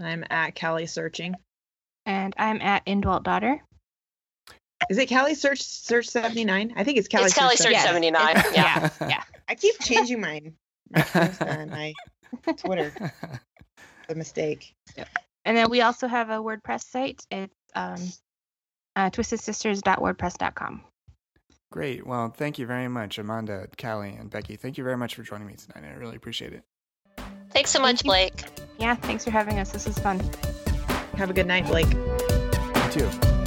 i'm 0.00 0.24
at 0.28 0.56
callie 0.58 0.86
searching 0.86 1.36
and 2.04 2.34
i'm 2.36 2.60
at 2.60 2.82
indwelt 2.84 3.22
daughter 3.22 3.62
is 4.90 4.98
it 4.98 5.08
callie 5.08 5.36
search 5.36 5.62
search 5.62 6.08
79 6.08 6.72
i 6.76 6.82
think 6.82 6.98
it's 6.98 7.06
callie 7.06 7.26
it's 7.26 7.34
Kelly 7.34 7.54
Search 7.54 7.70
Yes. 7.70 7.84
79. 7.84 8.42
Yeah. 8.54 8.90
yeah 9.02 9.22
i 9.48 9.54
keep 9.54 9.78
changing 9.80 10.20
mine 10.20 10.54
my, 11.14 11.64
my 11.70 11.92
twitter 12.56 12.92
the 14.08 14.16
mistake 14.16 14.74
and 15.44 15.56
then 15.56 15.70
we 15.70 15.80
also 15.80 16.08
have 16.08 16.30
a 16.30 16.38
wordpress 16.42 16.82
site 16.90 17.24
it's 17.30 17.54
um 17.76 18.00
uh, 18.96 19.10
twistedsisters.wordpress.com 19.10 20.82
Great. 21.74 22.06
Well, 22.06 22.28
thank 22.28 22.60
you 22.60 22.66
very 22.66 22.86
much, 22.86 23.18
Amanda, 23.18 23.66
Callie, 23.76 24.14
and 24.16 24.30
Becky. 24.30 24.54
Thank 24.54 24.78
you 24.78 24.84
very 24.84 24.96
much 24.96 25.16
for 25.16 25.24
joining 25.24 25.48
me 25.48 25.54
tonight. 25.54 25.84
I 25.90 25.94
really 25.98 26.14
appreciate 26.14 26.52
it. 26.52 26.62
Thanks 27.50 27.72
so 27.72 27.80
much. 27.80 28.04
Blake. 28.04 28.44
yeah 28.78 28.94
thanks 28.94 29.24
for 29.24 29.32
having 29.32 29.58
us 29.58 29.70
this 29.70 29.84
was 29.84 29.98
fun 29.98 30.20
have 31.16 31.30
a 31.30 31.32
good 31.32 31.46
night 31.48 31.66
blake 31.66 31.92
You 31.92 32.90
too. 32.92 33.43